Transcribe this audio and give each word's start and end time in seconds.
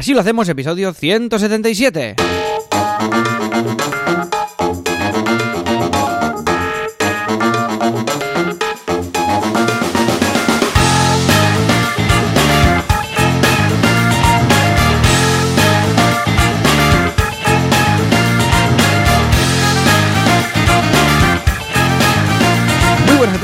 Así 0.00 0.14
lo 0.14 0.20
hacemos, 0.20 0.48
episodio 0.48 0.94
177. 0.94 2.16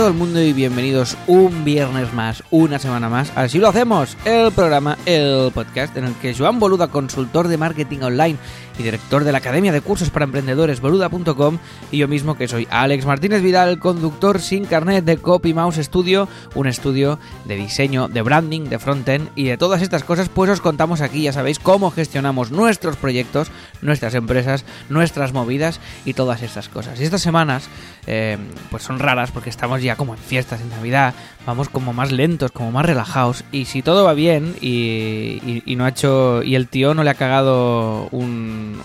Todo 0.07 0.12
el 0.12 0.20
mundo 0.20 0.41
y 0.41 0.52
bienvenidos 0.52 1.16
un 1.27 1.64
viernes 1.64 2.14
más, 2.14 2.45
una 2.52 2.79
semana 2.79 3.09
más. 3.09 3.32
Así 3.34 3.59
lo 3.59 3.66
hacemos, 3.66 4.16
el 4.25 4.52
programa, 4.52 4.96
el 5.05 5.50
podcast 5.52 5.96
en 5.96 6.05
el 6.05 6.14
que 6.14 6.32
Joan 6.32 6.61
Boluda, 6.61 6.86
consultor 6.86 7.48
de 7.48 7.59
marketing 7.59 8.02
online 8.02 8.38
y 8.78 8.84
director 8.84 9.24
de 9.24 9.33
la 9.33 9.38
Academia 9.38 9.73
de 9.73 9.80
Cursos 9.80 10.11
para 10.11 10.24
Emprendedores 10.24 10.80
boluda.com 10.80 11.59
y 11.91 11.98
yo 11.98 12.06
mismo 12.06 12.37
que 12.37 12.47
soy 12.47 12.69
Alex 12.70 13.05
Martínez 13.06 13.42
Vidal, 13.42 13.80
conductor 13.80 14.41
sin 14.41 14.64
carnet 14.66 15.05
de 15.05 15.16
Copy 15.16 15.55
Mouse 15.55 15.77
Studio, 15.77 16.28
un 16.55 16.69
estudio 16.69 17.19
de 17.45 17.56
diseño, 17.56 18.06
de 18.06 18.23
branding, 18.23 18.69
de 18.69 18.78
frontend 18.78 19.30
y 19.34 19.45
de 19.45 19.56
todas 19.56 19.83
estas 19.83 20.05
cosas, 20.05 20.28
pues 20.28 20.50
os 20.50 20.61
contamos 20.61 21.00
aquí, 21.00 21.23
ya 21.23 21.33
sabéis, 21.33 21.59
cómo 21.59 21.91
gestionamos 21.91 22.52
nuestros 22.52 22.97
proyectos, 22.97 23.50
nuestras 23.83 24.14
empresas, 24.14 24.64
nuestras 24.88 25.33
movidas 25.33 25.80
y 26.05 26.14
todas 26.14 26.42
estas 26.42 26.69
cosas. 26.69 27.00
Y 27.00 27.05
estas 27.05 27.23
semanas, 27.23 27.69
eh, 28.06 28.38
pues 28.70 28.84
son 28.84 28.98
raras 29.00 29.33
porque 29.33 29.50
estamos 29.50 29.83
ya 29.83 29.95
como 29.96 30.14
en 30.14 30.20
fiestas, 30.20 30.60
en 30.60 30.68
Navidad, 30.70 31.14
vamos 31.46 31.68
como 31.68 31.92
más 31.92 32.12
lentos, 32.12 32.52
como 32.52 32.70
más 32.73 32.84
relajados 32.86 33.45
y 33.52 33.64
si 33.64 33.82
todo 33.82 34.05
va 34.05 34.14
bien 34.14 34.55
y, 34.60 35.41
y- 35.45 35.62
y 35.66 35.77
no 35.77 35.84
ha 35.84 35.88
hecho 35.88 36.42
y 36.42 36.55
el 36.55 36.69
tío 36.69 36.95
no 36.95 37.02
le 37.05 37.10
ha 37.10 37.14
cagado 37.14 38.09
un 38.12 38.80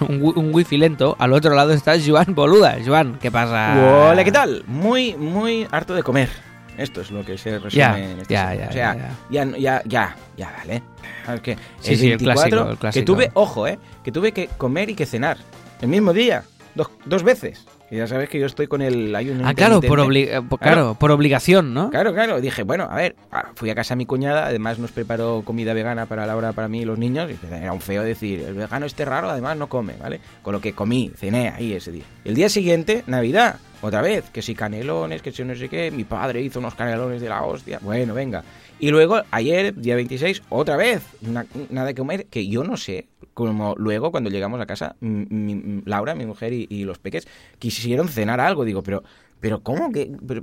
un, 0.00 0.22
un 0.36 0.54
wifi 0.54 0.76
lento, 0.76 1.16
al 1.18 1.32
otro 1.32 1.54
lado 1.54 1.72
está 1.72 1.94
Joan 2.04 2.34
Boluda. 2.34 2.76
Joan, 2.84 3.18
¿qué 3.20 3.30
pasa? 3.30 4.08
Hola, 4.10 4.24
¿qué 4.24 4.32
tal? 4.32 4.64
Muy, 4.66 5.14
muy 5.16 5.66
harto 5.70 5.94
de 5.94 6.02
comer. 6.02 6.28
Esto 6.76 7.02
es 7.02 7.12
lo 7.12 7.24
que 7.24 7.38
se 7.38 7.50
resume 7.60 7.70
Ya, 7.78 7.96
en 7.98 8.18
este 8.18 8.34
ya, 8.34 8.54
ya, 8.54 8.68
O 8.68 8.72
sea, 8.72 8.96
ya, 9.30 9.44
ya, 9.44 9.56
ya, 9.56 9.82
ya, 9.86 10.16
ya, 10.36 10.52
vale. 10.58 10.82
Es 11.32 11.40
que 11.40 11.56
Sí, 11.78 11.92
el 11.92 11.98
sí, 11.98 12.04
el 12.10 12.18
24, 12.18 12.48
clásico, 12.48 12.70
el 12.72 12.78
clásico. 12.78 13.00
que 13.00 13.06
tuve, 13.06 13.30
ojo, 13.34 13.66
eh, 13.68 13.78
que 14.02 14.10
tuve 14.10 14.32
que 14.32 14.48
comer 14.58 14.90
y 14.90 14.94
que 14.96 15.06
cenar 15.06 15.36
el 15.80 15.86
mismo 15.88 16.12
día, 16.12 16.42
dos, 16.74 16.88
dos 17.04 17.22
veces. 17.22 17.64
Y 17.90 17.96
ya 17.96 18.06
sabes 18.06 18.28
que 18.28 18.40
yo 18.40 18.46
estoy 18.46 18.66
con 18.66 18.80
el 18.82 19.14
ayuno 19.14 19.46
Ah, 19.46 19.54
claro, 19.54 19.80
por, 19.80 20.00
obli- 20.00 20.26
eh, 20.28 20.42
claro, 20.60 20.96
por 20.98 21.10
obligación, 21.10 21.74
¿no? 21.74 21.90
Claro, 21.90 22.12
claro. 22.14 22.40
Dije, 22.40 22.62
bueno, 22.62 22.88
a 22.90 22.96
ver, 22.96 23.14
ah, 23.30 23.50
fui 23.54 23.68
a 23.70 23.74
casa 23.74 23.94
de 23.94 23.98
mi 23.98 24.06
cuñada, 24.06 24.46
además 24.46 24.78
nos 24.78 24.90
preparó 24.90 25.42
comida 25.44 25.74
vegana 25.74 26.06
para 26.06 26.26
la 26.26 26.34
hora 26.36 26.52
para 26.52 26.66
mí 26.66 26.80
y 26.80 26.84
los 26.86 26.98
niños. 26.98 27.30
Y 27.30 27.54
era 27.54 27.72
un 27.72 27.80
feo 27.82 28.02
decir, 28.02 28.40
el 28.40 28.54
vegano 28.54 28.86
este 28.86 29.04
raro, 29.04 29.28
además 29.30 29.56
no 29.58 29.68
come, 29.68 29.94
¿vale? 30.00 30.18
Con 30.42 30.54
lo 30.54 30.60
que 30.60 30.72
comí, 30.72 31.12
cené 31.16 31.50
ahí 31.50 31.74
ese 31.74 31.92
día. 31.92 32.04
El 32.24 32.34
día 32.34 32.48
siguiente, 32.48 33.04
Navidad, 33.06 33.56
otra 33.82 34.00
vez, 34.00 34.24
que 34.30 34.40
si 34.40 34.54
canelones, 34.54 35.20
que 35.20 35.30
si 35.30 35.44
no 35.44 35.54
sé 35.54 35.68
qué, 35.68 35.90
mi 35.90 36.04
padre 36.04 36.40
hizo 36.40 36.58
unos 36.58 36.74
canelones 36.74 37.20
de 37.20 37.28
la 37.28 37.42
hostia. 37.42 37.78
Bueno, 37.82 38.14
venga. 38.14 38.42
Y 38.78 38.90
luego, 38.90 39.22
ayer, 39.30 39.74
día 39.74 39.94
26, 39.96 40.42
otra 40.48 40.76
vez, 40.76 41.02
una- 41.22 41.46
nada 41.70 41.86
de 41.86 41.94
comer, 41.94 42.26
que 42.26 42.46
yo 42.48 42.64
no 42.64 42.76
sé, 42.76 43.06
como 43.32 43.74
luego 43.76 44.10
cuando 44.10 44.30
llegamos 44.30 44.60
a 44.60 44.66
casa, 44.66 44.96
mi- 45.00 45.82
Laura, 45.84 46.14
mi 46.14 46.26
mujer 46.26 46.52
y, 46.52 46.84
los 46.84 46.98
peques 46.98 47.26
quisieron 47.58 48.08
cenar 48.08 48.40
algo. 48.40 48.64
Digo, 48.64 48.82
pero, 48.82 49.02
pero 49.40 49.60
¿cómo 49.62 49.90
que...? 49.92 50.10
pero- 50.26 50.42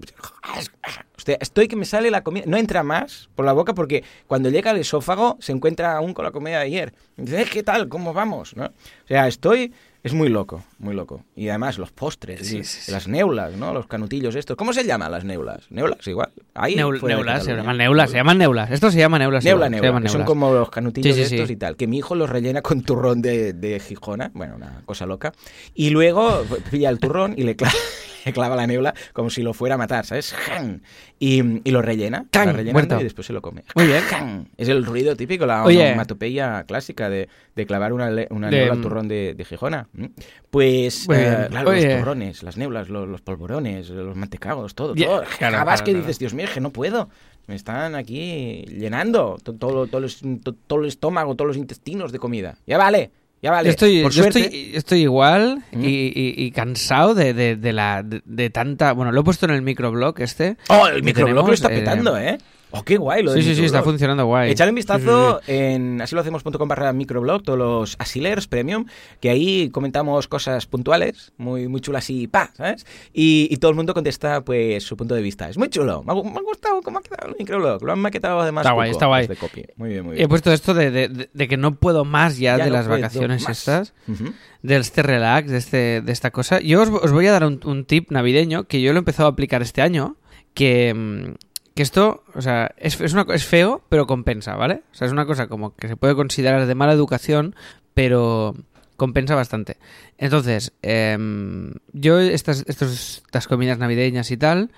Estoy 1.28 1.68
que 1.68 1.76
me 1.76 1.86
sale 1.86 2.12
la 2.12 2.24
comida, 2.24 2.46
no 2.48 2.58
entra 2.58 2.84
más 2.84 3.30
por 3.36 3.46
la 3.46 3.54
boca 3.54 3.74
porque 3.74 4.04
cuando 4.28 4.50
llega 4.50 4.72
al 4.72 4.78
esófago 4.78 5.38
se 5.40 5.52
encuentra 5.52 5.96
aún 5.98 6.14
con 6.14 6.26
la 6.26 6.32
comida 6.32 6.58
de 6.60 6.64
ayer. 6.66 6.94
Y 7.18 7.22
dice, 7.24 7.42
"Eh, 7.42 7.48
¿qué 7.52 7.64
tal? 7.64 7.88
¿Cómo 7.90 8.14
vamos? 8.14 8.56
¿No? 8.56 8.66
O 8.66 9.08
sea, 9.08 9.28
estoy... 9.28 9.74
Es 10.04 10.14
muy 10.16 10.30
loco, 10.30 10.64
muy 10.80 10.96
loco. 10.96 11.24
Y 11.36 11.50
además 11.50 11.78
los 11.78 11.92
postres, 11.92 12.48
Sí, 12.48 12.58
y 12.58 12.64
sí, 12.64 12.80
sí. 12.86 12.92
las 12.92 13.08
neulas, 13.08 13.54
¿no? 13.54 13.72
Los 13.72 13.86
canutillos 13.86 14.34
estos. 14.34 14.58
¿Cómo 14.58 14.74
se 14.74 14.84
llaman 14.84 15.12
las 15.12 15.24
neulas? 15.24 15.68
¿Neulas? 15.70 16.08
Igual. 16.08 16.32
Ahí 16.56 16.74
Neul- 16.76 17.00
neulas, 17.08 17.44
se 17.46 17.54
llaman 17.56 17.78
neulas, 17.78 18.10
se 18.10 18.18
llaman 18.18 18.40
neulas. 18.40 18.72
Esto 18.72 18.90
se 18.90 18.98
llama 18.98 19.20
neulas. 19.20 19.44
Neula, 19.44 19.66
se 19.68 19.70
neula. 19.70 19.88
llaman 19.90 20.02
que 20.02 20.10
Son 20.10 20.22
neulas. 20.22 20.28
como 20.28 20.54
los 20.56 20.72
canutillos 20.72 21.16
estos 21.16 21.52
y 21.52 21.56
tal. 21.56 21.76
Que 21.76 21.86
mi 21.86 22.00
hijo 22.00 22.16
los 22.16 22.32
rellena 22.32 22.64
con 22.64 22.82
turrón 22.82 23.22
de, 23.22 23.54
de 23.54 23.80
Gijona. 23.80 24.32
Bueno, 24.34 24.56
una 24.56 24.82
cosa 24.88 25.06
loca. 25.06 25.34
Y 25.76 25.92
luego 25.92 26.46
pues, 26.50 26.64
pilla 26.64 26.90
el 26.90 26.98
turrón 26.98 27.36
y 27.38 27.44
le 27.44 27.56
clava, 27.56 27.76
le 28.26 28.34
clava 28.34 28.56
la 28.56 28.66
neula 28.66 28.96
como 29.14 29.30
si 29.30 29.44
lo 29.44 29.54
fuera 29.54 29.76
a 29.76 29.78
matar, 29.78 30.04
¿sabes? 30.08 30.34
¡Jan! 30.34 30.82
Y, 31.24 31.44
y 31.64 31.70
lo 31.70 31.84
rellena. 31.84 32.26
¡Can! 32.32 32.56
Muerto. 32.72 33.00
y 33.00 33.04
después 33.04 33.28
se 33.28 33.32
lo 33.34 33.44
come. 33.44 33.64
Muy 33.76 33.86
bien. 33.86 34.02
¡Jan! 34.02 34.48
Es 34.58 34.70
el 34.70 34.84
ruido 34.84 35.16
típico, 35.16 35.46
la 35.46 35.64
Oye. 35.64 35.90
onomatopeya 35.90 36.64
clásica 36.64 37.12
de, 37.12 37.30
de 37.56 37.66
clavar 37.68 37.94
una, 37.94 38.10
una 38.32 38.50
De- 38.50 38.58
neula 38.58 38.74
al 38.74 38.82
turrón 38.82 39.08
de, 39.08 39.36
de 39.36 39.46
Gijona. 39.46 39.88
¿Mm? 39.94 40.06
Pues, 40.50 41.08
eh, 41.14 41.46
claro, 41.52 41.70
Oye. 41.70 41.90
los 41.90 42.00
turrones, 42.00 42.42
las 42.42 42.58
neulas, 42.58 42.90
los, 42.90 43.08
los 43.08 43.22
polvorones, 43.22 43.90
los 43.92 44.16
mantecagos, 44.16 44.74
todo. 44.74 44.96
Ya, 44.96 45.06
todo. 45.06 45.24
claro, 45.38 45.58
Acabas 45.58 45.84
claro, 45.84 45.94
que 45.94 46.00
dices, 46.00 46.18
Dios 46.18 46.34
mío, 46.34 46.48
que 46.52 46.60
no 46.60 46.72
puedo. 46.72 47.08
Me 47.46 47.54
están 47.54 47.94
aquí 47.94 48.66
llenando 48.68 49.38
to- 49.44 49.54
todo, 49.54 49.86
todo, 49.86 50.08
todo 50.68 50.80
el 50.82 50.88
estómago, 50.88 51.36
todos 51.36 51.50
los 51.50 51.58
intestinos 51.58 52.12
de 52.12 52.18
comida. 52.18 52.58
Ya 52.66 52.80
vale, 52.80 53.12
ya 53.42 53.52
vale. 53.52 53.66
Yo 53.68 53.72
estoy, 53.72 54.02
Por 54.04 54.12
yo 54.12 54.22
suerte, 54.24 54.42
estoy, 54.46 54.72
estoy 54.76 55.02
igual 55.02 55.64
¿Mm? 55.72 55.84
y, 55.84 55.88
y- 55.88 56.34
y 56.38 56.52
cansado 56.52 57.14
de, 57.16 57.34
de- 57.34 57.56
de 57.56 57.74
la 57.74 58.04
de, 58.04 58.22
de 58.26 58.50
tanta. 58.50 58.94
Bueno, 58.94 59.12
lo 59.12 59.22
he 59.22 59.24
puesto 59.24 59.46
en 59.46 59.52
el 59.52 59.62
microblog 59.62 60.20
este. 60.22 60.58
Oh, 60.70 60.88
el 60.88 61.04
microblog 61.04 61.48
lo 61.48 61.54
está 61.54 61.72
eh, 61.74 61.80
petando, 61.80 62.18
¿eh? 62.18 62.38
Oh, 62.74 62.84
qué 62.84 62.98
guay 62.98 63.22
lo 63.24 63.32
Sí, 63.32 63.40
del 63.40 63.44
sí, 63.48 63.56
sí, 63.56 63.66
está 63.66 63.84
funcionando 63.84 64.26
guay. 64.26 64.52
Echale 64.52 64.72
un 64.72 64.76
Sí, 64.76 64.80
vistazo 64.80 65.40
sí, 65.40 65.46
sí. 65.48 65.52
en 65.54 66.02
asilohacemos.com 66.02 66.68
barra 66.68 66.94
microblog, 66.94 67.44
todos 67.44 67.60
los 67.60 67.96
asilers 68.00 68.48
premium, 68.48 68.86
que 69.20 69.30
ahí 69.30 69.70
comentamos 69.72 70.28
cosas 70.28 70.66
puntuales, 70.68 71.34
muy, 71.38 71.68
muy 71.68 71.82
chulas 71.82 72.10
y 72.10 72.28
pa, 72.28 72.52
¿sabes? 72.56 72.86
Y, 73.14 73.48
y 73.52 73.58
todo 73.58 73.72
el 73.72 73.76
mundo 73.78 73.94
contesta 73.94 74.42
pues 74.44 74.84
su 74.84 74.96
punto 74.98 75.16
de 75.16 75.22
vista. 75.22 75.50
Es 75.50 75.58
muy 75.58 75.70
chulo, 75.70 76.04
me 76.04 76.14
ha, 76.14 76.16
gu- 76.16 76.24
me 76.32 76.40
ha 76.40 76.44
gustado 76.44 76.82
cómo 76.82 77.00
ha 77.00 77.02
quedado 77.02 77.30
el 77.30 77.36
microblog, 77.38 77.84
lo 77.84 77.92
han 77.92 78.00
maquetado 78.00 78.40
además 78.40 78.64
Está 78.66 78.74
guay, 78.74 78.92
está 78.92 79.06
guay. 79.08 79.28
de 79.28 79.36
copy. 79.36 79.66
Muy 79.76 79.90
bien, 79.90 80.06
muy 80.06 80.14
He 80.14 80.18
bien. 80.18 80.30
puesto 80.30 80.52
esto 80.54 80.74
de, 80.74 80.92
de- 80.92 81.10
de- 81.10 81.30
de 81.34 81.48
que 81.48 81.58
no 81.58 81.76
puedo 81.76 82.06
más 82.06 82.38
ya, 82.38 82.58
Ya 82.58 82.64
de 82.66 82.70
no 82.70 82.78
las 82.78 82.88
vacaciones 82.88 83.44
más. 83.44 83.58
estas, 83.60 83.94
Ujú. 84.08 84.34
de 84.62 84.78
este 84.78 85.04
relax, 85.04 85.50
de, 85.52 85.58
este, 85.58 86.02
de 86.02 86.12
esta 86.12 86.32
cosa. 86.32 86.60
Yo 86.62 86.82
os, 86.82 86.90
os 86.90 87.12
voy 87.12 87.28
a 87.28 87.32
dar 87.32 87.44
un, 87.46 87.60
un 87.66 87.86
tip 87.86 88.12
navideño 88.12 88.64
que 88.66 88.82
yo 88.82 88.94
lo 88.94 88.98
he 88.98 89.02
empezado 89.02 89.28
a 89.28 89.32
aplicar 89.32 89.62
este 89.62 89.82
año, 89.82 90.16
que, 90.54 90.94
mm, 90.94 91.34
que 91.76 91.84
esto, 91.84 92.24
o 92.36 92.42
sea, 92.42 92.72
es, 92.78 93.00
es, 93.00 93.14
una, 93.14 93.26
es 93.34 93.46
feo, 93.46 93.82
pero 93.90 94.06
compensa, 94.08 94.56
¿vale? 94.56 94.84
O 94.92 94.96
sea, 94.96 95.08
es 95.08 95.14
una 95.14 95.26
cosa 95.26 95.48
como 95.48 95.76
que 95.76 95.88
se 95.88 95.96
puede 95.98 96.16
considerar 96.16 96.66
de 96.66 96.76
mala 96.76 96.94
educación, 96.94 97.56
pero 97.94 98.56
compensa 98.98 99.36
bastante. 99.36 99.78
Entonces, 100.18 100.74
em, 100.82 101.74
yo 101.94 102.20
estas, 102.20 102.64
estos, 102.68 103.22
estas 103.26 103.48
comidas 103.48 103.78
navideñas 103.80 104.30
y 104.32 104.38
tal, 104.38 104.72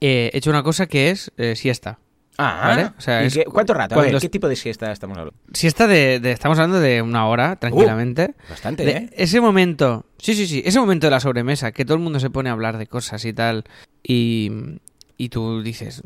eh, 0.00 0.30
he 0.32 0.38
hecho 0.38 0.50
una 0.50 0.62
cosa 0.62 0.86
que 0.86 1.10
es 1.10 1.32
eh, 1.36 1.56
siesta. 1.56 1.98
Ah, 2.40 2.68
¿Vale? 2.68 2.84
O 2.96 3.00
sea, 3.00 3.24
¿y 3.24 3.26
es 3.26 3.34
qué- 3.34 3.44
¿cuánto 3.46 3.74
rato? 3.74 3.98
A 3.98 4.02
ver, 4.02 4.16
¿qué 4.20 4.28
tipo 4.28 4.48
de 4.48 4.54
siesta 4.54 4.92
estamos 4.92 5.18
hablando? 5.18 5.36
Siesta 5.52 5.88
de, 5.88 6.20
de- 6.20 6.30
estamos 6.30 6.56
hablando 6.58 6.78
de 6.78 7.02
una 7.02 7.26
hora, 7.26 7.56
tranquilamente. 7.56 8.36
Bastante, 8.48 8.84
De 8.84 8.90
¿eh? 8.92 9.10
ese 9.16 9.40
momento, 9.40 10.06
sí, 10.18 10.34
sí, 10.34 10.46
sí, 10.46 10.62
ese 10.64 10.78
momento 10.78 11.08
de 11.08 11.10
la 11.10 11.18
sobremesa, 11.18 11.72
que 11.72 11.84
todo 11.84 11.96
el 11.96 12.02
mundo 12.02 12.20
se 12.20 12.30
pone 12.30 12.48
a 12.48 12.52
hablar 12.52 12.78
de 12.78 12.86
cosas 12.86 13.24
y 13.24 13.32
tal, 13.32 13.64
y, 14.04 14.52
y 15.18 15.28
tú 15.28 15.62
dices, 15.62 16.00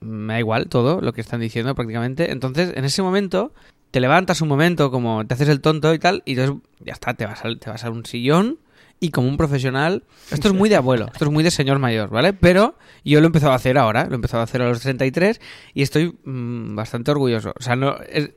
me 0.00 0.34
da 0.34 0.38
igual 0.38 0.68
todo 0.68 1.00
lo 1.00 1.12
que 1.12 1.20
están 1.20 1.40
diciendo 1.40 1.74
prácticamente. 1.74 2.30
Entonces, 2.30 2.72
en 2.76 2.84
ese 2.84 3.02
momento, 3.02 3.52
te 3.90 3.98
levantas 3.98 4.40
un 4.42 4.48
momento, 4.48 4.90
como 4.92 5.26
te 5.26 5.34
haces 5.34 5.48
el 5.48 5.60
tonto 5.60 5.92
y 5.94 5.98
tal, 5.98 6.22
y 6.24 6.32
entonces 6.38 6.56
ya 6.84 6.92
está, 6.92 7.14
te 7.14 7.26
vas, 7.26 7.44
al- 7.44 7.58
te 7.58 7.70
vas 7.70 7.82
a 7.84 7.90
un 7.90 8.04
sillón 8.04 8.58
y 9.00 9.10
como 9.10 9.28
un 9.28 9.36
profesional, 9.36 10.02
esto 10.30 10.48
es 10.48 10.54
muy 10.54 10.68
de 10.68 10.74
abuelo, 10.76 11.06
esto 11.12 11.24
es 11.24 11.30
muy 11.30 11.42
de 11.44 11.50
señor 11.52 11.78
mayor, 11.78 12.10
¿vale? 12.10 12.32
Pero 12.32 12.76
yo 13.04 13.20
lo 13.20 13.26
he 13.26 13.28
empezado 13.28 13.52
a 13.52 13.54
hacer 13.56 13.78
ahora, 13.78 14.04
lo 14.06 14.12
he 14.12 14.14
empezado 14.16 14.40
a 14.40 14.44
hacer 14.44 14.60
a 14.60 14.68
los 14.68 14.80
33 14.80 15.40
y 15.72 15.82
estoy 15.82 16.16
mm, 16.24 16.74
bastante 16.74 17.10
orgulloso. 17.12 17.54
O 17.58 17.62
sea, 17.62 17.76
no 17.76 17.96
es, 18.08 18.30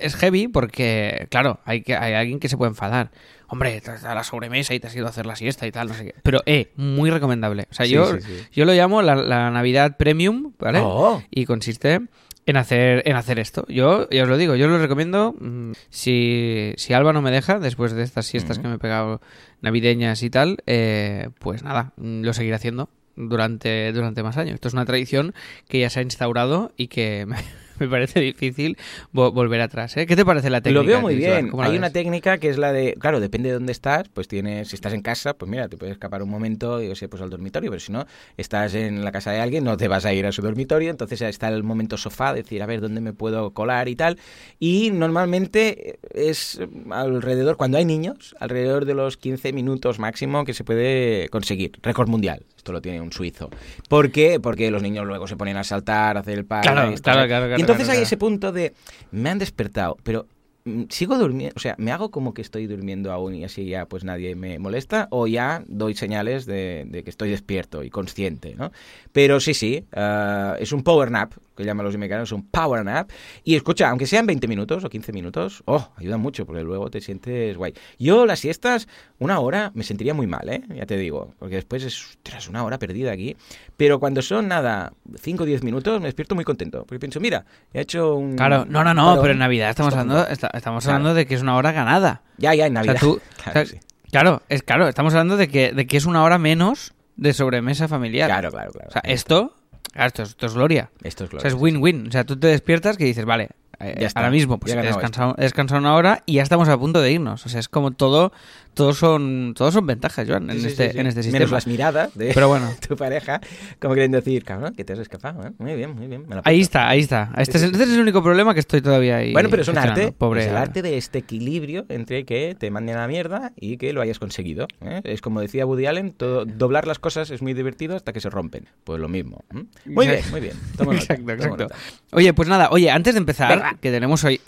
es 0.00 0.16
heavy 0.16 0.48
porque, 0.48 1.26
claro, 1.30 1.60
hay, 1.64 1.82
que, 1.82 1.94
hay 1.96 2.14
alguien 2.14 2.38
que 2.40 2.48
se 2.48 2.56
puede 2.56 2.70
enfadar. 2.70 3.10
Hombre, 3.48 3.80
te 3.80 3.90
has 3.92 4.02
dado 4.02 4.14
la 4.16 4.24
sobremesa 4.24 4.74
y 4.74 4.80
te 4.80 4.88
has 4.88 4.96
ido 4.96 5.06
a 5.06 5.10
hacer 5.10 5.26
la 5.26 5.36
siesta 5.36 5.66
y 5.66 5.72
tal, 5.72 5.88
no 5.88 5.94
sé 5.94 6.04
qué. 6.06 6.14
Pero, 6.22 6.40
eh, 6.46 6.72
muy 6.76 7.10
recomendable. 7.10 7.66
O 7.70 7.74
sea, 7.74 7.86
Sí, 7.86 7.92
yo, 7.92 8.14
sí, 8.16 8.20
sí. 8.22 8.42
yo 8.52 8.64
lo 8.64 8.72
llamo 8.72 9.02
la, 9.02 9.14
la 9.14 9.50
Navidad 9.50 9.96
Premium, 9.96 10.52
¿vale? 10.58 10.80
Oh. 10.82 11.22
Y 11.30 11.44
consiste 11.46 12.00
en 12.46 12.56
hacer, 12.56 13.02
en 13.06 13.16
hacer 13.16 13.38
esto. 13.38 13.64
Yo, 13.68 14.08
ya 14.10 14.22
os 14.24 14.28
lo 14.28 14.36
digo, 14.36 14.56
yo 14.56 14.66
lo 14.68 14.78
recomiendo. 14.78 15.34
mm, 15.38 15.72
Si, 15.90 16.72
si 16.76 16.92
Alba 16.92 17.12
no 17.12 17.22
me 17.22 17.30
deja, 17.30 17.58
después 17.60 17.92
de 17.92 18.02
estas 18.02 18.26
siestas 18.26 18.58
que 18.58 18.66
me 18.68 18.74
he 18.74 18.78
pegado 18.78 19.20
navideñas 19.60 20.22
y 20.22 20.30
tal, 20.30 20.58
eh, 20.66 21.28
pues 21.38 21.62
nada, 21.62 21.92
mm, 21.96 22.22
lo 22.22 22.32
seguiré 22.32 22.56
haciendo 22.56 22.88
durante, 23.14 23.92
durante 23.92 24.22
más 24.22 24.36
años. 24.36 24.54
Esto 24.54 24.68
es 24.68 24.74
una 24.74 24.84
tradición 24.84 25.34
que 25.68 25.80
ya 25.80 25.88
se 25.90 26.00
ha 26.00 26.02
instaurado 26.02 26.72
y 26.76 26.88
que 26.88 27.26
me, 27.26 27.36
me 27.80 27.88
parece 27.88 28.20
difícil 28.20 28.76
vo- 29.12 29.32
volver 29.32 29.60
atrás. 29.60 29.96
¿eh? 29.96 30.06
¿Qué 30.06 30.16
te 30.16 30.24
parece 30.24 30.50
la 30.50 30.60
técnica? 30.60 30.82
Lo 30.82 30.86
veo 30.86 31.00
muy 31.00 31.16
bien. 31.16 31.48
¿Cómo 31.48 31.62
la 31.62 31.68
Hay 31.70 31.76
una 31.76 31.90
técnica 31.90 32.38
que 32.38 32.48
es 32.48 32.58
la 32.58 32.72
de, 32.72 32.94
claro, 32.94 33.20
depende 33.20 33.48
de 33.48 33.54
dónde 33.54 33.72
estás, 33.72 34.08
pues 34.08 34.28
tienes, 34.28 34.68
si 34.68 34.74
estás 34.76 34.92
en 34.92 35.02
casa, 35.02 35.34
pues 35.34 35.50
mira, 35.50 35.68
te 35.68 35.76
puedes 35.76 35.92
escapar 35.94 36.22
un 36.22 36.28
momento, 36.30 36.80
yo 36.82 36.94
sé, 36.94 37.08
pues 37.08 37.22
al 37.22 37.30
dormitorio, 37.30 37.70
pero 37.70 37.80
si 37.80 37.92
no, 37.92 38.06
estás 38.36 38.74
en 38.74 39.04
la 39.04 39.12
casa 39.12 39.32
de 39.32 39.40
alguien, 39.40 39.64
no 39.64 39.76
te 39.76 39.88
vas 39.88 40.04
a 40.06 40.12
ir 40.12 40.26
a 40.26 40.32
su 40.32 40.42
dormitorio, 40.42 40.90
entonces 40.90 41.20
está 41.22 41.48
el 41.48 41.62
momento 41.62 41.96
sofá, 41.96 42.32
decir, 42.34 42.62
a 42.62 42.66
ver, 42.66 42.80
¿dónde 42.80 43.00
me 43.00 43.12
puedo 43.12 43.50
colar 43.52 43.88
y 43.88 43.96
tal? 43.96 44.18
Y 44.58 44.90
normalmente 44.90 45.98
es 46.12 46.60
alrededor, 46.90 47.56
cuando 47.56 47.78
hay 47.78 47.84
niños, 47.84 48.34
alrededor 48.40 48.84
de 48.84 48.94
los 48.94 49.16
15 49.16 49.52
minutos 49.52 49.98
máximo 49.98 50.44
que 50.44 50.54
se 50.54 50.64
puede 50.64 51.28
conseguir. 51.30 51.72
Récord 51.82 52.08
mundial. 52.08 52.44
Esto 52.66 52.72
lo 52.72 52.82
tiene 52.82 53.00
un 53.00 53.12
suizo. 53.12 53.48
¿Por 53.88 54.10
qué? 54.10 54.40
Porque 54.40 54.72
los 54.72 54.82
niños 54.82 55.06
luego 55.06 55.28
se 55.28 55.36
ponen 55.36 55.56
a 55.56 55.62
saltar, 55.62 56.16
a 56.16 56.20
hacer 56.20 56.36
el 56.36 56.44
par. 56.44 56.62
Claro, 56.62 56.90
y 56.90 56.96
claro, 56.96 57.28
claro, 57.28 57.56
Y 57.56 57.60
entonces 57.60 57.88
hay 57.88 58.02
ese 58.02 58.16
punto 58.16 58.50
de, 58.50 58.74
me 59.12 59.30
han 59.30 59.38
despertado, 59.38 59.96
pero 60.02 60.26
mm, 60.64 60.86
sigo 60.88 61.16
durmiendo, 61.16 61.54
o 61.54 61.60
sea, 61.60 61.76
me 61.78 61.92
hago 61.92 62.10
como 62.10 62.34
que 62.34 62.42
estoy 62.42 62.66
durmiendo 62.66 63.12
aún 63.12 63.36
y 63.36 63.44
así 63.44 63.66
ya 63.66 63.86
pues 63.86 64.02
nadie 64.02 64.34
me 64.34 64.58
molesta 64.58 65.06
o 65.12 65.28
ya 65.28 65.62
doy 65.68 65.94
señales 65.94 66.44
de, 66.44 66.86
de 66.88 67.04
que 67.04 67.10
estoy 67.10 67.30
despierto 67.30 67.84
y 67.84 67.90
consciente, 67.90 68.56
¿no? 68.56 68.72
Pero 69.16 69.40
sí, 69.40 69.54
sí, 69.54 69.82
ah, 69.94 70.56
es 70.60 70.72
un 70.72 70.82
power 70.82 71.10
nap, 71.10 71.32
que 71.56 71.64
llaman 71.64 71.86
los 71.86 71.94
americanos, 71.94 72.32
un 72.32 72.46
power 72.50 72.84
nap. 72.84 73.08
Y 73.44 73.54
escucha, 73.56 73.88
aunque 73.88 74.04
sean 74.06 74.26
20 74.26 74.46
minutos 74.46 74.84
o 74.84 74.90
15 74.90 75.10
minutos, 75.14 75.62
oh, 75.64 75.88
ayuda 75.96 76.18
mucho 76.18 76.44
porque 76.44 76.62
luego 76.62 76.90
te 76.90 77.00
sientes 77.00 77.56
guay. 77.56 77.72
Yo 77.98 78.26
las 78.26 78.40
siestas, 78.40 78.88
una 79.18 79.40
hora, 79.40 79.70
me 79.74 79.84
sentiría 79.84 80.12
muy 80.12 80.26
mal, 80.26 80.46
¿eh? 80.50 80.62
Ya 80.68 80.84
te 80.84 80.98
digo, 80.98 81.32
porque 81.38 81.54
después 81.54 81.82
es, 81.84 81.98
ostras, 81.98 82.46
una 82.50 82.62
hora 82.62 82.78
perdida 82.78 83.10
aquí. 83.10 83.38
Pero 83.78 83.98
cuando 84.00 84.20
son, 84.20 84.48
nada, 84.48 84.92
5 85.18 85.44
o 85.44 85.46
10 85.46 85.62
minutos, 85.62 85.98
me 85.98 86.08
despierto 86.08 86.34
muy 86.34 86.44
contento. 86.44 86.80
Porque 86.80 86.98
pienso, 86.98 87.18
mira, 87.18 87.46
he 87.72 87.80
hecho 87.80 88.16
un... 88.16 88.36
Claro, 88.36 88.66
no, 88.68 88.84
no, 88.84 88.92
no, 88.92 89.18
pero 89.22 89.32
en 89.32 89.38
Navidad 89.38 89.70
estamos 89.70 89.94
hablando, 89.94 90.26
esta- 90.28 90.50
estamos 90.52 90.84
Claro. 90.84 90.96
hablando 90.98 91.14
de 91.14 91.24
que 91.24 91.36
es 91.36 91.40
una 91.40 91.56
hora 91.56 91.72
ganada. 91.72 92.20
Ya, 92.36 92.54
ya, 92.54 92.66
en 92.66 92.76
O 92.76 92.82
sea, 92.84 92.92
Navidad. 92.92 93.00
tú- 93.00 93.18
claro, 93.42 93.60
o 93.62 93.64
sea, 93.64 93.64
sí. 93.64 93.80
claro, 94.10 94.42
es 94.50 94.62
claro, 94.62 94.88
estamos 94.88 95.14
hablando 95.14 95.38
de 95.38 95.48
que, 95.48 95.72
de 95.72 95.86
que 95.86 95.96
es 95.96 96.04
una 96.04 96.22
hora 96.22 96.36
menos 96.36 96.92
de 97.16 97.32
sobremesa 97.32 97.88
familiar. 97.88 98.28
claro, 98.28 98.50
claro, 98.50 98.70
claro. 98.72 98.88
O 98.88 98.92
sea, 98.92 99.02
esto, 99.04 99.54
esto, 99.94 100.22
es- 100.22 100.30
esto 100.30 100.46
es 100.46 100.54
gloria. 100.54 100.90
Esto 101.02 101.24
es 101.24 101.34
O 101.34 101.40
sea, 101.40 101.48
es 101.48 101.54
win-win. 101.54 102.08
O 102.08 102.10
sea, 102.12 102.24
tú 102.24 102.38
te 102.38 102.46
despiertas 102.48 102.96
que 102.96 103.04
dices, 103.04 103.24
vale, 103.24 103.48
Ya 103.80 104.06
está, 104.06 104.20
ahora 104.20 104.30
mismo 104.30 104.58
pues 104.58 104.72
ya 104.74 104.80
he 104.80 104.86
descansado, 104.86 105.34
he 105.38 105.42
descansado 105.42 105.80
una 105.80 105.94
hora 105.94 106.22
y 106.26 106.34
ya 106.34 106.42
estamos 106.42 106.68
a 106.68 106.78
punto 106.78 107.00
de 107.00 107.12
irnos. 107.12 107.44
O 107.44 107.48
sea, 107.48 107.60
es 107.60 107.68
como 107.68 107.90
todo, 107.90 108.32
todos 108.74 108.98
son, 108.98 109.54
todos 109.56 109.74
son 109.74 109.86
ventajas, 109.86 110.26
Joan, 110.28 110.50
en, 110.50 110.60
Sí, 110.60 110.66
este, 110.68 110.86
sí, 110.88 110.92
sí. 110.94 110.98
en 110.98 111.06
este 111.06 111.22
sistema. 111.22 111.40
Menos 111.40 111.50
las 111.52 111.66
miradas 111.66 112.14
de 112.14 112.32
Pero 112.34 112.48
bueno. 112.48 112.70
tu 112.88 112.96
pareja, 112.96 113.40
como 113.80 113.94
quieren 113.94 114.12
decir, 114.12 114.44
cabrón, 114.44 114.74
que 114.74 114.84
te 114.84 114.92
has 114.94 114.98
escapado, 114.98 115.46
¿eh? 115.46 115.52
Muy 115.58 115.74
bien, 115.74 115.94
muy 115.94 116.06
bien. 116.06 116.24
me 116.26 116.40
Ahí 116.44 116.60
está, 116.60 116.88
ahí 116.88 117.00
está. 117.00 117.30
Este, 117.36 117.58
es, 117.58 117.64
este 117.64 117.82
es 117.84 117.90
el 117.90 118.00
único 118.00 118.22
problema 118.22 118.54
que 118.54 118.60
estoy 118.60 118.80
todavía 118.80 119.16
ahí. 119.18 119.32
Bueno, 119.32 119.48
pero 119.50 119.62
es 119.62 119.68
un 119.68 119.78
arte. 119.78 120.12
Pobre. 120.12 120.42
es 120.42 120.48
el 120.48 120.56
arte 120.56 120.82
de 120.82 120.96
este 120.96 121.18
equilibrio 121.18 121.84
entre 121.88 122.24
que 122.24 122.56
te 122.58 122.70
manden 122.70 122.96
a 122.96 123.00
la 123.00 123.08
mierda 123.08 123.52
y 123.56 123.76
que 123.76 123.92
lo 123.92 124.00
hayas 124.00 124.18
conseguido. 124.18 124.68
¿eh? 124.80 125.00
Es 125.04 125.20
como 125.20 125.40
decía 125.40 125.66
Woody 125.66 125.86
Allen, 125.86 126.12
todo- 126.12 126.44
doblar 126.44 126.86
las 126.86 126.98
cosas 126.98 127.30
es 127.30 127.42
muy 127.42 127.52
divertido 127.54 127.96
hasta 127.96 128.12
que 128.12 128.20
se 128.20 128.30
rompen. 128.30 128.68
Pues 128.84 129.00
lo 129.00 129.08
mismo. 129.08 129.44
¿eh? 129.54 129.64
Muy 129.86 130.06
bien, 130.06 130.20
muy 130.30 130.40
bien. 130.40 130.54
Exacto, 130.96 131.30
exacto. 131.32 131.64
nota. 131.64 131.74
Oye, 132.12 132.32
pues 132.32 132.48
nada, 132.48 132.68
oye, 132.70 132.90
antes 132.90 133.14
de 133.14 133.18
empezar, 133.18 133.48
Venga. 133.50 133.65
Que 133.80 133.90
tenemos 133.90 134.24
hoy 134.24 134.40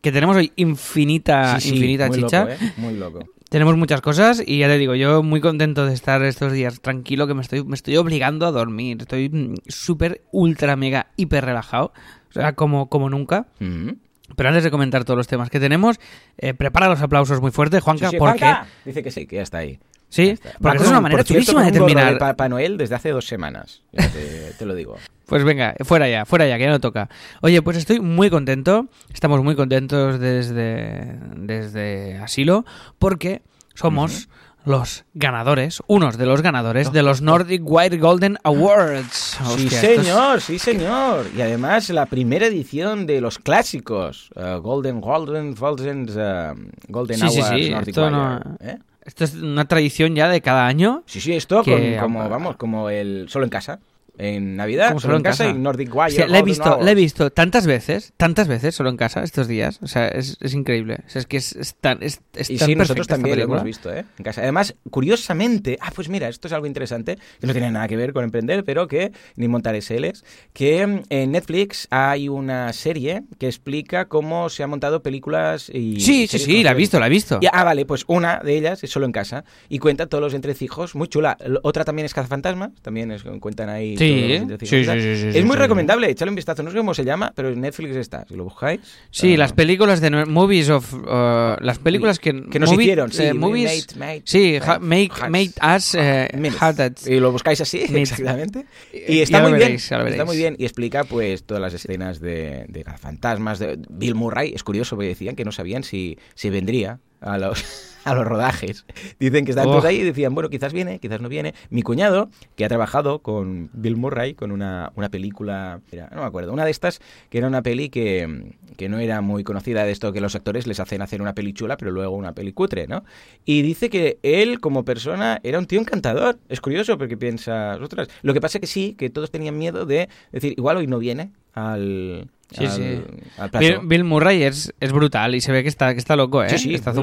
que 0.00 0.12
tenemos 0.12 0.36
hoy 0.36 0.52
infinita, 0.56 1.60
Sí, 1.60 1.68
sí, 1.68 1.74
infinita 1.74 2.08
muy 2.08 2.18
chicha. 2.18 2.40
Loco, 2.40 2.52
¿eh? 2.52 2.72
Muy 2.76 2.94
loco. 2.94 3.20
Tenemos 3.48 3.76
muchas 3.76 4.00
cosas 4.00 4.42
y 4.44 4.58
ya 4.58 4.66
te 4.66 4.78
digo, 4.78 4.94
yo 4.94 5.22
muy 5.22 5.40
contento 5.40 5.84
de 5.84 5.92
estar 5.92 6.22
estos 6.22 6.52
días 6.52 6.80
tranquilo, 6.80 7.26
que 7.26 7.34
me 7.34 7.42
estoy, 7.42 7.62
me 7.64 7.74
estoy 7.74 7.98
obligando 7.98 8.46
a 8.46 8.50
dormir. 8.50 8.96
Estoy 9.00 9.28
mm, 9.28 9.54
súper, 9.68 10.22
ultra, 10.32 10.74
mega, 10.74 11.08
hiper 11.16 11.44
relajado. 11.44 11.92
O 12.30 12.32
sea, 12.32 12.54
como, 12.54 12.88
como 12.88 13.10
nunca. 13.10 13.48
Mm. 13.60 13.90
Pero 14.36 14.48
antes 14.48 14.64
de 14.64 14.70
comentar 14.70 15.04
todos 15.04 15.18
los 15.18 15.28
temas 15.28 15.50
que 15.50 15.60
tenemos, 15.60 16.00
eh, 16.38 16.54
prepara 16.54 16.88
los 16.88 17.02
aplausos 17.02 17.42
muy 17.42 17.50
fuertes, 17.50 17.82
Juanca, 17.82 18.06
Sí, 18.06 18.12
sí, 18.12 18.16
porque... 18.18 18.38
Juanca. 18.38 18.66
Dice 18.86 19.02
que 19.02 19.10
sí, 19.10 19.26
que 19.26 19.36
ya 19.36 19.42
está 19.42 19.58
ahí. 19.58 19.78
Sí, 20.12 20.38
porque 20.60 20.82
es 20.82 20.88
una 20.88 20.98
un- 20.98 21.02
manera 21.04 21.24
chulísima 21.24 21.64
de 21.64 21.72
terminar. 21.72 22.12
de 22.12 22.18
Papá 22.18 22.46
Noel 22.48 22.76
desde 22.76 22.94
hace 22.96 23.08
dos 23.10 23.26
semanas. 23.26 23.80
Te, 23.92 24.52
te 24.58 24.66
lo 24.66 24.74
digo. 24.74 24.96
Pues 25.24 25.42
venga, 25.42 25.74
fuera 25.84 26.06
ya, 26.08 26.26
fuera 26.26 26.46
ya, 26.46 26.58
que 26.58 26.64
ya 26.64 26.70
no 26.70 26.80
toca. 26.80 27.08
Oye, 27.40 27.62
pues 27.62 27.78
estoy 27.78 28.00
muy 28.00 28.28
contento, 28.28 28.88
estamos 29.14 29.42
muy 29.42 29.56
contentos 29.56 30.20
desde, 30.20 31.18
desde 31.36 32.18
Asilo, 32.18 32.66
porque 32.98 33.40
somos 33.74 34.28
los 34.66 35.04
ganadores, 35.14 35.80
unos 35.86 36.18
de 36.18 36.26
los 36.26 36.42
ganadores 36.42 36.92
de 36.92 37.02
los 37.02 37.22
Nordic 37.22 37.62
White 37.64 37.96
Golden 37.96 38.36
Awards. 38.44 39.38
Sí, 39.56 39.64
Hostia, 39.64 39.80
es- 39.82 40.02
señor, 40.02 40.40
sí, 40.42 40.58
señor. 40.58 41.26
Y 41.34 41.40
además 41.40 41.88
la 41.88 42.04
primera 42.06 42.46
edición 42.46 43.06
de 43.06 43.22
los 43.22 43.38
clásicos. 43.38 44.30
uh, 44.36 44.60
Golden, 44.60 45.00
Golden, 45.00 45.54
Golden, 45.54 46.02
uh, 46.10 46.54
Golden 46.88 47.16
Sí, 47.18 47.28
sí, 47.30 47.40
Awards 47.40 47.56
sí, 47.64 47.70
Nordic 47.70 47.88
esto 47.88 48.10
no- 48.10 48.40
Wire, 48.60 48.72
¿eh? 48.74 48.78
Esto 49.04 49.24
es 49.24 49.34
una 49.34 49.64
tradición 49.66 50.14
ya 50.14 50.28
de 50.28 50.40
cada 50.40 50.66
año. 50.66 51.02
Sí, 51.06 51.20
sí, 51.20 51.32
esto 51.32 51.62
Que- 51.62 51.96
con- 51.98 52.08
como, 52.12 52.28
vamos, 52.28 52.56
como 52.56 52.88
el 52.90 53.26
solo 53.28 53.44
en 53.44 53.50
casa. 53.50 53.80
En 54.18 54.56
Navidad, 54.56 54.98
solo 54.98 55.16
en 55.16 55.22
casa, 55.22 55.48
y 55.48 55.54
Nordic 55.54 55.88
Wire. 55.94 56.08
Hostia, 56.08 56.28
la 56.28 56.38
he 56.38 56.42
visto, 56.42 56.78
la 56.82 56.90
he 56.90 56.94
visto 56.94 57.30
tantas 57.30 57.66
veces, 57.66 58.12
tantas 58.18 58.46
veces 58.46 58.74
solo 58.74 58.90
en 58.90 58.96
casa 58.98 59.22
estos 59.22 59.48
días. 59.48 59.78
O 59.82 59.86
sea, 59.86 60.08
es, 60.08 60.36
es 60.40 60.52
increíble. 60.52 60.98
O 61.06 61.08
sea, 61.08 61.20
es 61.20 61.26
que 61.26 61.38
es, 61.38 61.56
es 61.56 61.74
tan, 61.76 62.02
es, 62.02 62.20
es 62.34 62.50
Y 62.50 62.58
tan 62.58 62.66
sí, 62.66 62.74
nosotros 62.74 63.06
también 63.06 63.38
lo 63.38 63.44
hemos 63.44 63.64
visto, 63.64 63.92
¿eh? 63.92 64.04
En 64.18 64.24
casa. 64.24 64.42
Además, 64.42 64.74
curiosamente, 64.90 65.78
ah, 65.80 65.90
pues 65.94 66.10
mira, 66.10 66.28
esto 66.28 66.46
es 66.46 66.52
algo 66.52 66.66
interesante, 66.66 67.16
que 67.40 67.46
no 67.46 67.52
tiene 67.52 67.70
nada 67.70 67.88
que 67.88 67.96
ver 67.96 68.12
con 68.12 68.24
emprender, 68.24 68.64
pero 68.64 68.86
que, 68.86 69.12
ni 69.36 69.48
montar 69.48 69.80
SLs, 69.80 70.24
que 70.52 70.86
mm, 70.86 71.02
en 71.08 71.32
Netflix 71.32 71.88
hay 71.90 72.28
una 72.28 72.72
serie 72.74 73.22
que 73.38 73.46
explica 73.46 74.08
cómo 74.08 74.50
se 74.50 74.62
han 74.62 74.70
montado 74.70 75.02
películas 75.02 75.70
y... 75.72 76.00
Sí, 76.00 76.26
sí, 76.26 76.38
sí, 76.38 76.62
la 76.62 76.72
he 76.72 76.74
visto, 76.74 77.00
la 77.00 77.06
he 77.06 77.10
visto. 77.10 77.38
Y- 77.40 77.46
ah, 77.50 77.64
vale, 77.64 77.86
pues 77.86 78.04
una 78.08 78.40
de 78.40 78.58
ellas 78.58 78.84
es 78.84 78.90
solo 78.90 79.06
en 79.06 79.12
casa 79.12 79.44
y 79.70 79.78
cuenta 79.78 80.06
todos 80.06 80.22
los 80.22 80.34
entrecijos, 80.34 80.94
muy 80.94 81.08
chula. 81.08 81.38
Otra 81.62 81.84
también 81.84 82.04
es 82.06 82.12
Cazafantasmas, 82.14 82.72
también 82.82 83.10
es, 83.10 83.22
cuentan 83.40 83.70
ahí 83.70 83.96
Sí, 83.96 84.01
sí, 84.02 84.64
y 84.64 84.66
sí, 84.66 84.84
sí, 84.84 84.84
sí, 84.84 85.26
Es 85.28 85.34
sí, 85.34 85.42
muy 85.44 85.56
sí. 85.56 85.62
recomendable, 85.62 86.10
échale 86.10 86.30
un 86.30 86.36
vistazo, 86.36 86.62
no 86.62 86.70
sé 86.70 86.76
cómo 86.76 86.94
se 86.94 87.04
llama, 87.04 87.32
pero 87.34 87.50
en 87.50 87.60
Netflix 87.60 87.96
está, 87.96 88.24
si 88.28 88.34
lo 88.34 88.44
buscáis. 88.44 88.80
Sí, 89.10 89.34
ah, 89.34 89.38
las 89.38 89.52
películas 89.52 90.00
de 90.00 90.10
movies 90.26 90.70
of 90.70 90.92
uh, 90.94 91.56
las 91.60 91.78
películas 91.78 92.18
que 92.18 92.42
que 92.50 92.58
nos 92.58 92.70
movie- 92.72 92.82
hicieron, 92.82 93.12
sí, 93.12 93.22
eh, 93.24 93.34
movies 93.34 93.96
made- 93.96 93.98
made- 93.98 94.22
sí, 94.24 94.58
made- 94.58 94.62
ha- 94.66 94.78
make 94.78 95.10
has- 95.20 95.30
made 95.30 95.76
us 95.76 95.94
eh, 95.94 96.52
had 96.60 96.76
that. 96.76 96.92
Y 97.06 97.20
lo 97.20 97.32
buscáis 97.32 97.60
así, 97.60 97.78
exactamente. 97.82 98.66
Y 98.92 99.20
está 99.20 99.40
muy 99.42 99.52
veréis, 99.52 99.88
bien. 99.90 100.06
Está 100.08 100.24
muy 100.24 100.36
bien. 100.36 100.56
Y 100.58 100.64
explica 100.64 101.04
pues 101.04 101.44
todas 101.44 101.60
las 101.60 101.74
escenas 101.74 102.20
de, 102.20 102.64
de 102.68 102.84
fantasmas, 102.98 103.58
de 103.58 103.78
Bill 103.90 104.14
Murray. 104.14 104.52
Es 104.54 104.62
curioso 104.62 104.96
porque 104.96 105.08
decían 105.08 105.36
que 105.36 105.44
no 105.44 105.52
sabían 105.52 105.84
si, 105.84 106.18
si 106.34 106.50
vendría 106.50 106.98
a 107.22 107.38
los, 107.38 107.98
a 108.04 108.14
los 108.14 108.26
rodajes. 108.26 108.84
Dicen 109.18 109.44
que 109.44 109.52
están 109.52 109.66
Oh. 109.68 109.70
todos 109.72 109.84
ahí 109.84 109.96
y 109.98 110.02
decían, 110.04 110.34
bueno, 110.34 110.50
quizás 110.50 110.72
viene, 110.72 110.98
quizás 110.98 111.20
no 111.20 111.28
viene. 111.28 111.54
Mi 111.70 111.82
cuñado, 111.82 112.28
que 112.56 112.64
ha 112.64 112.68
trabajado 112.68 113.20
con 113.20 113.70
Bill 113.72 113.96
Murray, 113.96 114.34
con 114.34 114.50
una, 114.52 114.92
una 114.96 115.08
película, 115.08 115.80
mira, 115.90 116.08
no 116.12 116.20
me 116.22 116.26
acuerdo, 116.26 116.52
una 116.52 116.64
de 116.64 116.70
estas, 116.70 117.00
que 117.30 117.38
era 117.38 117.46
una 117.46 117.62
peli 117.62 117.88
que, 117.88 118.52
que 118.76 118.88
no 118.88 118.98
era 118.98 119.20
muy 119.20 119.44
conocida 119.44 119.84
de 119.84 119.92
esto 119.92 120.12
que 120.12 120.20
los 120.20 120.34
actores 120.34 120.66
les 120.66 120.80
hacen 120.80 121.00
hacer 121.02 121.22
una 121.22 121.34
peli 121.34 121.52
chula, 121.52 121.76
pero 121.76 121.90
luego 121.92 122.16
una 122.16 122.32
peli 122.34 122.52
cutre, 122.52 122.86
¿no? 122.86 123.04
Y 123.44 123.62
dice 123.62 123.88
que 123.88 124.18
él, 124.22 124.60
como 124.60 124.84
persona, 124.84 125.40
era 125.42 125.58
un 125.58 125.66
tío 125.66 125.80
encantador. 125.80 126.38
Es 126.48 126.60
curioso 126.60 126.98
porque 126.98 127.16
piensas, 127.16 127.80
ostras, 127.80 128.08
lo 128.22 128.34
que 128.34 128.40
pasa 128.40 128.58
que 128.58 128.66
sí, 128.66 128.94
que 128.98 129.10
todos 129.10 129.30
tenían 129.30 129.56
miedo 129.56 129.86
de 129.86 130.08
decir, 130.32 130.54
igual 130.56 130.76
hoy 130.78 130.86
no 130.86 130.98
viene 130.98 131.30
al, 131.54 132.28
Sí, 132.50 132.64
al, 132.64 132.70
sí. 132.70 133.00
al 133.38 133.50
plato. 133.50 133.66
Bill, 133.66 133.78
Bill 133.84 134.04
Murray 134.04 134.42
es, 134.42 134.74
es 134.80 134.92
brutal 134.92 135.34
y 135.34 135.40
se 135.40 135.52
ve 135.52 135.62
que 135.62 135.68
está 135.68 135.92
que 135.92 135.98
está 135.98 136.16
loco, 136.16 136.42
eh. 136.42 136.50
Sí, 136.50 136.58
sí, 136.58 136.74
está. 136.74 136.92
Sí, 136.92 137.00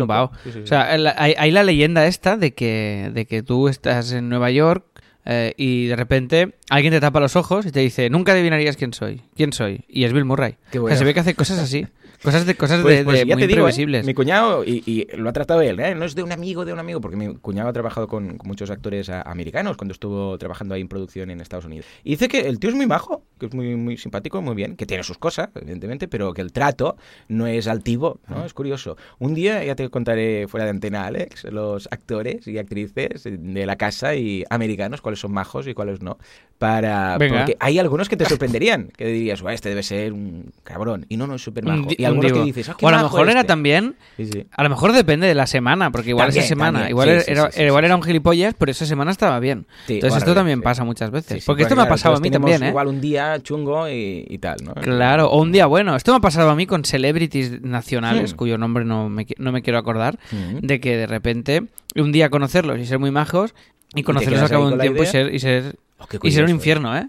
sí. 0.52 0.60
O 0.60 0.68
sea, 0.68 0.92
hay, 0.92 1.34
hay 1.38 1.52
la 1.52 1.64
leyenda 1.64 2.06
esta 2.06 2.38
de 2.38 2.54
que 2.54 3.12
de 3.14 3.26
que 3.26 3.44
tú 3.44 3.68
estás 3.68 4.12
en 4.12 4.30
Nueva 4.30 4.52
York 4.52 4.86
eh, 5.26 5.54
y 5.58 5.88
de 5.88 5.96
repente 5.96 6.56
alguien 6.70 6.94
te 6.94 7.00
tapa 7.00 7.20
los 7.20 7.36
ojos 7.36 7.66
y 7.66 7.72
te 7.72 7.80
dice, 7.80 8.10
"Nunca 8.10 8.32
adivinarías 8.34 8.78
quién 8.78 8.94
soy." 8.94 9.22
¿Quién 9.36 9.54
soy? 9.54 9.84
Y 9.88 10.04
es 10.06 10.14
Bill 10.14 10.26
Murray. 10.26 10.56
Qué 10.72 10.80
O 10.80 10.84
bueno. 10.84 10.94
sea, 10.96 11.00
se 11.00 11.06
ve 11.06 11.14
que 11.14 11.20
hace 11.22 11.36
cosas 11.36 11.60
así. 11.60 11.86
Cosas 12.22 12.46
de 12.46 12.54
cosas 12.56 12.82
Pues, 12.82 12.98
de, 12.98 13.04
pues 13.06 13.20
de 13.20 13.26
muy 13.34 13.48
digo, 13.48 13.66
¿eh? 13.70 14.04
mi 14.04 14.14
cuñado, 14.14 14.66
y, 14.66 14.84
y 14.86 15.08
lo 15.16 15.30
ha 15.30 15.32
tratado 15.32 15.62
él, 15.62 15.80
¿eh? 15.80 15.96
no 15.96 16.04
es 16.04 16.16
de 16.16 16.24
un 16.24 16.34
amigo, 16.34 16.66
de 16.66 16.74
un 16.74 16.80
amigo, 16.80 17.00
porque 17.00 17.16
mi 17.16 17.34
cuñado 17.38 17.70
ha 17.70 17.72
trabajado 17.72 18.10
con, 18.10 18.38
con 18.38 18.46
muchos 18.46 18.70
actores 18.70 19.08
a- 19.08 19.22
americanos 19.22 19.78
cuando 19.78 19.94
estuvo 19.94 20.38
trabajando 20.38 20.76
ahí 20.76 20.82
en 20.82 20.90
producción 20.90 21.30
en 21.32 21.40
Estados 21.40 21.64
Unidos. 21.64 21.86
Y 22.04 22.10
dice 22.10 22.28
que 22.28 22.42
el 22.42 22.60
tío 22.60 22.72
es 22.72 22.76
muy 22.76 22.88
majo, 22.88 23.24
que 23.40 23.46
es 23.46 23.54
muy, 23.54 23.74
muy 23.78 23.96
simpático, 23.96 24.42
muy 24.42 24.54
bien, 24.54 24.76
que 24.76 24.86
tiene 24.86 25.04
sus 25.04 25.18
cosas, 25.18 25.48
evidentemente, 25.56 26.10
pero 26.10 26.34
que 26.34 26.42
el 26.42 26.52
trato 26.52 26.98
no 27.30 27.48
es 27.48 27.68
altivo, 27.70 28.20
¿no? 28.28 28.44
Es 28.44 28.54
curioso. 28.54 28.98
Un 29.20 29.34
día, 29.34 29.64
ya 29.64 29.76
te 29.78 29.88
contaré 29.88 30.46
fuera 30.50 30.66
de 30.66 30.72
antena, 30.72 31.06
Alex, 31.06 31.46
los 31.46 31.88
actores 31.90 32.46
y 32.50 32.58
actrices 32.58 33.24
de 33.24 33.66
la 33.66 33.78
casa 33.78 34.16
y 34.16 34.44
americanos 34.50 35.00
cuáles 35.10 35.20
son 35.20 35.32
majos 35.34 35.68
y 35.68 35.74
cuáles 35.74 36.02
no. 36.02 36.18
Para, 36.58 37.18
Venga. 37.18 37.38
porque 37.40 37.56
hay 37.62 37.80
algunos 37.80 38.10
que 38.10 38.18
te 38.18 38.26
sorprenderían, 38.26 38.90
que 38.98 39.06
dirías, 39.06 39.42
"Buah, 39.42 39.54
este 39.54 39.70
debe 39.70 39.82
ser 39.82 40.12
un 40.12 40.52
cabrón. 40.66 41.06
Y 41.08 41.16
no, 41.16 41.26
no 41.26 41.36
es 41.36 41.42
súper 41.42 41.64
majo. 41.64 41.88
Y 41.98 42.02
un 42.02 42.06
algunos 42.08 42.26
que 42.26 42.34
divo. 42.34 42.46
dices, 42.46 42.68
"Ah, 42.68 42.76
qué 42.78 42.86
o 42.86 42.90
a 42.90 42.92
lo 42.92 42.98
mejor 43.04 43.30
era 43.30 43.40
este". 43.40 43.48
también 43.48 43.96
Sí, 44.18 44.26
sí. 44.26 44.46
A 44.52 44.64
lo 44.64 44.70
mejor 44.70 44.92
depende 44.92 45.26
de 45.26 45.36
la 45.36 45.48
semana, 45.48 45.90
porque 45.90 46.10
igual 46.10 46.28
También, 46.28 46.44
esa 46.44 46.50
semana, 46.50 46.80
también. 46.80 46.90
igual, 46.90 47.22
Sí, 47.22 47.32
era, 47.32 47.50
igual 47.66 47.92
un 47.94 48.04
gilipollas, 48.04 48.56
pero 48.60 48.72
esa 48.72 48.86
semana 48.86 49.10
estaba 49.12 49.40
bien. 49.40 49.68
Entonces 49.88 50.18
esto 50.20 50.34
también 50.36 50.62
pasa 50.62 50.84
muchas 50.84 51.12
veces. 51.12 51.46
Porque 51.46 51.64
esto 51.64 51.78
me 51.78 51.84
ha 51.84 51.88
pasado 51.90 52.18
a 52.18 52.20
mí 52.20 52.30
también, 52.30 52.62
¿eh? 52.62 52.68
Igual 52.70 52.88
un 52.88 53.00
día 53.00 53.40
chungo 53.42 53.88
y, 53.88 54.26
y 54.30 54.38
tal, 54.40 54.58
¿no? 54.64 54.74
Claro, 54.74 55.30
o 55.32 55.42
un 55.42 55.54
día 55.54 55.66
bueno. 55.66 55.96
Esto 55.96 56.12
me 56.12 56.18
ha 56.18 56.22
pasado 56.22 56.50
a 56.50 56.56
mí 56.56 56.66
con 56.68 56.84
celebrities 56.84 57.62
nacionales, 57.62 58.34
Hmm. 58.34 58.36
cuyo 58.38 58.58
nombre 58.58 58.84
no 58.84 59.08
me, 59.08 59.26
no 59.38 59.54
me 59.54 59.62
quiero 59.62 59.80
acordar, 59.80 60.20
Mm. 60.34 60.58
de 60.60 60.80
que 60.82 60.98
de 60.98 61.08
repente 61.08 61.64
un 61.96 62.12
día 62.12 62.30
conocerlos 62.30 62.80
y 62.80 62.86
ser 62.86 63.00
muy 63.00 63.12
majos 63.12 63.56
y 63.96 64.04
conocerlos 64.04 64.42
al 64.42 64.50
cabo 64.50 64.68
de 64.68 64.74
un 64.76 64.80
tiempo 64.80 65.04
y 65.04 65.06
ser, 65.06 65.34
y 65.34 65.40
ser, 65.40 65.76
Oh, 66.02 66.06
y 66.24 66.32
ser 66.32 66.44
un 66.44 66.48
curioso, 66.48 66.50
infierno, 66.52 66.98
¿eh? 66.98 67.08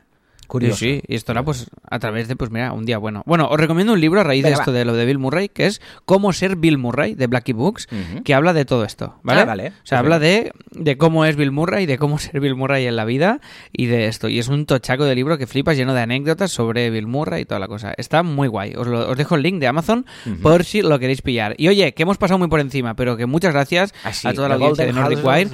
Curioso. 0.49 0.79
Sí, 0.79 0.97
sí, 0.97 1.03
y 1.07 1.15
esto 1.15 1.31
era 1.31 1.45
pues 1.45 1.71
a 1.89 2.01
través 2.01 2.27
de, 2.27 2.35
pues 2.35 2.51
mira, 2.51 2.73
un 2.73 2.85
día 2.85 2.99
bueno. 2.99 3.23
Bueno, 3.25 3.47
os 3.49 3.61
recomiendo 3.61 3.93
un 3.93 4.01
libro 4.01 4.21
a 4.21 4.25
raíz 4.25 4.43
de 4.43 4.51
esto 4.51 4.73
va. 4.73 4.79
de 4.79 4.85
lo 4.85 4.95
de 4.95 5.05
Bill 5.07 5.19
Murray, 5.21 5.49
que 5.49 5.67
es 5.67 5.81
Cómo 6.07 6.33
ser 6.33 6.57
Bill 6.57 6.77
Murray, 6.77 7.15
de 7.15 7.29
Blackie 7.29 7.53
Books, 7.53 7.87
que 8.25 8.35
habla 8.35 8.53
de 8.53 8.65
todo 8.65 8.85
esto, 8.85 9.15
¿vale? 9.23 9.43
Ah, 9.43 9.45
vale, 9.45 9.69
O 9.69 9.71
sea, 9.71 9.75
perfecto. 9.75 9.97
habla 9.99 10.19
de, 10.19 10.53
de 10.73 10.99
cómo 10.99 11.25
es 11.25 11.37
Bill 11.37 11.53
Murray, 11.53 11.87
de 11.87 11.99
cómo 11.99 12.19
ser 12.19 12.41
Bill 12.41 12.57
Murray 12.57 12.85
en 12.87 12.97
la 12.97 13.05
vida 13.05 13.41
y 13.73 13.87
de 13.87 14.09
esto. 14.09 14.29
Y 14.29 14.41
es 14.41 14.49
un 14.49 14.67
tochaco 14.67 15.05
de 15.05 15.15
libro 15.15 15.39
que 15.39 15.47
flipas 15.47 15.77
lleno 15.77 15.95
de 15.95 16.01
anécdotas 16.01 16.51
sobre 16.51 16.91
Bill 16.91 17.07
Murray 17.07 17.43
y 17.43 17.45
toda 17.45 17.61
la 17.61 17.69
cosa. 17.69 17.95
Está 17.97 18.25
muy 18.25 18.49
guay. 18.49 18.75
Os, 18.75 18.89
lo- 18.89 19.09
os 19.09 19.17
dejo 19.17 19.37
el 19.37 19.43
link 19.43 19.61
de 19.61 19.69
Amazon 19.69 20.05
por 20.43 20.65
si 20.65 20.83
lo 20.83 20.99
queréis 20.99 21.23
pillar. 21.23 21.55
Y 21.59 21.69
oye, 21.69 21.95
que 21.95 22.03
hemos 22.03 22.19
pasado 22.19 22.39
muy 22.41 22.49
por 22.49 22.59
encima, 22.59 22.95
pero 22.95 23.17
que 23.17 23.27
muchas 23.27 23.53
gracias 23.53 23.95
Así, 24.03 24.27
a 24.27 24.35
toda 24.35 24.49
la 24.49 24.57
audiencia 24.57 24.85
de 24.85 24.93
Nordic 24.95 25.25
Wire. 25.25 25.51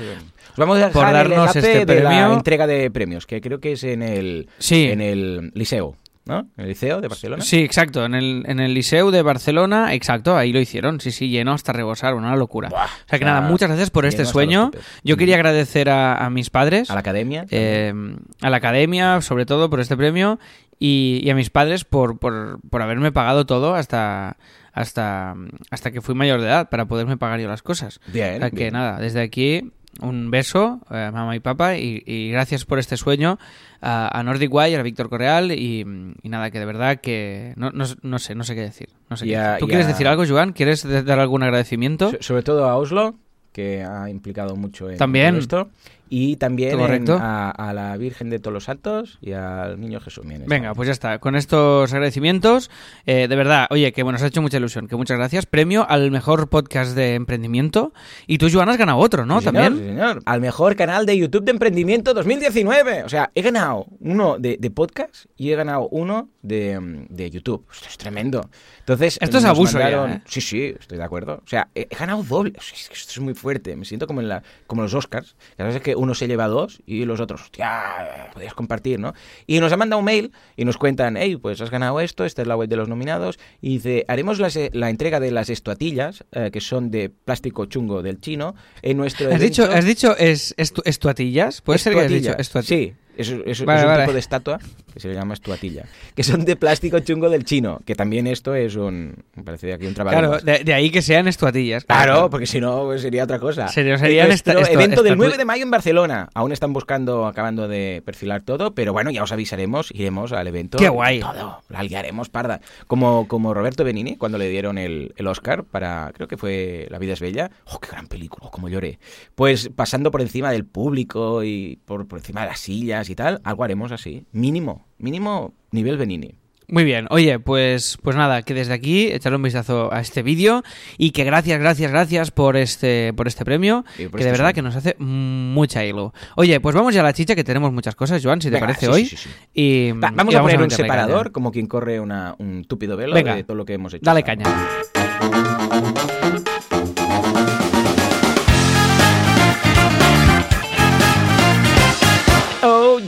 Os 0.56 0.58
vamos 0.58 0.76
a 0.76 0.86
dejar 0.86 0.92
por 0.92 1.12
darnos 1.12 1.54
este 1.56 1.84
de 1.84 2.00
la 2.02 2.08
premio. 2.10 2.32
entrega 2.34 2.66
de 2.66 2.90
premios, 2.90 3.26
que 3.26 3.40
creo 3.40 3.60
que 3.60 3.72
es 3.72 3.84
en 3.84 4.02
el, 4.02 4.48
Sí. 4.58 4.88
en 4.90 5.00
el 5.00 5.50
liceo, 5.54 5.96
¿no? 6.24 6.48
En 6.56 6.62
el 6.64 6.68
liceo 6.68 7.00
de 7.00 7.08
Barcelona. 7.08 7.42
Sí, 7.44 7.58
exacto. 7.62 8.04
En 8.04 8.14
el, 8.14 8.42
en 8.46 8.58
el 8.58 8.72
Liceu 8.74 9.10
de 9.10 9.22
Barcelona, 9.22 9.94
exacto, 9.94 10.36
ahí 10.36 10.52
lo 10.52 10.58
hicieron. 10.60 11.00
Sí, 11.00 11.10
sí, 11.12 11.28
lleno 11.28 11.52
hasta 11.52 11.72
rebosar, 11.72 12.14
una 12.14 12.34
locura. 12.36 12.68
Buah, 12.70 12.84
o 12.86 13.08
sea 13.08 13.18
que 13.18 13.24
nada, 13.24 13.42
muchas 13.42 13.68
gracias 13.68 13.90
por 13.90 14.06
este 14.06 14.24
sueño. 14.24 14.70
Yo 15.04 15.16
quería 15.16 15.36
agradecer 15.36 15.88
a, 15.90 16.16
a 16.24 16.30
mis 16.30 16.50
padres, 16.50 16.90
A 16.90 16.94
la 16.94 17.00
academia. 17.00 17.44
eh, 17.50 17.92
a 18.40 18.50
la 18.50 18.56
academia, 18.56 19.20
sobre 19.20 19.46
todo 19.46 19.68
por 19.70 19.78
este 19.80 19.96
premio, 19.96 20.38
y, 20.78 21.20
y 21.22 21.30
a 21.30 21.34
mis 21.34 21.50
padres 21.50 21.84
por, 21.84 22.18
por, 22.18 22.58
por 22.70 22.82
haberme 22.82 23.12
pagado 23.12 23.46
todo 23.46 23.74
hasta, 23.74 24.36
hasta, 24.72 25.34
hasta 25.70 25.90
que 25.90 26.00
fui 26.02 26.14
mayor 26.14 26.40
de 26.40 26.48
edad 26.48 26.68
para 26.68 26.86
poderme 26.86 27.16
pagar 27.16 27.40
yo 27.40 27.48
las 27.48 27.62
cosas. 27.62 28.00
Bien, 28.08 28.36
O 28.36 28.38
sea 28.40 28.50
que 28.50 28.56
bien. 28.56 28.72
nada, 28.74 28.98
desde 28.98 29.20
aquí 29.22 29.70
un 30.00 30.30
beso 30.30 30.80
a 30.88 31.10
mamá 31.12 31.34
y 31.36 31.40
papá 31.40 31.76
y, 31.76 32.02
y 32.06 32.30
gracias 32.30 32.64
por 32.64 32.78
este 32.78 32.96
sueño 32.96 33.38
a, 33.80 34.18
a 34.18 34.22
Nordic 34.22 34.52
Wire, 34.52 34.76
a 34.78 34.82
Víctor 34.82 35.08
Correal 35.08 35.52
y, 35.52 35.80
y 36.22 36.28
nada, 36.28 36.50
que 36.50 36.58
de 36.58 36.64
verdad 36.66 37.00
que 37.00 37.52
no, 37.56 37.70
no, 37.70 37.84
no 38.02 38.18
sé, 38.18 38.34
no 38.34 38.44
sé 38.44 38.54
qué 38.54 38.62
decir. 38.62 38.88
No 39.10 39.16
sé 39.16 39.26
qué 39.26 39.36
a- 39.36 39.42
decir. 39.52 39.60
¿Tú 39.60 39.66
quieres 39.68 39.86
a- 39.86 39.88
decir 39.90 40.08
algo, 40.08 40.24
Joan? 40.26 40.52
¿Quieres 40.52 40.82
dar 41.04 41.18
algún 41.20 41.42
agradecimiento? 41.42 42.10
So- 42.10 42.16
sobre 42.20 42.42
todo 42.42 42.68
a 42.68 42.76
Oslo, 42.76 43.14
que 43.52 43.82
ha 43.84 44.10
implicado 44.10 44.54
mucho 44.56 44.90
en 44.90 44.98
También. 44.98 45.30
todo 45.34 45.40
esto. 45.40 45.70
Y 46.08 46.36
también 46.36 46.78
en- 46.80 47.10
a, 47.10 47.50
a 47.50 47.72
la 47.74 47.96
Virgen 47.96 48.30
de 48.30 48.38
todos 48.38 48.52
los 48.54 48.64
Santos 48.64 49.18
y 49.20 49.32
al 49.32 49.80
Niño 49.80 50.00
Jesús. 50.00 50.24
Venga, 50.46 50.74
pues 50.74 50.86
ya 50.86 50.92
está. 50.92 51.18
Con 51.18 51.34
estos 51.36 51.92
agradecimientos, 51.92 52.70
eh, 53.06 53.26
de 53.28 53.36
verdad, 53.36 53.66
oye, 53.70 53.92
que 53.92 54.02
bueno, 54.02 54.14
nos 54.16 54.22
ha 54.22 54.28
hecho 54.28 54.42
mucha 54.42 54.56
ilusión, 54.58 54.86
que 54.88 54.96
muchas 54.96 55.16
gracias. 55.18 55.46
Premio 55.46 55.86
al 55.88 56.10
mejor 56.10 56.48
podcast 56.48 56.94
de 56.94 57.14
emprendimiento. 57.14 57.92
Y 58.26 58.38
tú, 58.38 58.48
Joan, 58.52 58.68
has 58.68 58.76
ganado 58.78 58.98
otro, 58.98 59.26
¿no? 59.26 59.40
Sí, 59.40 59.46
señor, 59.46 59.62
También. 59.64 59.82
sí, 59.84 59.88
señor. 59.90 60.22
Al 60.24 60.40
mejor 60.40 60.76
canal 60.76 61.06
de 61.06 61.18
YouTube 61.18 61.44
de 61.44 61.50
emprendimiento 61.50 62.14
2019. 62.14 63.02
O 63.04 63.08
sea, 63.08 63.30
he 63.34 63.42
ganado 63.42 63.86
uno 64.00 64.38
de, 64.38 64.56
de 64.58 64.70
podcast 64.70 65.26
y 65.36 65.50
he 65.50 65.56
ganado 65.56 65.88
uno 65.90 66.28
de, 66.42 67.06
de 67.08 67.30
YouTube. 67.30 67.66
Esto 67.72 67.86
es 67.88 67.98
tremendo. 67.98 68.48
Entonces, 68.80 69.18
Esto 69.20 69.38
es 69.38 69.44
abuso 69.44 69.78
ya, 69.80 69.90
¿eh? 70.06 70.22
Sí, 70.26 70.40
sí, 70.40 70.74
estoy 70.78 70.98
de 70.98 71.04
acuerdo. 71.04 71.42
O 71.44 71.48
sea, 71.48 71.68
he, 71.74 71.88
he 71.90 71.96
ganado 71.96 72.22
doble. 72.22 72.52
O 72.56 72.60
sea, 72.62 72.76
es 72.78 72.88
que 72.88 72.94
esto 72.94 73.12
es 73.12 73.20
muy 73.20 73.34
fuerte. 73.34 73.74
Me 73.74 73.84
siento 73.84 74.06
como 74.06 74.20
en 74.20 74.28
la, 74.28 74.42
como 74.68 74.82
los 74.82 74.94
Oscars. 74.94 75.34
Ya 75.58 75.64
sabes 75.66 75.80
que 75.82 75.95
uno 75.96 76.14
se 76.14 76.28
lleva 76.28 76.46
dos 76.48 76.82
y 76.86 77.04
los 77.04 77.20
otros, 77.20 77.42
hostia, 77.42 78.30
podías 78.32 78.54
compartir, 78.54 79.00
¿no? 79.00 79.14
Y 79.46 79.58
nos 79.60 79.72
han 79.72 79.78
mandado 79.78 79.98
un 79.98 80.04
mail 80.04 80.32
y 80.56 80.64
nos 80.64 80.76
cuentan, 80.76 81.16
hey, 81.16 81.36
pues 81.36 81.60
has 81.60 81.70
ganado 81.70 82.00
esto, 82.00 82.24
esta 82.24 82.42
es 82.42 82.48
la 82.48 82.56
web 82.56 82.68
de 82.68 82.76
los 82.76 82.88
nominados. 82.88 83.38
Y 83.60 83.70
dice, 83.74 84.04
haremos 84.08 84.38
las, 84.38 84.56
eh, 84.56 84.70
la 84.72 84.90
entrega 84.90 85.18
de 85.20 85.30
las 85.30 85.50
estuatillas, 85.50 86.24
eh, 86.32 86.50
que 86.52 86.60
son 86.60 86.90
de 86.90 87.08
plástico 87.10 87.66
chungo 87.66 88.02
del 88.02 88.20
chino, 88.20 88.54
en 88.82 88.96
nuestro 88.96 89.32
¿Has 89.32 89.40
dicho, 89.40 89.64
has 89.64 89.84
dicho 89.84 90.16
es, 90.16 90.54
estu- 90.56 90.82
estuatillas? 90.84 91.62
¿Puede 91.62 91.78
ser 91.78 91.92
que 91.94 92.00
hayas 92.00 92.12
dicho 92.12 92.30
Estuatillas. 92.38 92.46
estuatillas? 92.46 92.96
Sí, 92.96 93.12
es, 93.16 93.28
es- 93.60 93.64
Vale, 93.64 93.80
es 93.80 93.84
un 93.84 93.90
vale. 93.90 94.02
tipo 94.04 94.12
de 94.12 94.18
estatua 94.18 94.58
que 94.96 95.00
se 95.00 95.08
le 95.08 95.14
llama 95.14 95.34
estuatilla, 95.34 95.84
que 96.14 96.22
son 96.24 96.46
de 96.46 96.56
plástico 96.56 96.98
chungo 97.00 97.28
del 97.28 97.44
chino, 97.44 97.80
que 97.84 97.94
también 97.94 98.26
esto 98.26 98.54
es 98.54 98.76
un, 98.76 99.14
me 99.34 99.42
parece 99.42 99.74
aquí 99.74 99.86
un 99.86 99.92
trabajo. 99.92 100.16
Claro, 100.18 100.38
de, 100.38 100.64
de 100.64 100.72
ahí 100.72 100.88
que 100.90 101.02
sean 101.02 101.28
estuatillas. 101.28 101.84
Claro, 101.84 102.30
porque 102.30 102.46
si 102.46 102.62
no 102.62 102.84
pues 102.84 103.02
sería 103.02 103.24
otra 103.24 103.38
cosa. 103.38 103.68
Sería- 103.68 103.96
esta- 104.26 104.52
evento 104.52 105.02
del 105.02 105.12
estatu- 105.12 105.16
9 105.18 105.36
de 105.36 105.44
mayo 105.44 105.64
en 105.64 105.70
Barcelona. 105.70 106.30
Aún 106.32 106.50
están 106.52 106.72
buscando, 106.72 107.26
acabando 107.26 107.68
de 107.68 108.02
perfilar 108.06 108.40
todo, 108.40 108.74
pero 108.74 108.94
bueno, 108.94 109.10
ya 109.10 109.22
os 109.22 109.32
avisaremos, 109.32 109.90
iremos 109.92 110.32
al 110.32 110.46
evento. 110.46 110.78
¡Qué 110.78 110.88
guay! 110.88 111.20
Todo, 111.20 111.60
la 111.68 111.82
liaremos 111.82 112.30
parda. 112.30 112.62
Como, 112.86 113.28
como 113.28 113.52
Roberto 113.52 113.84
Benini, 113.84 114.16
cuando 114.16 114.38
le 114.38 114.48
dieron 114.48 114.78
el, 114.78 115.12
el 115.18 115.26
Oscar 115.26 115.64
para, 115.64 116.10
creo 116.14 116.26
que 116.26 116.38
fue 116.38 116.86
La 116.90 116.98
vida 116.98 117.12
es 117.12 117.20
bella. 117.20 117.50
¡Oh, 117.66 117.80
qué 117.80 117.88
gran 117.90 118.06
película! 118.06 118.46
¡Oh, 118.46 118.50
cómo 118.50 118.70
lloré! 118.70 118.98
Pues 119.34 119.68
pasando 119.76 120.10
por 120.10 120.22
encima 120.22 120.50
del 120.50 120.64
público 120.64 121.44
y 121.44 121.80
por, 121.84 122.08
por 122.08 122.18
encima 122.20 122.40
de 122.40 122.46
las 122.46 122.60
sillas 122.60 123.10
y 123.10 123.14
tal, 123.14 123.42
algo 123.44 123.62
haremos 123.64 123.92
así. 123.92 124.24
Mínimo, 124.32 124.85
mínimo 124.98 125.54
nivel 125.70 125.96
Benini. 125.98 126.34
Muy 126.68 126.82
bien, 126.82 127.06
oye, 127.10 127.38
pues, 127.38 127.96
pues 128.02 128.16
nada, 128.16 128.42
que 128.42 128.52
desde 128.52 128.72
aquí 128.74 129.06
echarle 129.12 129.36
un 129.36 129.42
vistazo 129.44 129.92
a 129.94 130.00
este 130.00 130.24
vídeo 130.24 130.64
y 130.98 131.12
que 131.12 131.22
gracias, 131.22 131.60
gracias, 131.60 131.92
gracias 131.92 132.32
por 132.32 132.56
este, 132.56 133.12
por 133.12 133.28
este 133.28 133.44
premio, 133.44 133.84
por 133.84 133.94
que 133.94 134.02
de 134.02 134.06
este 134.06 134.24
verdad 134.32 134.36
sueño. 134.46 134.54
que 134.54 134.62
nos 134.62 134.74
hace 134.74 134.96
mucha 134.98 135.84
hilo. 135.84 136.12
Oye, 136.34 136.58
pues 136.58 136.74
vamos 136.74 136.92
ya 136.92 137.02
a 137.02 137.04
la 137.04 137.12
chicha, 137.12 137.36
que 137.36 137.44
tenemos 137.44 137.72
muchas 137.72 137.94
cosas, 137.94 138.20
Joan, 138.20 138.40
si 138.42 138.48
te 138.48 138.54
Venga, 138.54 138.66
parece 138.66 138.86
sí, 138.86 138.92
hoy. 138.92 139.04
sí, 139.06 139.16
sí, 139.16 139.28
sí. 139.28 139.34
Y, 139.54 139.92
Va, 139.92 140.10
vamos 140.12 140.34
y 140.34 140.36
a 140.36 140.42
poner 140.42 140.60
un 140.60 140.70
separador, 140.72 141.30
como 141.30 141.52
quien 141.52 141.68
corre 141.68 142.00
una- 142.00 142.34
un 142.38 142.64
túpido 142.64 142.96
velo 142.96 143.14
Venga, 143.14 143.36
de 143.36 143.44
todo 143.44 143.56
lo 143.56 143.64
que 143.64 143.74
hemos 143.74 143.94
hecho. 143.94 144.02
Dale 144.04 144.24
caña. 144.24 144.46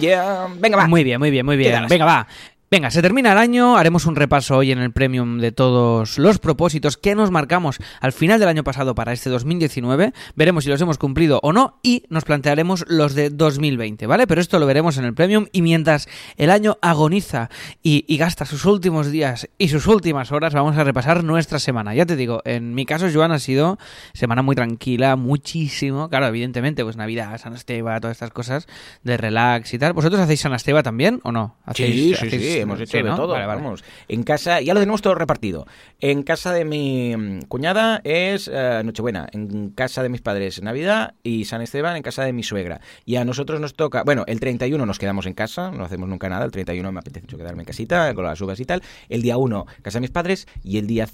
Yeah. 0.01 0.47
Venga, 0.59 0.77
va. 0.77 0.87
Muy 0.87 1.05
bien, 1.05 1.19
muy 1.19 1.31
bien, 1.31 1.45
muy 1.45 1.57
bien. 1.57 1.87
Venga, 1.89 2.05
va. 2.05 2.27
Venga, 2.71 2.91
se 2.91 3.01
termina 3.01 3.33
el 3.33 3.39
año, 3.39 3.79
haremos 3.79 4.05
un 4.05 4.15
repaso 4.15 4.59
hoy 4.59 4.73
en 4.73 4.79
el 4.79 4.93
Premium 4.93 5.39
de 5.39 5.53
todos 5.53 6.19
los 6.19 6.39
propósitos 6.39 6.99
que 6.99 7.15
nos 7.15 7.31
marcamos 7.31 7.79
al 7.99 8.13
final 8.13 8.39
del 8.39 8.49
año 8.51 8.63
pasado 8.63 8.95
para 8.95 9.15
este 9.15 9.31
2019, 9.31 10.13
veremos 10.37 10.65
si 10.65 10.71
los 10.71 10.79
hemos 10.83 10.99
cumplido 10.99 11.41
o 11.43 11.55
no 11.55 11.79
y 11.83 12.05
nos 12.11 12.25
plantearemos 12.27 12.85
los 12.87 13.15
de 13.15 13.31
2020, 13.31 14.07
¿vale? 14.07 14.27
Pero 14.27 14.43
esto 14.43 14.59
lo 14.59 14.67
veremos 14.67 14.99
en 14.99 15.07
el 15.07 15.15
Premium 15.15 15.47
y 15.51 15.63
mientras 15.63 16.09
el 16.37 16.51
año 16.51 16.77
agoniza 16.83 17.49
y, 17.83 18.05
y 18.07 18.19
gasta 18.19 18.45
sus 18.45 18.67
últimos 18.67 19.11
días 19.11 19.49
y 19.57 19.69
sus 19.69 19.87
últimas 19.87 20.31
horas, 20.31 20.53
vamos 20.53 20.77
a 20.77 20.85
repasar 20.85 21.25
nuestra 21.25 21.59
semana. 21.61 21.95
Ya 21.95 22.05
te 22.05 22.17
digo, 22.17 22.43
en 22.45 22.75
mi 22.75 22.85
caso, 22.85 23.07
Joan, 23.11 23.33
ha 23.33 23.39
sido 23.39 23.79
semana 24.13 24.43
muy 24.43 24.55
tranquila, 24.55 25.17
muchísimo, 25.17 26.11
claro, 26.11 26.27
evidentemente, 26.27 26.85
pues 26.85 26.99
Navidad, 26.99 27.41
San 27.41 27.55
Esteban, 27.55 27.99
todas 28.03 28.17
estas 28.19 28.31
cosas 28.31 28.67
de 29.05 29.17
relax 29.17 29.73
y 29.73 29.79
tal. 29.79 29.95
¿Vosotros 29.95 30.21
hacéis 30.21 30.41
San 30.41 30.53
Esteban 30.53 30.83
también 30.83 31.21
o 31.23 31.33
no? 31.33 31.57
Sí, 31.75 31.83
¿Hacéis- 31.85 31.95
sí, 31.95 32.27
hacéis- 32.27 32.53
sí, 32.58 32.58
hemos 32.63 32.81
hecho 32.81 32.99
sí, 32.99 33.03
de 33.03 33.11
¿no? 33.11 33.17
todo. 33.17 33.33
Vale, 33.35 33.47
vale. 33.47 33.63
Vamos. 33.63 33.85
En 34.09 34.23
casa, 34.23 34.61
ya 34.61 34.75
lo 34.75 34.81
tenemos 34.81 35.03
todo 35.03 35.15
repartido. 35.15 35.67
En 36.01 36.23
casa 36.23 36.53
de 36.53 36.65
mi 36.65 37.17
mm, 37.17 37.43
cuñada 37.49 38.01
es 38.05 38.51
eh, 38.53 38.83
Nochebuena. 38.85 39.29
En 39.33 39.71
casa 39.71 40.03
de 40.03 40.09
mis 40.09 40.21
padres 40.21 40.63
Navidad 40.63 41.15
y 41.23 41.45
San 41.45 41.63
Esteban 41.63 41.97
en 41.97 42.03
casa 42.03 42.25
de 42.25 42.33
mi 42.33 42.43
suegra. 42.43 42.81
Y 43.05 43.17
a 43.17 43.25
nosotros 43.25 43.61
nos 43.61 43.75
toca, 43.75 44.03
bueno, 44.05 44.25
el 44.27 44.41
31 44.41 44.85
nos 44.87 44.99
quedamos 44.99 45.27
en 45.27 45.35
casa, 45.35 45.71
no 45.71 45.85
hacemos 45.85 46.09
nunca 46.09 46.29
nada. 46.29 46.45
El 46.45 46.51
31 46.51 46.91
me 46.93 47.01
apetece 47.01 47.23
mucho 47.27 47.37
quedarme 47.39 47.63
en 47.63 47.67
casita 47.67 48.15
con 48.15 48.25
las 48.25 48.41
uvas 48.41 48.59
y 48.61 48.65
tal. 48.65 48.83
El 49.09 49.23
día 49.23 49.37
1 49.37 49.67
casa 49.83 49.99
de 49.99 50.01
mis 50.03 50.11
padres 50.11 50.47
y 50.63 50.79
el 50.79 50.87
día 50.87 51.09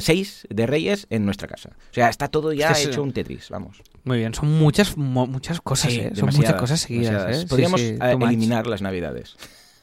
6 0.00 0.46
de 0.50 0.66
Reyes 0.66 1.06
en 1.10 1.24
nuestra 1.24 1.48
casa. 1.48 1.70
O 1.90 1.94
sea, 1.94 2.08
está 2.08 2.28
todo 2.28 2.52
ya 2.52 2.72
hecho 2.72 3.02
un 3.02 3.12
Tetris, 3.12 3.48
vamos. 3.50 3.82
Muy 4.04 4.18
bien, 4.18 4.34
son 4.34 4.58
muchas 4.58 4.96
mo- 4.96 5.26
muchas 5.26 5.60
cosas, 5.60 5.92
Sí, 5.92 6.00
¿eh? 6.00 6.12
Son 6.14 6.30
muchas 6.34 6.54
cosas 6.54 6.80
seguidas. 6.80 7.42
¿eh? 7.42 7.46
Podríamos 7.48 7.80
sí, 7.80 7.96
eliminar 8.00 8.66
las 8.66 8.82
Navidades. 8.82 9.36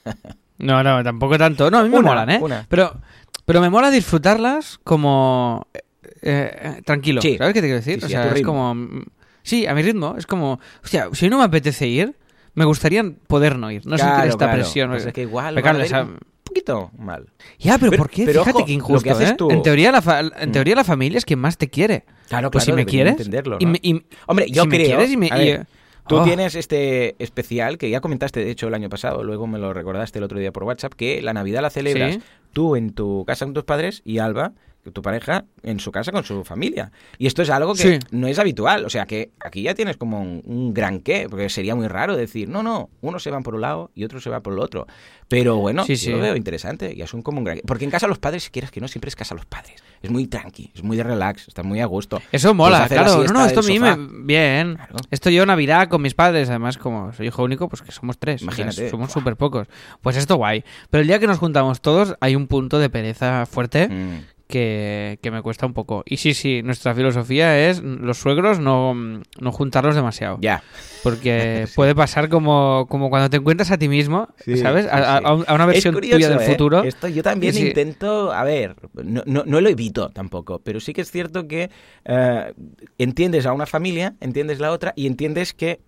No, 0.60 0.84
no, 0.84 1.04
tampoco 1.04 1.38
tanto. 1.38 1.70
No, 1.72 1.80
a 1.80 1.84
mí 1.84 1.90
me 1.90 1.98
Una, 1.98 2.10
molan, 2.10 2.30
¿eh? 2.30 2.40
una. 2.42 2.66
Pero, 2.70 3.00
pero 3.46 3.62
me 3.62 3.70
mola 3.70 3.90
disfrutarlas 3.92 4.80
como... 4.84 5.68
eh, 5.74 5.80
eh, 6.22 6.82
tranquilo, 6.86 7.22
Sí. 7.22 7.38
¿sabes 7.38 7.54
qué 7.54 7.62
te 7.62 7.68
quiero 7.68 7.78
decir? 7.80 7.96
Sí, 7.96 8.00
sí, 8.02 8.06
o 8.06 8.10
sea, 8.10 8.28
es 8.28 8.34
ritmo. 8.34 8.52
como... 8.52 8.76
mm, 8.76 9.04
Sí, 9.42 9.66
a 9.66 9.74
mi 9.74 9.82
ritmo. 9.82 10.16
Es 10.18 10.26
como... 10.28 10.60
Hostia, 10.84 11.08
si 11.14 11.26
hoy 11.26 11.32
no 11.32 11.38
me 11.40 11.46
apetece 11.46 11.88
ir, 11.88 12.16
me 12.54 12.66
gustaría 12.66 13.04
poder 13.28 13.58
no 13.58 13.72
ir. 13.72 13.86
No 13.88 13.98
sentir 13.98 14.14
Claro, 14.16 14.30
esta 14.30 14.38
claro. 14.46 14.54
presión. 14.62 14.90
Pues 14.92 15.06
es 15.06 15.14
que 15.14 15.22
igual 15.22 15.56
claro, 15.62 15.84
sea, 15.86 16.04
un 16.04 16.20
poquito 16.44 16.92
mal. 16.98 17.28
Ya, 17.58 17.78
pero, 17.78 17.92
Pero- 17.92 18.04
¿por 18.04 18.10
qué? 18.12 18.26
pero 18.26 18.44
Fíjate 18.44 18.64
ojo, 18.64 18.70
injusto, 18.72 19.04
que 19.04 19.12
haces 19.12 19.32
¿eh? 19.32 19.36
tú- 19.38 19.50
En 19.50 19.62
teoría, 19.64 19.92
la 19.92 20.02
fa- 20.02 20.20
en 20.20 20.50
Mm. 20.50 20.52
teoría 20.52 20.76
la 20.76 20.84
familia 20.84 21.18
es 21.18 21.26
quien 21.26 21.40
más 21.40 21.58
te 21.58 21.70
quiere. 21.70 22.04
Claro, 22.28 22.52
Pues 22.52 22.66
si 22.66 22.72
claro, 22.72 22.76
me 22.76 22.86
quieres... 22.86 23.14
entenderlo, 23.14 23.58
y 23.60 23.66
¿no? 23.66 23.72
me- 23.72 23.80
y- 23.82 24.04
Hombre, 24.28 24.48
yo 24.52 24.64
si 24.64 24.68
me 24.68 24.76
creo- 24.76 24.88
quieres 24.88 25.12
y 25.12 25.18
me- 25.18 25.30
a 25.32 25.42
y- 25.42 25.46
ver. 25.52 25.68
Tú 26.10 26.18
Oh. 26.18 26.24
tienes 26.24 26.56
este 26.56 27.16
especial 27.24 27.78
que 27.78 27.90
ya 27.90 28.02
comentaste, 28.02 28.44
de 28.44 28.50
hecho, 28.52 28.68
el 28.68 28.74
año 28.74 28.90
pasado, 28.90 29.24
luego 29.24 29.46
me 29.48 29.60
lo 29.60 29.74
recordaste 29.74 30.18
el 30.18 30.24
otro 30.26 30.40
día 30.40 30.52
por 30.52 30.64
WhatsApp, 30.64 30.94
que 30.94 31.22
la 31.22 31.34
Navidad 31.34 31.62
la 31.62 31.70
celebras 31.70 32.16
Sí. 32.16 32.22
tú 32.52 32.76
en 32.76 32.94
tu 32.94 33.24
casa 33.26 33.46
con 33.46 33.54
tus 33.54 33.64
padres 33.64 34.02
y 34.04 34.18
Alba, 34.18 34.54
tu 34.94 35.02
pareja, 35.02 35.46
en 35.62 35.80
su 35.80 35.92
casa 35.92 36.12
con 36.12 36.24
su 36.24 36.44
familia. 36.44 36.92
Y 37.18 37.28
esto 37.28 37.42
es 37.42 37.50
algo 37.50 37.74
que 37.76 38.00
Sí. 38.00 38.00
no 38.12 38.28
es 38.28 38.40
habitual. 38.40 38.86
O 38.86 38.90
sea, 38.90 39.06
que 39.06 39.32
aquí 39.40 39.62
ya 39.64 39.76
tienes 39.76 39.98
como 39.98 40.22
un, 40.22 40.42
un 40.46 40.74
gran 40.74 41.00
qué, 41.02 41.28
porque 41.30 41.50
sería 41.50 41.76
muy 41.76 41.88
raro 41.88 42.16
decir, 42.16 42.50
no, 42.50 42.64
no, 42.64 42.90
uno 43.02 43.20
se 43.20 43.30
va 43.30 43.40
por 43.42 43.56
un 43.56 43.62
lado 43.62 43.92
y 43.94 44.04
otro 44.04 44.20
se 44.20 44.30
va 44.30 44.40
por 44.42 44.54
el 44.54 44.60
otro. 44.60 44.88
Pero 45.28 45.58
bueno, 45.58 45.84
Sí, 45.86 45.94
yo 45.96 45.98
sí. 46.00 46.12
lo 46.12 46.20
veo 46.20 46.36
interesante. 46.36 46.96
Ya 46.96 47.06
son 47.06 47.22
como 47.22 47.38
un 47.38 47.44
gran 47.44 47.58
qué. 47.58 47.64
Porque 47.68 47.86
en 47.86 47.92
casa 47.92 48.08
los 48.08 48.18
padres, 48.18 48.44
si 48.46 48.50
quieres 48.50 48.72
que 48.72 48.82
no, 48.82 48.88
siempre 48.88 49.10
es 49.10 49.16
casa 49.16 49.36
los 49.36 49.46
padres. 49.46 49.76
Es 50.02 50.10
muy 50.10 50.26
tranqui, 50.28 50.72
es 50.74 50.82
muy 50.82 50.96
de 50.98 51.04
relax, 51.04 51.48
estás 51.50 51.66
muy 51.66 51.82
a 51.82 51.86
gusto. 51.86 52.22
Eso 52.32 52.54
mola, 52.54 52.88
claro. 52.88 53.24
No, 53.26 53.34
no, 53.34 53.46
esto 53.46 53.60
a 53.60 53.64
mí 53.64 53.80
me. 53.80 53.96
Bien. 54.24 54.76
Claro. 54.76 54.96
Esto 55.12 55.30
yo 55.30 55.46
Navidad 55.46 55.88
con 55.90 56.02
mis 56.02 56.16
padres, 56.16 56.50
además, 56.50 56.78
como 56.78 57.12
soy 57.14 57.28
hijo 57.28 57.44
único, 57.44 57.68
pues 57.70 57.82
que 57.82 57.92
somos 57.92 58.18
tres. 58.18 58.42
o 58.42 58.46
sea, 58.52 58.64
Imagínate. 58.64 58.90
somos 58.90 59.12
súper 59.12 59.36
pocos. 59.36 59.68
Pues 60.02 60.16
esto 60.16 60.38
guay. 60.38 60.64
Pero 60.90 61.02
el 61.02 61.08
día 61.08 61.20
que 61.20 61.28
nos 61.28 61.38
juntamos 61.38 61.82
todos, 61.82 62.16
hay 62.22 62.36
un 62.36 62.48
punto 62.48 62.80
de 62.80 62.90
pereza 62.90 63.46
fuerte 63.46 63.88
Mm. 63.90 64.24
Que, 64.50 65.20
que 65.22 65.30
me 65.30 65.44
cuesta 65.44 65.68
un 65.68 65.74
poco. 65.74 66.04
Y 66.08 66.18
sí, 66.18 66.34
sí, 66.34 66.64
nuestra 66.64 66.96
filosofía 66.96 67.70
es 67.70 67.82
los 67.84 68.18
suegros 68.18 68.60
no, 68.60 68.96
no 68.96 69.52
juntarlos 69.52 69.94
demasiado. 69.94 70.40
Ya. 70.42 70.64
Porque 71.04 71.68
puede 71.76 71.94
pasar 71.94 72.30
como, 72.30 72.88
como 72.90 73.12
cuando 73.12 73.30
te 73.30 73.38
encuentras 73.38 73.70
a 73.70 73.78
ti 73.78 73.88
mismo, 73.88 74.28
Sí, 74.44 74.58
¿sabes? 74.58 74.86
sí, 74.86 74.92
A, 74.92 75.54
una 75.54 75.66
versión 75.68 75.94
curioso, 75.94 76.16
tuya 76.18 76.30
del 76.30 76.42
¿eh? 76.42 76.52
futuro. 76.52 76.84
Esto 76.84 77.08
yo 77.08 77.22
también 77.22 77.56
intento, 77.56 78.34
a 78.34 78.44
ver, 78.44 78.76
no, 78.94 79.22
no, 79.28 79.44
no 79.46 79.62
lo 79.62 79.70
evito 79.70 80.10
tampoco, 80.10 80.60
pero 80.64 80.80
sí 80.80 80.94
que 80.94 81.02
es 81.02 81.12
cierto 81.12 81.48
que 81.48 81.70
eh, 82.06 82.54
entiendes 82.98 83.46
a 83.46 83.54
una 83.54 83.68
familia, 83.68 84.16
entiendes 84.20 84.60
la 84.60 84.72
otra 84.72 84.94
y 84.96 85.06
entiendes 85.06 85.54
que 85.54 85.80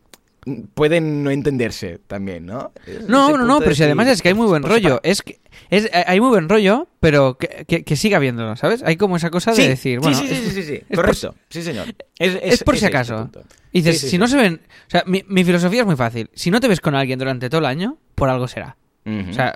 pueden 0.73 1.23
no 1.23 1.29
entenderse 1.31 1.99
también, 2.07 2.45
¿no? 2.45 2.71
No, 3.07 3.37
no, 3.37 3.45
no, 3.45 3.59
pero 3.59 3.75
si 3.75 3.83
además 3.83 4.07
es 4.07 4.21
que 4.21 4.29
hay 4.29 4.33
muy 4.33 4.47
buen 4.47 4.61
por 4.61 4.71
rollo. 4.71 4.99
Es 5.03 5.21
que 5.21 5.39
es, 5.69 5.85
eh, 5.85 6.03
hay 6.07 6.19
muy 6.19 6.29
buen 6.29 6.49
rollo, 6.49 6.87
pero 6.99 7.37
que, 7.37 7.65
que, 7.67 7.83
que 7.83 7.95
siga 7.95 8.17
habiéndolo, 8.17 8.55
¿sabes? 8.55 8.81
Hay 8.83 8.97
como 8.97 9.17
esa 9.17 9.29
cosa 9.29 9.53
Sí, 9.53 9.61
de 9.63 9.67
decir, 9.69 9.99
sí, 9.99 10.03
bueno, 10.03 10.17
sí, 10.17 10.27
sí, 10.27 10.35
sí, 10.35 10.51
sí, 10.51 10.63
sí, 10.63 10.95
correcto, 10.95 11.35
sí 11.49 11.61
señor. 11.61 11.87
Es, 12.17 12.37
es 12.41 12.63
por 12.63 12.77
si 12.77 12.85
acaso. 12.85 13.29
Y 13.71 13.81
dices, 13.81 14.09
si 14.09 14.17
no 14.17 14.27
se 14.27 14.37
ven. 14.37 14.61
O 14.87 14.89
sea, 14.89 15.03
mi, 15.05 15.23
mi 15.27 15.43
filosofía 15.43 15.81
es 15.81 15.85
muy 15.85 15.95
fácil. 15.95 16.29
Si 16.33 16.49
no 16.51 16.59
te 16.59 16.67
ves 16.67 16.81
con 16.81 16.95
alguien 16.95 17.19
durante 17.19 17.49
todo 17.49 17.59
el 17.59 17.65
año, 17.65 17.97
por 18.15 18.29
algo 18.29 18.47
será. 18.47 18.77
O 19.05 19.33
sea, 19.33 19.55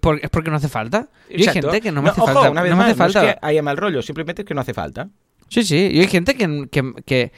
por- 0.00 0.20
es 0.22 0.30
porque 0.30 0.50
no 0.50 0.56
hace 0.56 0.68
falta. 0.68 1.08
Y 1.28 1.42
hay 1.46 1.52
gente 1.54 1.80
que 1.80 1.92
no 1.92 2.00
me 2.02 2.10
hace 2.10 2.20
ojo, 2.20 2.32
falta. 2.32 2.50
una 2.50 2.62
vez 2.62 2.70
no 2.70 2.76
me 2.76 2.82
más, 2.84 2.90
hace 2.92 2.98
falta. 2.98 3.22
no 3.22 3.28
es 3.28 3.34
que 3.34 3.38
haya 3.46 3.62
mal 3.62 3.76
rollo, 3.76 4.00
simplemente 4.02 4.42
es 4.42 4.46
que 4.48 4.54
no 4.54 4.60
hace 4.62 4.72
falta. 4.74 5.08
Sí, 5.48 5.62
sí. 5.64 5.88
Y 5.92 6.00
hay 6.00 6.06
gente 6.08 6.34
que, 6.34 6.68
que, 6.70 6.92
que 7.04 7.32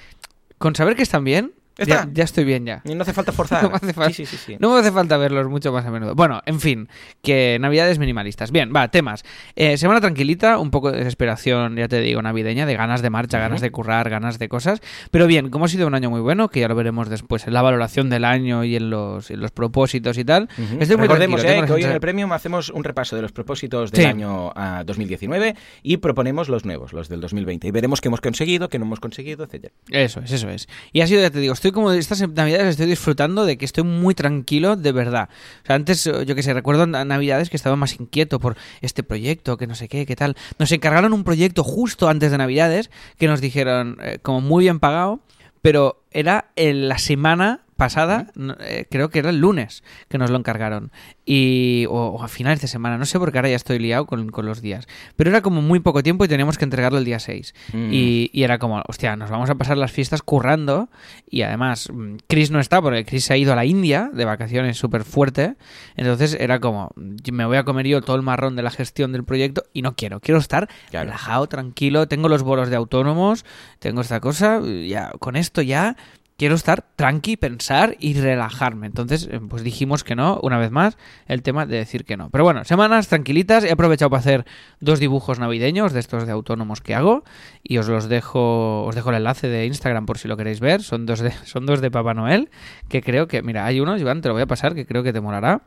con 0.59 0.75
saber 0.76 0.95
que 0.97 1.02
están 1.02 1.25
bien, 1.25 1.52
Ya 1.78 1.85
ya, 1.85 1.94
está. 2.00 2.08
ya 2.12 2.25
estoy 2.25 2.44
bien 2.44 2.66
ya. 2.66 2.82
No 2.85 3.02
hace 3.02 3.12
falta 3.12 3.32
forzar. 3.32 3.62
No 3.68 3.70
me 3.70 3.76
hace 3.76 3.92
falta. 3.92 4.12
Sí, 4.12 4.26
sí, 4.26 4.37
sí, 4.37 4.42
sí. 4.47 4.56
No 4.58 4.73
me 4.73 4.80
hace 4.80 4.92
falta 4.92 5.16
verlos 5.16 5.49
mucho 5.49 5.73
más 5.73 5.85
a 5.87 5.90
menudo. 5.90 6.14
Bueno, 6.14 6.40
en 6.47 6.61
fin, 6.61 6.88
que 7.23 7.58
navidades 7.61 7.99
minimalistas. 7.99 8.50
Bien, 8.50 8.73
va, 8.75 8.88
temas. 8.88 9.25
Eh, 9.56 9.76
semana 9.76 10.00
tranquilita, 10.00 10.58
un 10.58 10.70
poco 10.70 10.90
de 10.90 10.99
desesperación, 10.99 11.76
ya 11.76 11.88
te 11.88 12.00
digo, 12.00 12.23
navideña, 12.23 12.66
de 12.66 12.75
ganas 12.75 13.02
de 13.02 13.11
marcha, 13.11 13.38
ganas 13.38 13.61
de 13.61 13.70
currar, 13.70 14.11
ganas 14.11 14.38
de 14.38 14.49
cosas. 14.49 14.80
Pero 15.11 15.26
bien, 15.26 15.50
como 15.50 15.66
ha 15.66 15.68
sido 15.68 15.87
un 15.87 15.94
año 15.94 16.11
muy 16.11 16.20
bueno, 16.20 16.49
que 16.49 16.61
ya 16.61 16.68
lo 16.68 16.75
veremos 16.75 17.08
después 17.08 17.47
en 17.47 17.54
la 17.54 17.62
valoración 17.62 18.11
del 18.11 18.25
año 18.25 18.64
y 18.64 18.76
en 18.76 18.90
los, 18.90 19.30
en 19.30 19.40
los 19.40 19.50
propósitos 19.50 20.18
y 20.18 20.25
tal. 20.25 20.49
Ujú. 20.58 20.78
Estoy 20.80 20.97
muy 20.97 21.08
Recordemos 21.08 21.44
eh, 21.44 21.62
que 21.66 21.73
hoy 21.73 21.82
en 21.85 21.92
el 21.92 22.00
Premium 22.00 22.32
hacemos 22.32 22.68
un 22.70 22.85
repaso 22.85 23.16
de 23.16 23.23
los 23.23 23.32
propósitos 23.32 23.90
del 23.92 24.06
año 24.06 24.52
ah, 24.54 24.82
2019 24.85 25.54
y 25.82 25.97
proponemos 25.99 26.49
los 26.49 26.64
nuevos, 26.64 26.92
los 26.92 27.08
del 27.08 27.20
2020. 27.20 27.68
Y 27.68 27.70
veremos 27.70 28.00
qué 28.00 28.08
hemos 28.08 28.20
conseguido, 28.20 28.68
qué 28.68 28.78
no 28.78 28.85
hemos 28.85 29.00
conseguido, 29.00 29.44
etcétera. 29.44 29.75
Eso 29.90 30.20
es, 30.20 30.32
eso 30.32 30.49
es. 30.50 30.68
Y 30.92 31.00
ha 31.00 31.06
sido, 31.06 31.20
ya 31.20 31.30
te 31.30 31.38
digo, 31.40 31.54
estoy 31.54 31.67
como 31.72 31.92
estas 31.92 32.20
navidades 32.28 32.66
estoy 32.68 32.87
disfrutando 32.87 33.44
de 33.44 33.56
que 33.58 33.64
estoy 33.64 33.84
muy 33.84 34.14
tranquilo 34.14 34.76
de 34.76 34.92
verdad. 34.92 35.28
O 35.62 35.66
sea, 35.66 35.76
antes, 35.76 36.06
eh, 36.06 36.25
yo 36.26 36.34
que 36.34 36.42
sé, 36.42 36.52
recuerdo 36.54 36.87
na- 36.87 37.04
navidades 37.04 37.50
que 37.50 37.56
estaba 37.56 37.76
más 37.76 37.98
inquieto 38.00 38.38
por 38.40 38.56
este 38.80 39.02
proyecto, 39.02 39.56
que 39.56 39.66
no 39.66 39.75
sé 39.75 39.88
qué, 39.88 40.06
qué 40.06 40.16
tal. 40.16 40.37
Nos 40.58 40.72
encargaron 40.72 41.12
un 41.12 41.25
proyecto 41.25 41.64
justo 41.64 42.08
antes 42.08 42.30
de 42.30 42.38
navidades 42.38 42.90
que 43.18 43.26
nos 43.28 43.40
dijeron, 43.40 43.98
eh, 44.02 44.18
como 44.22 44.40
muy 44.40 44.64
bien 44.64 44.78
pagado, 44.80 45.20
pero 45.62 46.02
era 46.10 46.50
en 46.56 46.88
la 46.88 46.98
semana 46.98 47.60
pasada, 47.78 48.26
eh, 48.61 48.87
creo 48.90 49.08
que 49.08 49.20
era 49.20 49.30
el 49.30 49.38
lunes 49.38 49.85
que 50.08 50.18
nos 50.18 50.28
lo 50.30 50.37
encargaron. 50.37 50.90
Y, 51.25 51.87
o, 51.88 51.92
o 52.08 52.23
a 52.23 52.28
finales 52.28 52.61
de 52.61 52.66
semana, 52.68 52.99
no 52.99 53.04
sé 53.06 53.18
porque 53.18 53.38
ahora 53.38 53.49
ya 53.50 53.56
estoy 53.56 53.78
liado 53.78 54.06
con, 54.06 54.30
con 54.30 54.44
los 54.47 54.61
días. 54.61 54.88
Pero 55.16 55.30
era 55.30 55.42
como 55.42 55.62
muy 55.62 55.78
poco 55.80 56.02
tiempo 56.02 56.25
y 56.25 56.28
teníamos 56.28 56.58
que 56.58 56.64
entregarlo 56.64 56.99
el 56.99 57.04
día 57.04 57.18
6. 57.20 57.54
Mm. 57.73 57.88
Y, 57.92 58.30
y 58.32 58.42
era 58.42 58.58
como, 58.58 58.82
hostia, 58.88 59.14
nos 59.16 59.30
vamos 59.30 59.49
a 59.49 59.54
pasar 59.54 59.76
las 59.78 59.92
fiestas 59.92 60.23
currando. 60.23 60.88
Y 61.30 61.42
además, 61.42 61.88
mm, 61.92 62.16
Chris 62.26 62.50
no 62.50 62.58
está 62.61 62.82
porque 62.82 63.04
Chris 63.04 63.25
se 63.25 63.35
ha 63.35 63.37
ido 63.37 63.52
a 63.52 63.56
la 63.56 63.64
India 63.64 64.11
de 64.12 64.25
vacaciones 64.25 64.76
súper 64.76 65.04
fuerte. 65.04 65.54
Entonces 65.97 66.37
era 66.40 66.58
como, 66.61 66.90
me 67.32 67.44
voy 67.44 67.58
a 67.58 67.64
comer 67.64 67.87
yo 67.87 68.00
todo 68.02 68.16
el 68.16 68.23
marrón 68.23 68.56
de 68.56 68.62
la 68.62 68.70
gestión 68.70 69.12
del 69.12 69.23
proyecto 69.25 69.62
y 69.73 69.82
no 69.82 69.94
quiero. 69.94 70.20
Quiero 70.20 70.40
estar 70.40 70.68
Claro. 70.90 71.04
relajado, 71.06 71.47
tranquilo. 71.47 72.08
Tengo 72.08 72.28
los 72.28 72.42
bolos 72.42 72.70
de 72.70 72.76
autónomos, 72.76 73.44
tengo 73.78 74.00
esta 74.00 74.18
cosa. 74.20 74.61
Ya, 74.87 75.12
con 75.20 75.37
esto 75.37 75.62
ya 75.62 75.97
quiero 76.38 76.54
estar 76.54 76.85
tranqui, 76.96 77.37
pensar 77.37 77.96
y 77.98 78.14
relajarme. 78.14 78.87
Entonces, 78.87 79.29
eh, 79.31 79.40
pues 79.46 79.64
dijimos 79.64 80.05
que 80.05 80.14
no, 80.14 80.38
una 80.42 80.57
vez 80.57 80.70
más, 80.70 80.96
el 81.27 81.42
tema 81.42 81.66
de 81.66 81.77
decir 81.77 82.05
que 82.05 82.16
no. 82.16 82.31
Pero 82.31 82.44
bueno, 82.44 82.64
semanas 82.64 83.09
tranquilitas. 83.09 83.64
He 83.64 83.72
aprovechado 83.72 84.09
para 84.09 84.20
hacer 84.20 84.46
dos 84.81 85.01
dibujos 85.01 85.40
navideños 85.40 85.92
de 85.92 86.01
estos 86.01 86.27
de 86.27 86.33
autónomos 86.33 86.81
que 86.81 86.94
hago 86.94 87.24
y 87.62 87.79
os 87.79 87.88
los 87.88 88.09
dejo, 88.09 88.85
os 88.85 88.94
dejo 88.94 89.11
el 89.11 89.16
enlace 89.16 89.48
de 89.48 89.66
Instagram 89.66 90.07
por 90.07 90.18
si 90.18 90.29
lo 90.29 90.37
queréis 90.37 90.61
ver. 90.61 90.83
Son 90.83 91.05
dos 91.05 91.18
de, 91.18 91.33
son 91.44 91.66
dos 91.66 91.81
de 91.81 91.90
Papá 91.90 92.14
Noel 92.14 92.51
que 92.88 93.03
creo 93.03 93.27
que, 93.27 93.42
mira, 93.42 93.66
hay 93.66 93.81
uno, 93.81 93.98
Iván, 93.98 94.22
te 94.22 94.29
lo 94.29 94.35
voy 94.35 94.44
a 94.44 94.46
pasar 94.46 94.74
que 94.74 94.87
creo 94.87 95.03
que 95.03 95.12
te 95.12 95.20
molará. 95.20 95.62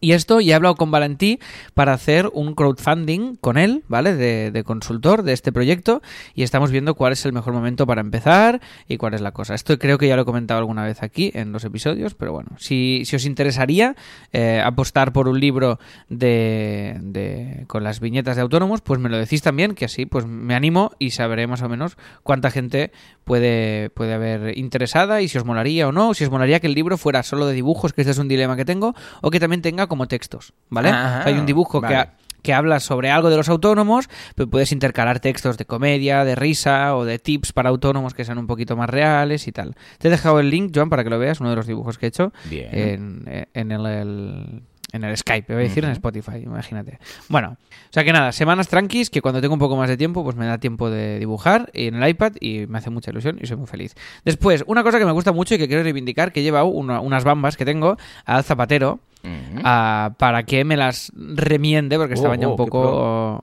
Y 0.00 0.12
esto, 0.12 0.40
ya 0.40 0.52
he 0.52 0.56
hablado 0.56 0.76
con 0.76 0.90
Valentí 0.90 1.38
para 1.74 1.92
hacer 1.92 2.30
un 2.32 2.54
crowdfunding 2.54 3.36
con 3.36 3.58
él, 3.58 3.84
¿vale? 3.86 4.14
De, 4.14 4.50
de 4.50 4.64
consultor 4.64 5.22
de 5.22 5.34
este 5.34 5.52
proyecto 5.52 6.00
y 6.34 6.42
estamos 6.42 6.70
viendo 6.70 6.94
cuál 6.94 7.12
es 7.12 7.24
el 7.26 7.32
mejor 7.34 7.52
momento 7.52 7.86
para 7.86 8.00
empezar 8.00 8.60
y 8.88 8.96
cuál 8.96 9.12
es 9.14 9.20
la 9.20 9.32
cosa. 9.32 9.54
Esto 9.54 9.78
creo 9.78 9.98
que 9.98 10.08
ya 10.08 10.16
lo 10.16 10.22
he 10.22 10.24
comentado 10.24 10.58
alguna 10.58 10.84
vez 10.84 11.02
aquí 11.02 11.30
en 11.34 11.52
los 11.52 11.64
episodios, 11.64 12.14
pero 12.14 12.32
bueno, 12.32 12.50
si, 12.58 13.02
si 13.04 13.16
os 13.16 13.26
interesaría 13.26 13.94
eh, 14.32 14.62
apostar 14.64 15.12
por 15.12 15.28
un 15.28 15.38
libro 15.38 15.78
de, 16.08 16.96
de- 17.02 17.64
con 17.66 17.84
las 17.84 18.00
viñetas 18.00 18.36
de 18.36 18.42
autónomos, 18.42 18.80
pues 18.80 19.00
me 19.00 19.08
lo 19.10 19.18
decís 19.18 19.42
también, 19.42 19.74
que 19.74 19.84
así 19.84 20.06
pues 20.06 20.24
me 20.26 20.54
animo 20.54 20.92
y 20.98 21.10
sabré 21.10 21.46
más 21.46 21.62
o 21.62 21.68
menos 21.68 21.96
cuánta 22.22 22.50
gente 22.50 22.90
puede, 23.24 23.90
puede 23.90 24.14
haber 24.14 24.56
interesada 24.58 25.20
y 25.22 25.28
si 25.28 25.38
os 25.38 25.44
molaría 25.44 25.88
o 25.88 25.92
no, 25.92 26.08
o 26.10 26.14
si 26.14 26.24
os 26.24 26.30
molaría 26.30 26.60
que 26.60 26.66
el 26.66 26.74
libro 26.74 26.96
fuera 26.98 27.22
solo 27.22 27.46
de 27.46 27.52
dibujos, 27.54 27.92
que 27.92 28.00
este 28.00 28.12
es 28.12 28.18
un 28.18 28.28
dilema 28.28 28.56
que 28.56 28.64
tengo, 28.64 28.94
o 29.20 29.30
que 29.30 29.40
también 29.40 29.62
tenga 29.62 29.86
como 29.90 30.08
textos, 30.08 30.54
¿vale? 30.70 30.88
Ajá, 30.88 31.20
O 31.20 31.22
sea, 31.24 31.32
hay 31.34 31.38
un 31.38 31.44
dibujo 31.44 31.82
que, 31.82 31.94
ha- 31.94 32.14
que 32.42 32.54
habla 32.54 32.80
sobre 32.80 33.10
algo 33.10 33.28
de 33.28 33.36
los 33.36 33.50
autónomos, 33.50 34.08
pero 34.34 34.48
puedes 34.48 34.72
intercalar 34.72 35.20
textos 35.20 35.58
de 35.58 35.66
comedia, 35.66 36.24
de 36.24 36.34
risa 36.36 36.96
o 36.96 37.04
de 37.04 37.18
tips 37.18 37.52
para 37.52 37.68
autónomos 37.68 38.14
que 38.14 38.24
sean 38.24 38.38
un 38.38 38.46
poquito 38.46 38.76
más 38.76 38.88
reales 38.88 39.46
y 39.46 39.52
tal. 39.52 39.74
Te 39.98 40.08
he 40.08 40.10
dejado 40.10 40.40
el 40.40 40.48
link, 40.48 40.72
Joan, 40.74 40.88
para 40.88 41.04
que 41.04 41.10
lo 41.10 41.18
veas, 41.18 41.40
uno 41.40 41.50
de 41.50 41.56
los 41.56 41.66
dibujos 41.66 41.98
que 41.98 42.06
he 42.06 42.08
hecho 42.08 42.32
Bien. 42.48 42.68
en, 42.72 43.46
en 43.52 43.72
el, 43.72 43.84
el- 43.84 44.62
en 44.92 45.04
el 45.04 45.16
Skype, 45.16 45.52
voy 45.52 45.62
a 45.62 45.68
decir 45.68 45.84
en. 45.84 45.92
Spotify, 45.92 46.38
imagínate. 46.42 46.98
Bueno, 47.28 47.56
o 47.60 47.92
sea 47.92 48.02
que 48.02 48.12
nada, 48.12 48.32
semanas 48.32 48.66
tranquis, 48.66 49.08
que 49.08 49.22
cuando 49.22 49.40
tengo 49.40 49.54
un 49.54 49.60
poco 49.60 49.76
más 49.76 49.88
de 49.88 49.96
tiempo, 49.96 50.24
pues 50.24 50.34
me 50.34 50.46
da 50.46 50.58
tiempo 50.58 50.90
de 50.90 51.20
dibujar 51.20 51.70
y 51.72 51.86
en 51.86 52.02
el 52.02 52.08
iPad 52.08 52.32
y 52.40 52.66
me 52.66 52.78
hace 52.78 52.90
mucha 52.90 53.12
ilusión 53.12 53.38
y 53.40 53.46
soy 53.46 53.56
muy 53.56 53.68
feliz. 53.68 53.94
Después, 54.24 54.64
una 54.66 54.82
cosa 54.82 54.98
que 54.98 55.04
me 55.06 55.12
gusta 55.12 55.30
mucho 55.30 55.54
y 55.54 55.58
que 55.58 55.68
quiero 55.68 55.84
reivindicar, 55.84 56.32
que 56.32 56.40
he 56.40 56.42
llevado 56.42 56.66
una- 56.66 56.98
unas 57.00 57.22
bambas 57.22 57.56
que 57.56 57.64
tengo 57.64 57.98
al 58.24 58.42
zapatero 58.42 58.98
Ah, 59.64 60.14
para 60.18 60.44
que 60.44 60.64
me 60.64 60.76
las 60.76 61.12
remiende 61.14 61.96
porque 61.98 62.14
Oh, 62.14 62.16
estaban 62.16 62.40
ya 62.40 62.48
un 62.48 62.54
oh, 62.54 62.56
poco 62.56 63.40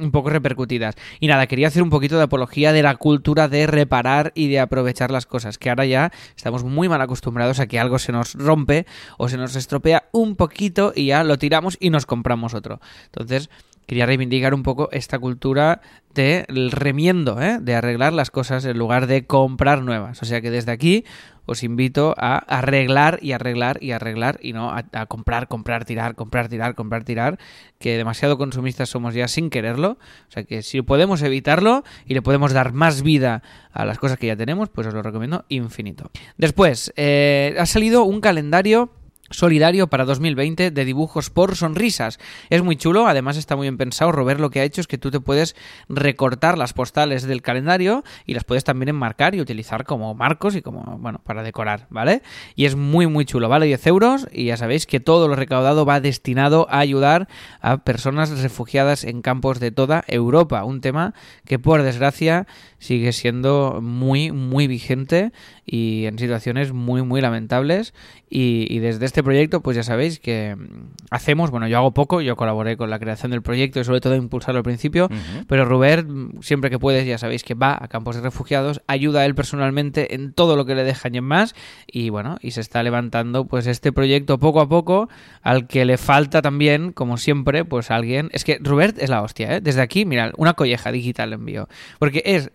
un 0.00 0.10
poco 0.10 0.30
repercutidas. 0.30 0.96
Y 1.20 1.26
nada, 1.26 1.46
quería 1.46 1.68
hacer 1.68 1.82
un 1.82 1.90
poquito 1.90 2.16
de 2.16 2.24
apología 2.24 2.72
de 2.72 2.82
la 2.82 2.96
cultura 2.96 3.48
de 3.48 3.66
reparar 3.66 4.32
y 4.34 4.48
de 4.48 4.58
aprovechar 4.58 5.10
las 5.10 5.26
cosas, 5.26 5.58
que 5.58 5.68
ahora 5.68 5.84
ya 5.84 6.10
estamos 6.36 6.64
muy 6.64 6.88
mal 6.88 7.00
acostumbrados 7.00 7.60
a 7.60 7.66
que 7.66 7.78
algo 7.78 7.98
se 7.98 8.12
nos 8.12 8.34
rompe 8.34 8.86
o 9.18 9.28
se 9.28 9.36
nos 9.36 9.54
estropea 9.56 10.08
un 10.12 10.36
poquito 10.36 10.92
y 10.96 11.06
ya 11.06 11.22
lo 11.22 11.38
tiramos 11.38 11.76
y 11.80 11.90
nos 11.90 12.06
compramos 12.06 12.54
otro. 12.54 12.80
Entonces, 13.06 13.50
quería 13.90 14.06
reivindicar 14.06 14.54
un 14.54 14.62
poco 14.62 14.88
esta 14.92 15.18
cultura 15.18 15.80
del 16.14 16.70
remiendo, 16.70 17.42
¿eh? 17.42 17.58
de 17.60 17.74
arreglar 17.74 18.12
las 18.12 18.30
cosas 18.30 18.64
en 18.64 18.78
lugar 18.78 19.08
de 19.08 19.26
comprar 19.26 19.82
nuevas. 19.82 20.22
O 20.22 20.26
sea 20.26 20.40
que 20.40 20.52
desde 20.52 20.70
aquí 20.70 21.04
os 21.44 21.64
invito 21.64 22.14
a 22.16 22.38
arreglar 22.38 23.18
y 23.20 23.32
arreglar 23.32 23.82
y 23.82 23.90
arreglar 23.90 24.38
y 24.40 24.52
no 24.52 24.70
a, 24.70 25.06
comprar, 25.06 25.48
comprar, 25.48 25.84
tirar, 25.86 26.14
comprar, 26.14 26.48
tirar, 26.48 26.76
comprar, 26.76 27.02
tirar, 27.02 27.40
que 27.80 27.96
demasiado 27.96 28.38
consumistas 28.38 28.88
somos 28.88 29.12
ya 29.12 29.26
sin 29.26 29.50
quererlo. 29.50 29.98
O 30.28 30.30
sea 30.30 30.44
que 30.44 30.62
si 30.62 30.82
podemos 30.82 31.20
evitarlo 31.22 31.82
y 32.06 32.14
le 32.14 32.22
podemos 32.22 32.52
dar 32.52 32.72
más 32.72 33.02
vida 33.02 33.42
a 33.72 33.84
las 33.84 33.98
cosas 33.98 34.18
que 34.18 34.28
ya 34.28 34.36
tenemos, 34.36 34.68
pues 34.68 34.86
os 34.86 34.94
lo 34.94 35.02
recomiendo 35.02 35.46
infinito. 35.48 36.12
Después, 36.38 36.92
eh, 36.94 37.56
ha 37.58 37.66
salido 37.66 38.04
un 38.04 38.20
calendario 38.20 38.92
solidario 39.30 39.88
para 39.88 40.04
2020 40.04 40.70
de 40.70 40.84
dibujos 40.84 41.30
por 41.30 41.56
sonrisas. 41.56 42.18
Es 42.50 42.62
muy 42.62 42.76
chulo, 42.76 43.06
además 43.06 43.36
está 43.36 43.56
muy 43.56 43.64
bien 43.64 43.78
pensado. 43.78 44.12
Robert 44.12 44.40
lo 44.40 44.50
que 44.50 44.60
ha 44.60 44.64
hecho 44.64 44.80
es 44.80 44.86
que 44.86 44.98
tú 44.98 45.10
te 45.10 45.20
puedes 45.20 45.56
recortar 45.88 46.58
las 46.58 46.72
postales 46.72 47.22
del 47.22 47.42
calendario 47.42 48.04
y 48.26 48.34
las 48.34 48.44
puedes 48.44 48.64
también 48.64 48.88
enmarcar 48.88 49.34
y 49.34 49.40
utilizar 49.40 49.84
como 49.84 50.14
marcos 50.14 50.56
y 50.56 50.62
como, 50.62 50.98
bueno, 50.98 51.20
para 51.24 51.42
decorar, 51.42 51.86
¿vale? 51.90 52.22
Y 52.54 52.64
es 52.64 52.76
muy, 52.76 53.06
muy 53.06 53.24
chulo. 53.24 53.48
Vale 53.48 53.66
10 53.66 53.86
euros 53.86 54.28
y 54.32 54.46
ya 54.46 54.56
sabéis 54.56 54.86
que 54.86 55.00
todo 55.00 55.28
lo 55.28 55.36
recaudado 55.36 55.84
va 55.86 56.00
destinado 56.00 56.66
a 56.70 56.78
ayudar 56.78 57.28
a 57.60 57.78
personas 57.78 58.30
refugiadas 58.40 59.04
en 59.04 59.22
campos 59.22 59.60
de 59.60 59.70
toda 59.70 60.04
Europa. 60.08 60.64
Un 60.64 60.80
tema 60.80 61.14
que, 61.44 61.58
por 61.58 61.82
desgracia, 61.82 62.46
sigue 62.78 63.12
siendo 63.12 63.80
muy, 63.82 64.32
muy 64.32 64.66
vigente 64.66 65.32
y 65.72 66.06
en 66.06 66.18
situaciones 66.18 66.72
muy, 66.72 67.02
muy 67.02 67.20
lamentables. 67.20 67.94
Y, 68.28 68.66
y 68.68 68.80
desde 68.80 69.06
este 69.06 69.22
proyecto, 69.22 69.60
pues 69.60 69.76
ya 69.76 69.84
sabéis 69.84 70.18
que 70.18 70.56
hacemos, 71.10 71.52
bueno, 71.52 71.68
yo 71.68 71.78
hago 71.78 71.94
poco, 71.94 72.20
yo 72.20 72.34
colaboré 72.34 72.76
con 72.76 72.90
la 72.90 72.98
creación 72.98 73.30
del 73.30 73.40
proyecto 73.40 73.78
y 73.78 73.84
sobre 73.84 74.00
todo 74.00 74.16
impulsarlo 74.16 74.58
al 74.58 74.64
principio, 74.64 75.04
Ujú. 75.04 75.44
pero 75.46 75.64
Robert, 75.64 76.08
siempre 76.40 76.70
que 76.70 76.80
puedes, 76.80 77.06
ya 77.06 77.18
sabéis 77.18 77.44
que 77.44 77.54
va 77.54 77.78
a 77.80 77.86
campos 77.86 78.16
de 78.16 78.22
refugiados, 78.22 78.82
ayuda 78.88 79.20
a 79.20 79.26
él 79.26 79.36
personalmente 79.36 80.16
en 80.16 80.32
todo 80.32 80.56
lo 80.56 80.64
que 80.64 80.74
le 80.74 80.82
dejan 80.82 81.14
y 81.14 81.18
en 81.18 81.24
más, 81.24 81.54
y 81.86 82.10
bueno, 82.10 82.36
y 82.40 82.50
se 82.50 82.60
está 82.60 82.82
levantando 82.82 83.44
pues 83.46 83.68
este 83.68 83.92
proyecto 83.92 84.38
poco 84.38 84.60
a 84.60 84.68
poco, 84.68 85.08
al 85.40 85.68
que 85.68 85.84
le 85.84 85.98
falta 85.98 86.42
también, 86.42 86.90
como 86.90 87.16
siempre, 87.16 87.64
pues 87.64 87.92
alguien, 87.92 88.28
es 88.32 88.42
que 88.42 88.58
Robert 88.60 88.96
es 88.98 89.08
la 89.08 89.22
hostia, 89.22 89.56
¿eh? 89.56 89.60
Desde 89.60 89.82
aquí, 89.82 90.04
mirad, 90.04 90.32
una 90.36 90.54
colleja 90.54 90.90
digital 90.90 91.30
le 91.30 91.36
envío, 91.36 91.68
porque 92.00 92.22
es 92.24 92.50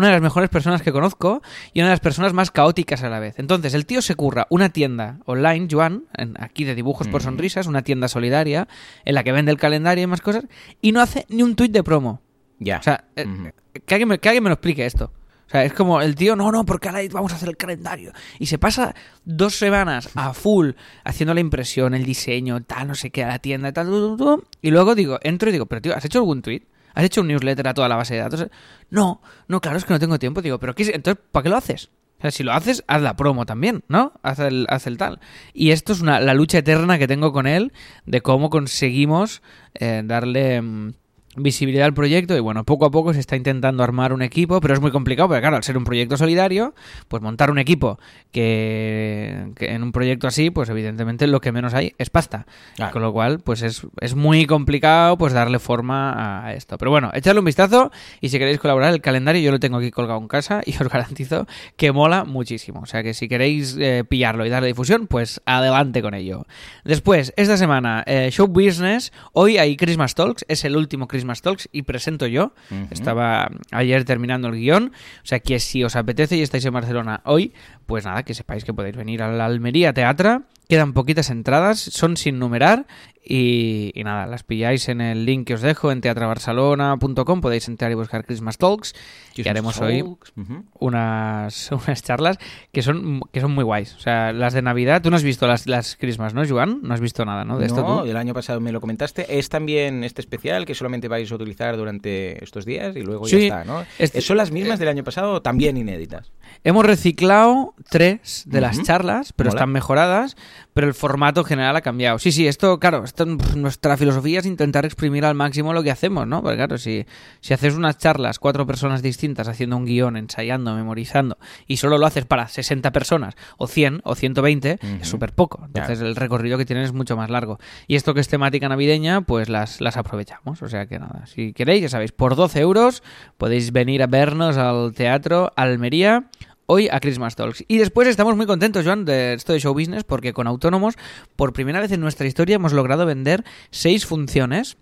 una 0.00 0.08
de 0.08 0.14
las 0.14 0.22
mejores 0.22 0.48
personas 0.48 0.82
que 0.82 0.92
conozco 0.92 1.42
y 1.72 1.80
una 1.80 1.88
de 1.88 1.92
las 1.92 2.00
personas 2.00 2.32
más 2.32 2.50
caóticas 2.50 3.02
a 3.02 3.10
la 3.10 3.20
vez. 3.20 3.38
Entonces, 3.38 3.74
el 3.74 3.86
tío 3.86 4.02
se 4.02 4.14
curra 4.14 4.46
una 4.50 4.70
tienda 4.70 5.18
online, 5.26 5.68
Joan, 5.70 6.04
aquí 6.38 6.64
de 6.64 6.74
dibujos 6.74 7.06
por 7.08 7.22
sonrisas, 7.22 7.66
una 7.66 7.82
tienda 7.82 8.08
solidaria, 8.08 8.66
en 9.04 9.14
la 9.14 9.22
que 9.24 9.32
vende 9.32 9.52
el 9.52 9.58
calendario 9.58 10.04
y 10.04 10.06
más 10.06 10.22
cosas, 10.22 10.44
y 10.80 10.92
no 10.92 11.00
hace 11.00 11.26
ni 11.28 11.42
un 11.42 11.54
tuit 11.54 11.70
de 11.70 11.82
promo. 11.82 12.22
Ya. 12.58 12.78
O 12.78 12.82
sea, 12.82 13.04
eh, 13.14 13.52
que, 13.86 13.94
alguien 13.94 14.08
me, 14.08 14.18
que 14.18 14.28
alguien 14.28 14.42
me 14.42 14.50
lo 14.50 14.54
explique 14.54 14.84
esto. 14.86 15.12
O 15.46 15.50
sea, 15.50 15.64
es 15.64 15.72
como 15.72 16.00
el 16.00 16.14
tío, 16.14 16.36
no, 16.36 16.52
no, 16.52 16.64
porque 16.64 16.88
ahora 16.88 17.00
vamos 17.10 17.32
a 17.32 17.36
hacer 17.36 17.48
el 17.48 17.56
calendario. 17.56 18.12
Y 18.38 18.46
se 18.46 18.58
pasa 18.58 18.94
dos 19.24 19.56
semanas 19.56 20.08
a 20.14 20.32
full 20.32 20.70
haciendo 21.04 21.34
la 21.34 21.40
impresión, 21.40 21.92
el 21.92 22.04
diseño, 22.04 22.62
tal, 22.62 22.88
no 22.88 22.94
sé 22.94 23.10
qué, 23.10 23.24
a 23.24 23.28
la 23.28 23.38
tienda, 23.40 23.72
tal, 23.72 23.88
tu, 23.88 24.16
tu, 24.16 24.24
tu, 24.24 24.44
y 24.62 24.70
luego 24.70 24.94
digo, 24.94 25.18
entro 25.22 25.48
y 25.48 25.52
digo, 25.52 25.66
pero 25.66 25.82
tío, 25.82 25.96
¿has 25.96 26.04
hecho 26.04 26.20
algún 26.20 26.40
tweet? 26.40 26.62
¿Has 26.94 27.04
hecho 27.04 27.20
un 27.20 27.28
newsletter 27.28 27.68
a 27.68 27.74
toda 27.74 27.88
la 27.88 27.96
base 27.96 28.14
de 28.14 28.20
datos? 28.20 28.46
No, 28.90 29.22
no, 29.48 29.60
claro, 29.60 29.78
es 29.78 29.84
que 29.84 29.92
no 29.92 29.98
tengo 29.98 30.18
tiempo. 30.18 30.42
Digo, 30.42 30.58
pero 30.58 30.74
¿qué 30.74 30.82
es? 30.82 30.88
entonces, 30.90 31.22
¿para 31.30 31.42
qué 31.44 31.48
lo 31.48 31.56
haces? 31.56 31.90
O 32.18 32.22
sea, 32.22 32.30
si 32.30 32.42
lo 32.42 32.52
haces, 32.52 32.84
haz 32.86 33.00
la 33.00 33.16
promo 33.16 33.46
también, 33.46 33.82
¿no? 33.88 34.12
Haz 34.22 34.40
el, 34.40 34.66
haz 34.68 34.86
el 34.86 34.98
tal. 34.98 35.20
Y 35.54 35.70
esto 35.70 35.94
es 35.94 36.02
una, 36.02 36.20
la 36.20 36.34
lucha 36.34 36.58
eterna 36.58 36.98
que 36.98 37.08
tengo 37.08 37.32
con 37.32 37.46
él 37.46 37.72
de 38.04 38.20
cómo 38.20 38.50
conseguimos 38.50 39.40
eh, 39.72 40.02
darle 40.04 40.60
mm, 40.60 40.92
visibilidad 41.36 41.84
al 41.84 41.94
proyecto 41.94 42.36
y 42.36 42.40
bueno, 42.40 42.64
poco 42.64 42.86
a 42.86 42.90
poco 42.90 43.14
se 43.14 43.20
está 43.20 43.36
intentando 43.36 43.84
armar 43.84 44.12
un 44.12 44.22
equipo, 44.22 44.60
pero 44.60 44.74
es 44.74 44.80
muy 44.80 44.90
complicado 44.90 45.28
porque 45.28 45.40
claro, 45.40 45.56
al 45.56 45.62
ser 45.62 45.76
un 45.76 45.84
proyecto 45.84 46.16
solidario, 46.16 46.74
pues 47.06 47.22
montar 47.22 47.52
un 47.52 47.58
equipo 47.58 48.00
que, 48.32 49.52
que 49.54 49.72
en 49.72 49.84
un 49.84 49.92
proyecto 49.92 50.26
así, 50.26 50.50
pues 50.50 50.68
evidentemente 50.68 51.28
lo 51.28 51.40
que 51.40 51.52
menos 51.52 51.72
hay 51.74 51.94
es 51.98 52.10
pasta. 52.10 52.46
Claro. 52.74 52.92
Con 52.92 53.02
lo 53.02 53.12
cual, 53.12 53.38
pues 53.40 53.62
es, 53.62 53.86
es 54.00 54.16
muy 54.16 54.46
complicado 54.46 55.16
pues 55.18 55.32
darle 55.32 55.60
forma 55.60 56.46
a 56.46 56.54
esto. 56.54 56.76
Pero 56.78 56.90
bueno, 56.90 57.10
echadle 57.14 57.38
un 57.38 57.44
vistazo 57.44 57.92
y 58.20 58.30
si 58.30 58.38
queréis 58.38 58.58
colaborar, 58.58 58.92
el 58.92 59.00
calendario 59.00 59.40
yo 59.40 59.52
lo 59.52 59.60
tengo 59.60 59.78
aquí 59.78 59.92
colgado 59.92 60.18
en 60.18 60.26
casa 60.26 60.62
y 60.66 60.72
os 60.82 60.88
garantizo 60.88 61.46
que 61.76 61.92
mola 61.92 62.24
muchísimo. 62.24 62.80
O 62.80 62.86
sea 62.86 63.04
que 63.04 63.14
si 63.14 63.28
queréis 63.28 63.76
eh, 63.78 64.04
pillarlo 64.08 64.44
y 64.46 64.48
darle 64.48 64.66
difusión, 64.66 65.06
pues 65.06 65.40
adelante 65.46 66.02
con 66.02 66.14
ello. 66.14 66.44
Después, 66.84 67.32
esta 67.36 67.56
semana, 67.56 68.02
eh, 68.06 68.30
Show 68.32 68.48
Business. 68.48 69.12
Hoy 69.32 69.58
hay 69.58 69.76
Christmas 69.76 70.16
Talks, 70.16 70.44
es 70.48 70.64
el 70.64 70.76
último 70.76 71.06
Christmas 71.06 71.19
Talks 71.42 71.68
y 71.72 71.82
presento 71.82 72.26
yo. 72.26 72.52
Estaba 72.90 73.50
ayer 73.70 74.04
terminando 74.04 74.48
el 74.48 74.54
guion. 74.54 74.92
O 75.22 75.26
sea 75.26 75.40
que 75.40 75.60
si 75.60 75.84
os 75.84 75.96
apetece 75.96 76.36
y 76.36 76.42
estáis 76.42 76.64
en 76.64 76.72
Barcelona 76.72 77.20
hoy, 77.24 77.52
pues 77.86 78.04
nada, 78.04 78.22
que 78.22 78.34
sepáis 78.34 78.64
que 78.64 78.74
podéis 78.74 78.96
venir 78.96 79.22
a 79.22 79.32
la 79.32 79.46
Almería 79.46 79.92
Teatra. 79.92 80.42
Quedan 80.68 80.92
poquitas 80.92 81.30
entradas, 81.30 81.80
son 81.80 82.16
sin 82.16 82.38
numerar. 82.38 82.86
Y, 83.22 83.92
y 83.94 84.02
nada, 84.02 84.26
las 84.26 84.42
pilláis 84.44 84.88
en 84.88 85.00
el 85.00 85.26
link 85.26 85.46
que 85.46 85.54
os 85.54 85.60
dejo 85.60 85.92
en 85.92 86.00
teatrabarcelona.com. 86.00 87.40
Podéis 87.40 87.68
entrar 87.68 87.90
y 87.90 87.94
buscar 87.94 88.24
Christmas 88.24 88.58
Talks. 88.58 88.94
que 89.34 89.48
haremos 89.48 89.80
hoy 89.80 90.02
Talks. 90.02 90.32
Ujú. 90.36 90.64
unas, 90.78 91.70
unas 91.86 92.02
charlas 92.02 92.38
que 92.72 92.82
son, 92.82 93.20
que 93.32 93.40
son 93.40 93.52
muy 93.52 93.64
guays. 93.64 93.94
O 93.94 94.00
sea, 94.00 94.32
las 94.32 94.52
de 94.54 94.62
Navidad. 94.62 95.02
Tú 95.02 95.10
no 95.10 95.16
has 95.16 95.22
visto 95.22 95.46
las, 95.46 95.66
las 95.66 95.96
Christmas, 95.96 96.34
¿no, 96.34 96.42
Joan? 96.48 96.80
No 96.82 96.94
has 96.94 97.00
visto 97.00 97.24
nada, 97.24 97.44
¿no? 97.44 97.58
De 97.58 97.66
esto 97.66 97.82
no, 97.82 98.02
tú. 98.02 98.08
el 98.10 98.16
año 98.16 98.34
pasado 98.34 98.60
me 98.60 98.72
lo 98.72 98.80
comentaste. 98.80 99.38
Es 99.38 99.48
también 99.48 100.02
este 100.04 100.20
especial 100.20 100.64
que 100.64 100.74
solamente 100.74 101.08
vais 101.08 101.30
a 101.30 101.34
utilizar 101.34 101.76
durante 101.76 102.42
estos 102.42 102.64
días 102.64 102.96
y 102.96 103.02
luego 103.02 103.26
Sí, 103.26 103.48
ya 103.48 103.60
está, 103.60 103.64
¿no? 103.64 103.84
este- 103.98 104.20
¿Son 104.22 104.36
las 104.38 104.50
mismas 104.50 104.78
del 104.78 104.88
año 104.88 105.04
pasado 105.04 105.42
también 105.42 105.76
inéditas? 105.76 106.32
Hemos 106.64 106.84
reciclado 106.84 107.74
tres 107.88 108.44
de 108.46 108.60
las 108.60 108.76
Ujú. 108.78 108.86
charlas, 108.86 109.32
pero 109.34 109.48
Mola. 109.50 109.58
están 109.58 109.70
mejoradas, 109.72 110.36
pero 110.72 110.86
el 110.86 110.94
formato 110.94 111.44
general 111.44 111.76
ha 111.76 111.80
cambiado. 111.80 112.18
Sí, 112.18 112.32
sí, 112.32 112.46
esto, 112.46 112.78
claro, 112.78 113.04
esto, 113.04 113.26
nuestra 113.26 113.96
filosofía 113.96 114.40
es 114.40 114.46
intentar 114.46 114.84
exprimir 114.84 115.24
al 115.24 115.34
máximo 115.34 115.72
lo 115.72 115.82
que 115.82 115.90
hacemos, 115.90 116.26
¿no? 116.26 116.42
Porque 116.42 116.56
claro, 116.56 116.78
si, 116.78 117.06
si 117.40 117.54
haces 117.54 117.74
unas 117.74 117.98
charlas, 117.98 118.38
cuatro 118.38 118.66
personas 118.66 119.02
distintas 119.02 119.48
haciendo 119.48 119.76
un 119.76 119.84
guion, 119.84 120.16
ensayando, 120.16 120.74
memorizando, 120.74 121.38
y 121.66 121.78
solo 121.78 121.98
lo 121.98 122.06
haces 122.06 122.24
para 122.24 122.48
60 122.48 122.92
personas, 122.92 123.34
o 123.58 123.66
100, 123.66 124.00
o 124.04 124.14
120, 124.14 124.78
Ujú. 124.82 124.96
es 125.00 125.08
súper 125.08 125.32
poco. 125.32 125.62
Entonces 125.64 126.00
el 126.00 126.16
recorrido 126.16 126.58
que 126.58 126.64
tienes 126.64 126.86
es 126.86 126.92
mucho 126.92 127.16
más 127.16 127.30
largo. 127.30 127.58
Y 127.86 127.96
esto 127.96 128.14
que 128.14 128.20
es 128.20 128.28
temática 128.28 128.68
navideña, 128.68 129.22
pues 129.22 129.48
las, 129.48 129.80
las 129.80 129.96
aprovechamos. 129.96 130.62
O 130.62 130.68
sea 130.68 130.86
que 130.86 130.98
nada, 130.98 131.26
si 131.26 131.52
queréis, 131.52 131.82
ya 131.82 131.88
sabéis, 131.88 132.12
por 132.12 132.36
12 132.36 132.60
euros 132.60 133.02
podéis 133.36 133.72
venir 133.72 134.02
a 134.02 134.06
vernos 134.06 134.56
al 134.56 134.92
Teatro 134.94 135.52
Almería 135.56 136.24
hoy 136.70 136.88
a 136.88 137.00
Christmas 137.00 137.34
Talks. 137.34 137.64
Y 137.66 137.78
después 137.78 138.06
estamos 138.06 138.36
muy 138.36 138.46
contentos, 138.46 138.84
Joan, 138.84 139.04
de 139.04 139.34
esto 139.34 139.52
de 139.52 139.58
show 139.58 139.74
business, 139.74 140.04
porque 140.04 140.32
con 140.32 140.46
Autónomos, 140.46 140.94
por 141.34 141.52
primera 141.52 141.80
vez 141.80 141.90
en 141.90 142.00
nuestra 142.00 142.28
historia, 142.28 142.56
hemos 142.56 142.72
logrado 142.72 143.06
vender 143.06 143.44
seis 143.70 144.06
funciones. 144.06 144.76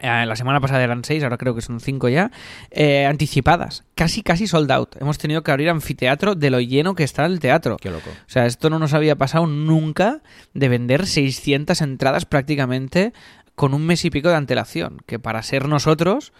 eh, 0.00 0.24
la 0.26 0.36
semana 0.36 0.60
pasada 0.60 0.82
eran 0.82 1.04
seis, 1.04 1.22
ahora 1.22 1.36
creo 1.36 1.54
que 1.54 1.60
son 1.60 1.80
cinco 1.80 2.08
ya, 2.08 2.30
eh, 2.70 3.04
anticipadas, 3.04 3.84
casi 3.94 4.22
casi 4.22 4.46
sold 4.46 4.72
out. 4.72 4.96
Hemos 4.98 5.18
tenido 5.18 5.42
que 5.42 5.50
abrir 5.52 5.68
anfiteatro 5.68 6.34
de 6.34 6.50
lo 6.50 6.60
lleno 6.60 6.94
que 6.94 7.04
está 7.04 7.26
el 7.26 7.38
teatro. 7.40 7.76
Qué 7.76 7.90
loco. 7.90 8.08
O 8.10 8.30
sea, 8.30 8.46
esto 8.46 8.70
no 8.70 8.78
nos 8.78 8.94
había 8.94 9.16
pasado 9.16 9.46
nunca 9.46 10.22
de 10.54 10.68
vender 10.70 11.06
600 11.06 11.80
entradas 11.82 12.24
prácticamente 12.24 13.12
con 13.54 13.74
un 13.74 13.86
mes 13.86 14.04
y 14.04 14.10
pico 14.10 14.30
de 14.30 14.36
antelación, 14.36 15.02
que 15.06 15.18
para 15.18 15.42
ser 15.42 15.68
nosotros, 15.68 16.32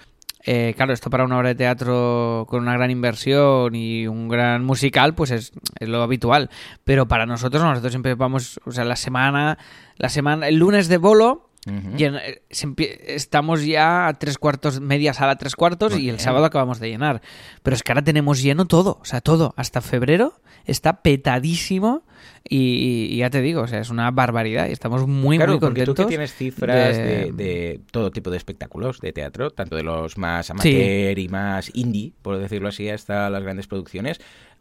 eh, 0.47 0.75
claro, 0.77 0.93
esto 0.93 1.09
para 1.11 1.25
una 1.25 1.39
obra 1.39 1.49
de 1.49 1.55
teatro 1.55 2.47
con 2.49 2.63
una 2.63 2.75
gran 2.75 2.91
inversión 2.91 3.75
y 3.75 4.07
un 4.07 4.29
gran 4.29 4.65
musical, 4.65 5.15
pues 5.15 5.31
es, 5.31 5.53
es 5.81 5.89
lo 5.89 6.03
habitual. 6.03 6.51
Pero 6.85 7.09
para 7.09 7.25
nosotros, 7.25 7.63
no, 7.63 7.71
nosotros 7.71 7.93
siempre 7.93 8.15
vamos, 8.15 8.61
o 8.65 8.73
sea, 8.73 8.85
la 8.85 8.97
semana, 8.97 9.59
la 9.97 10.09
semana, 10.11 10.49
el 10.49 10.57
lunes 10.57 10.89
de 10.89 10.99
bolo, 10.99 11.49
Eh, 11.67 12.43
se 12.51 12.69
estamos 13.15 13.65
ya 13.65 14.07
a 14.09 14.15
tres 14.15 14.39
cuartos, 14.39 14.81
media 14.81 15.15
sala 15.15 15.37
tres 15.37 15.57
cuartos 15.57 15.93
Muy 15.93 16.03
y 16.03 16.09
el 16.09 16.17
bien. 16.17 16.21
sábado 16.25 16.45
acabamos 16.45 16.81
de 16.81 16.89
llenar. 16.91 17.23
Pero 17.63 17.75
es 17.77 17.83
que 17.83 17.93
ahora 17.93 18.03
tenemos 18.03 18.43
lleno 18.43 18.67
todo, 18.67 18.99
o 19.01 19.05
sea, 19.05 19.21
todo. 19.21 19.55
Hasta 19.57 19.81
febrero 19.81 20.35
está 20.67 21.03
petadísimo 21.03 22.05
y, 22.49 23.09
y 23.11 23.17
ya 23.19 23.31
te 23.31 23.41
digo, 23.43 23.63
o 23.63 23.67
sea, 23.67 23.81
es 23.81 23.91
una 23.91 24.11
barbaridad 24.11 24.69
y 24.69 24.73
estamos 24.73 25.07
muy, 25.07 25.37
claro, 25.37 25.53
muy 25.53 25.61
porque 25.61 25.81
tú 25.85 25.95
contentos. 25.95 26.07
que 26.07 26.09
tienes 26.09 26.35
cifras 26.35 26.97
de... 26.97 27.03
de- 27.05 27.33
de 27.33 27.81
todo 27.91 28.11
tipo 28.11 28.31
de 28.31 28.37
espectáculos 28.37 29.01
de 29.01 29.13
teatro, 29.13 29.51
tanto 29.51 29.77
de 29.77 29.83
los 29.83 30.17
más 30.19 30.51
amateur 30.51 31.19
y 31.19 31.29
más 31.29 31.71
indie, 31.75 32.13
por 32.23 32.39
decirlo 32.39 32.69
así, 32.69 32.89
hasta 32.89 33.29
las 33.31 33.43
grandes 33.43 33.67
producciones, 33.67 34.21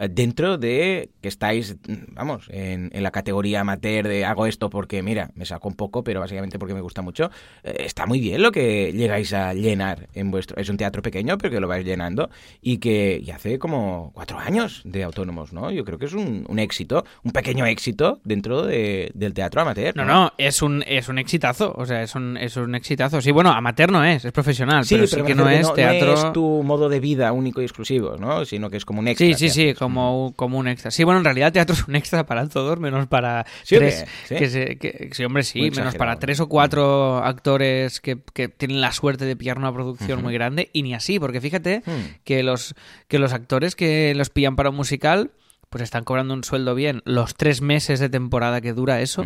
dentro 0.10 0.58
de 0.58 1.10
que 1.22 1.28
estáis, 1.28 1.76
vamos, 2.10 2.48
en, 2.50 2.89
en 2.94 3.04
la 3.04 3.12
categoría 3.12 3.62
amateur 3.62 4.08
de 4.08 4.26
hago 4.26 4.46
esto 4.48 4.70
porque, 4.70 5.02
mira, 5.04 5.32
me 5.36 5.46
saco 5.46 5.68
un 5.68 5.76
poco, 5.76 6.04
pero 6.04 6.20
básicamente 6.20 6.60
porque 6.60 6.74
me 6.74 6.82
gusta 6.82 7.02
mucho, 7.02 7.30
eh, 7.63 7.76
está 7.80 8.06
muy 8.06 8.20
bien 8.20 8.42
lo 8.42 8.52
que 8.52 8.92
llegáis 8.94 9.34
a 9.34 9.54
llenar 9.54 10.08
en 10.13 10.32
vuestro... 10.32 10.58
Es 10.58 10.70
un 10.70 10.78
teatro 10.78 11.02
pequeño, 11.02 11.38
pero 11.38 11.52
que 11.52 11.60
lo 11.60 11.68
vais 11.68 11.86
llenando 11.86 12.30
y 12.62 12.78
que 12.78 13.22
y 13.24 13.32
hace 13.32 13.60
como 13.60 14.12
cuatro 14.13 14.38
años 14.39 14.82
de 14.86 15.04
autónomos, 15.04 15.54
¿no? 15.54 15.72
Yo 15.72 15.84
creo 15.86 15.98
que 15.98 16.06
es 16.06 16.13
un, 16.13 16.46
un 16.48 16.60
éxito, 16.60 17.06
un 17.24 17.32
pequeño 17.32 17.66
éxito 17.66 18.20
dentro 18.24 18.63
de- 18.66 19.12
del 19.13 19.34
teatro 19.34 19.62
amateur. 19.62 19.96
No, 19.96 20.06
no, 20.06 20.32
es 20.38 20.62
un, 20.62 20.84
es 20.88 21.10
un 21.10 21.20
exitazo, 21.20 21.74
o 21.78 21.86
sea, 21.86 22.02
es 22.04 22.16
un, 22.16 22.38
es 22.38 22.56
un 22.58 22.76
exitazo. 22.76 23.22
Sí, 23.22 23.32
bueno, 23.32 23.52
amateur 23.52 23.92
no 23.92 24.04
es, 24.04 24.26
es 24.26 24.32
profesional, 24.32 24.86
Sí, 24.86 24.96
pero 24.96 25.08
sí 25.08 25.18
me 25.22 25.24
que 25.28 25.36
no 25.36 25.50
es 25.50 25.74
teatro... 25.74 26.13
es 26.13 26.34
tu 26.34 26.63
modo 26.63 26.89
de 26.89 27.00
vida 27.00 27.32
único 27.32 27.62
y 27.62 27.66
exclusivo, 27.66 28.18
¿no? 28.18 28.46
Sino 28.46 28.70
que 28.70 28.78
es 28.78 28.86
como 28.86 29.00
un 29.00 29.08
extra. 29.08 29.26
Sí, 29.28 29.34
sí, 29.34 29.50
sí, 29.50 29.62
haces. 29.70 29.78
Como, 29.94 30.34
como 30.36 30.58
un 30.58 30.68
extra. 30.68 30.92
Sí, 30.92 31.04
bueno, 31.04 31.20
en 31.20 31.26
realidad 31.26 31.52
teatro 31.54 31.74
es 31.80 31.88
un 31.88 31.96
extra 31.96 32.26
para 32.26 32.48
todos, 32.50 32.80
menos 32.80 33.08
para 33.08 33.46
¿Sí 33.64 33.76
tres. 33.78 34.06
¿Sí? 34.28 34.36
Que 34.36 34.50
se- 34.50 34.78
que- 34.78 35.10
sí, 35.14 35.24
hombre, 35.24 35.44
sí, 35.44 35.60
Muy 35.60 35.70
menos 35.70 35.78
exagerado. 35.80 36.00
para 36.00 36.20
tres 36.20 36.40
o 36.40 36.48
cuatro 36.50 37.18
actores 37.24 38.00
que, 38.02 38.18
que 38.34 38.48
tienen 38.50 38.82
la 38.82 38.92
suerte 38.92 39.26
de 39.26 39.36
pillar 39.36 39.58
una 39.58 39.74
producción 39.74 40.22
muy 40.22 40.34
grande. 40.34 40.70
Y 40.74 40.84
ni 40.84 40.94
así, 40.94 41.20
porque 41.20 41.40
fíjate 41.42 41.82
Hmm. 41.86 42.18
que 42.24 42.44
los, 42.44 42.76
que 43.08 43.20
los 43.20 43.34
actores 43.34 43.76
que 43.76 44.14
los 44.16 44.30
pillan 44.30 44.56
para 44.56 44.70
un 44.70 44.76
musical 44.76 45.32
pues 45.70 45.82
están 45.82 46.04
cobrando 46.04 46.36
un 46.36 46.44
sueldo 46.44 46.76
bien 46.76 47.02
los 47.04 47.34
tres 47.34 47.62
meses 47.62 48.00
de 48.00 48.08
temporada 48.08 48.62
que 48.62 48.74
dura 48.74 49.02
eso 49.02 49.26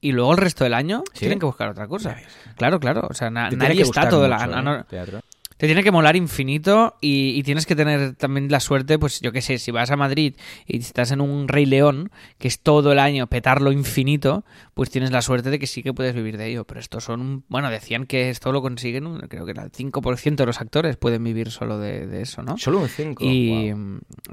y 0.00 0.12
luego 0.12 0.30
el 0.30 0.38
resto 0.38 0.62
del 0.62 0.74
año 0.74 1.02
¿Sí? 1.12 1.18
tienen 1.20 1.40
que 1.40 1.46
buscar 1.46 1.68
otra 1.70 1.88
cosa. 1.88 2.16
Claro, 2.56 2.78
claro. 2.78 3.08
O 3.10 3.14
sea, 3.14 3.30
na- 3.30 3.50
nadie 3.50 3.82
está 3.82 4.08
todo 4.08 4.24
el 4.26 4.32
año. 4.32 4.84
¿eh? 4.92 5.20
Te 5.58 5.66
tiene 5.66 5.82
que 5.82 5.90
molar 5.90 6.16
infinito 6.16 6.96
y, 7.00 7.30
y 7.38 7.42
tienes 7.42 7.66
que 7.66 7.76
tener 7.76 8.14
también 8.14 8.50
la 8.50 8.60
suerte, 8.60 8.98
pues 8.98 9.20
yo 9.20 9.32
qué 9.32 9.42
sé, 9.42 9.58
si 9.58 9.70
vas 9.70 9.90
a 9.90 9.96
Madrid 9.96 10.34
y 10.66 10.78
estás 10.78 11.10
en 11.10 11.20
un 11.20 11.48
Rey 11.48 11.66
León, 11.66 12.10
que 12.38 12.48
es 12.48 12.60
todo 12.60 12.92
el 12.92 12.98
año 13.00 13.26
petarlo 13.26 13.72
infinito, 13.72 14.44
pues 14.74 14.88
tienes 14.90 15.10
la 15.10 15.20
suerte 15.20 15.50
de 15.50 15.58
que 15.58 15.66
sí 15.66 15.82
que 15.82 15.92
puedes 15.92 16.14
vivir 16.14 16.38
de 16.38 16.46
ello. 16.46 16.64
Pero 16.64 16.78
estos 16.80 17.04
son, 17.04 17.44
bueno, 17.48 17.70
decían 17.70 18.06
que 18.06 18.30
esto 18.30 18.52
lo 18.52 18.62
consiguen, 18.62 19.18
creo 19.28 19.44
que 19.44 19.52
el 19.52 19.58
5% 19.72 20.36
de 20.36 20.46
los 20.46 20.60
actores 20.60 20.96
pueden 20.96 21.24
vivir 21.24 21.50
solo 21.50 21.78
de, 21.78 22.06
de 22.06 22.22
eso, 22.22 22.42
¿no? 22.42 22.56
Solo 22.56 22.78
un 22.78 22.88
5. 22.88 23.24
Y 23.24 23.74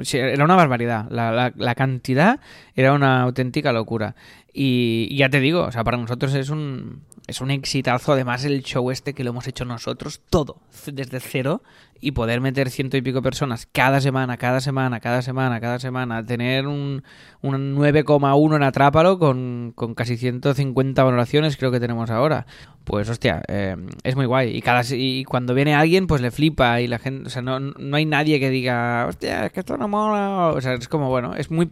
sí, 0.04 0.18
era 0.18 0.46
una 0.46 0.56
barbaridad. 0.56 1.08
La, 1.10 1.32
la- 1.32 1.54
la 1.56 1.76
cantidad 1.76 2.40
era 2.76 2.94
una 2.94 3.24
auténtica 3.24 3.74
locura. 3.74 4.16
Y, 4.58 5.14
ya 5.18 5.30
te 5.30 5.42
digo, 5.42 5.64
o 5.64 5.72
sea, 5.74 5.84
para 5.84 5.98
nosotros 5.98 6.34
es 6.34 6.50
un, 6.50 7.02
es 7.28 7.42
un 7.42 7.52
exitazo. 7.52 8.14
Además, 8.14 8.46
el 8.46 8.64
show 8.64 8.90
este 8.90 9.14
que 9.14 9.26
lo 9.26 9.32
hemos 9.32 9.48
hecho 9.48 9.66
nosotros, 9.66 10.22
todo, 10.30 10.62
desde 10.86 11.20
cero, 11.20 11.62
y 12.00 12.12
poder 12.12 12.40
meter 12.40 12.70
ciento 12.70 12.96
y 12.96 13.02
pico 13.02 13.22
personas 13.22 13.68
cada 13.70 14.00
semana, 14.00 14.38
cada 14.38 14.62
semana, 14.62 15.02
cada 15.02 15.22
semana, 15.22 15.60
cada 15.60 15.78
semana, 15.80 16.26
tener 16.26 16.68
un, 16.68 17.04
un 17.42 17.76
9,1 17.76 18.56
en 18.56 18.64
Atrápalo 18.64 19.20
con, 19.20 19.74
con 19.76 19.94
casi 19.94 20.16
150 20.16 21.04
valoraciones, 21.04 21.58
creo 21.58 21.72
que 21.72 21.82
tenemos 21.82 22.10
ahora. 22.10 22.46
Pues 22.86 23.10
hostia, 23.10 23.42
eh, 23.50 23.76
es 24.04 24.16
muy 24.16 24.26
guay. 24.26 24.56
Y, 24.56 24.62
cada, 24.62 24.84
y 24.90 25.26
cuando 25.26 25.54
viene 25.54 25.76
alguien, 25.76 26.08
pues 26.08 26.22
le 26.22 26.32
flipa 26.32 26.80
y 26.80 26.88
la 26.88 27.00
gente, 27.00 27.28
o 27.28 27.30
sea, 27.30 27.42
no, 27.42 27.60
no 27.60 27.98
hay 27.98 28.06
nadie 28.06 28.40
que 28.40 28.50
diga, 28.50 29.06
hostia, 29.10 29.48
es 29.48 29.52
que 29.52 29.60
esto 29.60 29.76
no 29.76 29.90
mola. 29.90 30.54
O 30.56 30.62
sea, 30.62 30.76
es 30.76 30.88
como, 30.88 31.10
bueno, 31.10 31.36
es 31.36 31.52
muy, 31.52 31.70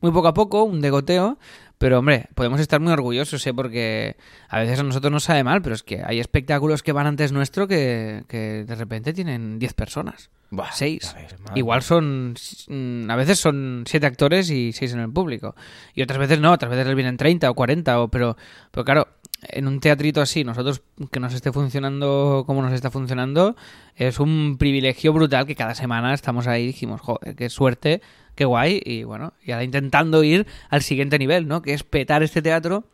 muy 0.00 0.12
poco 0.12 0.28
a 0.28 0.34
poco, 0.34 0.64
un 0.64 0.80
degoteo. 0.80 1.38
Pero 1.78 1.98
hombre, 1.98 2.26
podemos 2.34 2.60
estar 2.60 2.80
muy 2.80 2.92
orgullosos, 2.92 3.46
¿eh? 3.46 3.52
porque 3.52 4.16
a 4.48 4.58
veces 4.60 4.78
a 4.78 4.82
nosotros 4.84 5.12
nos 5.12 5.24
sabe 5.24 5.42
mal, 5.44 5.60
pero 5.60 5.74
es 5.74 5.82
que 5.82 6.02
hay 6.04 6.20
espectáculos 6.20 6.82
que 6.82 6.92
van 6.92 7.06
antes 7.06 7.32
nuestro 7.32 7.66
que, 7.66 8.24
que 8.28 8.64
de 8.64 8.74
repente 8.74 9.12
tienen 9.12 9.58
10 9.58 9.74
personas. 9.74 10.30
Buah, 10.50 10.70
seis. 10.72 11.12
ya 11.14 11.20
ves, 11.20 11.40
madre 11.40 11.58
Igual 11.58 11.78
mía. 11.78 11.82
son. 11.82 12.34
mm, 12.68 13.10
A 13.10 13.16
veces 13.16 13.40
son 13.40 13.84
siete 13.88 14.06
actores 14.06 14.50
y 14.50 14.72
seis 14.72 14.92
en 14.92 15.00
el 15.00 15.10
público. 15.12 15.56
Y 15.94 16.02
otras 16.02 16.18
veces 16.18 16.38
no, 16.38 16.52
otras 16.52 16.70
veces 16.70 16.86
les 16.86 16.94
vienen 16.94 17.16
30 17.16 17.50
o 17.50 17.54
40. 17.54 18.00
O, 18.02 18.08
pero, 18.08 18.36
pero 18.70 18.84
claro, 18.84 19.08
en 19.42 19.66
un 19.66 19.80
teatrito 19.80 20.20
así, 20.20 20.44
nosotros 20.44 20.82
que 21.10 21.18
nos 21.18 21.34
esté 21.34 21.50
funcionando 21.50 22.44
como 22.46 22.62
nos 22.62 22.72
está 22.72 22.90
funcionando, 22.92 23.56
es 23.96 24.20
un 24.20 24.56
privilegio 24.58 25.12
brutal 25.12 25.44
que 25.46 25.56
cada 25.56 25.74
semana 25.74 26.14
estamos 26.14 26.46
ahí 26.46 26.62
y 26.62 26.66
dijimos, 26.68 27.00
joder, 27.00 27.34
qué 27.34 27.50
suerte, 27.50 28.00
qué 28.34 28.44
guay. 28.44 28.80
Y 28.84 29.04
bueno, 29.04 29.34
y 29.42 29.52
ahora 29.52 29.64
intentando 29.64 30.22
ir 30.22 30.46
al 30.70 30.82
siguiente 30.82 31.18
nivel, 31.18 31.46
¿no? 31.48 31.62
Que 31.62 31.74
es 31.74 31.82
petar 31.82 32.22
este 32.22 32.42
teatro 32.42 32.84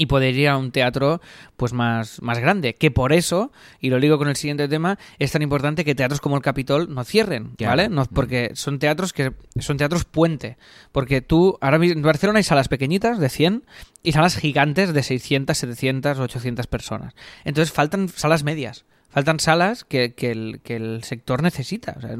y 0.00 0.06
poder 0.06 0.34
ir 0.34 0.48
a 0.48 0.56
un 0.56 0.72
teatro 0.72 1.20
pues 1.58 1.74
más, 1.74 2.22
más 2.22 2.38
grande. 2.38 2.74
Que 2.74 2.90
por 2.90 3.12
eso, 3.12 3.52
y 3.80 3.90
lo 3.90 4.00
digo 4.00 4.16
con 4.16 4.28
el 4.28 4.36
siguiente 4.36 4.66
tema, 4.66 4.98
es 5.18 5.32
tan 5.32 5.42
importante 5.42 5.84
que 5.84 5.94
teatros 5.94 6.22
como 6.22 6.36
el 6.36 6.42
Capitol 6.42 6.94
no 6.94 7.04
cierren. 7.04 7.54
¿vale? 7.58 7.90
No, 7.90 8.06
porque 8.06 8.52
son 8.54 8.78
teatros 8.78 9.12
que 9.12 9.32
son 9.58 9.76
teatros 9.76 10.06
puente. 10.06 10.56
Porque 10.90 11.20
tú, 11.20 11.58
ahora 11.60 11.78
mismo 11.78 11.98
en 11.98 12.02
Barcelona 12.02 12.38
hay 12.38 12.44
salas 12.44 12.68
pequeñitas 12.68 13.18
de 13.18 13.28
100 13.28 13.64
y 14.02 14.12
salas 14.12 14.36
gigantes 14.36 14.94
de 14.94 15.02
600, 15.02 15.58
700, 15.58 16.18
800 16.18 16.66
personas. 16.66 17.14
Entonces 17.44 17.70
faltan 17.70 18.08
salas 18.08 18.42
medias. 18.42 18.86
Faltan 19.10 19.40
salas 19.40 19.84
que, 19.84 20.14
que 20.14 20.30
el, 20.30 20.60
que 20.62 20.76
el 20.76 21.02
sector 21.04 21.42
necesita. 21.42 21.94
O 21.98 22.00
sea, 22.00 22.16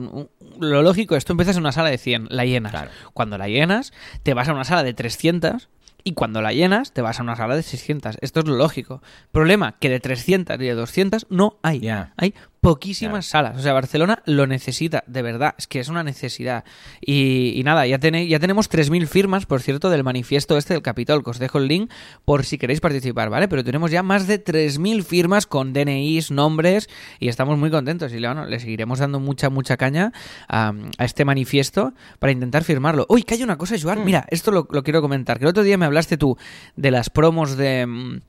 lo 0.59 0.83
lógico 0.83 1.16
es, 1.16 1.24
tú 1.24 1.33
empiezas 1.33 1.57
en 1.57 1.62
una 1.62 1.72
sala 1.72 1.90
de 1.90 1.98
100, 1.98 2.26
la 2.31 2.44
llenas. 2.44 2.72
Claro. 2.72 2.90
Cuando 3.14 3.38
la 3.38 3.48
llenas, 3.48 3.92
te 4.22 4.35
vas 4.35 4.48
a 4.48 4.53
una 4.53 4.64
sala 4.64 4.83
de 4.83 4.92
300 4.92 5.68
y 6.03 6.12
cuando 6.12 6.42
la 6.42 6.53
llenas, 6.53 6.92
te 6.92 7.03
vas 7.03 7.20
a 7.20 7.22
una 7.22 7.37
sala 7.37 7.57
de 7.57 7.62
600. 7.62 8.18
Esto 8.20 8.40
es 8.40 8.46
lo 8.46 8.57
lógico. 8.57 9.03
Problema, 9.33 9.76
que 9.79 9.88
de 9.88 10.00
300 10.00 10.57
y 10.57 10.64
de 10.64 10.74
200 10.74 11.26
no 11.31 11.59
hay. 11.62 11.88
Hay 12.16 12.35
poquísimas 12.60 13.26
salas. 13.26 13.56
O 13.56 13.60
sea, 13.60 13.72
Barcelona 13.72 14.22
lo 14.26 14.46
necesita, 14.46 15.02
de 15.06 15.22
verdad. 15.22 15.54
Es 15.58 15.66
que 15.66 15.80
es 15.80 15.88
una 15.88 16.02
necesidad. 16.02 16.64
Y, 17.00 17.52
y 17.56 17.62
nada, 17.64 17.86
ya, 17.86 17.98
tenéis, 17.98 18.28
ya 18.28 18.38
tenemos 18.38 18.70
3.000 18.70 19.06
firmas, 19.06 19.46
por 19.46 19.62
cierto, 19.62 19.90
del 19.90 20.04
manifiesto 20.04 20.58
este 20.58 20.74
del 20.74 20.82
Capitol, 20.82 21.24
que 21.24 21.30
os 21.30 21.38
dejo 21.38 21.58
el 21.58 21.68
link 21.68 21.90
por 22.24 22.44
si 22.44 22.58
queréis 22.58 22.80
participar, 22.80 23.30
¿vale? 23.30 23.48
Pero 23.48 23.64
tenemos 23.64 23.90
ya 23.90 24.02
más 24.02 24.26
de 24.26 24.42
3.000 24.42 25.02
firmas 25.02 25.46
con 25.46 25.72
DNIs, 25.72 26.30
nombres, 26.30 26.88
y 27.18 27.28
estamos 27.28 27.58
muy 27.58 27.70
contentos. 27.70 28.12
Y 28.12 28.20
bueno, 28.20 28.44
le 28.44 28.60
seguiremos 28.60 28.98
dando 28.98 29.20
mucha, 29.20 29.48
mucha 29.50 29.76
caña 29.76 30.12
a, 30.48 30.72
a 30.98 31.04
este 31.04 31.24
manifiesto 31.24 31.94
para 32.18 32.32
intentar 32.32 32.64
firmarlo. 32.64 33.06
Uy, 33.08 33.22
que 33.22 33.34
hay 33.34 33.42
una 33.42 33.56
cosa, 33.56 33.76
Joan. 33.80 34.04
Mira, 34.04 34.26
esto 34.30 34.50
lo, 34.50 34.68
lo 34.70 34.82
quiero 34.82 35.00
comentar. 35.00 35.38
Que 35.38 35.44
el 35.44 35.50
otro 35.50 35.62
día 35.62 35.78
me 35.78 35.86
hablaste 35.86 36.16
tú 36.16 36.36
de 36.76 36.90
las 36.90 37.10
promos 37.10 37.56
de... 37.56 38.20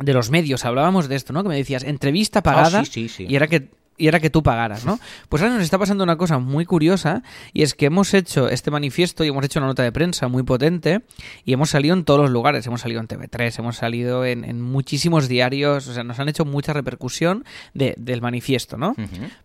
de 0.00 0.12
los 0.12 0.30
medios, 0.30 0.64
hablábamos 0.64 1.08
de 1.08 1.16
esto, 1.16 1.32
¿no? 1.32 1.42
Que 1.42 1.48
me 1.48 1.56
decías, 1.56 1.82
entrevista 1.84 2.42
pagada 2.42 2.80
Ah, 2.80 2.84
sí, 2.84 2.92
sí, 2.92 3.08
sí. 3.08 3.26
y 3.28 3.36
era 3.36 3.46
que 3.46 3.68
y 4.00 4.06
era 4.06 4.20
que 4.20 4.30
tú 4.30 4.44
pagaras, 4.44 4.84
¿no? 4.84 5.00
Pues 5.28 5.42
ahora 5.42 5.54
nos 5.56 5.64
está 5.64 5.76
pasando 5.76 6.04
una 6.04 6.16
cosa 6.16 6.38
muy 6.38 6.64
curiosa 6.64 7.24
y 7.52 7.62
es 7.62 7.74
que 7.74 7.86
hemos 7.86 8.14
hecho 8.14 8.48
este 8.48 8.70
manifiesto 8.70 9.24
y 9.24 9.28
hemos 9.28 9.44
hecho 9.44 9.58
una 9.58 9.66
nota 9.66 9.82
de 9.82 9.90
prensa 9.90 10.28
muy 10.28 10.44
potente 10.44 11.00
y 11.44 11.52
hemos 11.52 11.70
salido 11.70 11.96
en 11.96 12.04
todos 12.04 12.20
los 12.20 12.30
lugares, 12.30 12.64
hemos 12.68 12.80
salido 12.80 13.00
en 13.00 13.08
TV3, 13.08 13.58
hemos 13.58 13.76
salido 13.76 14.24
en, 14.24 14.44
en 14.44 14.62
muchísimos 14.62 15.26
diarios, 15.26 15.88
o 15.88 15.94
sea, 15.94 16.04
nos 16.04 16.20
han 16.20 16.28
hecho 16.28 16.44
mucha 16.44 16.72
repercusión 16.72 17.44
de- 17.74 17.94
del 17.98 18.22
manifiesto, 18.22 18.76
¿no? 18.76 18.94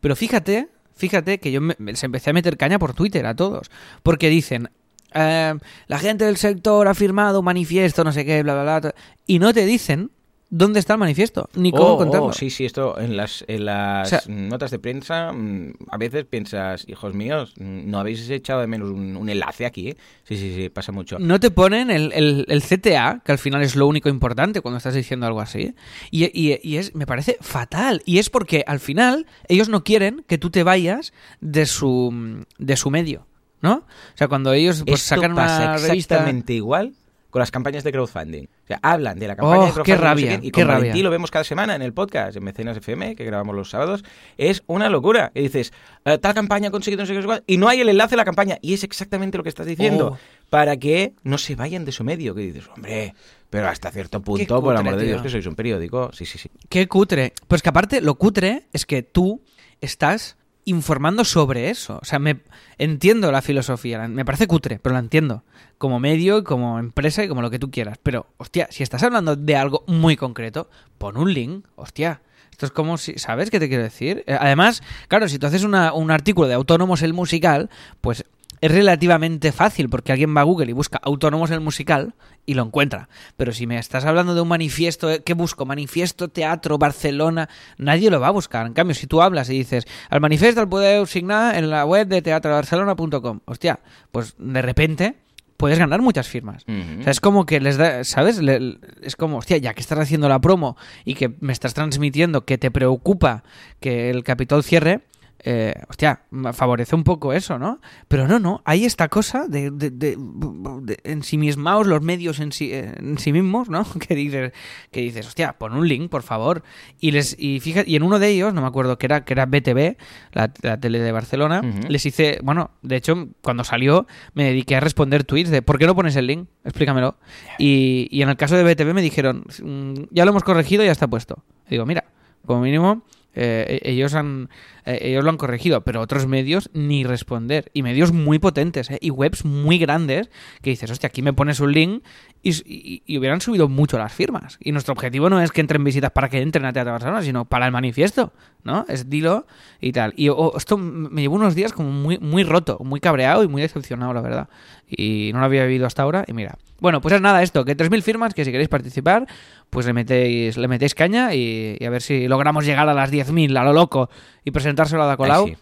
Pero 0.01 0.15
fíjate, 0.15 0.67
fíjate 0.95 1.39
que 1.39 1.51
yo 1.51 1.59
me, 1.59 1.73
me- 1.79 1.93
les 1.93 2.03
empecé 2.03 2.29
a 2.29 2.33
meter 2.33 2.55
caña 2.55 2.77
por 2.77 2.93
Twitter 2.93 3.25
a 3.25 3.35
todos. 3.35 3.71
Porque 4.03 4.29
dicen, 4.29 4.69
eh, 5.15 5.55
la 5.87 5.97
gente 5.97 6.25
del 6.25 6.37
sector 6.37 6.87
ha 6.87 6.93
firmado 6.93 7.39
un 7.39 7.45
manifiesto, 7.45 8.03
no 8.03 8.11
sé 8.11 8.23
qué, 8.23 8.43
bla, 8.43 8.61
bla, 8.61 8.79
bla. 8.79 8.93
Y 9.25 9.39
no 9.39 9.51
te 9.51 9.65
dicen 9.65 10.11
dónde 10.55 10.79
está 10.79 10.93
el 10.93 10.99
manifiesto, 10.99 11.49
ni 11.55 11.71
cómo 11.71 11.93
Oh, 11.95 12.25
oh, 12.27 12.31
sí, 12.33 12.49
sí, 12.51 12.63
esto 12.65 12.99
en 12.99 13.17
las, 13.17 13.43
en 13.47 13.65
las 13.65 14.05
O 14.07 14.09
sea- 14.09 14.21
notas 14.27 14.69
de 14.69 14.77
prensa 14.77 15.31
mm, 15.33 15.73
a 15.89 15.97
veces 15.97 16.25
piensas, 16.25 16.85
hijos 16.87 17.15
míos, 17.15 17.53
mm, 17.57 17.89
no 17.89 17.99
habéis 17.99 18.29
echado 18.29 18.61
de 18.61 18.67
menos 18.67 18.89
un, 18.91 19.17
un 19.17 19.29
enlace 19.29 19.65
aquí, 19.65 19.89
¿eh? 19.89 19.97
Sí, 20.23 20.37
sí, 20.37 20.53
sí, 20.55 20.69
pasa 20.69 20.91
mucho. 20.91 21.17
No 21.17 21.39
te 21.39 21.49
ponen 21.49 21.89
el, 21.89 22.11
el- 22.13 22.45
el 22.47 22.61
CTA, 22.61 23.21
que 23.25 23.31
al 23.31 23.39
final 23.39 23.63
es 23.63 23.75
lo 23.75 23.87
único 23.87 24.09
importante 24.09 24.61
cuando 24.61 24.77
estás 24.77 24.93
diciendo 24.93 25.25
algo 25.25 25.41
así. 25.41 25.73
Y, 26.11 26.25
y- 26.25 26.59
y 26.61 26.77
es, 26.77 26.93
me 26.93 27.05
parece 27.07 27.37
fatal. 27.41 28.01
Y 28.05 28.19
es 28.19 28.29
porque 28.29 28.63
al 28.67 28.79
final 28.79 29.25
ellos 29.47 29.69
no 29.69 29.83
quieren 29.83 30.23
que 30.27 30.37
tú 30.37 30.51
te 30.51 30.61
vayas 30.63 31.13
de 31.41 31.65
su, 31.65 32.43
de 32.59 32.77
su 32.77 32.91
medio. 32.91 33.25
¿No? 33.61 33.75
O 33.75 34.17
sea, 34.17 34.27
cuando 34.27 34.51
ellos 34.51 34.83
pues, 34.85 35.01
Esto 35.03 35.15
sacan 35.15 35.35
pasa 35.35 35.55
una 35.63 35.73
revista. 35.77 35.93
exactamente 36.15 36.51
igual 36.53 36.93
con 37.33 37.39
las 37.39 37.49
campañas 37.49 37.83
de 37.83 37.91
crowdfunding. 37.91 38.43
O 38.43 38.67
sea, 38.67 38.79
hablan 38.83 39.17
de 39.17 39.27
la 39.27 39.35
campaña 39.35 39.63
Oh, 39.63 39.65
de 39.65 39.71
crowdfunding 39.71 39.85
qué 39.85 39.91
no 39.93 39.97
sé 39.97 40.03
rabia, 40.03 40.39
y 40.39 40.51
qué 40.51 40.61
con 40.61 40.67
rabia. 40.67 40.95
Lo 40.95 41.09
vemos 41.09 41.31
cada 41.31 41.43
semana 41.43 41.75
en 41.75 41.81
el 41.81 41.91
podcast, 41.91 42.37
en 42.37 42.43
Mecenas 42.43 42.77
FM, 42.77 43.15
que 43.15 43.25
grabamos 43.25 43.55
los 43.55 43.71
sábados. 43.71 44.03
Es 44.37 44.61
una 44.67 44.87
locura. 44.87 45.31
Y 45.33 45.41
dices, 45.41 45.73
eh, 46.05 46.19
tal 46.19 46.35
campaña 46.35 46.67
ha 46.67 46.71
conseguido 46.71 47.01
no 47.01 47.07
sé 47.07 47.19
qué, 47.19 47.43
y 47.47 47.57
no 47.57 47.69
hay 47.69 47.81
el 47.81 47.89
enlace 47.89 48.13
a 48.13 48.17
la 48.17 48.23
campaña. 48.23 48.59
Y 48.61 48.75
es 48.75 48.83
exactamente 48.83 49.35
lo 49.39 49.43
que 49.43 49.49
estás 49.49 49.65
diciendo. 49.65 50.11
Oh. 50.13 50.17
Para 50.51 50.77
que 50.77 51.15
no 51.23 51.39
se 51.39 51.55
vayan 51.55 51.85
de 51.85 51.91
su 51.91 52.03
medio. 52.03 52.35
Que 52.35 52.41
dices, 52.41 52.69
hombre, 52.69 53.15
pero 53.49 53.67
hasta 53.67 53.89
cierto 53.89 54.21
punto, 54.21 54.61
por 54.61 54.75
cutre, 54.75 54.87
amor 54.87 54.99
de 54.99 55.07
Dios, 55.07 55.23
que 55.23 55.29
sois 55.29 55.47
un 55.47 55.55
periódico. 55.55 56.11
Sí, 56.13 56.27
sí, 56.27 56.37
sí. 56.37 56.51
Qué 56.69 56.87
cutre. 56.87 57.33
Pues 57.47 57.63
que 57.63 57.69
aparte, 57.69 57.99
lo 57.99 58.13
cutre 58.13 58.67
es 58.73 58.85
que 58.85 59.01
tú 59.01 59.41
estás 59.81 60.37
informando 60.65 61.25
sobre 61.25 61.69
eso. 61.69 61.99
O 62.01 62.05
sea, 62.05 62.19
me 62.19 62.41
entiendo 62.77 63.31
la 63.31 63.41
filosofía. 63.41 64.07
Me 64.07 64.25
parece 64.25 64.47
cutre, 64.47 64.79
pero 64.79 64.93
la 64.93 64.99
entiendo. 64.99 65.43
Como 65.77 65.99
medio, 65.99 66.43
como 66.43 66.79
empresa 66.79 67.23
y 67.23 67.27
como 67.27 67.41
lo 67.41 67.49
que 67.49 67.59
tú 67.59 67.69
quieras. 67.71 67.97
Pero, 68.01 68.27
hostia, 68.37 68.67
si 68.71 68.83
estás 68.83 69.03
hablando 69.03 69.35
de 69.35 69.55
algo 69.55 69.83
muy 69.87 70.15
concreto, 70.15 70.69
pon 70.97 71.17
un 71.17 71.33
link, 71.33 71.65
hostia. 71.75 72.21
Esto 72.51 72.67
es 72.67 72.71
como 72.71 72.97
si, 72.97 73.17
¿sabes 73.17 73.49
qué 73.49 73.59
te 73.59 73.67
quiero 73.67 73.83
decir? 73.83 74.23
Eh, 74.27 74.37
Además, 74.39 74.83
claro, 75.07 75.27
si 75.27 75.39
tú 75.39 75.47
haces 75.47 75.63
una- 75.63 75.91
un 75.93 76.11
artículo 76.11 76.47
de 76.47 76.53
Autónomos 76.53 77.01
el 77.01 77.11
musical, 77.13 77.69
pues 77.99 78.25
es 78.63 78.71
relativamente 78.71 79.51
fácil 79.51 79.89
porque 79.89 80.11
alguien 80.13 80.33
va 80.35 80.39
a 80.41 80.45
Google 80.45 80.69
y 80.69 80.73
busca 80.73 80.97
Autónomos 81.03 81.51
el 81.51 81.59
musical 81.59 82.13
y 82.45 82.53
lo 82.53 82.63
encuentra. 82.63 83.09
Pero 83.35 83.51
si 83.51 83.67
me 83.67 83.77
estás 83.77 84.05
hablando 84.05 84.35
de 84.35 84.41
un 84.41 84.47
manifiesto, 84.47 85.11
eh, 85.11 85.21
¿qué 85.25 85.33
busco? 85.33 85.65
Manifiesto, 85.65 86.29
teatro, 86.29 86.77
Barcelona, 86.77 87.49
nadie 87.77 88.09
lo 88.09 88.19
va 88.21 88.27
a 88.27 88.31
buscar. 88.31 88.65
En 88.65 88.73
cambio, 88.73 88.95
si 88.95 89.05
tú 89.07 89.21
hablas 89.21 89.49
y 89.49 89.53
dices, 89.57 89.85
al 90.09 90.21
manifiesto 90.21 90.61
el 90.61 90.69
puedo 90.69 91.05
signar 91.05 91.55
en 91.57 91.69
la 91.69 91.85
web 91.85 92.07
de 92.07 92.21
teatrobarcelona.com, 92.21 93.39
hostia, 93.45 93.79
pues 94.11 94.35
de 94.37 94.61
repente 94.61 95.15
puedes 95.57 95.79
ganar 95.79 96.01
muchas 96.01 96.27
firmas. 96.27 96.63
O 96.99 97.03
sea, 97.03 97.11
es 97.11 97.19
como 97.21 97.45
que 97.45 97.59
les 97.59 97.77
da, 97.77 98.03
¿sabes? 98.03 98.41
Le- 98.41 98.77
es 99.01 99.15
como, 99.15 99.37
hostia, 99.37 99.57
ya 99.57 99.73
que 99.73 99.81
estás 99.81 99.99
haciendo 99.99 100.27
la 100.29 100.39
promo 100.39 100.75
y 101.05 101.15
que 101.15 101.33
me 101.39 101.53
estás 101.53 101.73
transmitiendo 101.73 102.45
que 102.45 102.57
te 102.57 102.71
preocupa 102.71 103.43
que 103.79 104.09
el 104.09 104.23
Capitol 104.23 104.63
cierre, 104.63 105.01
eh, 105.45 105.73
hostia, 105.89 106.21
favorece 106.53 106.95
un 106.95 107.03
poco 107.03 107.33
eso, 107.33 107.59
¿no? 107.59 107.81
Pero 108.07 108.27
no, 108.27 108.39
no, 108.39 108.61
hay 108.65 108.85
esta 108.85 109.09
cosa 109.09 109.47
de, 109.47 109.71
de, 109.71 109.89
de, 109.91 110.15
de 110.17 110.99
ensimismaos 111.03 111.85
los 111.85 112.01
medios 112.01 112.39
en 112.39 112.51
sí, 112.51 112.71
en 112.73 113.17
sí 113.17 113.33
mismos, 113.33 113.69
¿no? 113.69 113.85
Que 114.07 114.15
dices, 114.15 114.53
que 114.91 115.01
dices, 115.01 115.27
hostia, 115.27 115.53
pon 115.59 115.73
un 115.73 115.87
link, 115.87 116.09
por 116.09 116.23
favor. 116.23 116.63
Y 116.99 117.11
les 117.11 117.35
y 117.37 117.59
fíjate, 117.59 117.89
y 117.89 117.95
en 117.95 118.03
uno 118.03 118.19
de 118.19 118.29
ellos, 118.29 118.53
no 118.53 118.61
me 118.61 118.67
acuerdo 118.67 118.97
que 118.97 119.05
era, 119.05 119.25
que 119.25 119.33
era 119.33 119.45
BTV, 119.45 119.97
la, 120.31 120.51
la 120.61 120.79
tele 120.79 120.99
de 120.99 121.11
Barcelona, 121.11 121.61
les 121.89 122.05
hice, 122.05 122.39
bueno, 122.43 122.71
de 122.81 122.95
hecho, 122.95 123.27
cuando 123.41 123.63
salió, 123.63 124.07
me 124.33 124.45
dediqué 124.45 124.75
a 124.75 124.79
responder 124.79 125.23
tweets 125.25 125.49
de 125.49 125.61
¿por 125.61 125.77
qué 125.77 125.85
no 125.85 125.95
pones 125.95 126.15
el 126.15 126.27
link? 126.27 126.47
Explícamelo. 126.63 127.17
Y, 127.59 128.07
y 128.11 128.21
en 128.21 128.29
el 128.29 128.37
caso 128.37 128.55
de 128.55 128.63
BTV 128.63 128.93
me 128.93 129.01
dijeron, 129.01 129.43
"Mm, 129.61 130.05
ya 130.11 130.25
lo 130.25 130.31
hemos 130.31 130.43
corregido, 130.43 130.83
ya 130.85 130.91
está 130.91 131.07
puesto. 131.07 131.43
Y 131.67 131.71
digo, 131.71 131.85
mira, 131.85 132.05
como 132.45 132.61
mínimo, 132.61 133.03
eh, 133.35 133.79
e- 133.83 133.91
ellos 133.91 134.13
han 134.13 134.49
eh, 134.85 134.99
ellos 135.01 135.23
lo 135.23 135.29
han 135.29 135.37
corregido, 135.37 135.81
pero 135.81 136.01
otros 136.01 136.27
medios 136.27 136.69
ni 136.73 137.03
responder. 137.03 137.71
Y 137.73 137.83
medios 137.83 138.11
muy 138.11 138.39
potentes, 138.39 138.89
¿eh? 138.89 138.97
y 139.01 139.09
webs 139.09 139.45
muy 139.45 139.77
grandes, 139.77 140.29
que 140.61 140.71
dices, 140.71 140.89
hostia, 140.89 141.07
aquí 141.07 141.21
me 141.21 141.33
pones 141.33 141.59
un 141.59 141.71
link 141.71 142.03
y, 142.41 143.17
hubieran 143.17 143.41
subido 143.41 143.69
mucho 143.69 143.97
las 143.97 144.11
firmas. 144.13 144.57
Y 144.59 144.71
nuestro 144.71 144.93
objetivo 144.93 145.29
no 145.29 145.41
es 145.41 145.51
que 145.51 145.61
entren 145.61 145.83
visitas 145.83 146.11
para 146.11 146.29
que 146.29 146.41
entren 146.41 146.65
a 146.65 146.73
Teatro 146.73 146.91
Barcelona, 146.91 147.21
sino 147.21 147.45
para 147.45 147.65
el 147.65 147.71
manifiesto, 147.71 148.33
¿no? 148.63 148.85
Es 148.89 149.09
dilo 149.09 149.45
y 149.79 149.91
tal. 149.93 150.13
Y 150.17 150.29
oh, 150.29 150.53
esto 150.57 150.77
me 150.77 151.21
llevó 151.21 151.35
unos 151.35 151.55
días 151.55 151.71
como 151.71 151.89
muy, 151.91 152.17
muy 152.19 152.43
roto, 152.43 152.79
muy 152.83 152.99
cabreado 152.99 153.43
y 153.43 153.47
muy 153.47 153.61
decepcionado, 153.61 154.13
la 154.13 154.21
verdad. 154.21 154.49
Y 154.87 155.31
no 155.33 155.39
lo 155.39 155.45
había 155.45 155.65
vivido 155.65 155.87
hasta 155.87 156.03
ahora, 156.03 156.25
y 156.27 156.33
mira. 156.33 156.57
Bueno, 156.79 156.99
pues 156.99 157.15
es 157.15 157.21
nada 157.21 157.41
esto, 157.43 157.63
que 157.63 157.77
3.000 157.77 158.01
firmas, 158.01 158.33
que 158.33 158.43
si 158.43 158.51
queréis 158.51 158.67
participar, 158.67 159.25
pues 159.69 159.85
le 159.85 159.93
metéis, 159.93 160.57
le 160.57 160.67
metéis 160.67 160.93
caña 160.93 161.33
y, 161.33 161.77
y 161.79 161.85
a 161.85 161.89
ver 161.89 162.01
si 162.01 162.27
logramos 162.27 162.65
llegar 162.65 162.89
a 162.89 162.93
las 162.93 163.09
10.000 163.09 163.57
a 163.57 163.63
lo 163.63 163.71
loco 163.71 164.09
y 164.43 164.51
presentárselo 164.73 165.03
a 165.03 165.07
Da 165.07 165.17
Colau 165.17 165.45
Ay, 165.47 165.53
sí. 165.55 165.57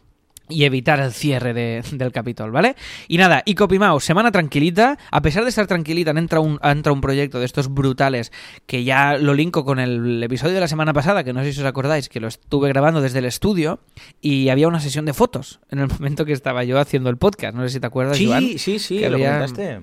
y 0.50 0.66
evitar 0.66 1.00
el 1.00 1.14
cierre 1.14 1.54
de- 1.54 1.82
del 1.94 2.12
Capitol, 2.12 2.52
¿vale? 2.52 2.76
Y 3.08 3.18
nada, 3.18 3.42
y 3.46 3.56
Copymouse, 3.56 4.04
semana 4.06 4.32
tranquilita. 4.32 4.98
A 5.10 5.22
pesar 5.22 5.44
de 5.44 5.50
estar 5.50 5.66
tranquilita, 5.68 6.12
han 6.12 6.18
entrado 6.18 6.44
un, 6.44 6.60
ha 6.62 6.72
entrado 6.72 6.94
un 6.94 7.00
proyecto 7.02 7.40
de 7.40 7.46
estos 7.46 7.70
brutales 7.74 8.32
que 8.66 8.84
ya 8.84 9.18
lo 9.18 9.34
linko 9.34 9.64
con 9.64 9.80
el 9.80 10.22
episodio 10.22 10.56
de 10.56 10.60
la 10.60 10.68
semana 10.68 10.92
pasada, 10.94 11.24
que 11.24 11.32
no 11.32 11.42
sé 11.44 11.54
si 11.54 11.62
os 11.62 11.66
acordáis, 11.66 12.10
que 12.10 12.20
lo 12.20 12.28
estuve 12.28 12.68
grabando 12.70 13.00
desde 13.02 13.20
el 13.20 13.26
estudio 13.26 13.80
y 14.20 14.50
había 14.50 14.68
una 14.68 14.82
sesión 14.82 15.06
de 15.06 15.14
fotos 15.14 15.60
en 15.70 15.80
el 15.80 15.88
momento 16.00 16.26
que 16.26 16.34
estaba 16.34 16.64
yo 16.66 16.80
haciendo 16.80 17.10
el 17.10 17.18
podcast. 17.18 17.56
No 17.56 17.64
sé 17.64 17.70
si 17.70 17.80
te 17.80 17.88
acuerdas, 17.88 18.20
Joan, 18.22 18.44
Sí, 18.44 18.58
sí, 18.58 18.80
sí, 18.80 19.00
que 19.00 19.10
lo 19.10 19.16
había- 19.16 19.40
comentaste. 19.40 19.82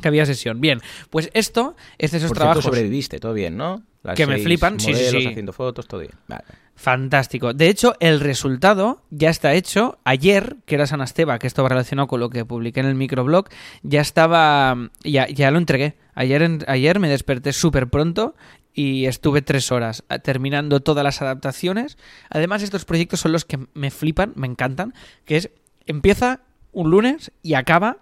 Que 0.00 0.08
había 0.08 0.26
sesión. 0.26 0.60
Bien, 0.60 0.80
pues 1.10 1.30
esto 1.32 1.76
es 1.98 2.10
de 2.10 2.18
esos 2.18 2.30
Por 2.30 2.38
trabajos... 2.38 2.64
cierto, 2.64 2.76
sobreviviste, 2.76 3.20
todo 3.20 3.34
bien, 3.34 3.56
¿no? 3.56 3.82
Las 4.02 4.16
Que 4.16 4.26
me 4.26 4.38
flipan, 4.38 4.80
sí, 4.80 4.94
sí, 4.94 5.04
sí. 5.10 5.26
haciendo 5.28 5.52
fotos, 5.52 5.86
todo 5.86 6.00
bien. 6.00 6.12
Vale. 6.26 6.42
Fantástico. 6.74 7.54
De 7.54 7.68
hecho, 7.68 7.94
el 8.00 8.18
resultado 8.18 9.02
ya 9.10 9.30
está 9.30 9.54
hecho. 9.54 9.98
Ayer, 10.04 10.56
que 10.66 10.74
era 10.74 10.86
San 10.86 11.00
Esteba, 11.00 11.38
que 11.38 11.46
esto 11.46 11.62
va 11.62 11.68
relacionado 11.68 12.08
con 12.08 12.18
lo 12.18 12.28
que 12.28 12.44
publiqué 12.44 12.80
en 12.80 12.86
el 12.86 12.96
microblog, 12.96 13.46
ya 13.82 14.00
estaba. 14.00 14.76
Ya, 15.04 15.28
ya 15.28 15.50
lo 15.52 15.58
entregué. 15.58 15.94
Ayer, 16.14 16.42
en- 16.42 16.64
ayer 16.66 16.98
me 16.98 17.08
desperté 17.08 17.52
súper 17.52 17.88
pronto 17.88 18.34
y 18.74 19.06
estuve 19.06 19.42
tres 19.42 19.70
horas 19.70 20.02
eh, 20.08 20.18
terminando 20.18 20.80
todas 20.80 21.04
las 21.04 21.22
adaptaciones. 21.22 21.96
Además, 22.30 22.62
estos 22.62 22.84
proyectos 22.84 23.20
son 23.20 23.30
los 23.32 23.44
que 23.44 23.60
me 23.74 23.90
flipan, 23.92 24.32
me 24.34 24.48
encantan, 24.48 24.94
que 25.24 25.36
es 25.36 25.50
empieza 25.86 26.40
un 26.72 26.90
lunes 26.90 27.30
y 27.42 27.54
acaba 27.54 27.98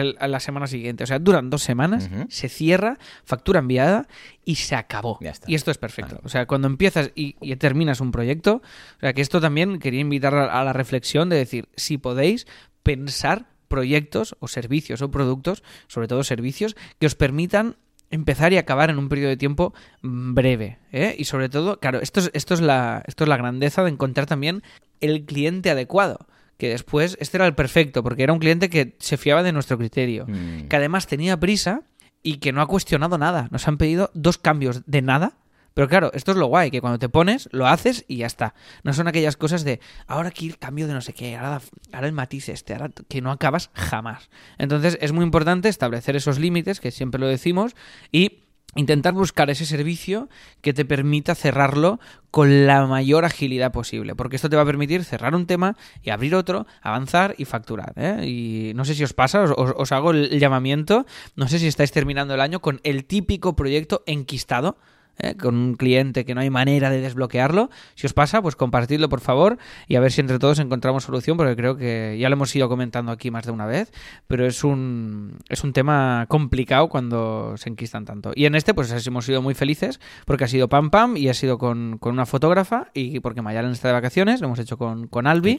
el- 0.00 0.16
a 0.18 0.28
la 0.28 0.40
semana 0.40 0.66
siguiente. 0.66 1.04
O 1.04 1.06
sea, 1.06 1.18
duran 1.18 1.50
dos 1.50 1.62
semanas, 1.62 2.08
se 2.28 2.48
cierra, 2.48 2.98
factura 3.24 3.60
enviada 3.60 4.08
y 4.44 4.56
se 4.56 4.74
acabó. 4.74 5.18
Ya 5.20 5.30
está. 5.30 5.50
Y 5.50 5.54
esto 5.54 5.70
es 5.70 5.78
perfecto. 5.78 6.20
O 6.24 6.28
sea, 6.28 6.46
cuando 6.46 6.66
empiezas 6.66 7.10
y, 7.14 7.36
y 7.40 7.54
terminas 7.56 8.00
un 8.00 8.12
proyecto, 8.12 8.62
o 8.96 9.00
sea, 9.00 9.12
que 9.12 9.22
esto 9.22 9.40
también 9.40 9.78
quería 9.78 10.00
invitar 10.00 10.34
a, 10.34 10.60
a 10.60 10.64
la 10.64 10.72
reflexión 10.72 11.28
de 11.28 11.36
decir, 11.36 11.68
si 11.76 11.98
podéis 11.98 12.46
pensar 12.82 13.46
proyectos 13.68 14.36
o 14.40 14.48
servicios 14.48 15.00
o 15.02 15.10
productos, 15.10 15.62
sobre 15.86 16.08
todo 16.08 16.24
servicios, 16.24 16.76
que 16.98 17.06
os 17.06 17.14
permitan 17.14 17.76
empezar 18.10 18.52
y 18.52 18.58
acabar 18.58 18.90
en 18.90 18.98
un 18.98 19.08
periodo 19.08 19.30
de 19.30 19.38
tiempo 19.38 19.72
mm, 20.02 20.34
breve. 20.34 20.78
¿eh? 20.92 21.14
Y 21.16 21.24
sobre 21.24 21.48
todo, 21.48 21.80
claro, 21.80 22.00
esto 22.02 22.20
es, 22.20 22.30
esto, 22.34 22.52
es 22.52 22.60
la, 22.60 23.02
esto 23.06 23.24
es 23.24 23.28
la 23.28 23.38
grandeza 23.38 23.82
de 23.82 23.90
encontrar 23.90 24.26
también 24.26 24.62
el 25.00 25.24
cliente 25.24 25.70
adecuado. 25.70 26.26
Que 26.62 26.68
después, 26.68 27.16
este 27.18 27.38
era 27.38 27.46
el 27.48 27.56
perfecto, 27.56 28.04
porque 28.04 28.22
era 28.22 28.32
un 28.32 28.38
cliente 28.38 28.70
que 28.70 28.94
se 29.00 29.16
fiaba 29.16 29.42
de 29.42 29.50
nuestro 29.50 29.76
criterio 29.78 30.26
Mm. 30.28 30.68
que 30.68 30.76
además 30.76 31.08
tenía 31.08 31.40
prisa 31.40 31.82
y 32.22 32.36
que 32.36 32.52
no 32.52 32.62
ha 32.62 32.68
cuestionado 32.68 33.18
nada. 33.18 33.48
Nos 33.50 33.66
han 33.66 33.78
pedido 33.78 34.12
dos 34.14 34.38
cambios 34.38 34.82
de 34.86 35.02
nada. 35.02 35.32
Pero 35.74 35.88
claro, 35.88 36.12
esto 36.14 36.30
es 36.30 36.36
lo 36.38 36.46
guay, 36.46 36.70
que 36.70 36.80
cuando 36.80 37.00
te 37.00 37.08
pones, 37.08 37.48
lo 37.50 37.66
haces 37.66 38.04
y 38.06 38.18
ya 38.18 38.26
está. 38.26 38.54
No 38.84 38.92
son 38.92 39.08
aquellas 39.08 39.36
cosas 39.36 39.64
de, 39.64 39.80
ahora 40.06 40.28
aquí 40.28 40.46
el 40.46 40.56
cambio 40.56 40.86
de 40.86 40.94
no 40.94 41.00
sé 41.00 41.14
qué, 41.14 41.34
ahora, 41.34 41.60
ahora 41.92 42.06
el 42.06 42.12
matiz 42.12 42.48
este, 42.48 42.74
ahora 42.74 42.90
que 43.08 43.20
no 43.20 43.32
acabas 43.32 43.70
jamás. 43.74 44.30
Entonces 44.58 44.98
es 45.00 45.10
muy 45.10 45.24
importante 45.24 45.68
establecer 45.68 46.14
esos 46.14 46.38
límites, 46.38 46.78
que 46.78 46.92
siempre 46.92 47.18
lo 47.18 47.26
decimos, 47.26 47.74
y 48.12 48.41
intentar 48.74 49.12
buscar 49.12 49.50
ese 49.50 49.66
servicio 49.66 50.28
que 50.60 50.72
te 50.72 50.84
permita 50.84 51.34
cerrarlo 51.34 52.00
con 52.30 52.66
la 52.66 52.86
mayor 52.86 53.24
agilidad 53.24 53.72
posible, 53.72 54.14
porque 54.14 54.36
esto 54.36 54.48
te 54.48 54.56
va 54.56 54.62
a 54.62 54.66
permitir 54.66 55.04
cerrar 55.04 55.34
un 55.34 55.46
tema 55.46 55.76
y 56.02 56.10
abrir 56.10 56.34
otro, 56.34 56.66
avanzar 56.80 57.34
y 57.36 57.44
facturar. 57.44 57.92
¿eh? 57.96 58.26
Y 58.26 58.72
no 58.74 58.84
sé 58.84 58.94
si 58.94 59.04
os 59.04 59.12
pasa, 59.12 59.42
os, 59.42 59.52
os- 59.56 59.92
hago 59.92 60.12
el 60.12 60.38
llamamiento, 60.40 61.04
no 61.36 61.48
sé 61.48 61.58
si 61.58 61.66
estáis 61.66 61.92
terminando 61.92 62.32
el 62.34 62.40
año 62.40 62.60
con 62.60 62.80
el 62.84 63.04
típico 63.04 63.54
proyecto 63.54 64.02
enquistado. 64.06 64.78
¿Eh? 65.22 65.34
con 65.40 65.54
un 65.54 65.74
cliente 65.74 66.24
que 66.24 66.34
no 66.34 66.40
hay 66.42 66.50
manera 66.50 66.90
de 66.90 67.00
desbloquearlo. 67.00 67.70
Si 67.94 68.06
os 68.06 68.12
pasa, 68.12 68.42
pues 68.42 68.56
compartidlo 68.56 69.08
por 69.08 69.20
favor 69.20 69.58
y 69.88 69.96
a 69.96 70.00
ver 70.00 70.12
si 70.12 70.20
entre 70.20 70.38
todos 70.38 70.58
encontramos 70.58 71.04
solución, 71.04 71.36
porque 71.36 71.56
creo 71.56 71.76
que 71.76 72.16
ya 72.20 72.28
lo 72.28 72.34
hemos 72.34 72.54
ido 72.54 72.68
comentando 72.68 73.12
aquí 73.12 73.30
más 73.30 73.46
de 73.46 73.52
una 73.52 73.66
vez, 73.66 73.92
pero 74.26 74.46
es 74.46 74.64
un, 74.64 75.38
es 75.48 75.64
un 75.64 75.72
tema 75.72 76.26
complicado 76.28 76.88
cuando 76.88 77.54
se 77.56 77.68
enquistan 77.70 78.04
tanto. 78.04 78.32
Y 78.34 78.44
en 78.46 78.54
este, 78.54 78.74
pues 78.74 79.06
hemos 79.06 79.24
sido 79.24 79.40
muy 79.42 79.54
felices 79.54 80.00
porque 80.26 80.44
ha 80.44 80.48
sido 80.48 80.68
pam 80.68 80.90
pam 80.90 81.16
y 81.16 81.28
ha 81.28 81.34
sido 81.34 81.58
con, 81.58 81.98
con 81.98 82.12
una 82.12 82.26
fotógrafa 82.26 82.88
y 82.94 83.20
porque 83.20 83.42
Mayalen 83.42 83.70
está 83.72 83.88
de 83.88 83.94
vacaciones, 83.94 84.40
lo 84.40 84.46
hemos 84.48 84.58
hecho 84.58 84.76
con, 84.76 85.06
con 85.06 85.26
Albi. 85.26 85.58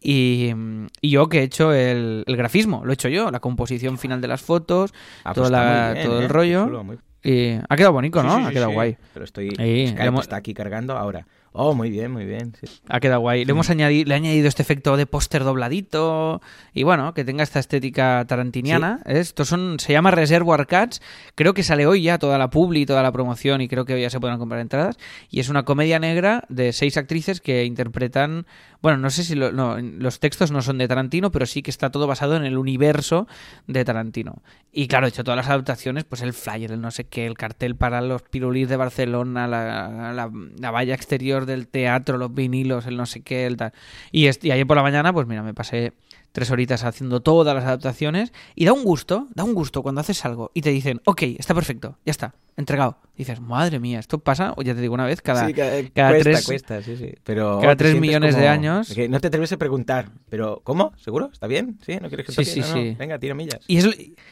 Y, 0.00 0.50
y 1.00 1.10
yo 1.10 1.28
que 1.28 1.38
he 1.40 1.42
hecho 1.44 1.72
el, 1.72 2.24
el 2.26 2.36
grafismo, 2.36 2.82
lo 2.84 2.90
he 2.90 2.94
hecho 2.94 3.08
yo, 3.08 3.30
la 3.30 3.40
composición 3.40 3.98
final 3.98 4.20
de 4.20 4.28
las 4.28 4.42
fotos, 4.42 4.92
Ah, 5.24 5.32
pues 5.34 5.46
está 5.46 5.64
la- 5.88 5.92
bien, 5.94 6.06
todo 6.06 6.18
el 6.18 6.24
¿eh? 6.24 6.28
rollo. 6.28 6.64
Chulo, 6.64 6.84
muy- 6.84 6.98
y 7.24 7.58
ha 7.68 7.76
quedado 7.76 7.92
bonito, 7.94 8.22
¿no? 8.22 8.36
sí, 8.38 8.44
ha 8.44 8.50
quedado 8.50 8.68
sí. 8.70 8.74
guay. 8.74 8.96
Pero 9.12 9.24
estoy. 9.24 9.50
Skype 9.50 10.04
hemos- 10.04 10.22
está 10.22 10.36
aquí 10.36 10.54
cargando 10.54 10.96
ahora. 10.96 11.26
Oh, 11.56 11.72
muy 11.72 11.88
bien, 11.88 12.10
muy 12.10 12.24
bien. 12.24 12.52
Ha 12.88 12.98
quedado 12.98 13.20
guay. 13.20 13.44
Le 13.44 13.52
hemos 13.52 13.70
añadido, 13.70 14.08
le 14.08 14.14
he 14.14 14.16
añadido 14.16 14.48
este 14.48 14.62
efecto 14.62 14.96
de 14.96 15.06
póster 15.06 15.44
dobladito 15.44 16.40
y 16.72 16.82
bueno, 16.82 17.14
que 17.14 17.24
tenga 17.24 17.44
esta 17.44 17.60
estética 17.60 18.24
tarantiniana. 18.26 18.98
Estos 19.06 19.48
son, 19.50 19.78
se 19.78 19.92
llama 19.92 20.10
Reservoir 20.10 20.66
Cats. 20.66 21.00
Creo 21.36 21.54
que 21.54 21.62
sale 21.62 21.86
hoy 21.86 22.02
ya 22.02 22.18
toda 22.18 22.38
la 22.38 22.50
publi 22.50 22.80
y 22.82 22.86
toda 22.86 23.04
la 23.04 23.12
promoción 23.12 23.60
y 23.60 23.68
creo 23.68 23.84
que 23.84 23.94
hoy 23.94 24.02
ya 24.02 24.10
se 24.10 24.18
pueden 24.18 24.36
comprar 24.38 24.60
entradas. 24.60 24.96
Y 25.30 25.38
es 25.38 25.48
una 25.48 25.62
comedia 25.64 26.00
negra 26.00 26.42
de 26.48 26.72
seis 26.72 26.96
actrices 26.96 27.40
que 27.40 27.64
interpretan, 27.64 28.46
bueno, 28.84 28.98
no 28.98 29.08
sé 29.08 29.24
si 29.24 29.34
lo- 29.34 29.50
no, 29.50 29.78
los 29.80 30.20
textos 30.20 30.50
no 30.52 30.60
son 30.60 30.76
de 30.76 30.86
Tarantino, 30.86 31.30
pero 31.30 31.46
sí 31.46 31.62
que 31.62 31.70
está 31.70 31.88
todo 31.90 32.06
basado 32.06 32.36
en 32.36 32.44
el 32.44 32.58
universo 32.58 33.26
de 33.66 33.82
Tarantino. 33.82 34.42
Y 34.72 34.88
claro, 34.88 35.06
he 35.06 35.08
hecho 35.08 35.24
todas 35.24 35.38
las 35.38 35.46
adaptaciones, 35.48 36.04
pues 36.04 36.20
el 36.20 36.34
flyer, 36.34 36.70
el 36.70 36.82
no 36.82 36.90
sé 36.90 37.04
qué, 37.04 37.24
el 37.26 37.32
cartel 37.38 37.76
para 37.76 38.02
los 38.02 38.20
pirulís 38.20 38.68
de 38.68 38.76
Barcelona, 38.76 39.48
la, 39.48 40.12
la- 40.12 40.30
la 40.58 40.70
valla 40.70 40.94
exterior 40.94 41.46
del 41.46 41.66
teatro, 41.66 42.18
los 42.18 42.34
vinilos, 42.34 42.84
el 42.86 42.98
no 42.98 43.06
sé 43.06 43.22
qué, 43.22 43.46
el 43.46 43.56
tal. 43.56 43.72
Y, 44.12 44.26
y 44.46 44.50
ayer 44.50 44.66
por 44.66 44.76
la 44.76 44.82
mañana, 44.82 45.14
pues 45.14 45.26
mira, 45.26 45.42
me 45.42 45.54
pasé 45.54 45.94
tres 46.34 46.50
horitas 46.50 46.82
haciendo 46.82 47.22
todas 47.22 47.54
las 47.54 47.64
adaptaciones 47.64 48.32
y 48.56 48.64
da 48.64 48.72
un 48.72 48.82
gusto, 48.82 49.28
da 49.34 49.44
un 49.44 49.54
gusto 49.54 49.82
cuando 49.84 50.00
haces 50.00 50.24
algo 50.24 50.50
y 50.52 50.62
te 50.62 50.70
dicen, 50.70 51.00
ok, 51.04 51.22
está 51.38 51.54
perfecto, 51.54 51.96
ya 52.04 52.10
está, 52.10 52.34
entregado. 52.56 52.98
Y 53.14 53.18
dices, 53.18 53.40
madre 53.40 53.78
mía, 53.78 54.00
esto 54.00 54.18
pasa, 54.18 54.54
o 54.56 54.62
ya 54.62 54.74
te 54.74 54.80
digo 54.80 54.92
una 54.94 55.04
vez, 55.06 55.22
cada, 55.22 55.46
Sí, 55.46 55.54
cada, 55.54 55.70
cada 55.94 56.10
cuesta, 56.10 56.30
tres- 56.32 56.44
cuesta, 56.46 56.82
sí, 56.82 56.96
sí. 56.96 57.14
Pero 57.22 57.60
cada 57.60 57.76
tres 57.76 57.94
millones 58.00 58.36
de 58.36 58.48
años- 58.48 58.92
que 58.92 59.08
no 59.08 59.20
te 59.20 59.28
atreves 59.28 59.52
a 59.52 59.56
preguntar, 59.56 60.10
pero 60.28 60.60
¿cómo? 60.64 60.92
¿Seguro? 60.96 61.30
¿Está 61.32 61.46
bien? 61.46 61.78
¿Sí? 61.86 61.96
¿No 62.02 62.08
quieres 62.08 62.26
que 62.26 62.32
Sí, 62.32 62.36
toque? 62.38 62.50
sí, 62.50 62.60
No, 62.60 62.66
no, 62.66 62.74
sí. 62.74 62.96
Venga, 62.98 63.18
tira 63.20 63.34
millas. 63.36 63.60
Y 63.68 63.76
es, 63.76 63.86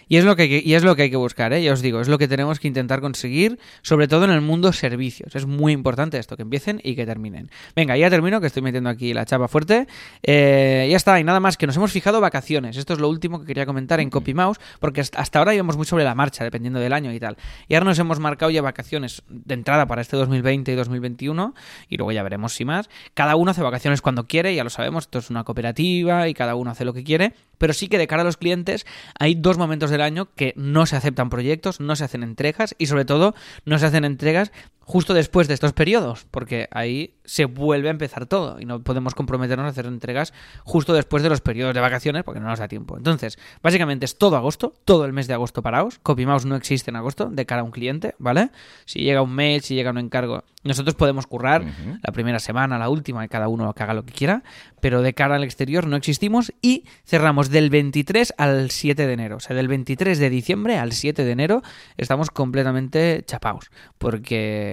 y, 0.08 0.16
es 0.16 0.24
lo 0.24 0.34
que, 0.34 0.42
hay 0.42 0.48
que- 0.48 0.62
y 0.68 0.74
es 0.74 0.82
lo 0.82 0.96
que 0.96 1.02
hay 1.02 1.10
que 1.10 1.16
buscar, 1.16 1.52
¿eh? 1.52 1.62
ya 1.62 1.72
os 1.72 1.80
digo, 1.80 2.00
es 2.00 2.08
lo 2.08 2.18
que 2.18 2.26
tenemos 2.26 2.58
que 2.58 2.66
intentar 2.66 3.00
conseguir, 3.00 3.60
sobre 3.82 4.08
todo 4.08 4.24
en 4.24 4.32
el 4.32 4.40
mundo 4.40 4.72
servicios. 4.72 5.36
Es 5.36 5.46
muy 5.46 5.70
importante 5.72 6.18
esto, 6.18 6.34
que 6.36 6.42
empiecen 6.42 6.80
y 6.82 6.96
que 6.96 7.06
terminen. 7.06 7.48
Venga, 7.76 7.96
ya 7.96 8.10
termino, 8.10 8.40
que 8.40 8.48
estoy 8.48 8.62
metiendo 8.62 8.90
aquí 8.90 9.14
la 9.14 9.24
chapa 9.26 9.46
fuerte. 9.46 9.86
Eh, 10.24 10.88
ya 10.90 10.96
está, 10.96 11.20
y 11.20 11.24
nada 11.24 11.38
más, 11.38 11.56
que 11.56 11.68
nos 11.68 11.76
hemos 11.76 11.91
fijado 11.92 12.20
vacaciones. 12.20 12.76
Esto 12.76 12.92
es 12.92 12.98
lo 12.98 13.08
último 13.08 13.40
que 13.40 13.46
quería 13.46 13.66
comentar 13.66 14.00
en 14.00 14.10
CopyMouse, 14.10 14.60
porque 14.80 15.00
hasta 15.00 15.32
hasta 15.32 15.38
ahora 15.38 15.54
íbamos 15.54 15.78
muy 15.78 15.86
sobre 15.86 16.04
la 16.04 16.14
marcha, 16.14 16.44
dependiendo 16.44 16.78
del 16.78 16.92
año 16.92 17.10
y 17.10 17.18
tal. 17.18 17.38
Y 17.68 17.74
ahora 17.74 17.86
nos 17.86 17.98
hemos 17.98 18.20
marcado 18.20 18.50
ya 18.50 18.60
vacaciones 18.60 19.22
de 19.28 19.54
entrada 19.54 19.86
para 19.86 20.02
este 20.02 20.16
2020 20.16 20.70
y 20.70 20.74
2021, 20.74 21.54
y 21.88 21.96
luego 21.96 22.12
ya 22.12 22.22
veremos 22.22 22.52
si 22.52 22.66
más. 22.66 22.90
Cada 23.14 23.34
uno 23.36 23.52
hace 23.52 23.62
vacaciones 23.62 24.02
cuando 24.02 24.26
quiere, 24.26 24.54
ya 24.54 24.62
lo 24.62 24.68
sabemos, 24.68 25.04
esto 25.04 25.20
es 25.20 25.30
una 25.30 25.44
cooperativa 25.44 26.28
y 26.28 26.34
cada 26.34 26.54
uno 26.54 26.70
hace 26.70 26.84
lo 26.84 26.92
que 26.92 27.02
quiere, 27.02 27.34
pero 27.56 27.72
sí 27.72 27.88
que 27.88 27.96
de 27.96 28.06
cara 28.06 28.22
a 28.22 28.24
los 28.24 28.36
clientes 28.36 28.84
hay 29.18 29.34
dos 29.34 29.56
momentos 29.56 29.90
del 29.90 30.02
año 30.02 30.28
que 30.34 30.52
no 30.56 30.84
se 30.84 30.96
aceptan 30.96 31.30
proyectos, 31.30 31.80
no 31.80 31.96
se 31.96 32.04
hacen 32.04 32.22
entregas 32.22 32.74
y 32.76 32.86
sobre 32.86 33.04
todo 33.04 33.34
no 33.64 33.78
se 33.78 33.86
hacen 33.86 34.04
entregas 34.04 34.52
justo 34.84 35.14
después 35.14 35.48
de 35.48 35.54
estos 35.54 35.72
periodos, 35.72 36.26
porque 36.30 36.68
ahí 36.70 37.14
se 37.24 37.44
vuelve 37.44 37.88
a 37.88 37.92
empezar 37.92 38.26
todo 38.26 38.60
y 38.60 38.64
no 38.64 38.82
podemos 38.82 39.14
comprometernos 39.14 39.66
a 39.66 39.68
hacer 39.68 39.86
entregas 39.86 40.32
justo 40.64 40.92
después 40.92 41.22
de 41.22 41.28
los 41.28 41.40
periodos 41.40 41.74
de 41.74 41.80
vacaciones 41.80 42.24
porque 42.24 42.40
no 42.40 42.48
nos 42.48 42.58
da 42.58 42.68
tiempo. 42.68 42.96
Entonces, 42.96 43.38
básicamente 43.62 44.04
es 44.04 44.18
todo 44.18 44.36
agosto, 44.36 44.74
todo 44.84 45.04
el 45.04 45.12
mes 45.12 45.28
de 45.28 45.34
agosto 45.34 45.62
paraos. 45.62 45.98
CopyMouse 46.02 46.46
no 46.46 46.56
existe 46.56 46.90
en 46.90 46.96
agosto 46.96 47.26
de 47.30 47.46
cara 47.46 47.62
a 47.62 47.64
un 47.64 47.70
cliente, 47.70 48.14
¿vale? 48.18 48.50
Si 48.84 49.00
llega 49.00 49.22
un 49.22 49.34
mail, 49.34 49.62
si 49.62 49.74
llega 49.74 49.90
un 49.90 49.98
encargo, 49.98 50.44
nosotros 50.64 50.94
podemos 50.94 51.26
currar 51.26 51.64
la 52.02 52.12
primera 52.12 52.38
semana, 52.38 52.78
la 52.78 52.88
última, 52.88 53.24
y 53.24 53.28
cada 53.28 53.48
uno 53.48 53.72
que 53.74 53.82
haga 53.82 53.94
lo 53.94 54.04
que 54.04 54.12
quiera, 54.12 54.44
pero 54.80 55.02
de 55.02 55.12
cara 55.12 55.36
al 55.36 55.44
exterior 55.44 55.86
no 55.86 55.96
existimos 55.96 56.52
y 56.62 56.84
cerramos 57.04 57.50
del 57.50 57.70
23 57.70 58.34
al 58.38 58.70
7 58.70 59.06
de 59.06 59.12
enero. 59.12 59.36
O 59.36 59.40
sea, 59.40 59.56
del 59.56 59.68
23 59.68 60.18
de 60.18 60.30
diciembre 60.30 60.78
al 60.78 60.92
7 60.92 61.24
de 61.24 61.30
enero 61.30 61.62
estamos 61.96 62.30
completamente 62.30 63.24
chapados. 63.26 63.70
Porque 63.98 64.71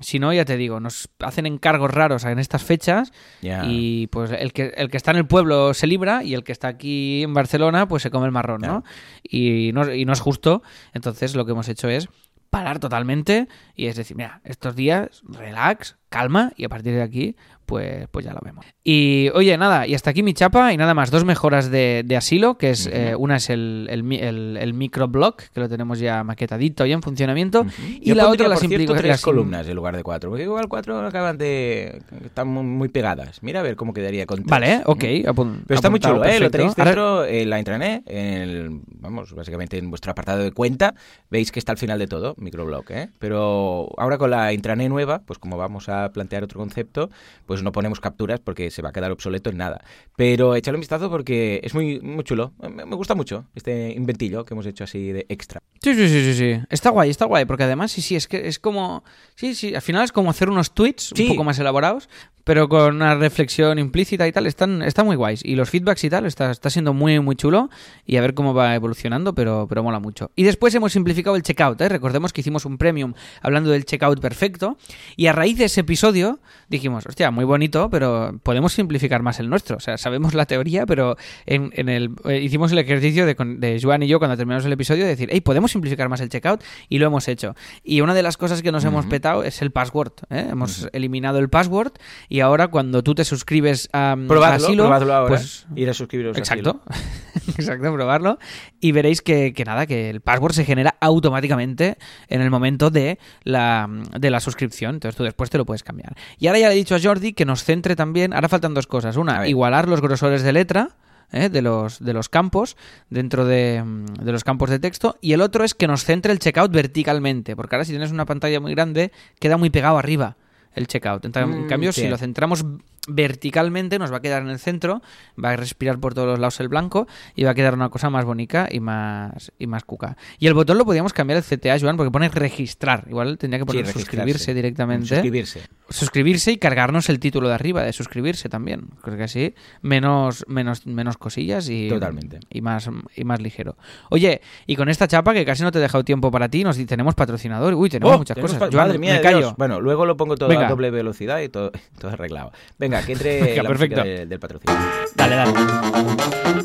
si 0.00 0.18
no, 0.18 0.32
ya 0.32 0.44
te 0.44 0.56
digo, 0.56 0.80
nos 0.80 1.08
hacen 1.20 1.46
encargos 1.46 1.90
raros 1.90 2.24
en 2.24 2.38
estas 2.38 2.62
fechas 2.62 3.12
y 3.42 4.06
pues 4.08 4.30
el 4.30 4.52
que, 4.52 4.72
el 4.76 4.90
que 4.90 4.96
está 4.96 5.10
en 5.10 5.18
el 5.18 5.26
pueblo 5.26 5.74
se 5.74 5.86
libra 5.86 6.24
y 6.24 6.34
el 6.34 6.44
que 6.44 6.52
está 6.52 6.68
aquí 6.68 7.22
en 7.22 7.34
Barcelona 7.34 7.86
pues 7.86 8.02
se 8.02 8.10
come 8.10 8.26
el 8.26 8.32
marrón, 8.32 8.62
¿no? 8.62 8.84
Y 9.22 9.70
no, 9.74 9.92
y 9.92 10.04
no 10.04 10.12
es 10.12 10.20
justo. 10.20 10.62
Entonces 10.94 11.34
lo 11.34 11.44
que 11.44 11.52
hemos 11.52 11.68
hecho 11.68 11.88
es 11.88 12.08
parar 12.50 12.78
totalmente 12.78 13.48
y 13.74 13.86
es 13.86 13.96
decir, 13.96 14.16
mira, 14.16 14.40
estos 14.44 14.74
días, 14.74 15.22
relax, 15.28 15.97
calma 16.08 16.52
y 16.56 16.64
a 16.64 16.68
partir 16.68 16.94
de 16.94 17.02
aquí 17.02 17.36
pues, 17.66 18.08
pues 18.10 18.24
ya 18.24 18.32
lo 18.32 18.40
vemos. 18.42 18.64
Y 18.82 19.28
oye, 19.34 19.58
nada, 19.58 19.86
y 19.86 19.94
hasta 19.94 20.08
aquí 20.08 20.22
mi 20.22 20.32
chapa 20.32 20.72
y 20.72 20.78
nada 20.78 20.94
más, 20.94 21.10
dos 21.10 21.26
mejoras 21.26 21.70
de, 21.70 22.02
de 22.02 22.16
asilo, 22.16 22.56
que 22.56 22.70
es 22.70 22.88
eh, 22.90 23.14
una 23.14 23.36
es 23.36 23.50
el, 23.50 23.86
el, 23.90 24.10
el, 24.10 24.56
el 24.58 24.72
microblog, 24.72 25.36
que 25.36 25.60
lo 25.60 25.68
tenemos 25.68 25.98
ya 25.98 26.24
maquetadito 26.24 26.86
y 26.86 26.92
en 26.92 27.02
funcionamiento, 27.02 27.66
y 28.00 28.08
Yo 28.08 28.14
la 28.14 28.22
pondría, 28.22 28.46
otra 28.46 28.48
las 28.48 28.60
por 28.60 28.68
cierto, 28.70 28.82
implica- 28.84 29.02
tres 29.02 29.20
columnas 29.20 29.68
en 29.68 29.76
lugar 29.76 29.94
de 29.94 30.02
cuatro. 30.02 30.30
Porque 30.30 30.44
igual 30.44 30.66
cuatro 30.68 30.98
acaban 31.06 31.36
de... 31.36 32.00
Están 32.24 32.48
muy, 32.48 32.88
pegadas. 32.88 33.42
Mira 33.42 33.60
a 33.60 33.62
ver 33.62 33.76
cómo 33.76 33.92
quedaría 33.92 34.24
con 34.24 34.38
tres. 34.38 34.48
Vale, 34.48 34.80
ok. 34.86 35.04
Apun- 35.26 35.60
Pero 35.66 35.76
está 35.76 35.90
muy 35.90 36.00
chulo, 36.00 36.24
¿eh? 36.24 36.40
Lo 36.40 36.50
tenéis 36.50 36.70
Ahora- 36.70 36.84
dentro 36.86 37.24
en 37.26 37.50
la 37.50 37.58
intranet, 37.58 38.02
en 38.06 38.18
el, 38.40 38.80
vamos, 38.94 39.34
básicamente 39.34 39.76
en 39.76 39.90
vuestro 39.90 40.10
apartado 40.12 40.42
de 40.42 40.52
cuenta, 40.52 40.94
veis 41.30 41.52
que 41.52 41.58
está 41.58 41.72
al 41.72 41.78
final 41.78 41.98
de 41.98 42.06
todo, 42.06 42.34
microblog, 42.38 42.84
¿eh? 42.92 43.10
Pero 43.18 43.90
ahora 43.98 44.16
con 44.16 44.30
la 44.30 44.54
intranet 44.54 44.88
nueva, 44.88 45.20
pues 45.26 45.38
como 45.38 45.58
vamos 45.58 45.90
a 45.90 45.97
plantear 46.12 46.44
otro 46.44 46.58
concepto, 46.58 47.10
pues 47.46 47.62
no 47.62 47.72
ponemos 47.72 48.00
capturas 48.00 48.40
porque 48.40 48.70
se 48.70 48.82
va 48.82 48.90
a 48.90 48.92
quedar 48.92 49.10
obsoleto 49.12 49.50
en 49.50 49.56
nada. 49.58 49.80
Pero 50.16 50.54
échale 50.54 50.76
un 50.76 50.80
vistazo 50.80 51.10
porque 51.10 51.60
es 51.62 51.74
muy, 51.74 52.00
muy 52.00 52.24
chulo. 52.24 52.52
Me, 52.60 52.84
me 52.84 52.96
gusta 52.96 53.14
mucho 53.14 53.44
este 53.54 53.92
inventillo 53.92 54.44
que 54.44 54.54
hemos 54.54 54.66
hecho 54.66 54.84
así 54.84 55.12
de 55.12 55.26
extra. 55.28 55.60
Sí, 55.82 55.94
sí, 55.94 56.08
sí, 56.08 56.22
sí, 56.22 56.34
sí. 56.34 56.60
Está 56.70 56.90
guay, 56.90 57.10
está 57.10 57.24
guay, 57.26 57.44
porque 57.44 57.64
además 57.64 57.92
sí, 57.92 58.02
sí, 58.02 58.16
es 58.16 58.26
que 58.26 58.48
es 58.48 58.58
como... 58.58 59.04
Sí, 59.36 59.54
sí, 59.54 59.74
al 59.74 59.82
final 59.82 60.04
es 60.04 60.12
como 60.12 60.30
hacer 60.30 60.50
unos 60.50 60.72
tweets 60.72 61.12
Sí. 61.14 61.22
un 61.24 61.28
poco 61.30 61.44
más 61.44 61.58
elaborados, 61.58 62.08
pero 62.44 62.68
con 62.68 62.96
una 62.96 63.14
reflexión 63.14 63.78
implícita 63.78 64.26
y 64.26 64.32
tal, 64.32 64.46
están, 64.46 64.82
están 64.82 65.06
muy 65.06 65.16
guays. 65.16 65.44
Y 65.44 65.54
los 65.54 65.70
feedbacks 65.70 66.02
y 66.04 66.10
tal, 66.10 66.26
está, 66.26 66.50
está 66.50 66.70
siendo 66.70 66.94
muy, 66.94 67.20
muy 67.20 67.36
chulo 67.36 67.68
y 68.06 68.16
a 68.16 68.20
ver 68.22 68.34
cómo 68.34 68.54
va 68.54 68.74
evolucionando, 68.74 69.34
pero, 69.34 69.66
pero 69.68 69.82
mola 69.82 70.00
mucho. 70.00 70.30
Y 70.34 70.42
después 70.44 70.74
hemos 70.74 70.92
simplificado 70.92 71.36
el 71.36 71.42
checkout, 71.42 71.80
¿eh? 71.82 71.88
Recordemos 71.88 72.32
que 72.32 72.40
hicimos 72.40 72.64
un 72.64 72.78
premium 72.78 73.12
hablando 73.42 73.70
del 73.70 73.84
checkout 73.84 74.18
perfecto 74.20 74.78
y 75.16 75.26
a 75.26 75.32
raíz 75.32 75.58
de 75.58 75.66
ese 75.66 75.84
episodio 75.88 76.38
dijimos, 76.68 77.06
hostia, 77.06 77.30
muy 77.30 77.46
bonito, 77.46 77.88
pero 77.88 78.38
podemos 78.42 78.74
simplificar 78.74 79.22
más 79.22 79.40
el 79.40 79.48
nuestro. 79.48 79.78
O 79.78 79.80
sea, 79.80 79.96
sabemos 79.96 80.34
la 80.34 80.44
teoría, 80.44 80.84
pero 80.84 81.16
en, 81.46 81.70
en 81.74 81.88
el, 81.88 82.10
eh, 82.26 82.40
hicimos 82.42 82.72
el 82.72 82.78
ejercicio 82.78 83.24
de, 83.24 83.34
de 83.34 83.80
Joan 83.82 84.02
y 84.02 84.06
yo 84.06 84.18
cuando 84.18 84.36
terminamos 84.36 84.66
el 84.66 84.72
episodio 84.72 85.04
de 85.04 85.10
decir, 85.10 85.30
hey, 85.32 85.40
podemos 85.40 85.72
simplificar 85.72 86.10
más 86.10 86.20
el 86.20 86.28
checkout 86.28 86.62
y 86.90 86.98
lo 86.98 87.06
hemos 87.06 87.26
hecho. 87.26 87.56
Y 87.82 88.02
una 88.02 88.12
de 88.12 88.22
las 88.22 88.36
cosas 88.36 88.60
que 88.60 88.70
nos 88.70 88.84
hemos 88.84 89.06
petado 89.06 89.44
es 89.44 89.62
el 89.62 89.70
password. 89.70 90.12
¿eh? 90.28 90.48
Hemos 90.50 90.88
eliminado 90.92 91.38
el 91.38 91.48
password 91.48 91.92
y 92.28 92.40
ahora 92.40 92.68
cuando 92.68 93.02
tú 93.02 93.14
te 93.14 93.24
suscribes 93.24 93.88
a, 93.92 94.12
a 94.12 94.16
Probadlo, 94.16 94.66
Asilo, 94.66 94.82
probadlo 94.84 95.14
ahora. 95.14 95.28
pues 95.28 95.66
Ir 95.74 95.88
a 95.88 95.94
suscribiros 95.94 96.36
a 96.36 96.38
Exacto, 96.38 96.82
exacto, 97.56 97.92
probarlo 97.94 98.38
y 98.78 98.92
veréis 98.92 99.22
que, 99.22 99.54
que 99.54 99.64
nada, 99.64 99.86
que 99.86 100.10
el 100.10 100.20
password 100.20 100.52
se 100.52 100.66
genera 100.66 100.96
automáticamente 101.00 101.96
en 102.28 102.42
el 102.42 102.50
momento 102.50 102.90
de 102.90 103.18
la, 103.42 103.88
de 104.18 104.30
la 104.30 104.40
suscripción, 104.40 104.96
entonces 104.96 105.16
tú 105.16 105.24
después 105.24 105.48
te 105.48 105.56
lo 105.56 105.64
puedes 105.64 105.77
cambiar. 105.82 106.16
Y 106.38 106.46
ahora 106.46 106.58
ya 106.58 106.68
le 106.68 106.74
he 106.74 106.76
dicho 106.76 106.94
a 106.94 107.00
Jordi 107.00 107.32
que 107.32 107.44
nos 107.44 107.64
centre 107.64 107.96
también, 107.96 108.32
ahora 108.32 108.48
faltan 108.48 108.74
dos 108.74 108.86
cosas, 108.86 109.16
una, 109.16 109.48
igualar 109.48 109.88
los 109.88 110.00
grosores 110.00 110.42
de 110.42 110.52
letra 110.52 110.90
¿eh? 111.32 111.48
de, 111.48 111.62
los, 111.62 112.02
de 112.02 112.12
los 112.12 112.28
campos 112.28 112.76
dentro 113.10 113.44
de, 113.44 113.82
mm, 113.84 114.24
de 114.24 114.32
los 114.32 114.44
campos 114.44 114.70
de 114.70 114.78
texto 114.78 115.16
y 115.20 115.32
el 115.32 115.40
otro 115.40 115.64
es 115.64 115.74
que 115.74 115.86
nos 115.86 116.04
centre 116.04 116.32
el 116.32 116.38
checkout 116.38 116.72
verticalmente, 116.72 117.56
porque 117.56 117.76
ahora 117.76 117.84
si 117.84 117.92
tienes 117.92 118.12
una 118.12 118.24
pantalla 118.24 118.60
muy 118.60 118.74
grande 118.74 119.12
queda 119.38 119.56
muy 119.56 119.70
pegado 119.70 119.98
arriba 119.98 120.36
el 120.78 120.86
checkout. 120.86 121.24
En, 121.24 121.32
en 121.36 121.64
Mm, 121.64 121.68
cambio, 121.68 121.92
sí. 121.92 122.02
si 122.02 122.08
lo 122.08 122.16
centramos 122.16 122.64
verticalmente, 123.10 123.98
nos 123.98 124.12
va 124.12 124.18
a 124.18 124.20
quedar 124.20 124.42
en 124.42 124.48
el 124.50 124.58
centro, 124.58 125.00
va 125.42 125.50
a 125.52 125.56
respirar 125.56 125.98
por 125.98 126.12
todos 126.14 126.28
los 126.28 126.38
lados 126.38 126.60
el 126.60 126.68
blanco 126.68 127.06
y 127.34 127.44
va 127.44 127.50
a 127.52 127.54
quedar 127.54 127.72
una 127.74 127.88
cosa 127.88 128.10
más 128.10 128.24
bonita 128.26 128.68
y 128.70 128.80
más, 128.80 129.50
y 129.58 129.66
más 129.66 129.84
cuca. 129.84 130.16
Y 130.38 130.46
el 130.46 130.52
botón 130.54 130.76
lo 130.76 130.84
podríamos 130.84 131.12
cambiar 131.14 131.38
el 131.38 131.44
CTA, 131.44 131.78
Joan, 131.80 131.96
porque 131.96 132.10
pone 132.10 132.28
registrar. 132.28 133.04
Igual 133.08 133.38
tendría 133.38 133.60
que 133.60 133.66
poner 133.66 133.86
Sí, 133.86 133.92
suscribirse 133.94 134.52
directamente. 134.54 135.06
Suscribirse. 135.08 135.62
Suscribirse 135.88 136.52
y 136.52 136.58
cargarnos 136.58 137.08
el 137.08 137.18
título 137.18 137.48
de 137.48 137.54
arriba 137.54 137.82
de 137.82 137.94
suscribirse 137.94 138.50
también. 138.50 138.88
Creo 139.02 139.16
que 139.16 139.22
así, 139.24 139.54
menos, 139.80 140.44
menos, 140.46 140.86
menos 140.86 141.16
cosillas 141.16 141.68
y, 141.70 141.88
Totalmente. 141.88 142.40
y, 142.50 142.60
más, 142.60 142.90
y 143.16 143.24
más 143.24 143.40
ligero. 143.40 143.78
Oye, 144.10 144.42
y 144.66 144.76
con 144.76 144.90
esta 144.90 145.08
chapa 145.08 145.32
que 145.32 145.46
casi 145.46 145.62
no 145.62 145.72
te 145.72 145.78
he 145.78 145.80
dejado 145.80 146.04
tiempo 146.04 146.30
para 146.30 146.50
ti, 146.50 146.62
nos 146.62 146.76
tenemos 146.86 147.14
patrocinador. 147.14 147.72
Uy, 147.74 147.88
tenemos 147.88 148.14
Oh, 148.14 148.18
muchas 148.18 148.34
tenemos 148.34 148.52
cosas. 148.52 148.68
Joan, 148.70 148.86
Madre 148.88 148.98
mía, 148.98 149.14
me 149.14 149.20
callo. 149.22 149.38
Dios. 149.38 149.54
Bueno, 149.56 149.80
luego 149.80 150.04
lo 150.04 150.16
pongo 150.16 150.36
todo 150.36 150.48
Venga. 150.50 150.67
A 150.68 150.70
doble 150.70 150.90
velocidad 150.90 151.40
y 151.40 151.48
todo, 151.48 151.72
todo 152.00 152.10
arreglado. 152.12 152.52
Venga, 152.78 153.02
que 153.04 153.12
entre 153.12 153.42
Venga, 153.42 153.62
la 153.62 153.68
perfecto. 153.68 154.02
de- 154.02 154.26
del 154.26 154.38
patrocinio. 154.40 154.76
Dale, 155.16 155.36
dale. 155.36 156.58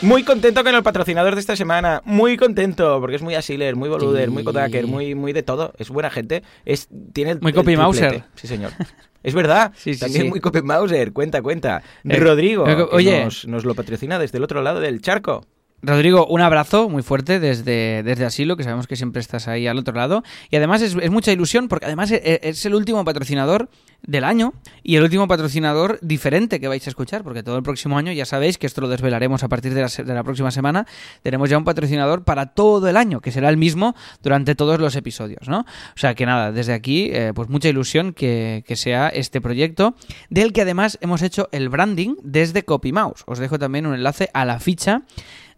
Muy 0.00 0.22
contento 0.22 0.62
con 0.62 0.72
el 0.76 0.82
patrocinador 0.84 1.34
de 1.34 1.40
esta 1.40 1.56
semana. 1.56 2.02
Muy 2.04 2.36
contento, 2.36 3.00
porque 3.00 3.16
es 3.16 3.22
muy 3.22 3.34
asiler, 3.34 3.74
muy 3.74 3.88
boluder, 3.88 4.26
Sí. 4.26 4.30
muy 4.30 4.44
kodaker, 4.44 4.86
muy, 4.86 5.16
muy 5.16 5.32
de 5.32 5.42
todo. 5.42 5.72
Es 5.76 5.90
buena 5.90 6.08
gente. 6.08 6.44
Es, 6.64 6.88
tiene 7.12 7.32
el, 7.32 7.40
Muy 7.40 7.50
el 7.50 7.56
copy-mouser. 7.56 8.08
triplete. 8.10 8.30
Sí, 8.36 8.46
señor. 8.46 8.70
Es 9.24 9.34
verdad. 9.34 9.72
Sí, 9.76 9.94
sí, 9.94 10.00
También 10.00 10.22
sí. 10.26 10.28
muy 10.30 10.40
copy 10.40 10.62
Mauser. 10.62 11.12
Cuenta, 11.12 11.42
cuenta. 11.42 11.82
Eh, 12.08 12.16
Rodrigo, 12.16 12.68
eh, 12.68 12.76
que 12.76 12.82
oye. 12.92 13.24
nos, 13.24 13.46
nos 13.48 13.64
lo 13.64 13.74
patrocina 13.74 14.20
desde 14.20 14.38
el 14.38 14.44
otro 14.44 14.62
lado 14.62 14.78
del 14.78 15.02
charco. 15.02 15.44
Rodrigo, 15.80 16.26
un 16.26 16.40
abrazo 16.40 16.88
muy 16.88 17.04
fuerte 17.04 17.38
desde, 17.38 18.02
desde 18.02 18.24
Asilo, 18.24 18.56
que 18.56 18.64
sabemos 18.64 18.88
que 18.88 18.96
siempre 18.96 19.20
estás 19.20 19.46
ahí 19.46 19.68
al 19.68 19.78
otro 19.78 19.94
lado. 19.94 20.24
Y 20.50 20.56
además 20.56 20.82
es, 20.82 20.96
es 21.00 21.10
mucha 21.10 21.30
ilusión 21.30 21.68
porque 21.68 21.86
además 21.86 22.10
e- 22.10 22.20
e- 22.24 22.40
es 22.42 22.66
el 22.66 22.74
último 22.74 23.04
patrocinador 23.04 23.68
del 24.02 24.24
año 24.24 24.54
y 24.82 24.96
el 24.96 25.04
último 25.04 25.28
patrocinador 25.28 26.00
diferente 26.02 26.58
que 26.58 26.66
vais 26.66 26.84
a 26.84 26.90
escuchar, 26.90 27.22
porque 27.22 27.44
todo 27.44 27.56
el 27.56 27.62
próximo 27.62 27.96
año, 27.96 28.10
ya 28.10 28.24
sabéis 28.24 28.58
que 28.58 28.66
esto 28.66 28.80
lo 28.80 28.88
desvelaremos 28.88 29.44
a 29.44 29.48
partir 29.48 29.72
de 29.72 29.82
la, 29.82 29.88
de 29.88 30.14
la 30.14 30.24
próxima 30.24 30.50
semana, 30.50 30.84
tenemos 31.22 31.48
ya 31.48 31.56
un 31.58 31.64
patrocinador 31.64 32.24
para 32.24 32.46
todo 32.46 32.88
el 32.88 32.96
año, 32.96 33.20
que 33.20 33.30
será 33.30 33.48
el 33.48 33.56
mismo 33.56 33.94
durante 34.20 34.56
todos 34.56 34.80
los 34.80 34.96
episodios, 34.96 35.48
¿no? 35.48 35.60
O 35.60 35.98
sea 35.98 36.14
que 36.14 36.26
nada, 36.26 36.50
desde 36.50 36.72
aquí, 36.74 37.08
eh, 37.12 37.32
pues 37.34 37.48
mucha 37.48 37.68
ilusión 37.68 38.14
que, 38.14 38.64
que 38.66 38.74
sea 38.74 39.08
este 39.10 39.40
proyecto, 39.40 39.94
del 40.28 40.52
que 40.52 40.62
además 40.62 40.98
hemos 41.02 41.22
hecho 41.22 41.48
el 41.52 41.68
branding 41.68 42.16
desde 42.22 42.64
CopyMouse. 42.64 43.22
Os 43.26 43.38
dejo 43.38 43.60
también 43.60 43.86
un 43.86 43.94
enlace 43.94 44.28
a 44.34 44.44
la 44.44 44.58
ficha 44.58 45.02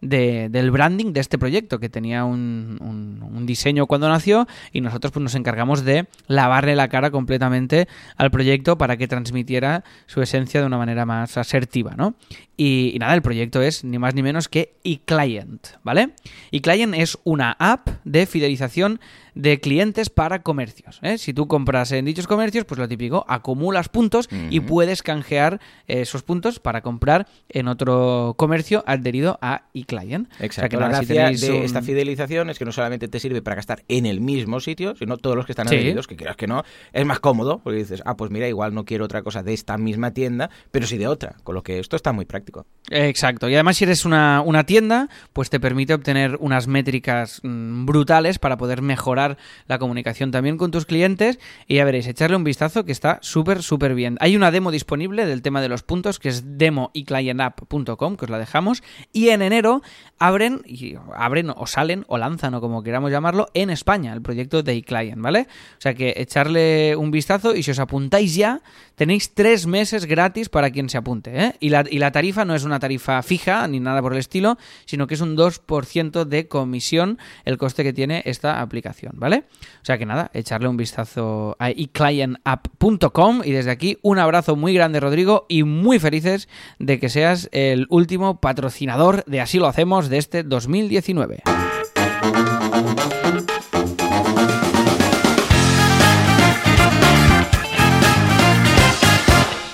de- 0.01 0.49
del 0.49 0.71
branding 0.71 1.13
de 1.13 1.19
este 1.19 1.37
proyecto, 1.37 1.79
que 1.79 1.89
tenía 1.89 2.25
un, 2.25 2.77
un- 2.81 3.23
un 3.23 3.45
diseño 3.45 3.85
cuando 3.87 4.09
nació 4.09 4.47
y 4.73 4.81
nosotros 4.81 5.11
pues, 5.13 5.23
nos 5.23 5.35
encargamos 5.35 5.85
de 5.85 6.07
lavarle 6.27 6.75
la 6.75 6.87
cara 6.89 7.11
completamente 7.11 7.87
al 8.17 8.31
proyecto 8.31 8.77
para 8.77 8.97
que 8.97 9.07
transmitiera 9.07 9.83
su 10.07 10.21
esencia 10.21 10.59
de 10.59 10.65
una 10.67 10.77
manera 10.77 11.05
más 11.05 11.37
asertiva, 11.37 11.93
¿no? 11.95 12.15
Y, 12.57 12.91
y 12.93 12.99
nada, 12.99 13.13
el 13.15 13.21
proyecto 13.23 13.61
es 13.61 13.83
ni 13.83 13.97
más 13.97 14.13
ni 14.13 14.21
menos 14.21 14.47
que 14.47 14.75
eClient, 14.83 15.67
¿vale? 15.83 16.09
eClient 16.51 16.93
es 16.95 17.17
una 17.23 17.55
app 17.59 17.87
de 18.03 18.25
fidelización 18.25 18.99
de 19.33 19.59
clientes 19.61 20.09
para 20.09 20.41
comercios. 20.43 20.99
¿eh? 21.01 21.17
Si 21.17 21.33
tú 21.33 21.47
compras 21.47 21.91
en 21.93 22.05
dichos 22.05 22.27
comercios, 22.27 22.65
pues 22.65 22.77
lo 22.79 22.87
típico, 22.87 23.25
acumulas 23.29 23.87
puntos 23.89 24.27
y 24.51 24.59
puedes 24.59 25.01
canjear 25.03 25.59
eh, 25.87 26.01
esos 26.01 26.21
puntos 26.23 26.59
para 26.59 26.81
comprar 26.81 27.27
en 27.49 27.67
otro 27.67 28.35
comercio 28.37 28.83
adherido 28.85 29.39
a 29.41 29.63
eClient. 29.73 29.90
O 29.97 30.37
sea 30.37 30.45
Exacto. 30.45 30.69
que 30.69 30.77
la 30.77 30.99
si 31.01 31.13
gracia 31.13 31.47
de 31.47 31.57
un- 31.59 31.63
esta 31.63 31.81
fidelización 31.81 32.49
es 32.49 32.57
que 32.59 32.65
no 32.65 32.71
solamente 32.71 33.07
te 33.07 33.19
sirve 33.19 33.41
para 33.41 33.55
gastar 33.55 33.83
en 33.87 34.05
el 34.05 34.21
mismo 34.21 34.59
sitio, 34.59 34.95
sino 34.95 35.17
todos 35.17 35.35
los 35.35 35.45
que 35.45 35.51
están 35.51 35.67
Sí. 35.67 35.75
adheridos, 35.75 36.07
que 36.07 36.15
creas 36.15 36.35
que 36.35 36.47
no, 36.47 36.63
es 36.93 37.05
más 37.05 37.19
cómodo, 37.19 37.59
porque 37.63 37.79
dices, 37.79 38.01
ah, 38.05 38.15
pues 38.17 38.31
mira, 38.31 38.47
igual 38.47 38.73
no 38.73 38.85
quiero 38.85 39.05
otra 39.05 39.21
cosa 39.21 39.43
de 39.43 39.53
esta 39.53 39.77
misma 39.77 40.11
tienda, 40.11 40.49
pero 40.71 40.87
sí 40.87 40.97
de 40.97 41.07
otra. 41.07 41.35
Con 41.43 41.55
lo 41.55 41.63
que 41.63 41.79
esto 41.79 41.95
está 41.95 42.11
muy 42.11 42.25
práctico. 42.25 42.65
Exacto. 42.89 43.49
Y 43.49 43.53
además, 43.53 43.77
si 43.77 43.83
eres 43.85 44.05
una, 44.05 44.41
una 44.45 44.65
tienda, 44.65 45.09
pues 45.33 45.49
te 45.49 45.59
permite 45.59 45.93
obtener 45.93 46.37
unas 46.39 46.67
métricas 46.67 47.39
mm, 47.43 47.85
brutales 47.85 48.39
para 48.39 48.57
poder 48.57 48.81
mejorar 48.81 49.37
la 49.67 49.79
comunicación 49.79 50.31
también 50.31 50.57
con 50.57 50.71
tus 50.71 50.85
clientes. 50.85 51.39
Y 51.67 51.75
ya 51.75 51.85
veréis, 51.85 52.07
echarle 52.07 52.35
un 52.35 52.43
vistazo 52.43 52.85
que 52.85 52.91
está 52.91 53.19
súper, 53.21 53.63
súper 53.63 53.95
bien. 53.95 54.17
Hay 54.19 54.35
una 54.35 54.51
demo 54.51 54.71
disponible 54.71 55.25
del 55.25 55.41
tema 55.41 55.61
de 55.61 55.69
los 55.69 55.83
puntos, 55.83 56.19
que 56.19 56.29
es 56.29 56.57
demo 56.57 56.91
y 56.93 57.05
clientapp.com, 57.05 58.15
que 58.17 58.25
os 58.25 58.31
la 58.31 58.37
dejamos. 58.39 58.83
Y 59.13 59.29
en 59.29 59.41
enero 59.41 59.80
abren, 60.19 60.61
y 60.65 60.95
abren 61.15 61.51
o 61.55 61.67
salen 61.67 62.05
o 62.07 62.17
lanzan 62.17 62.53
o 62.53 62.61
como 62.61 62.83
queramos 62.83 63.11
llamarlo, 63.11 63.47
en 63.53 63.69
España, 63.69 64.13
el 64.13 64.21
proyecto 64.21 64.63
de 64.63 64.75
iClient, 64.75 65.21
¿vale? 65.21 65.47
O 65.77 65.81
sea 65.81 65.93
que 65.93 66.13
echarle 66.17 66.95
un 66.95 67.11
vistazo 67.11 67.55
y 67.55 67.63
si 67.63 67.71
os 67.71 67.79
apuntáis 67.79 68.35
ya, 68.35 68.61
tenéis 68.95 69.33
tres 69.33 69.65
meses 69.65 70.05
gratis 70.05 70.49
para 70.49 70.69
quien 70.71 70.89
se 70.89 70.97
apunte, 70.97 71.45
¿eh? 71.45 71.55
Y 71.59 71.69
la, 71.69 71.83
y 71.89 71.99
la 71.99 72.11
tarifa 72.11 72.45
no 72.45 72.55
es 72.55 72.63
una 72.63 72.79
tarifa 72.79 73.21
fija 73.23 73.67
ni 73.67 73.79
nada 73.79 74.01
por 74.01 74.13
el 74.13 74.19
estilo, 74.19 74.57
sino 74.85 75.07
que 75.07 75.15
es 75.15 75.21
un 75.21 75.35
2% 75.35 76.25
de 76.25 76.47
comisión 76.47 77.17
el 77.45 77.57
coste 77.57 77.83
que 77.83 77.93
tiene 77.93 78.21
esta 78.25 78.61
aplicación, 78.61 79.13
¿vale? 79.15 79.45
O 79.81 79.85
sea 79.85 79.97
que 79.97 80.05
nada, 80.05 80.29
echarle 80.33 80.67
un 80.67 80.77
vistazo 80.77 81.55
a 81.59 81.71
iClientApp.com 81.71 83.41
y 83.43 83.51
desde 83.51 83.71
aquí 83.71 83.97
un 84.01 84.19
abrazo 84.19 84.55
muy 84.55 84.73
grande 84.73 84.99
Rodrigo 84.99 85.45
y 85.49 85.63
muy 85.63 85.99
felices 85.99 86.47
de 86.79 86.99
que 86.99 87.09
seas 87.09 87.49
el 87.51 87.87
último 87.89 88.39
patrocinador 88.39 89.25
de 89.25 89.41
Así 89.41 89.57
lo 89.57 89.67
hacemos 89.71 90.09
de 90.09 90.17
este 90.17 90.43
2019. 90.43 91.43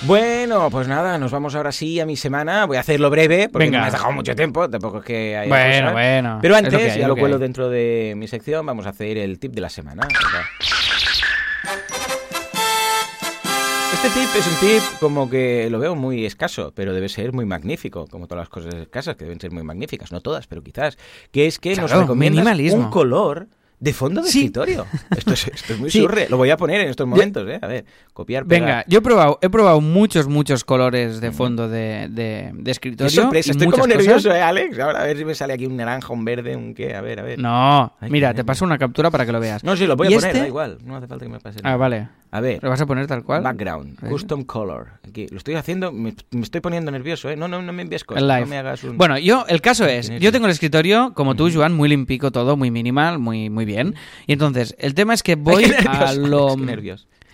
Bueno, 0.02 0.70
pues 0.70 0.88
nada, 0.88 1.18
nos 1.18 1.32
vamos 1.32 1.54
ahora 1.54 1.72
sí 1.72 2.00
a 2.00 2.06
mi 2.06 2.16
semana. 2.16 2.64
Voy 2.64 2.76
a 2.78 2.80
hacerlo 2.80 3.10
breve 3.10 3.48
porque 3.50 3.66
Venga. 3.66 3.80
me 3.80 3.86
has 3.86 3.92
dejado 3.92 4.12
mucho 4.12 4.34
tiempo. 4.34 4.70
Tampoco 4.70 4.98
es 4.98 5.04
que 5.04 5.36
haya 5.36 5.48
Bueno, 5.48 5.92
bueno, 5.92 6.38
Pero 6.40 6.52
lo 6.52 6.58
antes, 6.58 6.92
hay, 6.92 7.00
ya 7.00 7.08
lo 7.08 7.14
lo 7.14 7.20
cuelo 7.20 7.38
dentro 7.38 7.68
de 7.68 8.14
mi 8.16 8.26
sección, 8.28 8.64
vamos 8.64 8.86
a 8.86 8.90
hacer 8.90 9.18
el 9.18 9.38
tip 9.38 9.52
de 9.52 9.60
la 9.60 9.68
semana. 9.68 10.08
Este 14.02 14.20
tip 14.20 14.28
es 14.38 14.46
un 14.46 14.54
tip 14.68 14.98
como 15.00 15.28
que 15.28 15.68
lo 15.70 15.78
veo 15.80 15.96
muy 15.96 16.24
escaso, 16.24 16.72
pero 16.74 16.94
debe 16.94 17.08
ser 17.08 17.32
muy 17.32 17.44
magnífico, 17.46 18.06
como 18.06 18.26
todas 18.28 18.42
las 18.42 18.48
cosas 18.48 18.74
escasas 18.74 19.16
que 19.16 19.24
deben 19.24 19.40
ser 19.40 19.50
muy 19.50 19.64
magníficas, 19.64 20.12
no 20.12 20.20
todas, 20.20 20.46
pero 20.46 20.62
quizás, 20.62 20.96
que 21.32 21.46
es 21.46 21.58
que 21.58 21.70
nos 21.74 21.86
Claro, 21.90 22.02
recomiendas 22.02 22.36
minimalismo. 22.44 22.78
un 22.84 22.90
color 22.90 23.48
de 23.80 23.92
fondo 23.92 24.22
de 24.22 24.28
Sí. 24.28 24.38
escritorio. 24.40 24.86
Esto 25.16 25.34
es, 25.34 25.46
esto 25.48 25.72
es 25.74 25.78
muy 25.78 25.88
Sí. 25.90 26.00
surre, 26.00 26.28
lo 26.28 26.36
voy 26.36 26.50
a 26.50 26.56
poner 26.56 26.80
en 26.80 26.88
estos 26.88 27.06
momentos, 27.06 27.48
¿eh? 27.48 27.58
A 27.62 27.66
ver, 27.68 27.84
copiar, 28.12 28.44
pegar. 28.44 28.60
Venga, 28.68 28.84
yo 28.88 28.98
he 28.98 29.02
probado, 29.02 29.38
he 29.40 29.48
probado 29.50 29.80
muchos, 29.80 30.26
muchos 30.26 30.64
colores 30.64 31.20
de 31.20 31.30
fondo 31.30 31.68
de, 31.68 32.08
de, 32.10 32.50
de 32.54 32.64
Qué 32.64 32.70
escritorio. 32.72 33.10
sorpresa, 33.22 33.48
y 33.48 33.50
estoy 33.52 33.66
como 33.68 33.82
cosas. 33.84 33.96
nervioso, 33.96 34.32
¿eh, 34.34 34.40
Alex? 34.40 34.78
Ahora 34.80 35.02
a 35.02 35.04
ver 35.06 35.16
si 35.16 35.24
me 35.24 35.34
sale 35.34 35.52
aquí 35.54 35.66
un 35.66 35.76
naranja, 35.76 36.12
un 36.12 36.24
verde, 36.24 36.56
un 36.56 36.74
qué, 36.74 36.94
a 36.96 37.00
ver, 37.00 37.20
a 37.20 37.22
ver. 37.22 37.38
No, 37.38 37.94
Ay, 38.00 38.10
mira, 38.10 38.30
qué 38.30 38.38
te 38.38 38.44
paso 38.44 38.64
una 38.64 38.78
captura 38.78 39.10
para 39.12 39.24
que 39.26 39.30
lo 39.32 39.38
veas. 39.40 39.62
No, 39.62 39.76
sí, 39.76 39.86
lo 39.86 39.94
voy 39.96 40.08
a 40.08 40.10
¿Y 40.10 40.14
poner, 40.14 40.28
este? 40.30 40.40
da 40.40 40.46
igual, 40.48 40.78
no 40.84 40.96
hace 40.96 41.06
falta 41.06 41.24
que 41.24 41.30
me 41.30 41.38
pase 41.40 41.58
Ah, 41.60 41.62
nada. 41.64 41.76
vale. 41.76 42.08
A 42.30 42.40
ver, 42.40 42.62
¿Lo 42.62 42.68
vas 42.68 42.80
a 42.80 42.86
poner 42.86 43.06
tal 43.06 43.24
cual? 43.24 43.42
background, 43.42 44.00
ver. 44.00 44.10
custom 44.10 44.44
color. 44.44 44.88
Aquí, 45.08 45.26
lo 45.30 45.38
estoy 45.38 45.54
haciendo, 45.54 45.92
me, 45.92 46.14
me 46.30 46.42
estoy 46.42 46.60
poniendo 46.60 46.90
nervioso, 46.90 47.30
¿eh? 47.30 47.36
No, 47.36 47.48
no, 47.48 47.62
no 47.62 47.72
me 47.72 47.82
envíes 47.82 48.04
cosas, 48.04 48.22
no 48.22 48.46
me 48.46 48.58
hagas 48.58 48.84
un... 48.84 48.98
Bueno, 48.98 49.18
yo, 49.18 49.44
el 49.48 49.60
caso 49.60 49.86
es, 49.86 50.10
yo 50.20 50.30
tengo 50.30 50.46
el 50.46 50.52
escritorio, 50.52 51.12
como 51.14 51.34
tú. 51.34 51.50
Joan, 51.52 51.74
muy 51.74 51.88
limpico 51.88 52.30
todo, 52.30 52.56
muy 52.56 52.70
minimal, 52.70 53.18
muy, 53.18 53.48
muy 53.48 53.64
bien. 53.64 53.94
Y 54.26 54.34
entonces, 54.34 54.76
el 54.78 54.94
tema 54.94 55.14
es 55.14 55.22
que 55.22 55.32
Ay, 55.32 55.38
voy 55.40 55.64
qué 55.64 55.76
a 55.76 56.12
nervios, 56.12 56.16
lo... 56.28 56.48
a 56.48 56.54
punto 56.54 56.66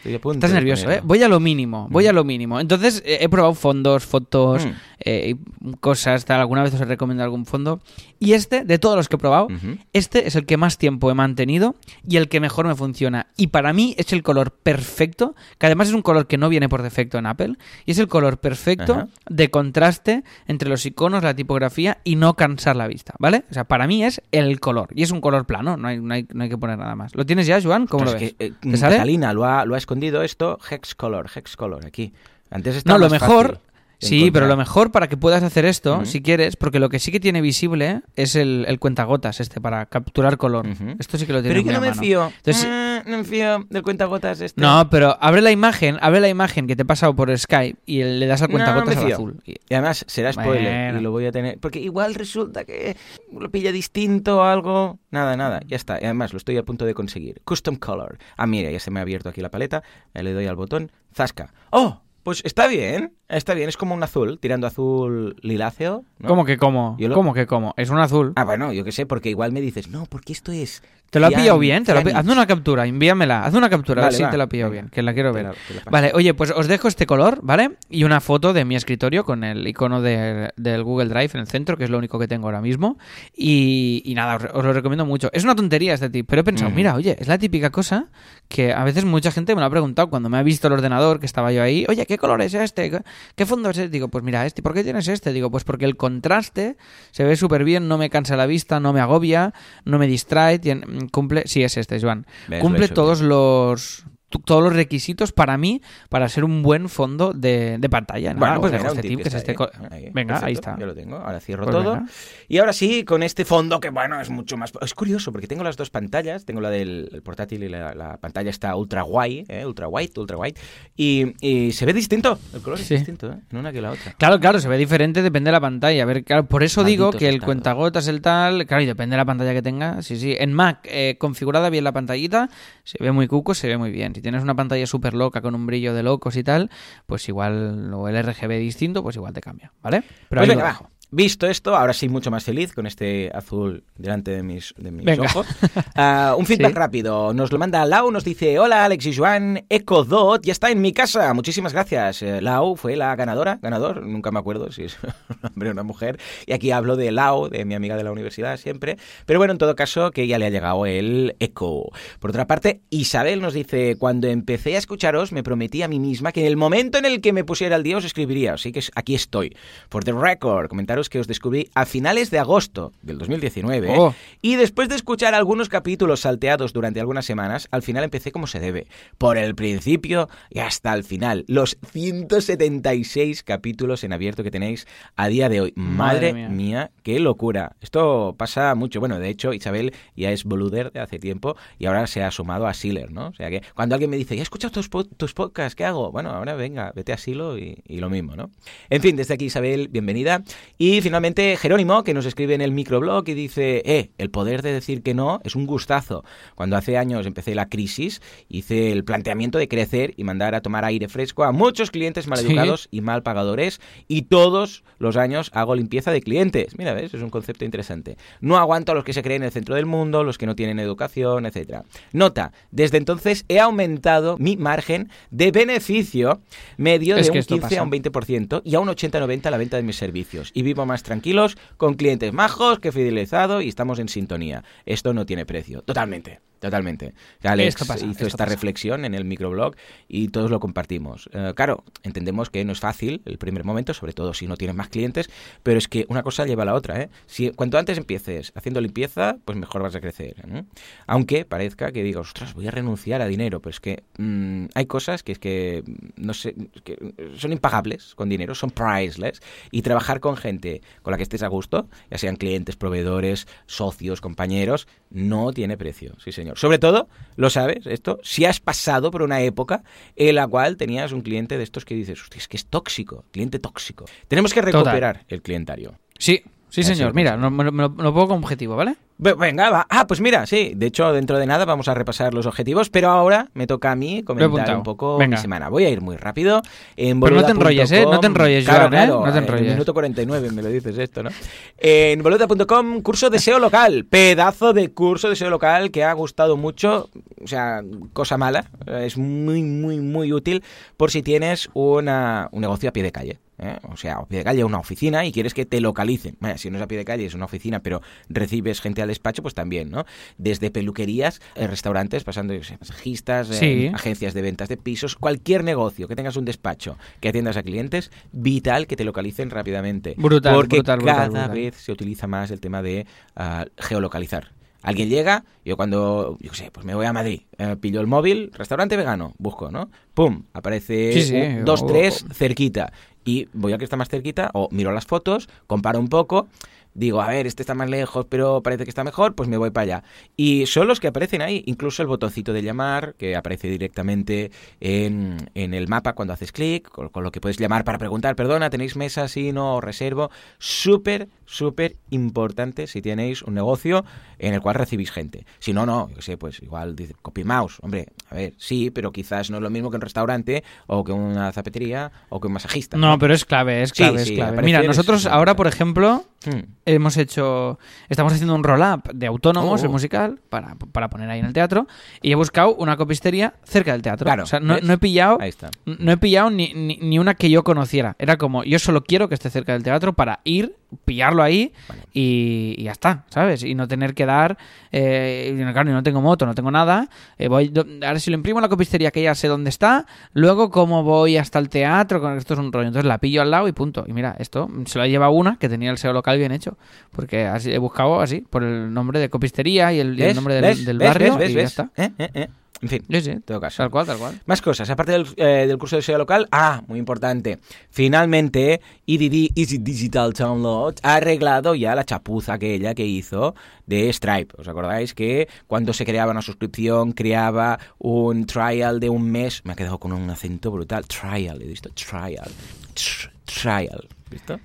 Estás 0.05 0.53
nervioso, 0.53 0.91
¿eh? 0.91 1.01
Voy 1.05 1.23
a 1.23 1.29
lo 1.29 1.41
mínimo, 1.41 1.89
voy 1.91 2.05
Mm. 2.05 2.09
a 2.09 2.13
lo 2.13 2.25
mínimo. 2.25 2.61
Entonces, 2.61 3.03
eh, 3.07 3.19
he 3.21 3.29
probado 3.29 3.55
fondos, 3.55 4.05
fotos, 4.05 4.67
Mm. 4.67 4.71
eh, 5.01 5.35
cosas, 5.81 6.25
tal. 6.25 6.41
Alguna 6.41 6.63
vez 6.63 6.75
os 6.75 6.81
he 6.81 6.85
recomendado 6.85 7.25
algún 7.25 7.47
fondo. 7.47 7.81
Y 8.19 8.33
este, 8.33 8.65
de 8.65 8.79
todos 8.79 8.97
los 8.97 9.09
que 9.09 9.17
he 9.17 9.19
probado, 9.19 9.49
este 9.93 10.27
es 10.27 10.35
el 10.37 10.47
que 10.47 10.57
más 10.57 10.79
tiempo 10.79 11.11
he 11.11 11.15
mantenido 11.15 11.75
y 12.09 12.17
el 12.17 12.29
que 12.29 12.41
mejor 12.41 12.67
me 12.67 12.75
funciona. 12.75 13.27
Y 13.37 13.49
para 13.49 13.73
mí 13.73 13.95
es 13.99 14.13
el 14.13 14.23
color 14.23 14.53
perfecto, 14.53 15.35
que 15.59 15.67
además 15.67 15.89
es 15.89 15.95
un 15.95 16.03
color 16.03 16.27
que 16.27 16.39
no 16.39 16.49
viene 16.49 16.69
por 16.69 16.83
defecto 16.83 17.19
en 17.19 17.27
Apple, 17.27 17.57
y 17.85 17.91
es 17.93 17.99
el 17.99 18.09
color 18.09 18.39
perfecto 18.39 18.93
Ajá. 18.95 19.09
de 19.29 19.51
contraste 19.51 20.25
entre 20.47 20.69
los 20.71 20.87
iconos, 20.87 21.23
la 21.23 21.35
tipografía 21.35 21.99
y 22.05 22.17
no 22.17 22.35
cansar 22.35 22.77
la 22.77 22.87
vista, 22.87 23.15
¿vale? 23.19 23.45
O 23.51 23.55
sea, 23.55 23.65
para 23.65 23.87
mí 23.87 24.05
es 24.05 24.23
el 24.33 24.59
color. 24.61 24.89
Y 24.95 25.03
es 25.03 25.11
un 25.11 25.21
color 25.21 25.45
plano, 25.47 25.77
no 25.77 25.89
hay, 25.89 25.99
no 26.01 26.15
hay, 26.15 26.27
no 26.33 26.45
hay 26.45 26.49
que 26.49 26.59
poner 26.59 26.79
nada 26.79 26.95
más. 26.97 27.15
¿Lo 27.15 27.27
tienes 27.27 27.47
ya, 27.47 27.61
Joan? 27.61 27.87
¿Cómo 27.87 28.05
lo 28.07 28.13
ves? 28.13 28.35
que, 28.35 28.47
eh, 28.47 28.53
¿Te 28.61 28.77
sale? 28.77 28.97
Catalina 28.97 29.33
lo 29.35 29.45
ha, 29.45 29.65
lo 29.67 29.75
ha 29.75 29.79
escondido 29.95 30.23
esto, 30.23 30.59
hex 30.69 30.95
color, 30.97 31.31
hex 31.33 31.57
color, 31.57 31.87
aquí. 31.87 32.13
Antes 32.51 32.75
estaba 32.77 32.99
No, 32.99 33.05
lo 33.05 33.11
más 33.11 33.23
mejor... 33.23 33.47
fácil 33.47 33.74
Sí, 34.09 34.17
encontrar. 34.21 34.33
pero 34.43 34.47
lo 34.49 34.57
mejor 34.57 34.91
para 34.93 35.09
que 35.09 35.17
puedas 35.17 35.43
hacer 35.43 35.65
esto, 35.65 36.05
si 36.05 36.23
quieres, 36.23 36.57
porque 36.57 36.79
lo 36.81 36.89
que 36.89 36.99
sí 36.99 37.11
que 37.13 37.21
tiene 37.21 37.41
visible 37.41 38.03
es 38.17 38.37
el, 38.37 38.65
el 38.69 38.79
cuentagotas 38.79 39.41
este 39.41 39.61
para 39.61 39.87
capturar 39.87 40.37
color. 40.37 40.67
Esto 40.99 41.19
sí 41.19 41.27
que 41.27 41.33
lo 41.33 41.43
tiene 41.43 41.55
Pero 41.57 41.67
yo 41.67 41.73
no 41.73 41.81
me 41.81 41.91
mano. 41.91 42.01
fío. 42.03 42.33
Entonces- 42.37 42.67
Mm, 42.67 43.11
no 43.11 43.19
me 43.19 43.25
fío 43.25 43.67
del 43.71 43.83
cuentagotas 43.83 44.41
este. 44.41 44.61
No, 44.61 44.89
pero 44.91 45.17
abre 45.21 45.41
la 45.43 45.51
imagen, 45.51 45.99
abre 46.01 46.21
la 46.21 46.29
imagen 46.29 46.67
que 46.67 46.77
te 46.77 46.83
he 46.83 46.87
pasado 46.87 47.15
por 47.15 47.37
Skype 47.37 47.79
y 47.87 48.03
le 48.03 48.27
das 48.27 48.41
al 48.43 48.49
cuentagotas 48.49 48.95
no 48.95 48.95
me 48.95 49.01
al 49.01 49.07
fío. 49.07 49.15
azul. 49.17 49.43
Y- 49.45 49.53
Y 49.69 49.75
además 49.75 50.05
será 50.09 50.33
spoiler 50.33 50.63
Bueno. 50.93 50.99
y 51.01 51.03
lo 51.03 51.11
voy 51.11 51.27
a 51.27 51.33
tener. 51.33 51.59
Porque 51.59 51.81
igual 51.81 52.15
resulta 52.15 52.65
que 52.65 52.97
lo 53.33 53.51
pilla 53.51 53.73
distinto 53.73 54.39
o 54.39 54.43
algo. 54.43 54.99
Nada, 55.11 55.37
nada, 55.37 55.61
ya 55.67 55.77
está. 55.77 55.99
Y 56.01 56.05
además 56.05 56.33
lo 56.33 56.37
estoy 56.39 56.57
a 56.57 56.63
punto 56.63 56.85
de 56.85 56.95
conseguir. 56.95 57.41
Custom 57.45 57.77
color. 57.77 58.19
Ah, 58.37 58.47
mira, 58.47 58.71
ya 58.71 58.81
se 58.81 58.91
me 58.91 59.01
ha 59.01 59.03
abierto 59.03 59.29
aquí 59.29 59.41
la 59.41 59.51
paleta. 59.51 59.83
Le 60.15 60.33
doy 60.33 60.47
al 60.47 60.57
botón. 60.57 60.91
Zasca. 61.15 61.53
¡Oh! 61.71 62.01
Pues 62.25 62.41
está 62.45 62.67
bien. 62.67 63.13
Está 63.29 63.55
bien. 63.55 63.69
Es 63.69 63.77
como 63.77 63.95
un 63.95 64.03
azul, 64.03 64.39
tirando 64.41 64.67
azul 64.67 65.37
liláceo. 65.43 66.05
¿no? 66.19 66.29
¿Cómo 66.29 66.45
que 66.45 66.57
cómo? 66.57 66.97
Lo- 66.99 67.15
¿Cómo 67.15 67.35
que 67.35 67.47
cómo? 67.47 67.75
Es 67.77 67.91
un 67.91 67.99
azul. 67.99 68.33
Ah, 68.37 68.45
bueno, 68.45 68.73
yo 68.73 68.83
qué 68.85 68.93
sé, 68.93 69.07
porque 69.07 69.29
igual 69.31 69.53
me 69.53 69.61
dices, 69.61 69.89
no, 69.89 70.07
porque 70.07 70.33
esto 70.33 70.51
es. 70.51 70.83
¿Te 71.11 71.21
lo 71.21 71.27
ha 71.27 71.29
cian- 71.31 71.43
pillado 71.43 71.59
bien? 71.61 71.85
¿Te 71.85 71.93
lo 71.93 71.99
ha 72.01 72.03
pi- 72.03 72.09
cianix". 72.09 72.19
Hazme 72.21 72.33
una 72.33 72.47
captura, 72.47 72.87
envíamela. 72.87 73.45
Hazme 73.45 73.59
una 73.59 73.71
captura, 73.71 74.03
a 74.03 74.05
ver 74.07 74.09
Vale, 74.09 74.17
si 74.17 74.23
va, 74.25 74.31
te 74.31 74.37
la 74.37 74.45
ha 74.45 74.49
pillado 74.49 74.71
venga. 74.71 74.83
bien, 74.83 74.91
que 74.91 75.03
la 75.03 75.15
quiero 75.15 75.31
Te 75.31 75.37
ver. 75.37 75.45
la- 75.45 75.53
te 75.53 75.75
la 75.75 75.81
paso. 75.81 75.91
Vale, 75.91 76.11
oye, 76.15 76.35
pues 76.35 76.51
os 76.51 76.67
dejo 76.67 76.89
este 76.89 77.07
color, 77.07 77.39
¿vale? 77.43 77.77
Y 77.89 78.03
una 78.05 78.21
foto 78.21 78.53
de 78.53 78.65
mi 78.65 78.75
escritorio 78.75 79.25
con 79.25 79.45
el 79.45 79.67
icono 79.69 80.03
de- 80.03 80.51
del 80.57 80.83
Google 80.83 81.09
Drive 81.11 81.31
en 81.35 81.41
el 81.41 81.47
centro, 81.47 81.77
que 81.77 81.85
es 81.85 81.91
lo 81.91 81.99
único 81.99 82.19
que 82.19 82.27
tengo 82.27 82.47
ahora 82.49 82.61
mismo. 82.61 82.99
Y, 83.37 84.03
y 84.05 84.15
nada, 84.15 84.37
os, 84.37 84.45
os 84.55 84.65
lo 84.65 84.73
recomiendo 84.73 85.07
mucho. 85.07 85.31
Es 85.33 85.45
una 85.45 85.55
tontería 85.55 85.95
este 85.95 86.11
tip, 86.11 86.27
pero 86.29 86.41
he 86.41 86.45
pensado, 86.45 86.69
Ujú. 86.69 86.77
mira, 86.77 86.95
oye, 86.95 87.17
es 87.19 87.29
la 87.29 87.39
típica 87.39 87.71
cosa 87.71 88.07
que 88.49 88.73
a 88.73 88.83
veces 88.85 89.05
mucha 89.05 89.31
gente 89.31 89.55
me 89.55 89.61
lo 89.61 89.67
ha 89.67 89.71
preguntado 89.71 90.09
cuando 90.11 90.29
me 90.29 90.39
ha 90.39 90.43
visto 90.43 90.67
el 90.67 90.73
ordenador, 90.75 91.21
que 91.21 91.27
estaba 91.27 91.53
yo 91.53 91.63
ahí, 91.63 91.85
oye, 91.89 92.07
¿qué 92.07 92.14
color 92.19 92.41
es 92.43 92.55
este? 92.55 92.91
¿Qué- 92.91 93.03
¿Qué 93.35 93.47
fondo 93.47 93.71
es 93.71 93.79
este? 93.79 93.89
Digo, 93.91 94.09
pues 94.09 94.23
mira, 94.25 94.45
este. 94.47 94.63
¿Por 94.63 94.75
qué 94.75 94.83
tienes 94.85 95.09
este? 95.09 95.33
Digo, 95.33 95.51
pues 95.51 95.65
porque 95.65 95.85
el 95.85 95.97
contraste 95.97 96.77
se 97.11 97.25
ve 97.25 97.37
súper 97.37 97.65
bien, 97.65 97.89
no 97.89 97.99
me 97.99 98.11
cansa 98.11 98.37
la 98.37 98.47
vista, 98.47 98.81
no 98.81 98.93
me 98.93 99.01
agobia, 99.01 99.53
no 99.85 99.99
me 99.99 100.07
distrae, 100.07 100.59
tiene- 100.59 101.09
cumple... 101.11 101.43
Sí, 101.47 101.63
es 101.63 101.77
este, 101.77 102.01
Joan. 102.01 102.27
¿Ves? 102.49 102.61
Cumple 102.61 102.89
todos 102.89 103.21
los 103.21 104.05
todos 104.45 104.63
los 104.63 104.73
requisitos 104.75 105.33
para 105.33 105.57
mí 105.59 105.81
para 106.09 106.29
ser 106.29 106.45
un 106.45 106.63
buen 106.63 106.89
fondo 106.89 107.33
de, 107.33 107.79
de 107.79 107.89
pantalla. 107.89 108.35
Nada, 108.35 108.59
Bueno, 108.59 108.61
pues 108.61 108.73
un 108.93 108.99
este 108.99 109.03
tip 109.09 109.17
que 109.19 109.23
que 109.25 109.29
es 109.29 109.35
este. 109.35 109.57
Ahí, 109.91 110.11
Venga, 110.13 110.41
ahí 110.45 110.53
está. 110.55 110.77
Ya 110.79 110.87
lo 110.87 110.95
tengo. 110.95 111.17
Ahora 111.17 111.41
cierro 111.41 111.65
Pues 111.65 111.77
todo. 111.77 111.93
venga. 111.95 112.07
Y 112.49 112.59
ahora 112.59 112.73
sí, 112.73 113.05
con 113.05 113.23
este 113.23 113.45
fondo 113.45 113.81
que, 113.81 113.91
bueno, 113.91 114.21
es 114.21 114.31
mucho 114.31 114.57
más... 114.57 114.73
Es 114.81 114.95
curioso, 114.95 115.33
porque 115.33 115.47
tengo 115.47 115.63
las 115.65 115.77
dos 115.77 115.91
pantallas. 115.91 116.45
Tengo 116.45 116.61
la 116.61 116.71
del 116.71 117.09
el 117.13 117.23
portátil 117.23 117.63
y 117.65 117.69
la, 117.69 117.95
la 117.95 118.17
pantalla 118.19 118.51
está 118.51 118.75
ultra 118.77 119.03
guay, 119.03 119.45
¿eh? 119.49 119.65
Ultra 119.67 119.89
white, 119.89 120.19
ultra 120.21 120.37
white. 120.37 120.61
Y, 120.97 121.35
y 121.41 121.73
se 121.73 121.87
ve 121.87 121.93
distinto. 121.93 122.39
El 122.53 122.61
color 122.63 122.79
es 122.79 122.87
Sí. 122.87 122.95
distinto, 122.97 123.31
¿eh? 123.33 123.37
En 123.51 123.59
una 123.59 123.73
que 123.73 123.81
la 123.81 123.93
otra. 123.93 124.13
Claro, 124.19 124.39
claro, 124.41 124.59
se 124.59 124.69
ve 124.69 124.77
diferente, 124.77 125.23
depende 125.23 125.49
de 125.49 125.53
la 125.53 125.61
pantalla. 125.61 126.03
A 126.03 126.07
ver, 126.07 126.25
claro, 126.25 126.47
por 126.47 126.63
eso 126.63 126.85
digo 126.85 127.11
que 127.13 127.29
el 127.29 127.41
cuentagotas, 127.41 128.09
el 128.09 128.21
tal, 128.21 128.67
claro, 128.67 128.83
y 128.83 128.87
depende 128.87 129.15
de 129.15 129.19
la 129.19 129.25
pantalla 129.25 129.53
que 129.53 129.63
tenga. 129.63 130.03
Sí, 130.03 130.17
sí. 130.17 130.35
En 130.39 130.53
Mac, 130.53 130.81
eh, 130.85 131.17
configurada 131.19 131.71
bien 131.71 131.85
la 131.85 131.93
pantallita, 131.93 132.49
se 132.85 132.99
ve 133.03 133.13
muy 133.13 133.27
cuco, 133.29 133.55
se 133.55 133.69
ve 133.69 133.77
muy 133.79 133.91
bien. 133.91 134.15
Si 134.15 134.21
tienes 134.25 134.43
una 134.43 134.57
pantalla 134.57 134.85
súper 134.89 135.15
loca 135.15 135.41
con 135.41 135.55
un 135.55 135.67
brillo 135.67 135.95
de 135.95 136.03
locos 136.03 136.35
y 136.37 136.43
tal, 136.43 136.71
pues 137.07 137.29
igual, 137.29 137.95
o 137.95 138.09
el 138.09 138.17
RGB 138.17 138.59
distinto, 138.59 139.05
pues 139.05 139.15
igual 139.15 139.33
te 139.33 139.41
cambia, 139.41 139.73
¿vale? 139.83 140.03
Pero 140.29 140.41
Pues 140.41 140.41
ahí 140.41 140.47
lo 140.49 140.55
venga, 140.57 140.69
dejo. 140.71 140.91
Visto 141.17 141.47
esto, 141.47 141.77
ahora 141.77 141.93
sí 141.93 142.09
mucho 142.09 142.33
más 142.33 142.43
feliz 142.43 142.73
con 142.73 142.89
este 142.89 143.31
azul 143.33 143.85
delante 143.95 144.33
de 144.33 144.43
mis, 144.43 144.75
de 144.77 144.91
mis 144.91 145.17
ojos. 145.21 145.47
Ah, 145.97 146.35
un 146.37 146.45
feedback 146.45 146.73
Sí. 146.73 146.77
rápido. 146.79 147.33
Nos 147.33 147.53
lo 147.53 147.59
manda 147.59 147.85
Lau, 147.87 148.11
nos 148.11 148.25
dice, 148.25 148.59
hola 148.59 148.85
Alex 148.85 149.07
y 149.07 149.15
Joan, 149.15 149.65
Echo 149.69 150.03
Dot 150.03 150.43
ya 150.45 150.51
está 150.51 150.73
en 150.73 150.81
mi 150.81 150.93
casa. 150.93 151.33
Muchísimas 151.35 151.73
gracias. 151.73 152.21
Eh, 152.23 152.41
Lau 152.43 152.75
fue 152.75 152.97
la 152.97 153.15
ganadora, 153.15 153.61
ganador, 153.63 154.03
nunca 154.05 154.33
me 154.33 154.41
acuerdo 154.41 154.73
si 154.73 154.83
es 154.85 154.99
un 155.05 155.39
hombre 155.55 155.69
o 155.69 155.73
una 155.73 155.85
mujer. 155.85 156.19
Y 156.47 156.53
aquí 156.53 156.73
hablo 156.73 156.97
de 156.97 157.13
Lau, 157.13 157.49
de 157.49 157.65
mi 157.65 157.75
amiga 157.77 157.97
de 157.97 158.03
la 158.03 158.11
universidad 158.11 158.57
siempre. 158.57 158.97
Pero 159.25 159.39
bueno, 159.39 159.53
en 159.53 159.59
todo 159.59 159.77
caso, 159.77 160.11
que 160.11 160.27
ya 160.27 160.37
le 160.39 160.47
ha 160.47 160.51
llegado 160.51 160.85
el 160.85 161.37
Echo. 161.39 161.85
Por 162.19 162.31
otra 162.31 162.49
parte, 162.49 162.81
Isabel 162.91 163.41
nos 163.41 163.55
dice, 163.55 163.95
cuando 163.97 164.27
empecé 164.27 164.75
a 164.75 164.79
escucharos 164.79 165.31
me 165.31 165.45
prometí 165.45 165.83
a 165.83 165.89
mí 165.89 166.01
misma 166.01 166.33
que 166.33 166.41
en 166.41 166.47
el 166.47 166.57
momento 166.57 166.99
en 166.99 167.05
el 167.05 167.21
que 167.21 167.33
me 167.33 167.45
pusiera 167.45 167.77
al 167.77 167.85
día 167.85 167.99
os 167.99 168.05
escribiría. 168.05 168.55
Así 168.55 168.73
que 168.73 168.83
aquí 168.97 169.15
estoy. 169.15 169.57
For 169.91 170.03
the 170.03 170.13
record, 170.13 170.69
comentaros 170.69 171.04
que 171.09 171.21
os 171.21 171.27
descubrí 171.27 171.69
a 171.75 171.87
finales 171.87 172.31
de 172.31 172.39
agosto 172.39 172.93
del 173.03 173.19
2019. 173.19 173.89
¿eh? 173.93 173.95
Oh. 173.99 174.15
Y 174.43 174.57
después 174.57 174.89
de 174.89 174.97
escuchar 174.97 175.35
algunos 175.35 175.69
capítulos 175.69 176.21
salteados 176.21 176.73
durante 176.73 177.01
algunas 177.01 177.25
semanas, 177.27 177.69
al 177.71 177.83
final 177.83 178.05
empecé 178.05 178.33
como 178.33 178.47
se 178.47 178.61
debe, 178.61 178.87
por 179.19 179.39
el 179.39 179.55
principio 179.55 180.29
y 180.51 180.59
hasta 180.61 180.93
el 180.95 181.05
final. 181.05 181.45
Los 181.49 181.77
176 181.93 183.43
capítulos 183.43 184.05
en 184.05 184.13
abierto 184.13 184.43
que 184.43 184.51
tenéis 184.51 184.87
a 185.17 185.29
día 185.29 185.49
de 185.49 185.61
hoy. 185.61 185.73
Madre, 185.77 186.33
Madre 186.33 186.33
mía. 186.33 186.49
mía, 186.49 186.91
qué 187.03 187.19
locura. 187.21 187.77
Esto 187.81 188.35
pasa 188.37 188.75
mucho. 188.75 189.01
Bueno, 189.01 189.19
de 189.19 189.29
hecho, 189.29 189.53
Isabel 189.53 189.93
ya 190.17 190.31
es 190.31 190.45
boluder 190.45 190.93
de 190.93 191.01
hace 191.01 191.19
tiempo 191.19 191.57
y 191.79 191.87
ahora 191.87 192.07
se 192.07 192.23
ha 192.23 192.31
sumado 192.31 192.67
a 192.67 192.75
Sealer, 192.75 193.11
¿no? 193.13 193.29
O 193.29 193.35
sea 193.35 193.51
que 193.51 193.63
cuando 193.75 193.95
alguien 193.95 194.11
me 194.11 194.17
dice, 194.17 194.37
ya 194.37 194.43
he 194.43 194.45
escuchado 194.45 194.73
tus, 194.73 194.89
po- 194.89 195.05
tus 195.05 195.35
podcasts, 195.35 195.75
¿qué 195.75 195.85
hago? 195.85 196.11
Bueno, 196.13 196.31
ahora 196.31 196.55
venga, 196.55 196.93
vete 196.95 197.13
a 197.13 197.19
Silo 197.19 197.59
y, 197.59 197.83
y 197.87 197.99
lo 197.99 198.11
mismo, 198.11 198.37
¿no? 198.37 198.51
En 198.91 199.01
fin, 199.03 199.17
desde 199.17 199.35
aquí, 199.35 199.47
Isabel, 199.47 199.89
bienvenida. 199.89 200.43
Y 200.79 200.94
finalmente, 201.01 201.57
Jerónimo, 201.57 202.05
que 202.05 202.15
nos 202.15 202.27
escribe 202.27 202.55
en 202.55 202.61
el 202.61 202.73
microblog 202.73 203.29
y 203.29 203.35
dice, 203.35 203.83
eh, 203.85 204.11
el 204.19 204.31
poder 204.31 204.63
de 204.63 204.73
decir 204.73 205.03
que 205.03 205.15
no 205.15 205.41
es 205.45 205.55
un 205.57 205.67
gustazo. 205.67 206.25
Cuando 206.55 206.77
hace 206.77 206.99
años 206.99 207.27
empecé 207.27 207.55
la 207.55 207.69
crisis, 207.69 208.21
hice 208.49 208.93
el 208.93 209.05
planteamiento 209.05 209.59
de 209.59 209.69
crecer 209.69 210.15
y 210.17 210.25
mandar 210.25 210.55
a 210.55 210.61
tomar 210.61 210.85
aire 210.85 211.09
fresco 211.09 211.45
a 211.45 211.53
muchos 211.53 211.91
clientes 211.91 212.27
maleducados 212.27 212.89
y 212.91 213.01
mal 213.01 213.23
pagadores 213.23 213.81
y 214.09 214.23
todos 214.23 214.85
los 214.99 215.17
años 215.17 215.51
hago 215.55 215.75
limpieza 215.75 216.13
de 216.13 216.23
clientes. 216.23 216.79
Mira, 216.79 216.95
¿ves? 216.95 217.15
Es 217.15 217.23
un 217.23 217.31
concepto 217.31 217.65
interesante. 217.65 218.17
No 218.41 218.57
aguanto 218.59 218.93
a 218.93 218.95
los 218.95 219.05
que 219.05 219.13
se 219.13 219.23
creen 219.23 219.43
en 219.43 219.47
el 219.47 219.53
centro 219.53 219.75
del 219.75 219.87
mundo, 219.87 220.25
los 220.25 220.39
que 220.39 220.47
no 220.47 220.55
tienen 220.55 220.79
educación, 220.79 221.47
etcétera. 221.47 221.85
Nota, 222.13 222.53
desde 222.71 222.99
entonces 222.99 223.45
he 223.49 223.61
aumentado 223.61 224.37
mi 224.39 224.57
margen 224.57 225.09
de 225.31 225.51
beneficio 225.51 226.41
medio 226.77 227.17
Es 227.17 227.27
de 227.27 227.33
un 227.33 227.39
esto 227.39 227.59
15 227.59 227.79
a 227.79 227.83
un 227.83 227.91
20% 227.91 228.63
y 228.65 228.75
a 228.75 228.81
un 228.81 228.89
80-90 228.89 229.51
la 229.51 229.57
venta 229.57 229.77
de 229.77 229.83
mis 229.83 229.97
servicios. 229.97 230.51
Y 230.55 230.63
más 230.75 231.03
tranquilos 231.03 231.57
con 231.77 231.95
clientes 231.95 232.33
majos 232.33 232.81
que 232.81 232.89
he 232.89 232.93
fidelizado 232.93 233.61
y 233.61 233.69
estamos 233.69 233.99
en 233.99 234.09
sintonía. 234.09 234.65
Esto 234.87 235.15
no 235.15 235.27
tiene 235.27 235.47
precio. 235.47 235.83
Totalmente. 235.83 236.41
Totalmente. 236.65 237.13
Alex 237.43 237.75
Esto 237.75 237.85
pasa, 237.85 238.07
hizo 238.07 238.13
esto 238.13 238.27
esta 238.27 238.39
pasa. 238.39 238.55
reflexión 238.55 239.05
en 239.05 239.15
el 239.15 239.27
microblog 239.27 239.77
y 240.09 240.29
todos 240.29 240.51
lo 240.51 240.61
compartimos. 240.61 241.29
Eh, 241.35 241.53
claro, 241.55 241.85
entendemos 242.05 242.49
que 242.49 242.65
no 242.65 242.73
es 242.73 242.81
fácil 242.81 243.21
el 243.27 243.37
primer 243.37 243.65
momento, 243.65 243.93
sobre 243.93 244.15
todo 244.15 244.33
si 244.33 244.47
no 244.47 244.57
tienes 244.57 244.75
más 244.75 244.89
clientes, 244.89 245.29
pero 245.63 245.77
es 245.77 245.89
que 245.89 246.07
una 246.09 246.23
cosa 246.23 246.47
lleva 246.47 246.63
a 246.63 246.65
la 246.65 246.73
otra. 246.73 247.03
¿eh? 247.03 247.11
Si 247.27 247.51
cuanto 247.51 247.77
antes 247.77 247.99
empieces 247.99 248.51
haciendo 248.55 248.81
limpieza, 248.81 249.37
pues 249.45 249.59
mejor 249.59 249.83
vas 249.83 249.95
a 249.95 250.01
crecer. 250.01 250.37
¿eh? 250.49 250.65
Aunque 251.07 251.45
parezca 251.45 251.93
que 251.93 252.03
digas, 252.03 252.29
ostras, 252.29 252.55
voy 252.55 252.67
a 252.67 252.71
renunciar 252.71 253.21
a 253.21 253.27
dinero, 253.27 253.61
pero 253.61 253.73
es 253.73 253.81
que 253.81 254.03
mm, 254.17 254.69
hay 254.75 254.87
cosas 254.87 255.23
que 255.23 255.33
es 255.33 255.39
que 255.39 255.85
no 256.17 256.33
sé, 256.33 256.55
que 256.83 256.97
son 257.37 257.53
impagables 257.53 258.15
con 258.15 258.31
dinero, 258.31 258.55
son 258.55 258.71
priceless 258.71 259.43
y 259.71 259.83
trabajar 259.83 260.21
con 260.21 260.39
gente 260.39 260.81
con 261.03 261.11
la 261.11 261.19
que 261.19 261.25
estés 261.25 261.43
a 261.43 261.49
gusto, 261.49 261.91
ya 262.11 262.17
sean 262.17 262.37
clientes, 262.37 262.77
proveedores, 262.77 263.47
socios, 263.67 264.23
compañeros, 264.23 264.89
no 265.11 265.53
tiene 265.53 265.77
precio, 265.77 266.15
sí 266.25 266.33
señor. 266.33 266.54
Sobre 266.55 266.79
todo, 266.79 267.09
lo 267.37 267.51
sabes, 267.51 267.87
esto, 267.87 268.19
si 268.23 268.45
has 268.45 268.61
pasado 268.61 269.11
por 269.11 269.23
una 269.23 269.41
época 269.43 269.83
en 270.17 270.35
la 270.35 270.47
cual 270.47 270.77
tenías 270.77 271.13
un 271.13 271.23
cliente 271.23 271.59
de 271.59 271.65
estos 271.65 271.85
que 271.85 271.95
dices, 271.95 272.21
hostia, 272.21 272.39
es 272.39 272.49
que 272.49 272.57
es 272.57 272.67
tóxico, 272.67 273.25
cliente 273.31 273.59
tóxico. 273.59 274.05
Tenemos 274.29 274.53
que 274.53 274.61
Total. 274.61 274.85
recuperar 274.85 275.25
el 275.29 275.43
clientario. 275.43 275.99
Sí, 276.19 276.43
sí, 276.83 276.95
señor. 276.95 277.15
Mira, 277.15 277.37
me, 277.37 277.65
lo- 277.65 277.73
me 277.73 277.83
lo- 277.83 277.95
pongo 278.15 278.29
como 278.29 278.45
objetivo, 278.45 278.77
¿vale? 278.77 278.97
Ve- 279.17 279.35
Venga, 279.35 279.71
va. 279.71 279.87
Ah, 279.89 280.07
pues 280.09 280.21
mira, 280.21 280.45
sí. 280.45 280.73
De 280.75 280.87
hecho, 280.87 281.13
dentro 281.13 281.39
de 281.39 281.47
nada 281.47 281.65
vamos 281.65 281.87
a 281.87 281.95
repasar 281.95 282.35
los 282.35 282.47
objetivos, 282.47 282.91
pero 282.91 283.11
ahora 283.11 283.49
me 283.55 283.67
toca 283.69 283.93
a 283.93 283.97
mí 283.97 284.23
comentar 284.25 284.77
un 284.77 284.83
poco 284.83 285.19
Venga. 285.19 285.37
mi 285.37 285.41
semana. 285.41 285.69
Voy 285.69 285.85
a 285.85 285.89
ir 285.91 286.01
muy 286.01 286.17
rápido. 286.17 286.63
En 286.97 287.21
Pero 287.21 287.37
no 287.37 287.45
te 287.45 287.53
enrolles, 287.53 287.93
¿eh? 287.93 288.05
No 288.05 288.19
te 288.19 288.27
enrolles, 288.27 288.65
claro, 288.65 288.81
Joan, 288.89 288.95
¿eh? 288.95 288.97
claro, 289.07 289.27
No 289.27 289.33
te 289.33 289.39
En 289.39 289.45
enrolles. 289.45 289.67
el 289.69 289.73
minuto 289.75 289.95
49 289.95 290.51
me 290.51 290.63
lo 290.63 290.69
dices 290.69 290.99
esto, 290.99 291.23
¿no? 291.23 291.31
En 291.79 292.23
boluda.com, 292.23 293.03
curso 293.03 293.31
de 293.31 293.39
SEO 293.39 293.59
local. 293.61 294.05
Pedazo 294.11 294.73
de 294.73 294.91
curso 294.93 295.29
de 295.29 295.37
SEO 295.37 295.51
local 295.51 295.91
que 295.93 296.03
ha 296.03 296.13
gustado 296.13 296.57
mucho. 296.57 297.09
O 297.43 297.47
sea, 297.47 297.83
cosa 298.13 298.37
mala. 298.37 298.71
Es 298.87 299.17
muy, 299.17 299.63
muy, 299.63 300.01
muy 300.01 300.33
útil 300.33 300.65
por 300.97 301.13
si 301.13 301.23
tienes 301.23 301.69
una, 301.75 302.49
un 302.51 302.63
negocio 302.63 302.89
a 302.89 302.93
pie 302.93 303.03
de 303.05 303.13
calle. 303.13 303.39
¿Eh? 303.59 303.79
O 303.91 303.97
sea, 303.97 304.15
a 304.17 304.27
pie 304.27 304.39
de 304.39 304.45
calle 304.45 304.65
una 304.65 304.79
oficina 304.79 305.25
y 305.25 305.33
quieres 305.33 305.55
que 305.55 305.65
te 305.67 305.81
localicen. 305.81 306.37
Bueno, 306.41 306.59
si 306.59 306.71
no 306.71 306.77
es 306.79 306.83
a 306.83 306.87
pie 306.89 306.99
de 306.99 307.05
calle, 307.05 307.25
es 307.27 307.35
una 307.35 307.45
oficina, 307.45 307.81
pero 307.81 308.03
recibes 308.29 308.81
gente 308.81 309.03
al 309.03 309.09
despacho, 309.09 309.43
pues 309.43 309.55
también, 309.55 309.91
¿no? 309.91 310.05
Desde 310.39 310.71
peluquerías, 310.71 311.41
eh, 311.55 311.67
restaurantes, 311.67 312.25
pasando, 312.25 312.55
masajistas, 312.81 313.51
eh, 313.51 313.55
Sí. 313.55 313.91
agencias 313.95 314.35
de 314.35 314.43
ventas 314.43 314.69
de 314.69 314.77
pisos, 314.77 315.17
cualquier 315.17 315.65
negocio 315.65 316.09
que 316.09 316.17
tengas 316.17 316.37
un 316.37 316.45
despacho 316.45 316.99
que 317.21 317.29
atiendas 317.29 317.57
a 317.57 317.63
clientes, 317.63 318.11
vital 318.33 318.87
que 318.87 318.97
te 318.97 319.05
localicen 319.05 319.51
rápidamente. 319.51 320.15
Brutal, 320.17 320.55
Porque 320.55 320.77
brutal, 320.77 320.99
brutal, 320.99 321.15
cada 321.17 321.29
brutal. 321.49 321.57
vez 321.57 321.75
se 321.77 321.93
utiliza 321.93 322.27
más 322.27 322.51
el 322.51 322.61
tema 322.61 322.83
de 322.83 323.07
ah, 323.37 323.67
geolocalizar. 323.79 324.53
Alguien 324.83 325.09
llega, 325.09 325.45
yo 325.65 325.79
cuando, 325.79 326.37
yo 326.43 326.51
qué 326.51 326.57
sé, 326.59 326.71
pues 326.71 326.85
me 326.85 326.95
voy 326.95 327.07
a 327.07 327.13
Madrid, 327.15 327.41
eh, 327.57 327.75
pillo 327.81 328.03
el 328.03 328.07
móvil, 328.07 328.51
restaurante 328.53 328.99
vegano, 328.99 329.33
busco, 329.39 329.71
¿no? 329.71 329.91
Pum, 330.13 330.45
aparece 330.53 331.13
Sí, 331.15 331.23
sí, 331.23 331.35
un, 331.35 331.65
dos, 331.65 331.83
o- 331.83 331.87
tres, 331.87 332.23
cerquita. 332.35 332.93
Y 333.25 333.49
voy 333.53 333.73
al 333.73 333.79
que 333.79 333.85
está 333.85 333.97
más 333.97 334.09
cerquita, 334.09 334.51
o 334.55 334.69
miro 334.71 334.93
las 334.93 335.07
fotos, 335.07 335.49
comparo 335.67 335.99
un 335.99 336.09
poco, 336.09 336.49
digo, 336.95 337.21
a 337.21 337.29
ver, 337.29 337.47
este 337.47 337.63
está 337.63 337.75
más 337.75 337.91
lejos, 337.91 338.27
pero 338.29 338.63
parece 338.63 338.85
que 338.85 338.91
está 338.91 339.05
mejor, 339.05 339.35
pues 339.35 339.49
me 339.49 339.57
voy 339.57 339.71
para 339.71 339.83
allá. 339.83 340.05
Y 340.37 340.67
son 340.67 340.87
los 340.87 341.01
que 341.01 341.09
aparecen 341.09 341.43
ahí, 341.43 341.63
incluso 341.67 342.03
el 342.03 342.09
botoncito 342.09 342.53
de 342.53 342.63
llamar, 342.63 343.15
que 343.19 343.37
aparece 343.37 343.69
directamente 343.69 344.51
en, 344.81 345.51
en 345.55 345.75
el 345.75 345.89
mapa 345.89 346.15
cuando 346.15 346.33
haces 346.33 346.53
clic, 346.53 346.89
con, 346.89 347.09
con 347.09 347.25
lo 347.25 347.33
que 347.33 347.41
puedes 347.41 347.59
llamar 347.59 347.85
para 347.85 347.99
preguntar, 347.99 348.37
perdona, 348.37 348.71
¿tenéis 348.71 348.97
mesa? 348.97 349.29
Sí, 349.29 349.53
no, 349.53 349.81
reservo. 349.81 350.31
Súper, 350.59 351.29
súper 351.45 351.97
importante 352.11 352.87
si 352.87 353.03
tenéis 353.03 353.43
un 353.43 353.55
negocio 353.55 354.05
en 354.39 354.55
el 354.55 354.61
cual 354.61 354.77
recibís 354.77 355.11
gente. 355.11 355.47
Si 355.59 355.73
no, 355.73 355.87
no, 355.87 356.09
yo 356.15 356.23
sé, 356.23 356.37
pues 356.37 356.63
igual 356.63 356.95
dice 356.95 357.15
copy 357.21 357.45
mouse. 357.45 357.79
Hombre, 357.83 358.09
a 358.31 358.37
ver, 358.37 358.55
sí, 358.57 358.91
pero 358.91 359.11
quizás 359.11 359.51
no 359.51 359.57
es 359.57 359.63
lo 359.63 359.71
mismo 359.71 359.91
que 359.91 359.97
un 359.97 360.03
restaurante 360.03 360.63
o 360.87 361.03
que 361.03 361.13
una 361.13 361.53
zapatería 361.53 362.13
o 362.29 362.41
que 362.41 362.47
un 362.47 362.53
masajista. 362.53 362.97
No, 362.97 363.19
pero 363.19 363.35
es 363.35 363.45
clave, 363.45 363.83
es 363.83 363.93
clave, 363.93 364.25
sí, 364.25 364.33
es 364.33 364.39
clave. 364.39 364.63
Mira, 364.63 364.83
nosotros 364.83 365.27
ahora, 365.27 365.57
por 365.57 365.67
ejemplo, 365.67 366.25
Hmm. 366.45 366.61
Hemos 366.87 367.17
hecho, 367.17 367.79
estamos 368.09 368.33
haciendo 368.33 368.55
un 368.55 368.63
roll-up 368.65 369.03
de 369.15 369.27
autónomos, 369.27 369.81
Oh. 369.83 369.85
el 369.85 369.91
musical, 369.91 370.41
para, 370.49 370.75
para 370.93 371.09
poner 371.11 371.31
ahí 371.31 371.41
en 371.41 371.47
el 371.47 371.53
teatro, 371.53 371.87
y 372.23 372.33
he 372.33 372.35
buscado 372.35 372.75
una 372.75 372.97
copistería 372.97 373.55
cerca 373.65 373.93
del 373.93 374.03
teatro. 374.03 374.25
Claro, 374.25 374.43
o 374.45 374.47
sea, 374.47 374.61
no, 374.61 374.77
he 374.77 374.99
pillado, 374.99 375.39
Ahí 375.41 375.49
está. 375.49 375.71
no 375.87 376.13
he 376.13 376.17
pillado 376.17 376.51
ni, 376.51 376.73
ni, 376.75 376.97
ni 376.99 377.19
una 377.19 377.35
que 377.35 377.49
yo 377.51 377.65
conociera. 377.65 378.17
Era 378.19 378.37
como, 378.37 378.65
yo 378.65 378.79
solo 378.79 379.03
quiero 379.05 379.29
que 379.29 379.35
esté 379.35 379.51
cerca 379.51 379.73
del 379.73 379.83
teatro 379.83 380.13
para 380.13 380.41
ir, 380.45 380.77
pillarlo 381.05 381.43
ahí 381.43 381.73
Vale. 381.89 382.03
y, 382.13 382.75
y 382.79 382.85
ya 382.85 382.93
está, 382.93 383.25
¿sabes? 383.31 383.63
Y 383.63 383.75
no 383.75 383.89
tener 383.89 384.15
que 384.15 384.27
dar, 384.27 384.57
eh, 384.93 385.55
claro, 385.73 385.91
no 385.93 386.03
tengo 386.03 386.21
moto, 386.21 386.47
no 386.47 386.55
tengo 386.55 386.71
nada. 386.71 387.09
eh, 387.39 387.49
voy, 387.49 387.69
do- 387.69 387.87
ahora 388.07 388.19
si 388.19 388.31
lo 388.31 388.37
imprimo 388.37 388.59
en 388.59 388.63
la 388.63 388.69
copistería 388.69 389.11
que 389.11 389.23
ya 389.23 389.35
sé 389.35 389.49
dónde 389.49 389.71
está, 389.71 390.07
luego 390.33 390.71
cómo 390.71 391.03
voy 391.03 391.37
hasta 391.37 391.59
el 391.59 391.69
teatro, 391.69 392.21
con 392.21 392.37
esto 392.39 392.55
es 392.55 392.61
un 392.61 392.73
rollo. 392.73 392.89
Entonces 392.89 393.07
la 393.09 393.19
pillo 393.19 393.43
al 393.43 393.51
lado 393.51 393.69
y 393.69 393.73
punto. 393.73 394.05
Y 394.07 394.13
mira, 394.13 394.37
esto 394.39 394.69
se 394.87 394.99
lo 394.99 395.07
lleva 395.07 395.29
una 395.31 395.57
que 395.59 395.69
tenía 395.69 395.91
el 395.91 395.99
SEO 395.99 396.13
local 396.13 396.39
bien 396.39 396.53
hecho, 396.53 396.77
porque 397.13 397.45
así 397.47 397.73
he 397.73 397.79
buscado 397.79 398.21
así, 398.21 398.41
por 398.43 398.63
el 398.63 398.93
nombre 398.93 399.19
de 399.21 399.29
copistería 399.29 399.93
y 399.93 400.01
el, 400.01 400.19
y 400.19 400.23
el 400.23 400.29
¿Ves? 400.29 400.35
nombre 400.37 400.55
del, 400.61 400.85
del 400.85 400.99
barrio 400.99 401.37
¿Ves? 401.37 401.51
y 401.51 401.55
ya 401.55 401.61
está. 401.63 401.91
¿Eh? 401.97 402.49
En 402.85 402.89
fin, 402.91 403.03
Sí, 403.09 403.41
todo 403.47 403.61
caso. 403.61 403.79
Tal 403.83 403.91
cual, 403.91 404.05
tal 404.07 404.19
cual. 404.19 404.41
Más 404.45 404.61
cosas, 404.61 404.91
aparte 404.91 405.13
del, 405.13 405.27
eh, 405.39 405.65
del 405.67 405.79
curso 405.79 405.97
de 405.97 406.03
SEO 406.03 406.19
local. 406.19 406.47
Ah, 406.53 406.83
muy 406.87 406.99
importante. 406.99 407.59
Finalmente, 407.89 408.83
EDD 409.07 409.53
Easy 409.57 409.79
Digital 409.79 410.35
Download 410.35 410.95
ha 411.03 411.15
arreglado 411.15 411.75
ya 411.75 411.95
la 411.95 412.05
chapuza 412.05 412.53
aquella 412.53 412.95
que 412.95 413.07
hizo 413.07 413.55
de 413.87 414.13
Stripe. 414.13 414.55
¿Os 414.59 414.69
acordáis 414.69 415.15
que 415.15 415.49
cuando 415.67 415.95
se 415.95 416.05
creaba 416.05 416.31
una 416.33 416.43
suscripción, 416.43 417.13
creaba 417.13 417.79
un 417.99 418.45
trial 418.45 419.01
de 419.01 419.09
un 419.09 419.31
mes? 419.31 419.63
Me 419.65 419.73
ha 419.73 419.77
quedado 419.77 419.99
con 419.99 420.13
un 420.13 420.29
acento 420.29 420.71
brutal. 420.71 421.07
Trial, 421.07 421.63
he 421.63 421.67
visto. 421.67 421.89
Trial. 421.95 422.51
Tr- 422.95 423.31
trial. 423.47 424.09
¿Visto? 424.35 424.59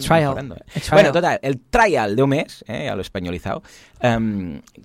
Trial. 0.00 0.36
¿eh? 0.36 0.54
A 0.74 0.80
trial. 0.80 0.90
Bueno, 0.90 1.12
total, 1.12 1.38
el 1.42 1.60
trial 1.60 2.16
de 2.16 2.22
un 2.24 2.30
mes, 2.30 2.64
eh, 2.66 2.88
a 2.88 2.96
lo 2.96 3.02
españolizado. 3.02 3.62
Sí. 3.64 4.08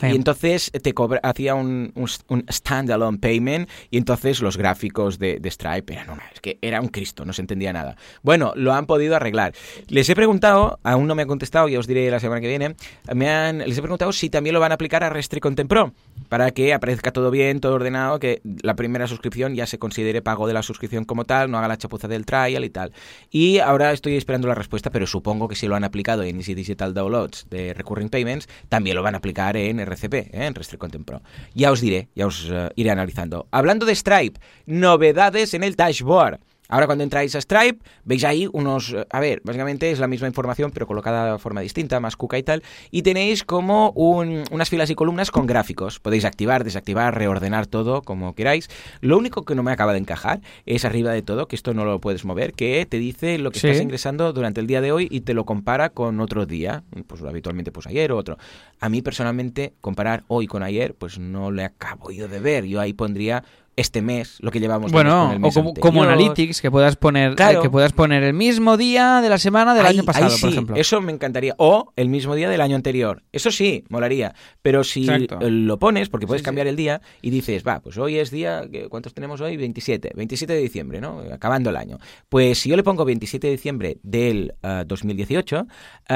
Y 0.03 0.15
entonces 0.15 0.71
te 0.71 0.93
cobra, 0.93 1.19
hacía 1.23 1.55
un, 1.55 1.91
un, 1.95 2.07
un 2.27 2.45
standalone 2.51 3.17
payment 3.17 3.67
y 3.89 3.97
entonces 3.97 4.41
los 4.43 4.57
gráficos 4.57 5.17
de, 5.17 5.39
de 5.39 5.49
Stripe 5.49 5.91
eran 5.91 6.11
una, 6.11 6.23
es 6.31 6.39
que 6.39 6.59
era 6.61 6.79
un 6.81 6.89
Cristo, 6.89 7.25
no 7.25 7.33
se 7.33 7.41
entendía 7.41 7.73
nada. 7.73 7.95
Bueno, 8.21 8.53
lo 8.55 8.75
han 8.75 8.85
podido 8.85 9.15
arreglar. 9.15 9.53
Les 9.87 10.07
he 10.07 10.15
preguntado, 10.15 10.79
aún 10.83 11.07
no 11.07 11.15
me 11.15 11.23
han 11.23 11.27
contestado, 11.27 11.67
ya 11.67 11.79
os 11.79 11.87
diré 11.87 12.11
la 12.11 12.19
semana 12.19 12.41
que 12.41 12.47
viene, 12.47 12.75
me 13.11 13.27
han, 13.29 13.57
les 13.57 13.75
he 13.75 13.81
preguntado 13.81 14.11
si 14.11 14.29
también 14.29 14.53
lo 14.53 14.59
van 14.59 14.71
a 14.71 14.75
aplicar 14.75 15.03
a 15.03 15.09
Restri 15.09 15.39
Content 15.39 15.67
Pro, 15.67 15.93
para 16.29 16.51
que 16.51 16.75
aparezca 16.75 17.11
todo 17.11 17.31
bien, 17.31 17.59
todo 17.59 17.73
ordenado, 17.73 18.19
que 18.19 18.41
la 18.61 18.75
primera 18.75 19.07
suscripción 19.07 19.55
ya 19.55 19.65
se 19.65 19.79
considere 19.79 20.21
pago 20.21 20.45
de 20.45 20.53
la 20.53 20.61
suscripción 20.61 21.05
como 21.05 21.25
tal, 21.25 21.49
no 21.49 21.57
haga 21.57 21.69
la 21.69 21.77
chapuza 21.77 22.07
del 22.07 22.23
trial 22.25 22.63
y 22.63 22.69
tal. 22.69 22.93
Y 23.31 23.57
ahora 23.57 23.93
estoy 23.93 24.15
esperando 24.27 24.49
la 24.49 24.55
respuesta, 24.55 24.89
pero 24.89 25.07
supongo 25.07 25.47
que 25.47 25.55
si 25.55 25.67
lo 25.67 25.75
han 25.77 25.85
aplicado 25.85 26.21
en 26.21 26.35
Easy 26.35 26.53
Digital 26.53 26.93
Downloads 26.93 27.47
de 27.49 27.73
Recurring 27.73 28.09
Payments, 28.09 28.49
también 28.67 28.97
lo 28.97 29.01
van 29.01 29.15
a 29.15 29.19
aplicar 29.19 29.55
en 29.55 29.79
RCP, 29.79 30.13
¿eh? 30.13 30.29
en 30.33 30.53
Restrict 30.53 30.81
Content 30.81 31.05
Pro. 31.05 31.21
Ya 31.55 31.71
os 31.71 31.79
diré, 31.79 32.09
ya 32.13 32.27
os 32.27 32.45
eh, 32.51 32.69
iré 32.75 32.91
analizando. 32.91 33.47
Hablando 33.51 33.85
de 33.85 33.95
Stripe, 33.95 34.37
novedades 34.65 35.53
en 35.53 35.63
el 35.63 35.77
dashboard. 35.77 36.41
Ahora 36.69 36.85
cuando 36.85 37.03
entráis 37.03 37.35
a 37.35 37.41
Stripe, 37.41 37.79
veis 38.03 38.23
ahí 38.23 38.47
unos... 38.51 38.95
A 39.09 39.19
ver, 39.19 39.41
básicamente 39.43 39.91
es 39.91 39.99
la 39.99 40.07
misma 40.07 40.27
información, 40.27 40.71
pero 40.71 40.87
colocada 40.87 41.33
de 41.33 41.39
forma 41.39 41.61
distinta, 41.61 41.99
más 41.99 42.15
cuca 42.15 42.37
y 42.37 42.43
tal. 42.43 42.63
Y 42.91 43.03
tenéis 43.03 43.43
como 43.43 43.91
unas 43.91 44.69
filas 44.69 44.89
y 44.89 44.95
columnas 44.95 45.31
con 45.31 45.45
gráficos. 45.45 45.99
Podéis 45.99 46.25
activar, 46.25 46.63
desactivar, 46.63 47.17
reordenar 47.17 47.67
todo 47.67 48.01
como 48.01 48.35
queráis. 48.35 48.69
Lo 49.01 49.17
único 49.17 49.45
que 49.45 49.55
no 49.55 49.63
me 49.63 49.71
acaba 49.71 49.93
de 49.93 49.99
encajar 49.99 50.41
es 50.65 50.85
arriba 50.85 51.11
de 51.11 51.21
todo, 51.21 51.47
que 51.47 51.55
esto 51.55 51.73
no 51.73 51.85
lo 51.85 51.99
puedes 51.99 52.25
mover, 52.25 52.53
que 52.53 52.85
te 52.85 52.97
dice 52.97 53.37
lo 53.37 53.51
que 53.51 53.59
estás 53.59 53.81
ingresando 53.81 54.33
durante 54.33 54.61
el 54.61 54.67
día 54.67 54.81
de 54.81 54.91
hoy 54.91 55.07
y 55.09 55.21
te 55.21 55.33
lo 55.33 55.45
compara 55.45 55.89
con 55.89 56.19
otro 56.19 56.45
día. 56.45 56.83
Pues 57.07 57.21
habitualmente 57.21 57.71
pues 57.71 57.87
ayer 57.87 58.11
o 58.11 58.17
otro. 58.17 58.37
A 58.79 58.89
mí 58.89 59.01
personalmente 59.01 59.73
comparar 59.81 60.23
hoy 60.27 60.47
con 60.47 60.63
ayer 60.63 60.93
pues 60.93 61.17
no 61.19 61.51
le 61.51 61.63
acabo 61.63 62.11
yo 62.11 62.27
de 62.27 62.39
ver. 62.39 62.65
Yo 62.65 62.79
ahí 62.79 62.93
pondría 62.93 63.43
este 63.77 64.01
mes, 64.01 64.37
lo 64.41 64.49
que 64.49 64.59
llevamos 64.59 64.91
bueno, 64.91 65.37
o 65.43 65.51
como, 65.51 65.73
como, 65.75 66.03
Analytics, 66.03 66.61
que 66.61 66.71
puedas 66.71 66.95
poner 66.95 67.33
eh, 67.33 67.59
que 67.61 67.69
puedas 67.69 67.93
poner 67.93 68.23
el 68.23 68.33
mismo 68.33 68.75
día 68.75 69.21
de 69.21 69.29
la 69.29 69.37
semana 69.37 69.75
del 69.75 69.85
año 69.85 70.03
pasado, 70.03 70.35
por 70.41 70.49
ejemplo. 70.49 70.75
Eso 70.75 70.99
me 70.99 71.11
encantaría. 71.11 71.53
O 71.59 71.93
el 71.95 72.09
mismo 72.09 72.33
día 72.33 72.49
del 72.49 72.59
año 72.59 72.75
anterior. 72.75 73.23
Eso 73.31 73.51
sí, 73.51 73.83
molaría. 73.89 74.33
Pero 74.63 74.83
si 74.83 75.07
lo 75.39 75.77
pones, 75.77 76.09
porque 76.09 76.25
puedes 76.25 76.41
cambiar 76.41 76.65
el 76.65 76.75
día 76.75 77.01
y 77.21 77.29
dices, 77.29 77.63
va, 77.65 77.79
pues 77.79 77.97
hoy 77.99 78.17
es 78.17 78.31
día, 78.31 78.63
¿cuántos 78.89 79.13
tenemos 79.13 79.41
hoy? 79.41 79.57
27. 79.57 80.11
27 80.15 80.53
de 80.53 80.59
diciembre, 80.59 80.99
¿no? 80.99 81.21
Acabando 81.31 81.69
el 81.69 81.75
año. 81.75 81.99
Pues 82.29 82.57
si 82.59 82.69
yo 82.69 82.75
le 82.75 82.83
pongo 82.83 83.05
27 83.05 83.45
de 83.45 83.51
diciembre 83.51 83.97
del 84.01 84.55
2018, 84.87 85.67
uh, 86.09 86.15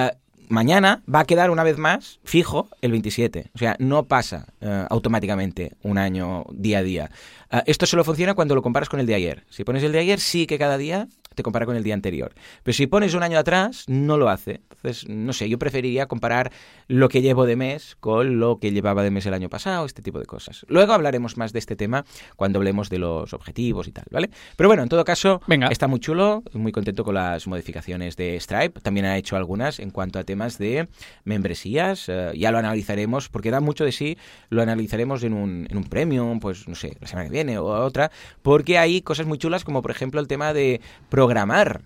mañana 0.52 1.02
va 1.14 1.22
a 1.22 1.26
quedar 1.26 1.50
una 1.50 1.64
vez 1.64 1.78
más 1.78 2.20
fijo 2.24 2.70
el 2.82 2.92
27. 2.92 3.52
O 3.56 3.58
sea, 3.58 3.76
no 3.80 4.06
pasa 4.06 4.48
eh, 4.60 4.86
automáticamente 4.90 5.74
un 5.82 5.98
año 5.98 6.46
día 6.52 6.80
a 6.80 6.84
día. 6.84 7.12
Eh, 7.52 7.64
esto 7.66 7.86
solo 7.86 8.04
funciona 8.04 8.34
cuando 8.34 8.54
lo 8.56 8.62
comparas 8.62 8.90
con 8.90 9.00
el 9.00 9.06
de 9.06 9.16
ayer. 9.16 9.44
Si 9.50 9.64
pones 9.64 9.84
el 9.84 9.92
de 9.92 10.00
ayer, 10.00 10.20
sí 10.20 10.46
que 10.46 10.60
cada 10.60 10.78
día 10.78 11.08
te 11.36 11.44
compara 11.44 11.66
con 11.66 11.76
el 11.76 11.84
día 11.84 11.94
anterior. 11.94 12.34
Pero 12.64 12.74
si 12.74 12.88
pones 12.88 13.14
un 13.14 13.24
año 13.24 13.38
atrás, 13.38 13.86
no 13.88 14.18
lo 14.18 14.30
hace. 14.30 14.62
Entonces, 14.70 15.08
no 15.08 15.34
sé, 15.34 15.50
yo 15.50 15.60
preferiría 15.60 16.08
comparar 16.08 16.52
lo 16.88 17.10
que 17.10 17.22
llevo 17.22 17.46
de 17.46 17.56
mes 17.56 17.96
con 18.00 18.40
lo 18.40 18.60
que 18.60 18.72
llevaba 18.72 19.04
de 19.04 19.12
mes 19.12 19.26
el 19.26 19.34
año 19.34 19.50
pasado, 19.50 19.86
este 19.86 20.02
tipo 20.02 20.20
de 20.20 20.26
cosas. 20.26 20.66
Luego 20.68 20.94
hablaremos 20.94 21.38
más 21.38 21.54
de 21.54 21.60
este 21.60 21.76
tema 21.76 22.06
cuando 22.36 22.60
hablemos 22.60 22.90
de 22.90 23.00
los 23.00 23.34
objetivos 23.34 23.88
y 23.88 23.92
tal, 23.92 24.06
¿vale? 24.12 24.30
Pero 24.56 24.70
bueno, 24.70 24.84
en 24.84 24.90
todo 24.90 25.04
caso, 25.06 25.42
Venga. 25.48 25.68
está 25.68 25.88
muy 25.88 26.00
chulo, 26.00 26.44
muy 26.54 26.72
contento 26.72 27.04
con 27.04 27.16
las 27.16 27.48
modificaciones 27.48 28.18
de 28.18 28.40
Stripe. 28.40 28.82
También 28.82 29.06
ha 29.06 29.18
hecho 29.18 29.36
algunas 29.36 29.80
en 29.80 29.92
cuanto 29.92 30.20
a 30.20 30.24
temas 30.24 30.58
de 30.58 30.88
membresías. 31.24 32.10
Eh, 32.10 32.32
ya 32.36 32.52
lo 32.52 32.58
analizaremos, 32.58 33.30
porque 33.30 33.52
da 33.52 33.60
mucho 33.60 33.86
de 33.86 33.92
sí, 33.92 34.18
lo 34.50 34.62
analizaremos 34.62 35.24
en 35.24 35.34
un, 35.34 35.68
en 35.70 35.78
un 35.78 35.84
premium, 35.84 36.40
pues 36.40 36.68
no 36.68 36.76
sé, 36.76 36.98
la 37.00 37.08
semana 37.08 37.28
que 37.28 37.34
viene 37.34 37.58
o 37.58 37.66
otra, 37.66 38.12
porque 38.42 38.78
hay 38.78 39.02
cosas 39.02 39.26
muy 39.26 39.38
chulas 39.38 39.64
como 39.64 39.82
por 39.82 39.92
ejemplo 39.92 40.20
el 40.20 40.28
tema 40.28 40.54
de 40.54 40.82
programar 41.22 41.84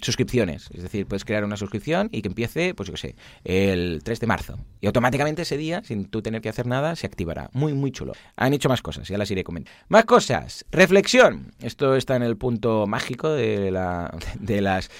suscripciones. 0.00 0.70
Es 0.72 0.82
decir, 0.82 1.04
puedes 1.04 1.26
crear 1.26 1.44
una 1.44 1.58
suscripción 1.58 2.08
y 2.10 2.22
que 2.22 2.28
empiece, 2.28 2.72
pues 2.72 2.86
yo 2.86 2.94
qué 2.94 3.00
sé, 3.00 3.16
el 3.44 4.00
3 4.02 4.18
de 4.18 4.26
marzo. 4.26 4.58
Y 4.80 4.86
automáticamente 4.86 5.42
ese 5.42 5.58
día, 5.58 5.82
sin 5.84 6.06
tú 6.06 6.22
tener 6.22 6.40
que 6.40 6.48
hacer 6.48 6.66
nada, 6.66 6.96
se 6.96 7.06
activará. 7.06 7.50
Muy, 7.52 7.74
muy 7.74 7.92
chulo. 7.92 8.14
Han 8.36 8.54
hecho 8.54 8.70
más 8.70 8.80
cosas, 8.80 9.06
ya 9.08 9.18
las 9.18 9.30
iré 9.30 9.44
comentando. 9.44 9.78
Más 9.88 10.06
cosas. 10.06 10.64
Reflexión. 10.72 11.52
Esto 11.60 11.96
está 11.96 12.16
en 12.16 12.22
el 12.22 12.38
punto 12.38 12.86
mágico 12.86 13.28
de, 13.28 13.70
la, 13.70 14.16
de 14.40 14.62
las 14.62 14.90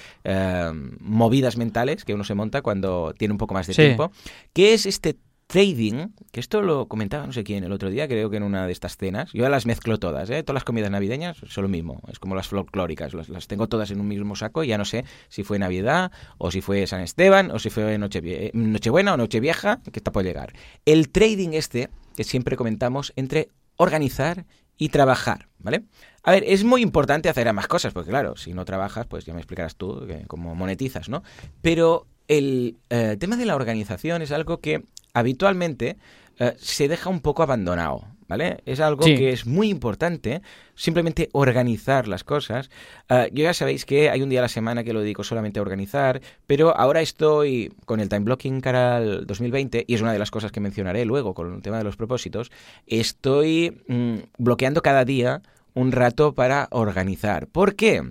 movidas 0.99 1.57
mentales 1.57 2.05
que 2.05 2.13
uno 2.13 2.23
se 2.23 2.35
monta 2.35 2.61
cuando 2.61 3.15
tiene 3.17 3.31
un 3.31 3.39
poco 3.39 3.55
más 3.55 3.65
de 3.65 3.73
tiempo. 3.73 4.11
¿Qué 4.53 4.75
es 4.75 4.85
este 4.85 5.17
trading, 5.53 6.07
que 6.31 6.39
esto 6.39 6.63
lo 6.63 6.87
comentaba 6.87 7.27
no 7.27 7.31
sé 7.31 7.43
quién 7.43 7.63
el 7.63 7.71
otro 7.71 7.91
día, 7.91 8.07
creo 8.07 8.31
que 8.31 8.37
en 8.37 8.43
una 8.43 8.65
de 8.65 8.71
estas 8.71 8.97
cenas. 8.97 9.31
Yo 9.33 9.47
las 9.49 9.67
mezclo 9.67 9.99
todas, 9.99 10.27
¿eh? 10.31 10.41
Todas 10.41 10.55
las 10.55 10.63
comidas 10.63 10.89
navideñas 10.89 11.37
son 11.47 11.61
lo 11.61 11.69
mismo. 11.69 12.01
Es 12.11 12.17
como 12.17 12.33
las 12.33 12.47
folclóricas. 12.47 13.13
Las, 13.13 13.47
tengo 13.47 13.69
todas 13.69 13.91
en 13.91 13.99
un 13.99 14.07
mismo 14.07 14.35
saco 14.35 14.63
y 14.63 14.69
ya 14.69 14.79
no 14.79 14.85
sé 14.85 15.05
si 15.29 15.43
fue 15.43 15.59
Navidad 15.59 16.11
o 16.39 16.49
si 16.49 16.61
fue 16.61 16.87
San 16.87 17.01
Esteban 17.01 17.51
o 17.51 17.59
si 17.59 17.69
fue 17.69 17.99
Noche, 17.99 18.21
eh, 18.23 18.49
Nochebuena 18.55 19.13
o 19.13 19.17
Nochevieja, 19.17 19.79
que 19.83 19.99
está 19.99 20.11
por 20.11 20.23
llegar. 20.23 20.53
El 20.85 21.09
trading 21.09 21.49
este, 21.49 21.91
que 22.15 22.23
siempre 22.23 22.57
comentamos, 22.57 23.13
entre 23.15 23.49
organizar 23.75 24.47
y 24.79 24.89
trabajar, 24.89 25.49
¿vale? 25.59 25.83
A 26.23 26.31
ver, 26.31 26.45
es 26.47 26.63
muy 26.63 26.81
importante 26.81 27.29
hacer 27.29 27.47
ambas 27.47 27.67
cosas, 27.67 27.93
porque 27.93 28.09
claro, 28.09 28.37
si 28.37 28.55
no 28.55 28.65
trabajas, 28.65 29.05
pues 29.05 29.23
ya 29.25 29.35
me 29.35 29.39
explicarás 29.39 29.75
tú 29.75 30.07
cómo 30.25 30.55
monetizas, 30.55 31.09
¿no? 31.09 31.21
Pero 31.61 32.07
el 32.27 32.77
eh, 32.89 33.17
tema 33.19 33.37
de 33.37 33.45
la 33.45 33.55
organización 33.55 34.23
es 34.23 34.31
algo 34.31 34.57
que 34.57 34.83
habitualmente 35.13 35.97
eh, 36.39 36.53
se 36.57 36.87
deja 36.87 37.09
un 37.09 37.21
poco 37.21 37.43
abandonado, 37.43 38.07
¿vale? 38.27 38.57
Es 38.65 38.79
algo 38.79 39.05
que 39.05 39.29
es 39.31 39.45
muy 39.45 39.69
importante, 39.69 40.41
simplemente 40.73 41.29
organizar 41.31 42.07
las 42.07 42.23
cosas. 42.23 42.71
Eh, 43.09 43.29
yo 43.31 43.43
ya 43.43 43.53
sabéis 43.53 43.85
que 43.85 44.09
hay 44.09 44.23
un 44.23 44.29
día 44.29 44.39
a 44.39 44.43
la 44.43 44.49
semana 44.49 44.83
que 44.83 44.93
lo 44.93 45.01
dedico 45.01 45.23
solamente 45.23 45.59
a 45.59 45.61
organizar, 45.61 46.21
pero 46.47 46.75
ahora 46.75 47.01
estoy 47.01 47.71
con 47.85 47.99
el 47.99 48.09
time 48.09 48.21
blocking 48.21 48.61
cara 48.61 48.97
al 48.97 49.27
2020, 49.27 49.85
y 49.87 49.93
es 49.93 50.01
una 50.01 50.11
de 50.11 50.19
las 50.19 50.31
cosas 50.31 50.51
que 50.51 50.59
mencionaré 50.59 51.05
luego 51.05 51.35
con 51.35 51.53
el 51.53 51.61
tema 51.61 51.77
de 51.77 51.83
los 51.83 51.95
propósitos, 51.95 52.51
estoy 52.87 53.83
mm, 53.87 54.15
bloqueando 54.39 54.81
cada 54.81 55.05
día 55.05 55.41
un 55.75 55.91
rato 55.91 56.33
para 56.33 56.67
organizar. 56.71 57.47
¿Por 57.47 57.75
qué? 57.75 58.01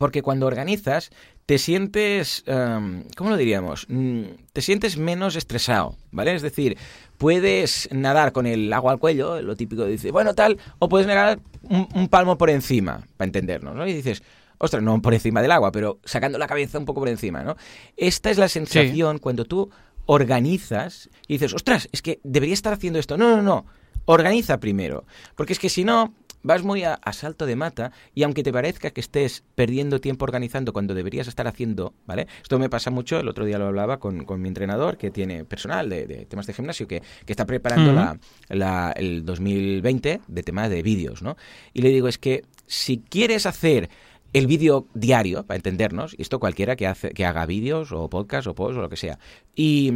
Porque 0.00 0.22
cuando 0.22 0.46
organizas 0.46 1.10
te 1.44 1.58
sientes, 1.58 2.42
em, 2.46 3.04
¿cómo 3.18 3.28
lo 3.28 3.36
diríamos? 3.36 3.84
Mm, 3.90 4.22
te 4.50 4.62
sientes 4.62 4.96
menos 4.96 5.36
estresado, 5.36 5.94
¿vale? 6.10 6.34
Es 6.34 6.40
decir, 6.40 6.78
puedes 7.18 7.86
nadar 7.92 8.32
con 8.32 8.46
el 8.46 8.72
agua 8.72 8.92
al 8.92 8.98
cuello, 8.98 9.42
lo 9.42 9.56
típico 9.56 9.84
de 9.84 9.90
decir, 9.90 10.10
bueno, 10.10 10.32
tal, 10.32 10.56
o 10.78 10.88
puedes 10.88 11.06
nadar 11.06 11.40
un, 11.64 12.08
palmo 12.08 12.38
por 12.38 12.48
encima, 12.48 13.06
para 13.18 13.26
entendernos, 13.26 13.76
¿no? 13.76 13.86
Y 13.86 13.92
dices, 13.92 14.22
ostras, 14.56 14.82
no 14.82 15.02
por 15.02 15.12
encima 15.12 15.42
del 15.42 15.52
agua, 15.52 15.70
pero 15.70 16.00
sacando 16.02 16.38
la 16.38 16.46
cabeza 16.46 16.78
un 16.78 16.86
poco 16.86 17.00
por 17.00 17.10
encima, 17.10 17.44
¿no? 17.44 17.56
Esta 17.98 18.30
es 18.30 18.38
la 18.38 18.48
sensación 18.48 19.18
cuando 19.18 19.44
tú 19.44 19.70
organizas 20.06 21.10
y 21.28 21.34
dices, 21.34 21.52
ostras, 21.52 21.90
es 21.92 22.00
que 22.00 22.20
debería 22.24 22.54
estar 22.54 22.72
haciendo 22.72 22.98
esto. 22.98 23.18
No, 23.18 23.36
no, 23.36 23.42
no. 23.42 23.66
Organiza 24.06 24.60
primero. 24.60 25.04
Porque 25.34 25.52
es 25.52 25.58
que 25.58 25.68
si 25.68 25.84
no, 25.84 26.14
vas 26.42 26.62
muy 26.62 26.84
a, 26.84 26.98
salto 27.12 27.46
de 27.46 27.56
mata 27.56 27.92
y 28.14 28.22
aunque 28.22 28.42
te 28.42 28.52
parezca 28.52 28.90
que 28.90 29.00
estés 29.00 29.44
perdiendo 29.54 30.00
tiempo 30.00 30.24
organizando 30.24 30.72
cuando 30.72 30.94
deberías 30.94 31.28
estar 31.28 31.46
haciendo, 31.46 31.94
¿vale? 32.06 32.26
Esto 32.42 32.58
me 32.58 32.70
pasa 32.70 32.90
mucho, 32.90 33.18
el 33.20 33.28
otro 33.28 33.44
día 33.44 33.58
lo 33.58 33.66
hablaba 33.66 33.98
con, 33.98 34.26
mi 34.40 34.48
entrenador 34.48 34.96
que 34.96 35.10
tiene 35.10 35.44
personal 35.44 35.88
de, 35.88 36.26
temas 36.28 36.46
de 36.46 36.54
gimnasio 36.54 36.86
que, 36.86 37.02
está 37.26 37.46
preparando 37.46 38.18
la, 38.48 38.92
el 38.92 39.24
2020 39.24 40.20
de 40.26 40.42
temas 40.42 40.68
de 40.68 40.82
vídeos, 40.82 41.22
¿no? 41.22 41.36
Y 41.72 41.82
le 41.82 41.90
digo, 41.90 42.08
es 42.08 42.18
que 42.18 42.44
si 42.66 42.98
quieres 42.98 43.46
hacer 43.46 43.88
el 44.32 44.46
vídeo 44.46 44.86
diario, 44.94 45.44
para 45.44 45.56
entendernos, 45.56 46.14
y 46.16 46.22
esto 46.22 46.38
cualquiera 46.38 46.76
que, 46.76 46.86
hace, 46.86 47.10
que 47.10 47.24
haga 47.24 47.46
vídeos 47.46 47.92
o 47.92 48.08
podcast 48.08 48.46
o 48.46 48.54
post 48.54 48.78
o 48.78 48.82
lo 48.82 48.88
que 48.88 48.96
sea, 48.96 49.18
y, 49.56 49.92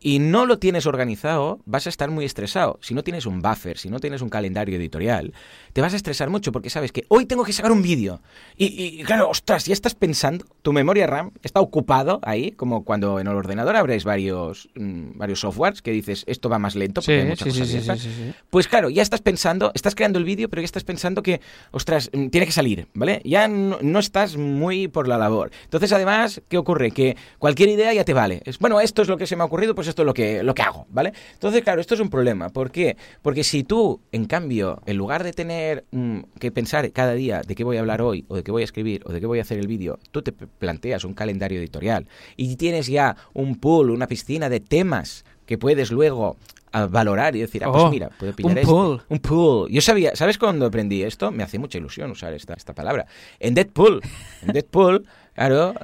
y, 0.00 0.18
no 0.18 0.44
lo 0.44 0.58
tienes 0.58 0.84
organizado, 0.84 1.60
vas 1.64 1.86
a 1.86 1.90
estar 1.90 2.10
muy 2.10 2.24
estresado. 2.24 2.78
Si 2.82 2.92
no 2.92 3.02
tienes 3.02 3.24
un 3.24 3.40
buffer, 3.40 3.78
si 3.78 3.88
no 3.88 3.98
tienes 3.98 4.20
un 4.20 4.28
calendario 4.28 4.76
editorial, 4.76 5.32
te 5.72 5.80
vas 5.80 5.94
a 5.94 5.96
estresar 5.96 6.28
mucho 6.28 6.52
porque 6.52 6.70
sabes 6.70 6.92
que 6.92 7.04
hoy 7.08 7.24
tengo 7.24 7.44
que 7.44 7.52
sacar 7.52 7.72
un 7.72 7.82
vídeo. 7.82 8.20
Y, 8.56 9.02
claro, 9.04 9.30
ostras, 9.30 9.64
ya 9.64 9.72
estás 9.72 9.94
pensando, 9.94 10.44
tu 10.60 10.72
memoria 10.72 11.06
RAM 11.06 11.30
está 11.42 11.60
ocupado 11.60 12.20
ahí, 12.24 12.50
como 12.52 12.84
cuando 12.84 13.20
en 13.20 13.28
el 13.28 13.34
ordenador 13.34 13.76
abres 13.76 14.04
varios, 14.04 14.68
mm, 14.74 15.16
varios 15.16 15.40
softwares 15.40 15.82
que 15.82 15.92
dices, 15.92 16.24
esto 16.26 16.48
va 16.48 16.58
más 16.58 16.74
lento 16.74 17.00
porque 17.00 17.20
hay 17.20 17.28
muchas 17.28 17.56
cosas 17.56 18.08
Pues 18.50 18.68
claro, 18.68 18.90
ya 18.90 19.02
estás 19.02 19.22
pensando, 19.22 19.70
estás 19.74 19.94
creando 19.94 20.18
el 20.18 20.24
vídeo, 20.24 20.50
pero 20.50 20.60
ya 20.60 20.66
estás 20.66 20.84
pensando 20.84 21.22
que, 21.22 21.40
ostras, 21.70 22.10
mm, 22.12 22.26
tiene 22.28 22.46
que 22.46 22.52
salir, 22.52 22.88
¿vale? 22.92 23.22
Ya 23.24 23.48
no 23.48 23.75
no, 23.82 23.98
estás 23.98 24.36
muy 24.36 24.88
por 24.88 25.08
la 25.08 25.18
labor. 25.18 25.50
Entonces, 25.64 25.92
además, 25.92 26.42
¿qué 26.48 26.58
ocurre? 26.58 26.90
Que 26.90 27.16
cualquier 27.38 27.68
idea 27.68 27.92
ya 27.92 28.04
te 28.04 28.14
vale. 28.14 28.42
Es, 28.44 28.58
bueno, 28.58 28.80
esto 28.80 29.02
es 29.02 29.08
lo 29.08 29.16
que 29.16 29.26
se 29.26 29.36
me 29.36 29.42
ha 29.42 29.46
ocurrido, 29.46 29.74
pues 29.74 29.88
esto 29.88 30.02
es 30.02 30.06
lo 30.06 30.14
que, 30.14 30.42
lo 30.42 30.54
que 30.54 30.62
hago, 30.62 30.86
¿vale? 30.90 31.12
Entonces, 31.32 31.62
claro, 31.62 31.80
esto 31.80 31.94
es 31.94 32.00
un 32.00 32.10
problema. 32.10 32.48
¿Por 32.50 32.70
qué? 32.70 32.96
Porque 33.22 33.44
si 33.44 33.64
tú, 33.64 34.00
en 34.12 34.26
cambio, 34.26 34.82
en 34.86 34.96
lugar 34.96 35.24
de 35.24 35.32
tener 35.32 35.84
mm, 35.90 36.20
que 36.38 36.50
pensar 36.50 36.90
cada 36.92 37.14
día 37.14 37.42
de 37.42 37.54
qué 37.54 37.64
voy 37.64 37.76
a 37.76 37.80
hablar 37.80 38.02
hoy, 38.02 38.24
o 38.28 38.36
de 38.36 38.42
qué 38.42 38.50
voy 38.50 38.62
a 38.62 38.64
escribir, 38.64 39.02
o 39.06 39.12
de 39.12 39.20
qué 39.20 39.26
voy 39.26 39.38
a 39.38 39.42
hacer 39.42 39.58
el 39.58 39.66
vídeo, 39.66 39.98
tú 40.10 40.22
te 40.22 40.32
planteas 40.32 41.04
un 41.04 41.14
calendario 41.14 41.58
editorial 41.58 42.06
y 42.36 42.56
tienes 42.56 42.86
ya 42.86 43.16
un 43.32 43.56
pool, 43.56 43.90
una 43.90 44.06
piscina 44.06 44.48
de 44.48 44.60
temas 44.60 45.24
que 45.46 45.58
puedes 45.58 45.90
luego 45.90 46.36
a 46.72 46.86
valorar 46.86 47.34
y 47.36 47.40
decir, 47.40 47.64
ah, 47.64 47.70
pues 47.72 47.84
oh, 47.84 47.90
mira, 47.90 48.10
puedo 48.10 48.34
pillar 48.34 48.52
un 48.52 48.58
este. 48.58 48.70
Pool. 48.70 49.02
Un 49.08 49.18
pool. 49.18 49.70
Yo 49.70 49.80
sabía, 49.80 50.14
¿sabes 50.14 50.36
cuando 50.36 50.66
aprendí 50.66 51.02
esto? 51.02 51.30
Me 51.30 51.42
hace 51.42 51.58
mucha 51.58 51.78
ilusión 51.78 52.10
usar 52.10 52.34
esta, 52.34 52.54
esta 52.54 52.74
palabra. 52.74 53.06
En 53.40 53.54
Deadpool. 53.54 54.02
En 54.42 54.52
Deadpool, 54.52 55.06
claro, 55.34 55.74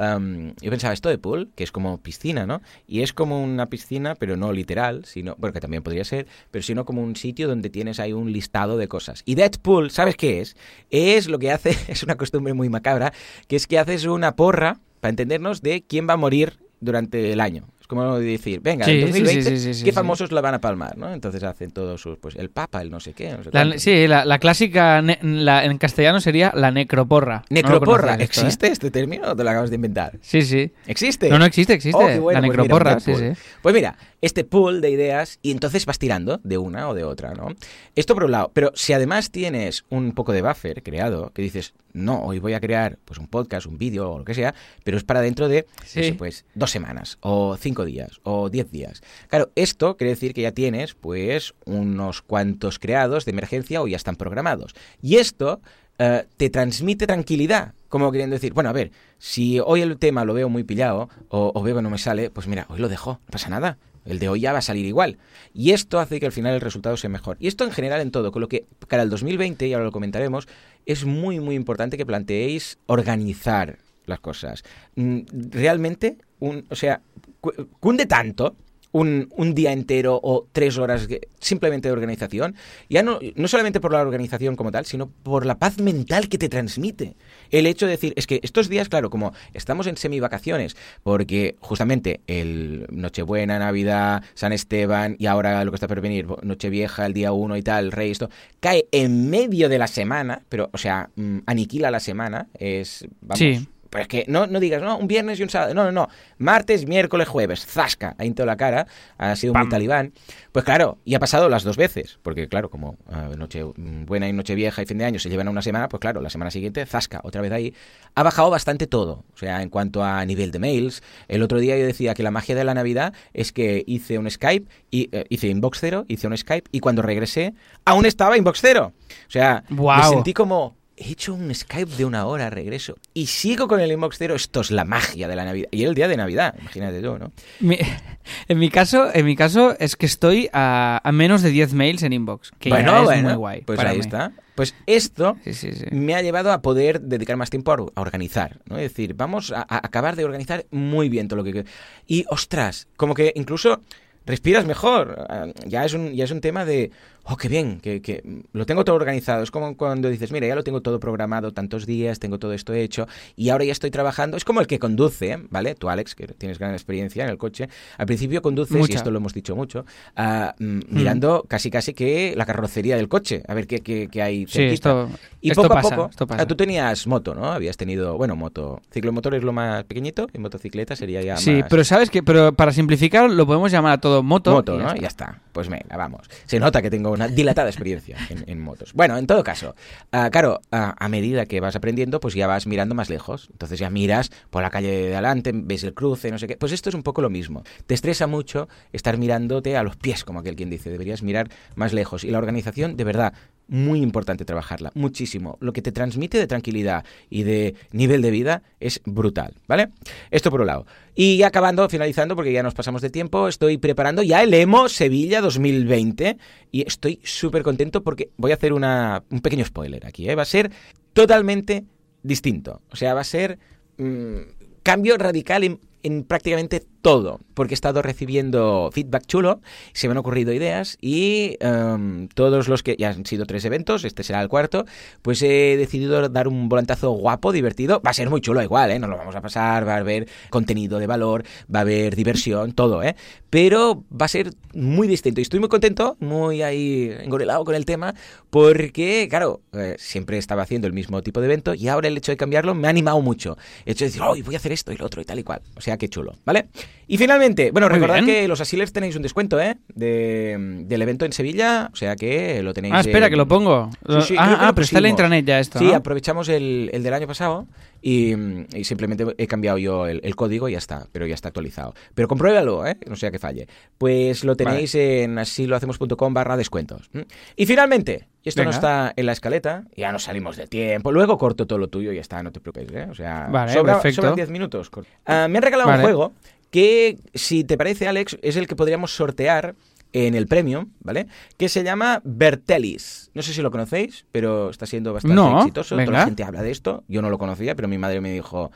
yo 0.60 0.70
pensaba 0.70 0.92
esto 0.92 1.08
de 1.08 1.18
pool, 1.18 1.50
que 1.54 1.64
es 1.64 1.72
como 1.72 1.98
piscina, 1.98 2.46
¿no? 2.46 2.60
Y 2.86 3.00
es 3.02 3.12
como 3.12 3.42
una 3.42 3.66
piscina, 3.70 4.14
pero 4.16 4.36
no 4.36 4.52
literal, 4.52 5.04
sino, 5.04 5.34
bueno, 5.38 5.54
que 5.54 5.60
también 5.60 5.82
podría 5.82 6.04
ser, 6.04 6.26
pero 6.50 6.62
sino 6.62 6.84
como 6.84 7.02
un 7.02 7.16
sitio 7.16 7.48
donde 7.48 7.70
tienes 7.70 7.98
ahí 8.00 8.12
un 8.12 8.32
listado 8.32 8.76
de 8.76 8.88
cosas. 8.88 9.22
Y 9.24 9.34
Deadpool, 9.34 9.90
¿sabes 9.90 10.16
qué 10.16 10.40
es? 10.40 10.56
Es 10.90 11.28
lo 11.28 11.38
que 11.38 11.52
hace, 11.52 11.76
es 11.88 12.02
una 12.02 12.16
costumbre 12.16 12.52
muy 12.54 12.68
macabra, 12.68 13.12
que 13.48 13.56
es 13.56 13.66
que 13.66 13.78
haces 13.78 14.04
una 14.04 14.36
porra, 14.36 14.80
para 15.00 15.10
entendernos, 15.10 15.62
de 15.62 15.82
quién 15.82 16.08
va 16.08 16.14
a 16.14 16.18
morir 16.18 16.58
durante 16.80 17.32
el 17.32 17.40
año 17.40 17.66
como 17.92 18.18
decir, 18.18 18.60
venga, 18.60 18.84
Sí, 18.84 18.92
en 19.02 19.12
sí, 19.12 19.20
2020, 19.22 19.56
sí, 19.58 19.74
sí, 19.74 19.84
¿qué 19.84 19.92
famosos 19.92 20.32
la 20.32 20.40
van 20.40 20.54
a 20.54 20.60
palmar? 20.60 20.96
¿no? 20.96 21.12
Entonces 21.12 21.42
hacen 21.42 21.70
todos 21.70 22.00
sus, 22.00 22.18
pues 22.18 22.34
el 22.36 22.48
Papa, 22.50 22.80
el 22.82 22.90
no 22.90 22.98
sé 23.00 23.12
qué. 23.12 23.30
No 23.36 23.44
sé 23.44 23.50
La- 23.52 23.78
sí, 23.78 24.06
la, 24.08 24.24
la 24.24 24.38
clásica 24.38 25.02
ne- 25.02 25.18
la- 25.22 25.64
en 25.64 25.76
castellano 25.78 26.20
sería 26.20 26.52
la 26.56 26.70
necroporra. 26.70 27.44
No 27.50 27.54
Necroporra, 27.56 28.12
esto, 28.12 28.22
¿eh? 28.22 28.24
¿existe 28.24 28.66
este 28.68 28.90
término 28.90 29.30
o 29.30 29.36
te 29.36 29.44
lo 29.44 29.50
acabas 29.50 29.70
de 29.70 29.76
inventar? 29.76 30.18
Sí, 30.20 30.42
sí. 30.42 30.72
¿Existe? 30.86 31.28
No, 31.28 31.38
no 31.38 31.44
existe, 31.44 31.74
existe. 31.74 31.96
Oh, 32.02 32.20
bueno, 32.20 32.40
la 32.40 32.46
pues 32.46 32.58
mira, 32.58 32.62
necroporra, 32.62 33.00
sí, 33.00 33.12
pool. 33.12 33.20
sí. 33.34 33.42
Pues 33.60 33.74
mira, 33.74 33.96
este 34.22 34.44
pool 34.44 34.80
de 34.80 34.90
ideas 34.90 35.38
y 35.42 35.50
entonces 35.50 35.84
vas 35.84 35.98
tirando 35.98 36.40
de 36.44 36.56
una 36.56 36.88
o 36.88 36.94
de 36.94 37.04
otra, 37.04 37.34
¿no? 37.34 37.48
Esto 37.94 38.14
por 38.14 38.24
un 38.24 38.30
lado. 38.30 38.50
Pero 38.54 38.72
si 38.74 38.92
además 38.94 39.30
tienes 39.30 39.84
un 39.90 40.12
poco 40.12 40.32
de 40.32 40.40
buffer 40.40 40.82
creado, 40.82 41.30
que 41.34 41.42
dices, 41.42 41.74
no, 41.92 42.22
hoy 42.22 42.38
voy 42.38 42.54
a 42.54 42.60
crear 42.60 42.98
pues 43.04 43.18
un 43.18 43.26
podcast, 43.26 43.66
un 43.66 43.76
vídeo 43.78 44.10
o 44.12 44.18
lo 44.20 44.24
que 44.24 44.34
sea, 44.34 44.54
pero 44.84 44.96
es 44.96 45.04
para 45.04 45.20
dentro 45.20 45.48
de, 45.48 45.66
Sí. 45.84 45.98
no 45.98 46.04
sé, 46.06 46.14
pues, 46.14 46.44
dos 46.54 46.70
semanas, 46.70 47.18
o 47.20 47.56
cinco 47.58 47.84
días, 47.84 48.20
o 48.22 48.48
diez 48.48 48.70
días. 48.70 49.02
Claro, 49.28 49.50
esto 49.56 49.96
quiere 49.96 50.10
decir 50.12 50.32
que 50.32 50.42
ya 50.42 50.52
tienes, 50.52 50.94
pues, 50.94 51.52
unos 51.66 52.22
cuantos 52.22 52.78
creados 52.78 53.24
de 53.26 53.32
emergencia 53.32 53.82
o 53.82 53.88
ya 53.88 53.96
están 53.96 54.16
programados. 54.16 54.72
Y 55.02 55.16
esto 55.16 55.60
eh, 55.98 56.24
te 56.36 56.48
transmite 56.48 57.06
tranquilidad. 57.06 57.74
Como 57.88 58.10
queriendo 58.10 58.34
decir, 58.34 58.54
bueno, 58.54 58.70
a 58.70 58.72
ver, 58.72 58.92
si 59.18 59.60
hoy 59.60 59.82
el 59.82 59.98
tema 59.98 60.24
lo 60.24 60.32
veo 60.32 60.48
muy 60.48 60.64
pillado 60.64 61.10
o, 61.28 61.52
o 61.54 61.62
veo 61.62 61.76
que 61.76 61.82
no 61.82 61.90
me 61.90 61.98
sale, 61.98 62.30
pues 62.30 62.46
mira, 62.46 62.66
hoy 62.70 62.78
lo 62.78 62.88
dejo, 62.88 63.20
no 63.26 63.30
pasa 63.30 63.50
nada. 63.50 63.76
El 64.04 64.18
de 64.18 64.28
hoy 64.28 64.40
ya 64.40 64.52
va 64.52 64.58
a 64.58 64.62
salir 64.62 64.84
igual. 64.86 65.18
Y 65.54 65.70
esto 65.72 65.98
hace 66.00 66.18
que 66.20 66.26
al 66.26 66.32
final 66.32 66.54
el 66.54 66.60
resultado 66.60 66.96
sea 66.96 67.10
mejor. 67.10 67.36
Y 67.40 67.46
esto 67.48 67.64
en 67.64 67.70
general 67.72 68.00
en 68.00 68.10
todo, 68.10 68.32
con 68.32 68.40
lo 68.40 68.48
que 68.48 68.66
para 68.88 69.02
el 69.02 69.10
2020, 69.10 69.66
y 69.68 69.72
ahora 69.72 69.84
lo 69.84 69.92
comentaremos, 69.92 70.48
es 70.86 71.04
muy, 71.04 71.38
muy 71.40 71.54
importante 71.54 71.96
que 71.96 72.04
planteéis 72.06 72.78
organizar 72.86 73.78
las 74.06 74.18
cosas. 74.20 74.64
Mm, 74.96 75.20
Realmente, 75.50 76.18
un, 76.40 76.64
o 76.70 76.74
sea, 76.74 77.00
cu- 77.40 77.68
cunde 77.78 78.06
tanto 78.06 78.56
un, 78.92 79.28
un 79.36 79.54
día 79.54 79.72
entero 79.72 80.20
o 80.22 80.46
tres 80.52 80.78
horas 80.78 81.08
simplemente 81.40 81.88
de 81.88 81.92
organización, 81.92 82.54
ya 82.88 83.02
no, 83.02 83.18
no 83.34 83.48
solamente 83.48 83.80
por 83.80 83.92
la 83.92 84.00
organización 84.00 84.54
como 84.54 84.70
tal, 84.70 84.86
sino 84.86 85.08
por 85.08 85.44
la 85.44 85.58
paz 85.58 85.78
mental 85.78 86.28
que 86.28 86.38
te 86.38 86.48
transmite. 86.48 87.16
El 87.50 87.66
hecho 87.66 87.86
de 87.86 87.92
decir, 87.92 88.12
es 88.16 88.26
que 88.26 88.40
estos 88.42 88.68
días, 88.68 88.88
claro, 88.88 89.10
como 89.10 89.32
estamos 89.54 89.86
en 89.86 89.96
semivacaciones, 89.96 90.76
porque 91.02 91.56
justamente 91.60 92.20
el 92.26 92.86
Nochebuena, 92.90 93.58
Navidad, 93.58 94.22
San 94.34 94.52
Esteban 94.52 95.16
y 95.18 95.26
ahora 95.26 95.64
lo 95.64 95.72
que 95.72 95.76
está 95.76 95.88
por 95.88 96.00
venir, 96.00 96.26
Nochevieja, 96.42 97.06
el 97.06 97.14
día 97.14 97.32
1 97.32 97.56
y 97.56 97.62
tal, 97.62 97.92
Rey, 97.92 98.10
esto, 98.10 98.30
cae 98.60 98.86
en 98.92 99.30
medio 99.30 99.68
de 99.68 99.78
la 99.78 99.86
semana, 99.86 100.42
pero, 100.48 100.70
o 100.72 100.78
sea, 100.78 101.10
mm, 101.16 101.38
aniquila 101.46 101.90
la 101.90 102.00
semana, 102.00 102.48
es, 102.58 103.06
vamos... 103.20 103.38
Sí. 103.38 103.66
Pues 103.92 104.08
que 104.08 104.24
no, 104.26 104.46
no 104.46 104.58
digas, 104.58 104.80
no, 104.80 104.96
un 104.96 105.06
viernes 105.06 105.38
y 105.38 105.42
un 105.42 105.50
sábado. 105.50 105.74
No, 105.74 105.84
no, 105.84 105.92
no. 105.92 106.08
Martes, 106.38 106.86
miércoles, 106.88 107.28
jueves. 107.28 107.66
Zasca. 107.66 108.14
Ahí 108.16 108.28
en 108.28 108.34
toda 108.34 108.46
la 108.46 108.56
cara. 108.56 108.86
Ha 109.18 109.36
sido 109.36 109.52
muy 109.52 109.64
Pam. 109.64 109.68
talibán. 109.68 110.14
Pues 110.50 110.64
claro, 110.64 110.96
y 111.04 111.14
ha 111.14 111.18
pasado 111.18 111.50
las 111.50 111.62
dos 111.62 111.76
veces. 111.76 112.18
Porque 112.22 112.48
claro, 112.48 112.70
como 112.70 112.96
ah, 113.10 113.28
noche 113.36 113.62
mm, 113.62 114.06
buena 114.06 114.26
y 114.30 114.32
noche 114.32 114.54
vieja 114.54 114.80
y 114.80 114.86
fin 114.86 114.96
de 114.96 115.04
año 115.04 115.18
se 115.18 115.28
llevan 115.28 115.46
a 115.48 115.50
una 115.50 115.60
semana, 115.60 115.90
pues 115.90 116.00
claro, 116.00 116.22
la 116.22 116.30
semana 116.30 116.50
siguiente, 116.50 116.86
zasca. 116.86 117.20
Otra 117.22 117.42
vez 117.42 117.52
ahí. 117.52 117.74
Ha 118.14 118.22
bajado 118.22 118.48
bastante 118.48 118.86
todo. 118.86 119.26
O 119.34 119.36
sea, 119.36 119.60
en 119.60 119.68
cuanto 119.68 120.02
a 120.02 120.24
nivel 120.24 120.52
de 120.52 120.58
mails. 120.58 121.02
El 121.28 121.42
otro 121.42 121.58
día 121.58 121.76
yo 121.76 121.84
decía 121.84 122.14
que 122.14 122.22
la 122.22 122.30
magia 122.30 122.54
de 122.54 122.64
la 122.64 122.72
Navidad 122.72 123.12
es 123.34 123.52
que 123.52 123.84
hice 123.86 124.16
un 124.16 124.30
Skype, 124.30 124.70
y 124.90 125.10
eh, 125.12 125.26
hice 125.28 125.48
inbox 125.48 125.80
cero, 125.80 126.06
hice 126.08 126.26
un 126.26 126.34
Skype, 126.34 126.70
y 126.72 126.80
cuando 126.80 127.02
regresé, 127.02 127.52
aún 127.84 128.06
estaba 128.06 128.38
inbox 128.38 128.60
cero. 128.62 128.94
O 129.28 129.30
sea, 129.30 129.64
me 129.68 129.76
Guau. 129.76 130.14
sentí 130.14 130.32
como 130.32 130.76
he 131.02 131.10
hecho 131.12 131.34
un 131.34 131.54
Skype 131.54 131.96
de 131.96 132.04
una 132.04 132.26
hora, 132.26 132.50
regreso. 132.50 132.96
Y 133.14 133.26
sigo 133.26 133.68
con 133.68 133.80
el 133.80 133.90
inbox 133.92 134.16
cero. 134.18 134.34
Esto 134.34 134.60
es 134.60 134.70
la 134.70 134.84
magia 134.84 135.28
de 135.28 135.36
la 135.36 135.44
Navidad. 135.44 135.68
Y 135.70 135.84
el 135.84 135.94
día 135.94 136.08
de 136.08 136.16
Navidad, 136.16 136.54
imagínate 136.60 137.00
tú, 137.02 137.18
¿no? 137.18 137.32
Mi- 137.60 137.78
en, 138.48 138.58
mi 138.58 138.70
caso, 138.70 139.10
en 139.12 139.24
mi 139.26 139.36
caso 139.36 139.76
es 139.78 139.96
que 139.96 140.06
estoy 140.06 140.48
a, 140.52 141.00
a 141.02 141.12
menos 141.12 141.42
de 141.42 141.50
10 141.50 141.72
mails 141.74 142.02
en 142.02 142.12
inbox. 142.12 142.52
Que 142.58 142.70
ya 142.70 143.02
es 143.02 143.22
muy 143.22 143.34
guay. 143.34 143.60
Pues 143.62 143.76
para 143.76 143.90
ahí 143.90 143.96
mí. 143.96 144.00
está. 144.00 144.32
Pues 144.54 144.74
esto 144.86 145.38
Sí, 145.44 145.54
sí, 145.54 145.72
sí. 145.72 145.86
me 145.92 146.14
ha 146.14 146.20
llevado 146.22 146.52
a 146.52 146.60
poder 146.60 147.00
dedicar 147.00 147.36
más 147.38 147.48
tiempo 147.48 147.72
a 147.72 148.00
organizar, 148.00 148.60
¿no? 148.66 148.76
Es 148.76 148.82
decir, 148.90 149.14
vamos 149.14 149.50
a, 149.50 149.62
a 149.62 149.78
acabar 149.86 150.14
de 150.14 150.24
organizar 150.26 150.66
muy 150.70 151.08
bien 151.08 151.26
todo 151.28 151.38
lo 151.38 151.44
que... 151.44 151.64
Y, 152.06 152.26
ostras, 152.28 152.86
como 152.98 153.14
que 153.14 153.32
incluso 153.34 153.80
respiras 154.26 154.66
mejor. 154.66 155.26
Ah, 155.30 155.46
Ya 155.66 155.84
es 155.86 155.94
un, 155.94 156.12
ya 156.12 156.24
es 156.24 156.30
un 156.30 156.42
tema 156.42 156.66
de, 156.66 156.90
oh, 157.24 157.36
qué 157.36 157.48
bien, 157.48 157.80
que, 157.80 158.02
que 158.02 158.22
lo 158.52 158.66
tengo 158.66 158.84
todo 158.84 158.96
organizado. 158.96 159.42
Es 159.42 159.50
como 159.50 159.76
cuando 159.76 160.08
dices, 160.08 160.32
mira, 160.32 160.46
ya 160.46 160.54
lo 160.54 160.64
tengo 160.64 160.80
todo 160.82 160.98
programado, 161.00 161.52
tantos 161.52 161.86
días, 161.86 162.18
tengo 162.18 162.38
todo 162.38 162.52
esto 162.52 162.72
hecho, 162.72 163.06
y 163.36 163.50
ahora 163.50 163.64
ya 163.64 163.72
estoy 163.72 163.90
trabajando. 163.90 164.36
Es 164.36 164.44
como 164.44 164.60
el 164.60 164.66
que 164.66 164.78
conduce, 164.78 165.38
¿vale? 165.50 165.74
Tú, 165.74 165.88
Alex, 165.88 166.14
que 166.14 166.26
tienes 166.28 166.58
gran 166.58 166.72
experiencia 166.72 167.24
en 167.24 167.30
el 167.30 167.38
coche, 167.38 167.68
al 167.98 168.06
principio 168.06 168.42
conduces, 168.42 168.88
y 168.88 168.92
esto 168.94 169.10
lo 169.10 169.18
hemos 169.18 169.34
dicho 169.34 169.54
mucho, 169.56 169.84
mm, 170.16 170.80
mirando 170.88 171.44
casi 171.48 171.70
casi 171.70 171.94
que 171.94 172.34
la 172.36 172.46
carrocería 172.46 172.96
del 172.96 173.08
coche, 173.08 173.42
a 173.46 173.54
ver 173.54 173.66
qué, 173.66 173.80
qué, 173.80 174.08
qué 174.10 174.22
hay 174.22 174.46
Sí, 174.46 174.62
esto, 174.62 175.08
Y 175.40 175.50
esto 175.50 175.62
poco 175.62 175.74
pasa, 175.74 175.94
a 175.94 175.96
poco, 175.96 176.10
esto 176.10 176.26
pasa. 176.26 176.42
ah, 176.42 176.46
tú 176.46 176.56
tenías 176.56 177.06
moto, 177.06 177.34
¿no? 177.34 177.52
Habías 177.52 177.76
tenido, 177.76 178.16
bueno, 178.16 178.36
moto. 178.36 178.80
Ciclomotor 178.92 179.34
es 179.34 179.42
lo 179.42 179.52
más 179.52 179.84
pequeñito 179.84 180.26
y 180.32 180.38
motocicleta 180.38 180.96
sería 180.96 181.22
ya 181.22 181.36
Sí, 181.36 181.52
más... 181.60 181.66
pero 181.70 181.84
sabes 181.84 182.10
que 182.10 182.22
pero 182.22 182.52
para 182.52 182.72
simplificar 182.72 183.30
lo 183.30 183.46
podemos 183.46 183.70
llamar 183.70 183.92
a 183.92 184.00
todo 184.00 184.22
moto. 184.22 184.52
Moto, 184.52 184.74
y 184.74 184.78
ya 184.78 184.82
¿no? 184.82 184.88
está. 184.90 185.00
Ya 185.02 185.08
está. 185.08 185.40
Pues 185.52 185.68
venga, 185.68 185.96
vamos. 185.96 186.28
Se 186.46 186.58
nota 186.58 186.80
que 186.82 186.90
tengo 186.90 187.11
una 187.12 187.28
dilatada 187.28 187.68
experiencia 187.68 188.16
en, 188.28 188.60
motos. 188.60 188.92
Bueno, 188.92 189.16
en 189.16 189.26
todo 189.26 189.42
caso, 189.42 189.74
ah, 190.12 190.30
claro, 190.30 190.60
ah, 190.70 190.94
a 190.98 191.08
medida 191.08 191.46
que 191.46 191.60
vas 191.60 191.76
aprendiendo, 191.76 192.20
pues 192.20 192.34
ya 192.34 192.46
vas 192.46 192.66
mirando 192.66 192.94
más 192.94 193.10
lejos. 193.10 193.48
Entonces 193.52 193.78
ya 193.78 193.90
miras 193.90 194.30
por 194.50 194.62
la 194.62 194.70
calle 194.70 194.90
de 194.90 195.12
adelante, 195.12 195.52
ves 195.54 195.84
el 195.84 195.94
cruce, 195.94 196.30
no 196.30 196.38
sé 196.38 196.46
qué. 196.46 196.56
Pues 196.56 196.72
esto 196.72 196.88
es 196.88 196.94
un 196.94 197.02
poco 197.02 197.22
lo 197.22 197.30
mismo. 197.30 197.62
Te 197.86 197.94
estresa 197.94 198.26
mucho 198.26 198.68
estar 198.92 199.18
mirándote 199.18 199.76
a 199.76 199.82
los 199.82 199.96
pies, 199.96 200.24
como 200.24 200.40
aquel 200.40 200.56
quien 200.56 200.70
dice. 200.70 200.90
Deberías 200.90 201.22
mirar 201.22 201.48
más 201.74 201.92
lejos. 201.92 202.24
Y 202.24 202.30
la 202.30 202.38
organización, 202.38 202.96
de 202.96 203.04
verdad, 203.04 203.34
muy 203.72 204.02
importante 204.02 204.44
trabajarla, 204.44 204.92
muchísimo. 204.94 205.56
Lo 205.60 205.72
que 205.72 205.80
te 205.80 205.92
transmite 205.92 206.36
de 206.36 206.46
tranquilidad 206.46 207.06
y 207.30 207.42
de 207.44 207.74
nivel 207.90 208.20
de 208.20 208.30
vida 208.30 208.62
es 208.80 209.00
brutal, 209.06 209.54
¿vale? 209.66 209.88
Esto 210.30 210.50
por 210.50 210.60
un 210.60 210.66
lado. 210.66 210.86
Y 211.14 211.42
acabando, 211.42 211.88
finalizando, 211.88 212.36
porque 212.36 212.52
ya 212.52 212.62
nos 212.62 212.74
pasamos 212.74 213.00
de 213.00 213.08
tiempo, 213.08 213.48
estoy 213.48 213.78
preparando 213.78 214.22
ya 214.22 214.42
el 214.42 214.52
Emo 214.52 214.90
Sevilla 214.90 215.40
2020 215.40 216.36
y 216.70 216.86
estoy 216.86 217.18
súper 217.24 217.62
contento 217.62 218.02
porque 218.02 218.28
voy 218.36 218.50
a 218.50 218.56
hacer 218.56 218.74
una, 218.74 219.24
un 219.30 219.40
pequeño 219.40 219.64
spoiler 219.64 220.06
aquí, 220.06 220.28
¿eh? 220.28 220.34
Va 220.34 220.42
a 220.42 220.46
ser 220.46 220.70
totalmente 221.14 221.86
distinto. 222.22 222.82
O 222.90 222.96
sea, 222.96 223.14
va 223.14 223.22
a 223.22 223.24
ser 223.24 223.58
mm, 223.96 224.36
cambio 224.82 225.16
radical 225.16 225.64
en, 225.64 225.80
en 226.02 226.24
prácticamente 226.24 226.84
todo, 227.02 227.40
porque 227.54 227.74
he 227.74 227.76
estado 227.76 228.00
recibiendo 228.00 228.90
feedback 228.92 229.26
chulo, 229.26 229.60
se 229.92 230.06
me 230.06 230.12
han 230.12 230.18
ocurrido 230.18 230.52
ideas 230.52 230.96
y 231.00 231.56
em, 231.60 232.28
todos 232.28 232.68
los 232.68 232.82
que 232.84 232.96
ya 232.96 233.10
han 233.10 233.26
sido 233.26 233.44
tres 233.44 233.64
eventos, 233.64 234.04
este 234.04 234.22
será 234.22 234.40
el 234.40 234.48
cuarto, 234.48 234.86
pues 235.20 235.42
he 235.42 235.76
decidido 235.76 236.28
dar 236.28 236.48
un 236.48 236.68
volantazo 236.68 237.10
guapo, 237.10 237.52
divertido. 237.52 238.00
Va 238.06 238.10
a 238.10 238.14
ser 238.14 238.30
muy 238.30 238.40
chulo 238.40 238.62
igual, 238.62 238.92
¿eh? 238.92 238.98
Nos 238.98 239.10
lo 239.10 239.16
vamos 239.16 239.34
a 239.34 239.40
pasar, 239.40 239.86
va 239.86 239.96
a 239.96 239.98
haber 239.98 240.28
contenido 240.48 240.98
de 240.98 241.06
valor, 241.08 241.44
va 241.74 241.80
a 241.80 241.82
haber 241.82 242.14
diversión, 242.14 242.72
todo, 242.72 243.02
¿eh? 243.02 243.16
Pero 243.50 244.04
va 244.10 244.26
a 244.26 244.28
ser 244.28 244.52
muy 244.72 245.08
distinto 245.08 245.40
y 245.40 245.42
estoy 245.42 245.58
muy 245.58 245.68
contento, 245.68 246.16
muy 246.20 246.62
ahí 246.62 247.12
engorelado 247.20 247.64
con 247.64 247.74
el 247.74 247.84
tema, 247.84 248.14
porque, 248.50 249.26
claro, 249.28 249.60
eh, 249.72 249.96
siempre 249.98 250.38
estaba 250.38 250.62
haciendo 250.62 250.86
el 250.86 250.92
mismo 250.92 251.20
tipo 251.22 251.40
de 251.40 251.46
evento 251.46 251.74
y 251.74 251.88
ahora 251.88 252.08
el 252.08 252.16
hecho 252.16 252.32
de 252.32 252.36
cambiarlo 252.36 252.74
me 252.74 252.86
ha 252.86 252.90
animado 252.90 253.20
mucho. 253.20 253.58
El 253.84 253.92
hecho 253.92 254.04
de 254.04 254.10
decir, 254.10 254.22
hoy 254.22 254.42
voy 254.42 254.54
a 254.54 254.58
hacer 254.58 254.70
esto 254.70 254.92
y 254.92 254.96
lo 254.96 255.06
otro 255.06 255.20
y 255.20 255.24
tal 255.24 255.40
y 255.40 255.42
cual. 255.42 255.62
O 255.76 255.80
sea, 255.80 255.96
qué 255.96 256.08
chulo, 256.08 256.36
¿vale? 256.44 256.68
Y 257.08 257.18
finalmente, 257.18 257.72
bueno, 257.72 257.88
Muy 257.88 257.94
recordad 257.96 258.22
bien. 258.22 258.26
que 258.26 258.48
los 258.48 258.60
asilers 258.60 258.92
tenéis 258.92 259.16
un 259.16 259.22
descuento, 259.22 259.60
¿eh? 259.60 259.76
De, 259.88 260.56
del 260.86 261.02
evento 261.02 261.24
en 261.26 261.32
Sevilla, 261.32 261.90
o 261.92 261.96
sea 261.96 262.16
que 262.16 262.62
lo 262.62 262.72
tenéis. 262.72 262.94
Ah, 262.94 263.00
espera, 263.00 263.26
en- 263.26 263.30
que 263.32 263.36
lo 263.36 263.46
pongo. 263.48 263.90
Sí, 264.08 264.22
sí, 264.28 264.34
ah, 264.38 264.56
ah, 264.60 264.66
lo 264.68 264.74
pero 264.74 264.84
está 264.84 264.98
en 264.98 265.02
la 265.02 265.08
intranet 265.10 265.44
ya 265.44 265.58
esto, 265.60 265.78
Sí, 265.78 265.86
¿no? 265.88 265.94
aprovechamos 265.96 266.48
el, 266.48 266.90
el 266.92 267.02
del 267.02 267.12
año 267.12 267.26
pasado 267.26 267.66
y, 268.00 268.34
y 268.74 268.84
simplemente 268.84 269.26
he 269.36 269.46
cambiado 269.46 269.78
yo 269.78 270.06
el, 270.06 270.20
el 270.24 270.36
código 270.36 270.68
y 270.68 270.72
ya 270.72 270.78
está, 270.78 271.06
pero 271.12 271.26
ya 271.26 271.34
está 271.34 271.48
actualizado. 271.48 271.92
Pero 272.14 272.28
compruébalo, 272.28 272.86
¿eh? 272.86 272.96
No 273.06 273.16
sea 273.16 273.30
que 273.30 273.38
falle. 273.38 273.66
Pues 273.98 274.44
lo 274.44 274.56
tenéis 274.56 274.94
en 274.94 275.38
asilohacemos.com 275.38 276.32
barra 276.32 276.56
descuentos. 276.56 277.10
Y 277.56 277.66
finalmente, 277.66 278.26
y 278.42 278.48
esto 278.48 278.64
no 278.64 278.70
está 278.70 279.12
en 279.16 279.26
la 279.26 279.32
escaleta, 279.32 279.84
ya 279.96 280.12
nos 280.12 280.22
salimos 280.22 280.56
de 280.56 280.66
tiempo. 280.66 281.12
Luego 281.12 281.36
corto 281.36 281.66
todo 281.66 281.78
lo 281.78 281.88
tuyo 281.88 282.12
y 282.12 282.14
ya 282.14 282.20
está, 282.20 282.42
no 282.42 282.52
te 282.52 282.60
preocupes, 282.60 282.90
¿eh? 282.94 283.06
O 283.10 283.14
sea, 283.14 283.48
Vale, 283.50 283.72
sobra- 283.72 283.94
perfecto. 283.94 284.22
sobran 284.22 284.36
10 284.36 284.50
minutos. 284.50 284.90
Ah, 285.26 285.46
me 285.50 285.58
han 285.58 285.62
regalado 285.62 285.88
Vale. 285.90 286.02
un 286.02 286.04
juego 286.08 286.32
que, 286.72 287.18
si 287.34 287.64
te 287.64 287.76
parece, 287.76 288.08
Alex, 288.08 288.38
es 288.40 288.56
el 288.56 288.66
que 288.66 288.74
podríamos 288.74 289.14
sortear 289.14 289.76
en 290.14 290.34
el 290.34 290.46
premium, 290.46 290.88
¿vale? 291.00 291.26
Que 291.58 291.68
se 291.68 291.84
llama 291.84 292.22
Bertelis. 292.24 293.30
No 293.34 293.42
sé 293.42 293.52
si 293.52 293.60
lo 293.60 293.70
conocéis, 293.70 294.24
pero 294.32 294.70
está 294.70 294.86
siendo 294.86 295.12
bastante 295.12 295.34
No, 295.34 295.58
exitoso. 295.60 295.96
Toda 295.96 296.06
la 296.06 296.24
gente 296.24 296.44
habla 296.44 296.62
de 296.62 296.70
esto. 296.70 297.04
Yo 297.08 297.20
no 297.20 297.28
lo 297.28 297.36
conocía, 297.36 297.74
pero 297.74 297.88
mi 297.88 297.98
madre 297.98 298.22
me 298.22 298.32
dijo, 298.32 298.72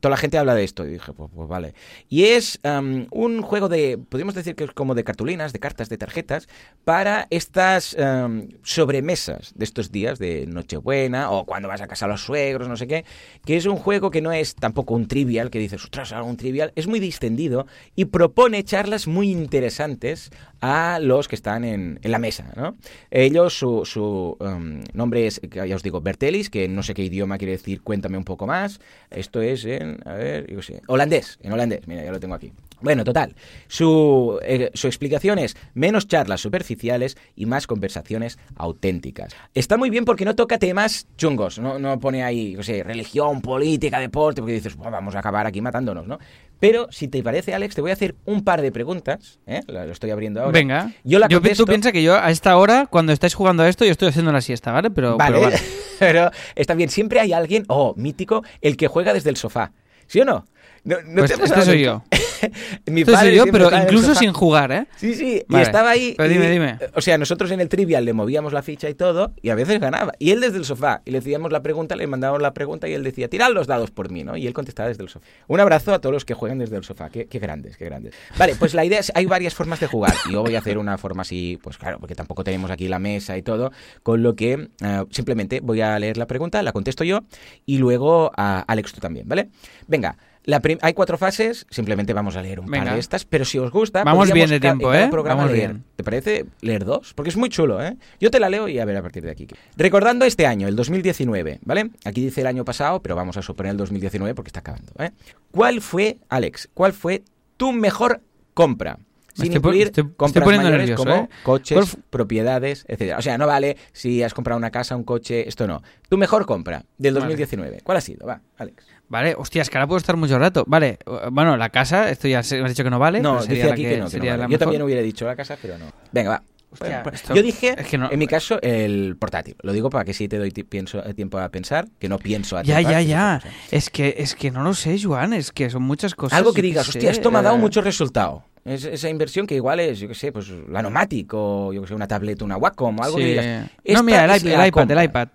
toda 0.00 0.10
la 0.10 0.16
gente 0.16 0.38
habla 0.38 0.54
de 0.54 0.64
esto. 0.64 0.86
Y 0.86 0.92
dije, 0.92 1.12
pues, 1.12 1.30
pues 1.34 1.48
vale. 1.48 1.74
Y 2.08 2.24
es 2.24 2.58
am, 2.62 3.06
un 3.10 3.42
juego 3.42 3.68
de, 3.68 3.98
podríamos 3.98 4.34
decir 4.34 4.54
que 4.54 4.64
es 4.64 4.70
como 4.72 4.94
de 4.94 5.04
cartulinas, 5.04 5.52
de 5.52 5.58
cartas, 5.58 5.88
de 5.88 5.98
tarjetas, 5.98 6.48
para 6.84 7.26
estas 7.30 7.98
am, 7.98 8.48
sobremesas 8.62 9.52
de 9.54 9.64
estos 9.64 9.90
días 9.90 10.18
de 10.18 10.46
Nochebuena 10.46 11.30
o 11.30 11.44
cuando 11.44 11.68
vas 11.68 11.80
a 11.80 11.88
casa 11.88 12.06
a 12.06 12.08
los 12.08 12.22
suegros, 12.22 12.68
no 12.68 12.76
sé 12.76 12.86
qué, 12.86 13.04
que 13.44 13.56
es 13.56 13.66
un 13.66 13.76
juego 13.76 14.10
que 14.10 14.20
no 14.20 14.32
es 14.32 14.54
tampoco 14.54 14.94
un 14.94 15.08
trivial, 15.08 15.50
que 15.50 15.58
dices, 15.58 15.82
ostras, 15.82 16.12
algo 16.12 16.28
un 16.28 16.36
trivial, 16.36 16.72
es 16.76 16.86
muy 16.86 17.00
distendido 17.00 17.66
y 17.96 18.06
propone 18.06 18.64
charlas 18.64 19.06
muy 19.06 19.30
interesantes 19.30 20.30
a 20.60 20.98
los 21.00 21.26
que 21.26 21.34
están 21.34 21.64
en, 21.64 21.98
en 22.02 22.12
la 22.12 22.18
mesa, 22.18 22.52
¿no? 22.54 22.76
Ellos, 23.10 23.58
su, 23.58 23.84
su 23.84 24.36
um, 24.38 24.82
nombre 24.92 25.26
es, 25.26 25.40
ya 25.50 25.74
os 25.74 25.82
digo, 25.82 26.00
Bertelis, 26.00 26.50
que 26.50 26.68
no 26.68 26.82
sé 26.82 26.94
qué 26.94 27.02
idioma 27.02 27.38
quiere 27.38 27.52
decir, 27.52 27.82
cuéntame 27.82 28.18
un 28.18 28.24
poco 28.24 28.46
más. 28.46 28.80
Esto 29.10 29.39
es 29.42 29.64
en, 29.64 29.98
a 30.04 30.14
ver, 30.14 30.50
yo 30.50 30.62
sé, 30.62 30.82
holandés, 30.86 31.38
en 31.42 31.52
holandés, 31.52 31.86
mira, 31.86 32.04
ya 32.04 32.12
lo 32.12 32.20
tengo 32.20 32.34
aquí. 32.34 32.52
Bueno, 32.82 33.04
total, 33.04 33.34
su, 33.68 34.38
eh, 34.42 34.70
su 34.74 34.86
explicación 34.86 35.38
es 35.38 35.56
menos 35.74 36.08
charlas 36.08 36.40
superficiales 36.40 37.16
y 37.36 37.46
más 37.46 37.66
conversaciones 37.66 38.38
auténticas. 38.56 39.34
Está 39.54 39.76
muy 39.76 39.90
bien 39.90 40.04
porque 40.04 40.24
no 40.24 40.34
toca 40.34 40.58
temas 40.58 41.06
chungos, 41.16 41.58
no, 41.58 41.78
no 41.78 41.98
pone 42.00 42.22
ahí, 42.24 42.54
no 42.54 42.62
sé, 42.62 42.82
religión, 42.82 43.40
política, 43.42 43.98
deporte, 43.98 44.40
porque 44.40 44.54
dices, 44.54 44.76
"Buah, 44.76 44.90
vamos 44.90 45.14
a 45.14 45.18
acabar 45.18 45.46
aquí 45.46 45.60
matándonos, 45.60 46.06
¿no? 46.06 46.18
Pero, 46.60 46.88
si 46.90 47.08
te 47.08 47.22
parece, 47.22 47.54
Alex, 47.54 47.74
te 47.74 47.80
voy 47.80 47.90
a 47.90 47.94
hacer 47.94 48.14
un 48.26 48.44
par 48.44 48.60
de 48.60 48.70
preguntas, 48.70 49.40
¿eh? 49.46 49.62
Lo 49.66 49.84
lo 49.86 49.92
estoy 49.92 50.10
abriendo 50.10 50.40
ahora. 50.40 50.52
Venga. 50.52 50.92
Yo 51.04 51.18
la 51.18 51.26
Tú 51.28 51.40
piensas 51.40 51.92
que 51.92 52.02
yo 52.02 52.14
a 52.14 52.30
esta 52.30 52.56
hora, 52.58 52.86
cuando 52.86 53.12
estáis 53.12 53.34
jugando 53.34 53.62
a 53.62 53.68
esto, 53.68 53.84
yo 53.86 53.90
estoy 53.92 54.08
haciendo 54.08 54.30
la 54.30 54.42
siesta, 54.42 54.70
¿vale? 54.70 54.90
Pero, 54.90 55.16
Vale, 55.16 55.38
pero 55.38 55.50
vale. 55.50 55.58
pero 55.98 56.30
está 56.54 56.74
bien. 56.74 56.90
Siempre 56.90 57.18
hay 57.18 57.32
alguien, 57.32 57.64
oh, 57.68 57.94
mítico, 57.96 58.44
el 58.60 58.76
que 58.76 58.88
juega 58.88 59.14
desde 59.14 59.30
el 59.30 59.36
sofá. 59.36 59.72
¿Sí 60.06 60.20
o 60.20 60.24
no? 60.24 60.44
No, 60.84 60.96
no 61.06 61.22
Pues 61.22 61.34
te 61.34 61.42
este 61.42 61.62
soy 61.62 61.82
yo. 61.82 62.02
Mi 62.86 63.02
Esto 63.02 63.12
padre 63.12 63.34
yo, 63.36 63.44
pero 63.46 63.70
incluso 63.76 64.14
sin 64.14 64.32
jugar, 64.32 64.72
¿eh? 64.72 64.86
Sí, 64.96 65.14
sí, 65.14 65.42
Vale. 65.48 65.62
y 65.62 65.66
estaba 65.66 65.90
ahí. 65.90 66.14
Pero 66.16 66.30
y- 66.30 66.34
dime, 66.34 66.50
dime. 66.50 66.78
O 66.94 67.00
sea, 67.00 67.18
nosotros 67.18 67.50
en 67.50 67.60
el 67.60 67.68
trivial 67.68 68.04
le 68.04 68.12
movíamos 68.12 68.52
la 68.52 68.62
ficha 68.62 68.88
y 68.88 68.94
todo, 68.94 69.32
y 69.42 69.50
a 69.50 69.54
veces 69.54 69.80
ganaba. 69.80 70.12
Y 70.18 70.30
él 70.30 70.40
desde 70.40 70.58
el 70.58 70.64
sofá, 70.64 71.02
y 71.04 71.10
le 71.10 71.20
decíamos 71.20 71.52
la 71.52 71.62
pregunta, 71.62 71.96
le 71.96 72.06
mandábamos 72.06 72.42
la 72.42 72.52
pregunta, 72.54 72.88
y 72.88 72.94
él 72.94 73.02
decía, 73.02 73.28
tirad 73.28 73.52
los 73.52 73.66
dados 73.66 73.90
por 73.90 74.10
mí, 74.10 74.24
¿no? 74.24 74.36
Y 74.36 74.46
él 74.46 74.52
contestaba 74.52 74.88
desde 74.88 75.02
el 75.02 75.08
sofá. 75.08 75.26
Un 75.48 75.60
abrazo 75.60 75.92
a 75.94 76.00
todos 76.00 76.12
los 76.12 76.24
que 76.24 76.34
juegan 76.34 76.58
desde 76.58 76.76
el 76.76 76.84
sofá. 76.84 77.10
Qué, 77.10 77.26
qué 77.26 77.38
grandes, 77.38 77.76
qué 77.76 77.84
grandes. 77.84 78.14
Vale, 78.38 78.54
pues 78.56 78.74
la 78.74 78.84
idea 78.84 78.98
es, 79.00 79.12
hay 79.14 79.26
varias 79.26 79.54
formas 79.54 79.80
de 79.80 79.86
jugar. 79.86 80.14
Yo 80.30 80.42
voy 80.42 80.54
a 80.56 80.58
hacer 80.58 80.78
una 80.78 80.98
forma 80.98 81.22
así, 81.22 81.58
pues 81.62 81.78
claro, 81.78 81.98
porque 81.98 82.14
tampoco 82.14 82.44
tenemos 82.44 82.70
aquí 82.70 82.88
la 82.88 82.98
mesa 82.98 83.36
y 83.36 83.42
todo, 83.42 83.72
con 84.02 84.22
lo 84.22 84.34
que 84.36 84.68
eh, 84.82 85.04
simplemente 85.10 85.60
voy 85.60 85.80
a 85.80 85.98
leer 85.98 86.16
la 86.16 86.26
pregunta, 86.26 86.62
la 86.62 86.72
contesto 86.72 87.04
yo, 87.04 87.20
y 87.66 87.78
luego 87.78 88.30
a 88.36 88.60
Alex 88.60 88.92
tú 88.92 89.00
también, 89.00 89.28
¿vale? 89.28 89.48
Venga. 89.86 90.16
La 90.44 90.62
hay 90.80 90.94
cuatro 90.94 91.18
fases, 91.18 91.66
simplemente 91.70 92.14
vamos 92.14 92.34
a 92.34 92.42
leer 92.42 92.60
un 92.60 92.66
par 92.66 92.94
de 92.94 92.98
estas, 92.98 93.24
pero 93.26 93.44
si 93.44 93.58
os 93.58 93.70
gusta, 93.70 94.04
Vamos 94.04 94.32
bien 94.32 94.48
de 94.48 94.58
tiempo, 94.58 94.92
¿eh? 94.94 95.08
programa 95.10 95.42
Vamos 95.42 95.52
leer. 95.54 95.70
bien. 95.72 95.84
¿Te 95.96 96.02
parece 96.02 96.46
leer 96.62 96.84
dos? 96.86 97.12
Porque 97.14 97.28
es 97.28 97.36
muy 97.36 97.50
chulo, 97.50 97.82
¿eh? 97.84 97.96
Yo 98.20 98.30
te 98.30 98.40
la 98.40 98.48
leo 98.48 98.66
y 98.66 98.78
a 98.78 98.84
ver 98.86 98.96
a 98.96 99.02
partir 99.02 99.22
de 99.22 99.30
aquí. 99.30 99.46
Recordando 99.76 100.24
este 100.24 100.46
año, 100.46 100.66
el 100.66 100.76
2019, 100.76 101.60
¿vale? 101.62 101.90
Aquí 102.04 102.22
dice 102.24 102.40
el 102.40 102.46
año 102.46 102.64
pasado, 102.64 103.02
pero 103.02 103.14
vamos 103.16 103.36
a 103.36 103.42
suponer 103.42 103.72
el 103.72 103.76
2019 103.76 104.34
porque 104.34 104.48
está 104.48 104.60
acabando, 104.60 104.92
¿eh? 104.98 105.10
¿Cuál 105.50 105.82
fue, 105.82 106.18
Alex, 106.30 106.70
cuál 106.72 106.94
fue 106.94 107.22
tu 107.58 107.72
mejor 107.72 108.22
compra? 108.54 108.98
Sin 109.34 109.44
estoy 109.44 109.56
incluir 109.58 109.86
estoy- 109.88 110.04
estoy 110.04 110.14
compras 110.16 110.46
mayores 110.46 110.70
nervioso, 110.78 111.04
como 111.04 111.14
¿eh? 111.16 111.28
coches, 111.44 111.76
¿Cuál 111.76 111.86
fu- 111.86 111.98
propiedades, 112.10 112.84
etcétera. 112.88 113.18
O 113.18 113.22
sea, 113.22 113.38
no 113.38 113.46
vale 113.46 113.76
si 113.92 114.22
has 114.22 114.34
comprado 114.34 114.58
una 114.58 114.70
casa, 114.70 114.96
un 114.96 115.04
coche, 115.04 115.46
esto 115.48 115.66
no. 115.66 115.82
Tu 116.08 116.16
mejor 116.18 116.46
compra 116.46 116.84
del 116.98 117.14
Vale. 117.14 117.26
2019. 117.26 117.80
¿Cuál 117.84 117.98
ha 117.98 118.00
sido? 118.00 118.26
Va, 118.26 118.40
Alex. 118.56 118.84
Vale, 119.10 119.34
hostia, 119.36 119.60
es 119.62 119.68
que 119.68 119.76
ahora 119.76 119.88
puedo 119.88 119.98
estar 119.98 120.16
mucho 120.16 120.38
rato. 120.38 120.64
Vale, 120.66 120.98
bueno, 121.32 121.56
la 121.56 121.68
casa, 121.68 122.08
esto 122.10 122.28
ya 122.28 122.42
se- 122.44 122.58
me 122.58 122.64
has 122.64 122.70
dicho 122.70 122.84
que 122.84 122.90
no 122.90 122.98
vale. 123.00 123.20
No, 123.20 123.42
sería 123.42 123.56
dice 123.56 123.66
la 123.66 123.72
aquí 123.74 123.82
que, 123.82 123.88
que, 123.88 123.94
no. 123.96 123.98
que 123.98 124.04
no 124.04 124.10
sería 124.10 124.30
vale. 124.32 124.42
la 124.44 124.48
Yo 124.48 124.58
también 124.58 124.82
hubiera 124.82 125.02
dicho 125.02 125.26
la 125.26 125.34
casa, 125.36 125.58
pero 125.60 125.76
no. 125.76 125.86
Venga, 126.12 126.30
va. 126.30 126.42
Hostia, 126.72 127.02
Bueno, 127.02 127.16
esto- 127.16 127.34
Yo 127.34 127.42
dije, 127.42 127.74
es 127.76 127.86
que 127.88 127.98
no- 127.98 128.08
en 128.12 128.16
mi 128.20 128.28
caso, 128.28 128.62
el 128.62 129.16
portátil. 129.18 129.56
Lo 129.62 129.72
digo 129.72 129.90
para 129.90 130.04
que 130.04 130.14
sí 130.14 130.28
te 130.28 130.38
doy 130.38 130.52
pienso, 130.52 131.04
eh, 131.04 131.12
tiempo 131.14 131.38
a 131.40 131.48
pensar, 131.48 131.88
que 131.98 132.08
no 132.08 132.18
pienso 132.18 132.56
a 132.56 132.62
Ya, 132.62 132.80
ya, 132.80 133.02
ya. 133.02 133.42
Es 133.72 133.90
que, 133.90 134.14
es 134.18 134.36
que 134.36 134.52
no 134.52 134.62
lo 134.62 134.72
sé, 134.74 134.96
Joan, 135.02 135.32
es 135.32 135.50
que 135.50 135.68
son 135.70 135.82
muchas 135.82 136.14
cosas. 136.14 136.38
Algo 136.38 136.52
que 136.52 136.62
digas, 136.62 136.86
sé, 136.86 136.90
hostia, 136.98 137.10
esto 137.10 137.32
me 137.32 137.38
ha 137.38 137.42
dado 137.42 137.58
mucho 137.58 137.80
resultado. 137.82 138.44
Es 138.64 138.84
esa 138.84 139.08
inversión 139.08 139.48
que 139.48 139.56
igual 139.56 139.80
es, 139.80 139.98
yo 139.98 140.06
qué 140.06 140.14
sé, 140.14 140.30
pues 140.30 140.48
la 140.68 140.82
Nomatic 140.82 141.32
o 141.34 141.72
yo 141.72 141.80
qué 141.82 141.88
sé, 141.88 141.94
una 141.96 142.06
tableta, 142.06 142.44
una 142.44 142.56
Wacom 142.58 143.00
o 143.00 143.02
algo 143.02 143.16
sí. 143.16 143.24
que 143.24 143.28
digas. 143.30 143.70
No, 143.86 144.02
mira, 144.04 144.24
el, 144.26 144.30
iP- 144.30 144.46
el 144.46 144.66
iPad, 144.68 144.70
compra. 144.70 145.00
el 145.02 145.04
iPad. 145.06 145.28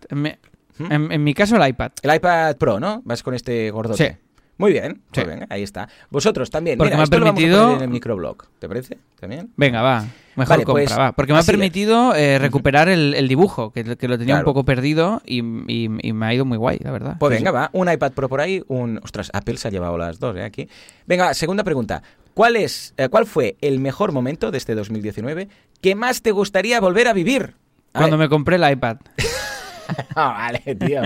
¿Mm? 0.77 0.91
en- 0.91 1.11
en 1.11 1.23
mi 1.23 1.33
caso, 1.33 1.55
el 1.55 1.67
iPad. 1.67 1.91
El 2.01 2.15
iPad 2.15 2.55
Pro, 2.57 2.79
¿no? 2.79 3.01
Vas 3.05 3.23
con 3.23 3.33
este 3.33 3.69
gordote. 3.71 4.09
Sí. 4.09 4.17
Muy 4.57 4.71
bien, 4.71 5.01
Sí. 5.11 5.19
muy 5.19 5.35
bien, 5.35 5.47
ahí 5.49 5.63
está. 5.63 5.89
Vosotros 6.09 6.49
también. 6.49 6.77
Porque 6.77 6.87
Mira, 6.91 6.95
me 6.97 7.01
ha 7.01 7.03
esto 7.03 7.19
lo 7.19 7.25
vamos 7.25 7.37
a 7.37 7.41
permitido- 7.41 7.61
poner 7.63 7.77
en 7.77 7.83
el 7.83 7.89
microblog. 7.89 8.37
¿Te 8.57 8.69
parece? 8.69 8.97
¿También? 9.19 9.49
Venga, 9.57 9.81
va. 9.81 10.05
Mejor 10.37 10.49
Vale, 10.49 10.63
compra, 10.63 10.85
pues, 10.85 10.97
va. 10.97 11.11
Porque 11.11 11.33
me 11.33 11.39
ha 11.39 11.43
permitido 11.43 12.15
eh, 12.15 12.39
recuperar 12.39 12.87
el, 12.87 13.15
el 13.15 13.27
dibujo, 13.27 13.73
que, 13.73 13.83
que 13.97 14.07
lo 14.07 14.17
tenía 14.17 14.35
Claro. 14.35 14.47
un 14.47 14.53
poco 14.53 14.63
perdido 14.63 15.21
y, 15.25 15.39
y- 15.67 15.89
y 16.07 16.13
me 16.13 16.25
ha 16.25 16.33
ido 16.33 16.45
muy 16.45 16.57
guay, 16.57 16.79
la 16.81 16.91
verdad. 16.91 17.17
Pues 17.19 17.31
venga, 17.37 17.51
sí. 17.51 17.53
va. 17.55 17.69
Un 17.73 17.91
iPad 17.91 18.13
Pro 18.13 18.29
por 18.29 18.39
ahí, 18.39 18.63
un... 18.69 18.97
Ostras, 19.03 19.29
Apple 19.33 19.57
se 19.57 19.67
ha 19.67 19.71
llevado 19.71 19.97
las 19.97 20.19
dos, 20.21 20.37
¿eh? 20.37 20.43
Aquí. 20.43 20.69
Venga, 21.05 21.33
segunda 21.33 21.65
pregunta. 21.65 22.01
¿Cuál, 22.33 22.55
es, 22.55 22.93
eh, 22.95 23.09
¿Cuál 23.09 23.25
fue 23.25 23.57
el 23.59 23.79
mejor 23.81 24.13
momento 24.13 24.51
de 24.51 24.57
este 24.57 24.73
2019 24.73 25.49
que 25.81 25.95
más 25.95 26.21
te 26.21 26.31
gustaría 26.31 26.79
volver 26.79 27.09
a 27.09 27.13
vivir? 27.13 27.55
A 27.93 27.99
Cuando 27.99 28.17
ver. 28.17 28.27
me 28.27 28.29
compré 28.29 28.55
el 28.55 28.71
iPad. 28.71 28.97
Ah, 30.15 30.49
vale, 30.51 30.75
tío. 30.75 31.01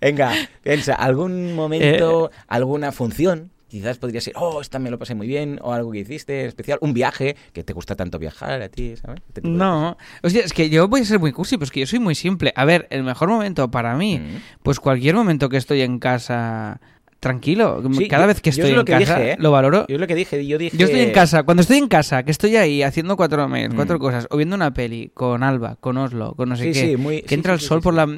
Venga, 0.00 0.32
piensa, 0.62 0.94
¿algún 0.94 1.54
momento, 1.54 2.30
Eh, 2.32 2.36
alguna 2.48 2.92
función? 2.92 3.50
Quizás 3.68 3.96
podría 3.96 4.20
ser, 4.20 4.34
oh, 4.36 4.60
esta 4.60 4.78
me 4.78 4.90
lo 4.90 4.98
pasé 4.98 5.14
muy 5.14 5.26
bien, 5.26 5.58
o 5.62 5.72
algo 5.72 5.90
que 5.92 6.00
hiciste 6.00 6.44
especial, 6.44 6.76
un 6.82 6.92
viaje, 6.92 7.36
que 7.54 7.64
te 7.64 7.72
gusta 7.72 7.96
tanto 7.96 8.18
viajar 8.18 8.60
a 8.60 8.68
ti, 8.68 8.94
¿sabes? 8.96 9.22
Este 9.28 9.40
No, 9.48 9.96
o 10.22 10.28
sea, 10.28 10.42
es 10.44 10.52
que 10.52 10.68
yo 10.68 10.88
voy 10.88 11.00
a 11.00 11.04
ser 11.06 11.18
muy 11.18 11.32
cursi, 11.32 11.56
pues 11.56 11.70
que 11.70 11.80
yo 11.80 11.86
soy 11.86 11.98
muy 11.98 12.14
simple. 12.14 12.52
A 12.54 12.66
ver, 12.66 12.86
el 12.90 13.02
mejor 13.02 13.30
momento 13.30 13.70
para 13.70 13.96
mí, 13.96 14.18
Mm. 14.18 14.36
pues 14.62 14.78
cualquier 14.78 15.14
momento 15.14 15.48
que 15.48 15.56
estoy 15.56 15.80
en 15.80 15.98
casa 15.98 16.82
tranquilo, 17.22 17.80
Sí, 17.92 18.08
cada 18.08 18.24
yo- 18.24 18.26
vez 18.26 18.40
que 18.40 18.50
yo 18.50 18.54
es 18.54 18.58
estoy 18.58 18.72
lo 18.72 18.80
en 18.80 18.84
que 18.86 18.92
casa 19.04 19.16
dije, 19.18 19.30
¿eh? 19.32 19.36
lo 19.38 19.52
valoro. 19.52 19.86
Yo 19.88 19.94
es 19.94 20.00
lo 20.00 20.08
que 20.08 20.16
dije, 20.16 20.44
yo 20.44 20.58
dije... 20.58 20.76
Yo 20.76 20.86
estoy 20.86 21.02
en 21.02 21.12
casa, 21.12 21.44
cuando 21.44 21.60
estoy 21.60 21.78
en 21.78 21.86
casa, 21.86 22.24
que 22.24 22.32
estoy 22.32 22.56
ahí 22.56 22.82
haciendo 22.82 23.16
cuatro 23.16 23.48
mails, 23.48 23.72
Mm. 23.72 23.76
cuatro 23.76 23.98
cosas, 24.00 24.26
o 24.30 24.36
viendo 24.36 24.56
una 24.56 24.74
peli 24.74 25.12
con 25.14 25.44
Alba, 25.44 25.76
con 25.78 25.98
Oslo, 25.98 26.34
con 26.34 26.48
no 26.48 26.56
sé 26.56 26.64
Sí, 26.64 26.72
qué, 26.80 26.86
sí, 26.90 26.96
muy- 26.96 27.22
que 27.22 27.36
entra 27.36 27.52
el 27.54 27.60
sol 27.60 27.80
por 27.80 27.94
la 27.94 28.08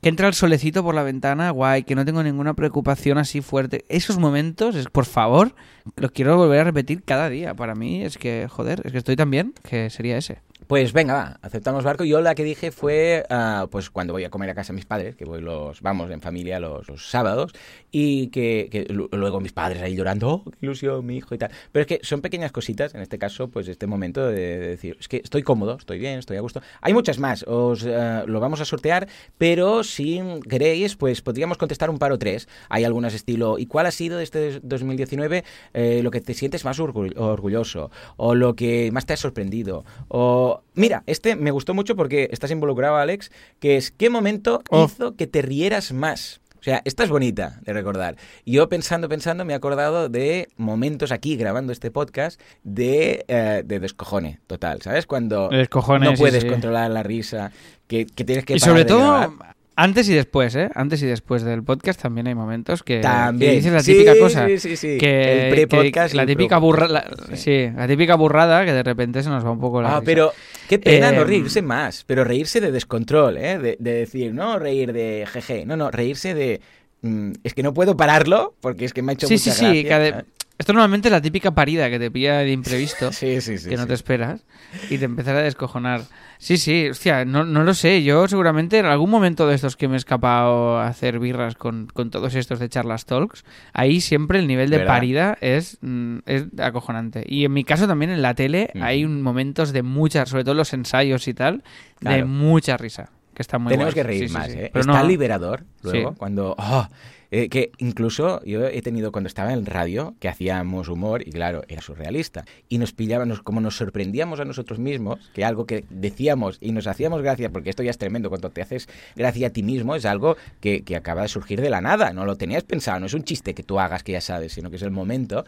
que 0.00 0.08
entra 0.08 0.28
el 0.28 0.34
solecito 0.34 0.82
por 0.82 0.94
la 0.94 1.02
ventana, 1.02 1.50
guay, 1.50 1.82
que 1.84 1.94
no 1.94 2.06
tengo 2.06 2.22
ninguna 2.22 2.54
preocupación 2.54 3.18
así 3.18 3.42
fuerte. 3.42 3.84
Esos 3.90 4.16
momentos, 4.18 4.74
es, 4.76 4.86
por 4.86 5.04
favor, 5.04 5.54
los 5.96 6.10
quiero 6.12 6.38
volver 6.38 6.60
a 6.60 6.64
repetir 6.64 7.02
cada 7.04 7.28
día. 7.28 7.52
Para 7.54 7.74
mí 7.74 8.02
es 8.02 8.16
que, 8.16 8.46
joder, 8.50 8.80
es 8.84 8.92
que 8.92 8.98
estoy 8.98 9.16
tan 9.16 9.30
bien 9.30 9.52
que 9.68 9.90
sería 9.90 10.16
ese. 10.16 10.38
Pues 10.66 10.94
venga, 10.94 11.12
va, 11.14 11.38
aceptamos 11.42 11.84
barco. 11.84 12.04
Yo 12.04 12.22
la 12.22 12.34
que 12.34 12.42
dije 12.42 12.70
fue, 12.70 13.24
ah, 13.28 13.66
pues 13.70 13.90
cuando 13.90 14.14
voy 14.14 14.24
a 14.24 14.30
comer 14.30 14.48
a 14.48 14.54
casa 14.54 14.72
a 14.72 14.74
mis 14.74 14.86
padres, 14.86 15.14
que 15.14 15.26
voy 15.26 15.42
los, 15.42 15.82
vamos, 15.82 16.10
en 16.10 16.22
familia 16.22 16.58
los, 16.58 16.86
sábados, 17.10 17.52
y 17.90 18.28
que, 18.28 18.68
que 18.72 18.86
lu- 18.92 19.08
luego 19.12 19.40
mis 19.40 19.52
padres 19.52 19.82
ahí 19.82 19.94
llorando, 19.94 20.28
oh, 20.30 20.44
qué 20.50 20.56
ilusión, 20.62 21.04
mi 21.04 21.16
hijo 21.18 21.34
y 21.34 21.38
tal. 21.38 21.50
Pero 21.70 21.82
es 21.82 21.86
que 21.86 22.00
son 22.02 22.22
pequeñas 22.22 22.50
cositas, 22.50 22.94
en 22.94 23.02
este 23.02 23.18
caso, 23.18 23.48
pues 23.48 23.68
este 23.68 23.86
momento 23.86 24.26
de, 24.26 24.34
de 24.58 24.68
decir, 24.68 24.96
es 24.98 25.06
que 25.06 25.18
estoy 25.18 25.42
cómodo, 25.42 25.76
estoy 25.76 25.98
bien, 25.98 26.18
estoy 26.18 26.38
a 26.38 26.40
gusto. 26.40 26.62
Hay 26.80 26.94
muchas 26.94 27.18
más, 27.18 27.44
os 27.46 27.84
ah, 27.84 28.24
lo 28.26 28.40
vamos 28.40 28.60
a 28.62 28.64
sortear, 28.64 29.06
pero 29.36 29.84
si 29.84 30.22
queréis, 30.48 30.96
pues 30.96 31.20
podríamos 31.20 31.58
contestar 31.58 31.90
un 31.90 31.98
par 31.98 32.12
o 32.12 32.18
tres. 32.18 32.48
Hay 32.70 32.84
algunas 32.84 33.12
estilo, 33.12 33.58
¿y 33.58 33.66
cuál 33.66 33.84
ha 33.86 33.90
sido 33.90 34.16
de 34.16 34.24
este 34.24 34.60
2019 34.62 35.44
eh, 35.74 36.00
lo 36.02 36.10
que 36.10 36.22
te 36.22 36.32
sientes 36.32 36.64
más 36.64 36.80
orgull- 36.80 37.12
orgulloso? 37.18 37.90
O 38.16 38.34
lo 38.34 38.56
que 38.56 38.90
más 38.92 39.04
te 39.04 39.12
ha 39.12 39.16
sorprendido? 39.18 39.84
O, 40.08 40.53
mira, 40.74 41.02
este 41.06 41.36
me 41.36 41.50
gustó 41.50 41.74
mucho 41.74 41.96
porque 41.96 42.28
estás 42.30 42.50
involucrado, 42.50 42.96
Alex, 42.96 43.30
que 43.58 43.76
es, 43.76 43.90
¿qué 43.90 44.10
momento 44.10 44.62
Oh. 44.70 44.84
hizo 44.84 45.16
que 45.16 45.26
te 45.26 45.42
rieras 45.42 45.92
más? 45.92 46.40
O 46.58 46.62
sea, 46.64 46.80
esta 46.86 47.04
es 47.04 47.10
bonita 47.10 47.60
de 47.62 47.74
recordar. 47.74 48.16
Yo 48.46 48.70
pensando, 48.70 49.06
pensando, 49.06 49.44
me 49.44 49.52
he 49.52 49.56
acordado 49.56 50.08
de 50.08 50.48
momentos 50.56 51.12
aquí 51.12 51.36
grabando 51.36 51.72
este 51.74 51.90
podcast 51.90 52.40
de, 52.62 53.26
eh, 53.28 53.62
de 53.66 53.80
descojone 53.80 54.40
total, 54.46 54.80
¿sabes? 54.80 55.04
Cuando 55.06 55.50
descojone, 55.50 56.06
no 56.06 56.12
sí, 56.16 56.22
puedes 56.22 56.42
sí. 56.42 56.48
controlar 56.48 56.90
la 56.90 57.02
risa, 57.02 57.52
que, 57.86 58.06
que 58.06 58.24
tienes 58.24 58.46
que 58.46 58.56
y 58.56 58.60
parar 58.60 58.70
sobre 58.70 58.84
de 58.84 58.88
todo, 58.88 59.10
grabar. 59.10 59.56
Antes 59.76 60.08
y 60.08 60.14
después, 60.14 60.54
¿eh? 60.54 60.70
Antes 60.74 61.02
y 61.02 61.06
después 61.06 61.42
del 61.42 61.62
podcast 61.64 62.00
también 62.00 62.26
hay 62.28 62.34
momentos 62.34 62.82
que, 62.82 63.00
También. 63.00 63.50
que 63.52 63.56
dices 63.56 63.72
la 63.72 63.80
Sí, 63.80 63.92
típica 63.92 64.18
cosa. 64.18 64.46
sí, 64.46 64.58
sí, 64.58 64.76
sí. 64.76 64.98
Que, 64.98 65.48
El 65.48 65.54
pre-podcast 65.54 66.12
que 66.12 66.16
la 66.16 66.26
típica 66.26 66.58
burra, 66.58 66.86
la, 66.88 67.04
sí, 67.34 67.68
la 67.74 67.86
típica 67.88 68.14
burrada 68.14 68.64
que 68.64 68.72
de 68.72 68.82
repente 68.82 69.22
se 69.22 69.28
nos 69.30 69.44
va 69.44 69.50
un 69.50 69.60
poco 69.60 69.82
la 69.82 69.88
Ah, 69.88 70.00
risa. 70.00 70.04
pero 70.04 70.32
qué 70.68 70.78
pena 70.78 71.10
no 71.12 71.22
Eh, 71.22 71.24
reírse 71.24 71.62
más, 71.62 72.04
pero 72.06 72.24
reírse 72.24 72.60
de 72.60 72.70
descontrol, 72.72 73.36
¿eh? 73.36 73.58
De, 73.58 73.76
de 73.80 73.92
decir, 73.94 74.32
no 74.34 74.58
reír 74.58 74.92
de 74.92 75.26
jeje, 75.30 75.64
no, 75.66 75.76
no, 75.76 75.90
reírse 75.90 76.34
de... 76.34 76.60
mm, 77.04 77.32
es 77.44 77.54
que 77.54 77.62
no 77.62 77.74
puedo 77.74 77.96
pararlo 77.96 78.54
porque 78.60 78.84
es 78.84 78.92
que 78.92 79.02
me 79.02 79.12
ha 79.12 79.14
hecho 79.14 79.28
Sí, 79.28 79.38
sí, 79.38 79.50
mucha 79.50 79.58
sí, 79.60 79.82
gracia, 79.82 80.10
¿sabes? 80.10 80.24
Esto 80.56 80.72
normalmente 80.72 81.08
es 81.08 81.12
la 81.12 81.20
típica 81.20 81.52
parida 81.52 81.90
que 81.90 81.98
te 81.98 82.12
pilla 82.12 82.38
de 82.38 82.52
imprevisto. 82.52 83.10
Sí, 83.12 83.40
sí, 83.40 83.58
sí. 83.58 83.68
que 83.68 83.76
no 83.76 83.82
sí. 83.82 83.88
te 83.88 83.94
esperas 83.94 84.44
y 84.88 84.98
te 84.98 85.04
empezará 85.04 85.40
a 85.40 85.42
descojonar. 85.42 86.02
Sí, 86.38 86.58
sí, 86.58 86.88
hostia, 86.90 87.24
no, 87.24 87.44
no 87.44 87.64
lo 87.64 87.74
sé. 87.74 88.04
Yo 88.04 88.28
seguramente 88.28 88.78
en 88.78 88.86
algún 88.86 89.10
momento 89.10 89.48
de 89.48 89.56
estos 89.56 89.76
que 89.76 89.88
me 89.88 89.94
he 89.94 89.96
escapado 89.96 90.78
a 90.78 90.86
hacer 90.86 91.18
birras 91.18 91.56
con, 91.56 91.88
con 91.92 92.10
todos 92.10 92.36
estos 92.36 92.60
de 92.60 92.68
charlas 92.68 93.04
talks, 93.04 93.44
ahí 93.72 94.00
siempre 94.00 94.38
el 94.38 94.46
nivel 94.46 94.70
de 94.70 94.78
¿Verdad? 94.78 94.92
parida 94.92 95.38
es, 95.40 95.78
mm, 95.80 96.18
es 96.26 96.44
acojonante. 96.58 97.24
Y 97.26 97.44
en 97.44 97.52
mi 97.52 97.64
caso 97.64 97.88
también 97.88 98.12
en 98.12 98.22
la 98.22 98.34
tele 98.34 98.70
hay 98.80 99.04
momentos 99.06 99.72
de 99.72 99.82
mucha, 99.82 100.24
sobre 100.24 100.44
todo 100.44 100.54
los 100.54 100.72
ensayos 100.72 101.26
y 101.26 101.34
tal, 101.34 101.64
de 102.00 102.24
mucha 102.24 102.76
risa. 102.76 103.10
Que 103.34 103.42
está 103.42 103.58
muy 103.58 103.70
Tenemos 103.72 103.94
guay. 103.94 104.02
que 104.02 104.08
reír 104.08 104.28
Sí, 104.28 104.32
más, 104.34 104.46
sí. 104.50 104.58
¿eh? 104.58 104.70
Pero 104.72 104.80
Está 104.82 105.02
no- 105.02 105.08
liberador 105.08 105.64
luego 105.82 106.14
cuando... 106.14 106.54
oh, 106.58 106.88
eh, 107.30 107.48
que 107.48 107.72
incluso 107.78 108.40
yo 108.44 108.64
he 108.64 108.80
tenido 108.80 109.10
cuando 109.10 109.26
estaba 109.26 109.52
en 109.52 109.66
radio 109.66 110.14
que 110.20 110.28
hacíamos 110.28 110.88
humor 110.88 111.26
y 111.26 111.32
claro, 111.32 111.62
era 111.66 111.82
surrealista. 111.82 112.44
Y 112.68 112.78
nos 112.78 112.92
pillábamos, 112.92 113.42
como 113.42 113.60
nos 113.60 113.76
sorprendíamos 113.76 114.38
a 114.38 114.44
nosotros 114.44 114.78
mismos, 114.78 115.18
que 115.34 115.44
algo 115.44 115.66
que 115.66 115.84
decíamos 115.90 116.58
y 116.60 116.70
nos 116.70 116.86
hacíamos 116.86 117.22
gracia, 117.22 117.50
porque 117.50 117.70
esto 117.70 117.82
ya 117.82 117.90
es 117.90 117.98
tremendo, 117.98 118.28
cuando 118.28 118.50
te 118.50 118.62
haces 118.62 118.88
gracia 119.16 119.48
a 119.48 119.50
ti 119.50 119.64
mismo 119.64 119.96
es 119.96 120.04
algo 120.04 120.36
que, 120.60 120.82
que 120.84 120.94
acaba 120.94 121.22
de 121.22 121.28
surgir 121.28 121.60
de 121.60 121.70
la 121.70 121.80
nada, 121.80 122.12
no 122.12 122.24
lo 122.24 122.36
tenías 122.36 122.62
pensado, 122.62 123.00
no 123.00 123.06
es 123.06 123.14
un 123.14 123.24
chiste 123.24 123.52
que 123.52 123.64
tú 123.64 123.80
hagas 123.80 124.04
que 124.04 124.12
ya 124.12 124.20
sabes, 124.20 124.52
sino 124.52 124.70
que 124.70 124.76
es 124.76 124.82
el 124.82 124.92
momento. 124.92 125.44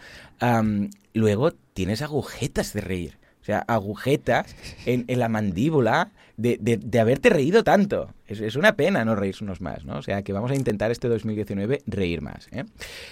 Luego 1.15 1.53
tienes 1.73 2.03
agujetas 2.03 2.73
de 2.73 2.81
reír. 2.81 3.19
O 3.43 3.45
sea, 3.47 3.61
agujetas 3.69 4.57
en, 4.87 5.05
en 5.07 5.21
la 5.21 5.29
mandíbula 5.29 6.11
de, 6.37 6.59
de- 6.61 6.77
de 6.79 7.01
haberte 7.01 7.31
reído 7.31 7.65
tanto. 7.65 8.09
Es, 8.27 8.41
es 8.41 8.57
una 8.57 8.73
pena 8.75 9.05
no 9.05 9.15
reírnos 9.15 9.61
más, 9.61 9.85
¿no? 9.85 9.99
O 9.99 10.03
sea, 10.03 10.23
que 10.23 10.33
vamos 10.33 10.51
a 10.51 10.57
intentar 10.57 10.91
este 10.91 11.07
2019 11.09 11.83
reír 11.87 12.23
más, 12.23 12.49
¿eh? 12.51 12.65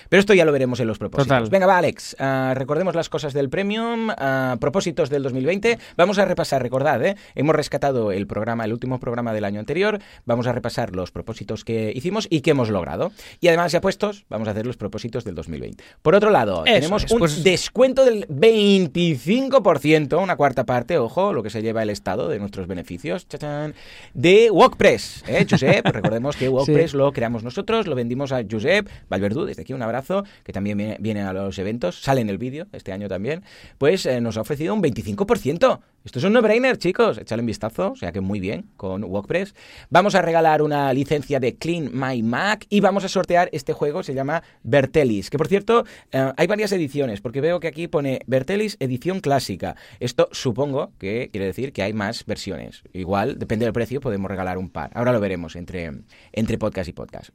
Pero 0.08 0.18
esto 0.20 0.34
ya 0.34 0.44
lo 0.44 0.50
veremos 0.50 0.80
en 0.80 0.88
los 0.88 0.98
propósitos. 0.98 1.28
Total. 1.38 1.48
Venga, 1.50 1.66
va, 1.66 1.78
Alex. 1.78 2.16
ah, 2.18 2.52
recordemos 2.56 2.96
las 2.96 3.08
cosas 3.08 3.32
del 3.32 3.48
Premium, 3.48 4.08
ah, 4.10 4.56
propósitos 4.60 5.10
del 5.10 5.22
2020. 5.22 5.78
Vamos 5.96 6.18
a 6.18 6.24
repasar, 6.24 6.60
recordad, 6.62 7.04
¿eh? 7.04 7.14
Hemos 7.36 7.54
rescatado 7.54 8.10
el 8.10 8.26
programa, 8.26 8.64
el 8.64 8.72
último 8.72 8.98
programa 8.98 9.32
del 9.32 9.44
año 9.44 9.60
anterior. 9.60 10.00
Vamos 10.26 10.48
a 10.48 10.52
repasar 10.52 10.96
los 10.96 11.12
propósitos 11.12 11.64
que 11.64 11.92
hicimos 11.94 12.26
y 12.28 12.40
que 12.40 12.50
hemos 12.50 12.68
logrado. 12.70 13.12
Y 13.40 13.46
además, 13.48 13.70
ya 13.70 13.80
puestos, 13.80 14.24
vamos 14.28 14.48
a 14.48 14.50
hacer 14.50 14.66
los 14.66 14.76
propósitos 14.76 15.22
del 15.24 15.36
2020. 15.36 15.84
Por 16.02 16.16
otro 16.16 16.30
lado, 16.30 16.64
Eso 16.66 16.74
tenemos 16.74 17.04
es, 17.04 17.12
un 17.12 17.18
pues- 17.20 17.44
descuento 17.44 18.04
del 18.04 18.26
25%, 18.28 20.20
una 20.20 20.34
cuarta 20.36 20.64
parte, 20.64 20.98
ojo, 20.98 21.32
lo 21.32 21.42
que 21.44 21.50
se 21.50 21.62
lleva 21.62 21.82
el 21.84 21.90
Estado 21.90 22.28
de 22.28 22.38
nuestros 22.40 22.66
beneficios, 22.66 23.13
chachán, 23.22 23.74
de 24.12 24.50
WordPress. 24.50 25.24
¿eh, 25.28 25.46
Josep? 25.50 25.86
Recordemos 25.86 26.36
que 26.36 26.48
WordPress 26.48 26.94
lo 26.94 27.12
creamos 27.12 27.42
nosotros, 27.42 27.86
lo 27.86 27.94
vendimos 27.94 28.32
a 28.32 28.42
Josep 28.48 28.88
Valverdú, 29.08 29.44
desde 29.44 29.62
aquí 29.62 29.72
un 29.72 29.82
abrazo, 29.82 30.24
que 30.42 30.52
también 30.52 30.78
viene, 30.78 30.96
viene 31.00 31.22
a 31.22 31.32
los 31.32 31.58
eventos, 31.58 32.00
sale 32.02 32.20
en 32.20 32.28
el 32.28 32.38
vídeo 32.38 32.66
este 32.72 32.92
año 32.92 33.08
también, 33.08 33.42
pues 33.78 34.06
eh, 34.06 34.20
nos 34.20 34.36
ha 34.36 34.40
ofrecido 34.40 34.74
un 34.74 34.82
25%. 34.82 35.80
Esto 36.04 36.18
es 36.18 36.24
un 36.26 36.34
no-brainer, 36.34 36.76
chicos. 36.76 37.16
Échale 37.16 37.40
un 37.40 37.46
vistazo, 37.46 37.92
o 37.92 37.96
sea 37.96 38.12
que 38.12 38.20
muy 38.20 38.38
bien 38.38 38.66
con 38.76 39.04
WordPress. 39.04 39.54
Vamos 39.88 40.14
a 40.14 40.20
regalar 40.20 40.60
una 40.60 40.92
licencia 40.92 41.40
de 41.40 41.56
Clean 41.56 41.88
My 41.94 42.22
Mac 42.22 42.66
y 42.68 42.80
vamos 42.80 43.04
a 43.04 43.08
sortear 43.08 43.48
este 43.52 43.72
juego, 43.72 44.02
se 44.02 44.12
llama 44.12 44.42
Bertelis, 44.62 45.30
que 45.30 45.38
por 45.38 45.48
cierto 45.48 45.86
eh, 46.12 46.30
hay 46.36 46.46
varias 46.46 46.72
ediciones, 46.72 47.22
porque 47.22 47.40
veo 47.40 47.58
que 47.58 47.68
aquí 47.68 47.88
pone 47.88 48.20
Bertelis 48.26 48.76
edición 48.80 49.20
clásica. 49.20 49.76
Esto 49.98 50.28
supongo 50.30 50.92
que 50.98 51.30
quiere 51.32 51.46
decir 51.46 51.72
que 51.72 51.82
hay 51.82 51.94
más 51.94 52.26
versiones. 52.26 52.82
Igual, 52.92 53.38
depende 53.38 53.64
del 53.64 53.72
precio, 53.72 54.02
podemos 54.02 54.30
regalar 54.30 54.58
un 54.58 54.68
par. 54.68 54.90
Ahora 54.92 55.10
lo 55.10 55.20
veremos 55.20 55.56
entre, 55.56 55.90
entre 56.32 56.58
podcast 56.58 56.86
y 56.86 56.92
podcast. 56.92 57.30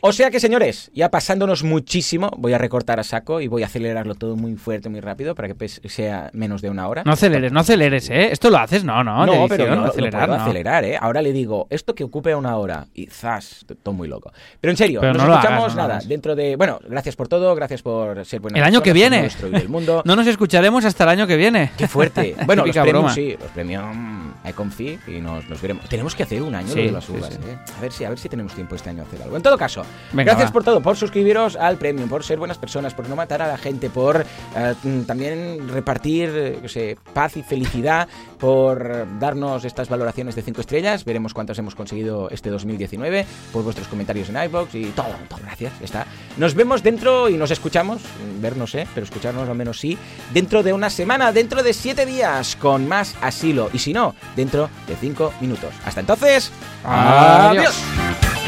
O 0.00 0.12
sea 0.12 0.30
que, 0.30 0.40
señores, 0.40 0.90
ya 0.94 1.10
pasándonos 1.10 1.62
muchísimo, 1.62 2.30
voy 2.38 2.54
a 2.54 2.58
recortar 2.58 3.00
a 3.00 3.04
saco 3.04 3.42
y 3.42 3.48
voy 3.48 3.64
a 3.64 3.66
acelerarlo 3.66 4.14
todo 4.14 4.34
muy 4.34 4.54
fuerte, 4.54 4.88
muy 4.88 5.00
rápido, 5.00 5.34
para 5.34 5.52
que 5.52 5.68
sea 5.68 6.30
menos 6.32 6.62
de 6.62 6.70
una 6.70 6.88
hora. 6.88 7.04
No 7.04 7.12
aceleres, 7.12 7.52
no 7.52 7.60
aceleres, 7.60 7.97
¿eh? 8.10 8.30
Esto 8.32 8.50
lo 8.50 8.58
haces, 8.58 8.84
no, 8.84 9.02
no, 9.04 9.26
No, 9.26 9.32
edición, 9.32 9.48
pero 9.48 9.76
no, 9.76 9.84
acelerar, 9.86 10.20
lo 10.22 10.26
puedo 10.28 10.38
no. 10.38 10.44
acelerar, 10.44 10.84
¿eh? 10.84 10.98
Ahora 11.00 11.22
le 11.22 11.32
digo, 11.32 11.66
esto 11.70 11.94
que 11.94 12.04
ocupe 12.04 12.34
una 12.34 12.56
hora 12.56 12.86
y 12.94 13.06
zas, 13.06 13.64
todo 13.82 13.94
muy 13.94 14.08
loco. 14.08 14.32
Pero 14.60 14.70
en 14.70 14.76
serio, 14.76 15.00
Pero 15.00 15.12
nos 15.14 15.22
no 15.22 15.28
lo 15.28 15.34
escuchamos 15.34 15.62
hagas, 15.64 15.76
no 15.76 15.82
nada. 15.82 16.00
dentro 16.06 16.34
de... 16.36 16.56
Bueno, 16.56 16.78
gracias 16.88 17.16
por 17.16 17.28
todo, 17.28 17.54
gracias 17.54 17.82
por 17.82 18.24
ser 18.24 18.40
buenas 18.40 18.58
El 18.58 18.64
año 18.64 18.82
que 18.82 18.92
viene. 18.92 19.28
no 19.50 19.56
el 19.58 19.68
mundo. 19.68 20.02
No 20.08 20.16
nos 20.16 20.26
escucharemos 20.26 20.84
hasta 20.84 21.04
el 21.04 21.10
año 21.10 21.26
que 21.26 21.36
viene. 21.36 21.70
Qué 21.76 21.86
fuerte. 21.88 22.34
Bueno, 22.46 22.64
los 22.64 22.74
broma. 22.76 23.12
sí, 23.12 23.36
los 23.38 23.50
premios 23.50 23.84
mm, 23.94 24.48
I 24.48 24.52
confío 24.52 24.98
y 25.06 25.20
nos, 25.20 25.46
nos 25.48 25.60
veremos. 25.60 25.86
Tenemos 25.88 26.14
que 26.14 26.22
hacer 26.22 26.40
un 26.42 26.54
año 26.54 26.68
Sí, 26.68 26.76
lo 26.80 26.82
de 26.86 26.92
las 26.92 27.04
sí, 27.04 27.12
uvas, 27.12 27.34
sí. 27.34 27.38
¿eh? 27.46 27.58
A 27.76 27.80
ver 27.80 27.92
si 27.92 28.04
a 28.04 28.08
ver 28.08 28.18
si 28.18 28.28
tenemos 28.28 28.54
tiempo 28.54 28.74
este 28.74 28.88
año 28.90 29.02
de 29.02 29.08
hacer 29.08 29.22
algo. 29.22 29.36
En 29.36 29.42
todo 29.42 29.58
caso, 29.58 29.82
Venga, 30.12 30.32
gracias 30.32 30.48
va. 30.48 30.52
por 30.52 30.64
todo, 30.64 30.80
por 30.80 30.96
suscribiros 30.96 31.56
al 31.56 31.76
premium, 31.76 32.08
por 32.08 32.24
ser 32.24 32.38
buenas 32.38 32.56
personas, 32.58 32.94
por 32.94 33.08
no 33.08 33.16
matar 33.16 33.42
a 33.42 33.48
la 33.48 33.58
gente, 33.58 33.90
por 33.90 34.24
eh, 34.56 34.74
también 35.06 35.68
repartir, 35.68 36.58
yo 36.62 36.68
sé, 36.68 36.96
paz 37.12 37.36
y 37.36 37.42
felicidad, 37.42 37.68
por 38.38 38.90
eh, 38.92 39.04
darnos 39.18 39.64
estas 39.64 39.88
valoraciones 39.88 40.34
de 40.34 40.42
5 40.42 40.60
estrellas. 40.60 41.04
Veremos 41.04 41.34
cuántas 41.34 41.58
hemos 41.58 41.74
conseguido 41.74 42.28
este 42.30 42.50
2019, 42.50 43.26
por 43.52 43.64
vuestros 43.64 43.88
comentarios 43.88 44.28
en 44.28 44.42
iBox 44.44 44.74
y 44.74 44.84
todo, 44.86 45.14
todo, 45.28 45.40
gracias, 45.42 45.72
ya 45.78 45.84
está. 45.84 46.06
Nos 46.36 46.54
vemos 46.54 46.82
dentro 46.82 47.28
y 47.28 47.36
nos 47.36 47.50
escuchamos, 47.50 48.02
ver 48.40 48.56
no 48.56 48.66
sé, 48.66 48.86
pero 48.94 49.04
escucharnos 49.04 49.48
al 49.48 49.56
menos 49.56 49.78
sí, 49.78 49.98
dentro 50.32 50.62
de 50.62 50.72
una 50.72 50.90
semana, 50.90 51.32
dentro 51.32 51.62
de 51.62 51.72
7 51.72 52.06
días, 52.06 52.56
con 52.56 52.86
más 52.88 53.14
asilo. 53.20 53.70
Y 53.72 53.78
si 53.78 53.92
no, 53.92 54.14
dentro 54.36 54.70
de 54.86 54.96
5 54.96 55.32
minutos. 55.40 55.74
Hasta 55.84 56.00
entonces, 56.00 56.52
Adiós. 56.84 57.58
adiós. 57.58 58.47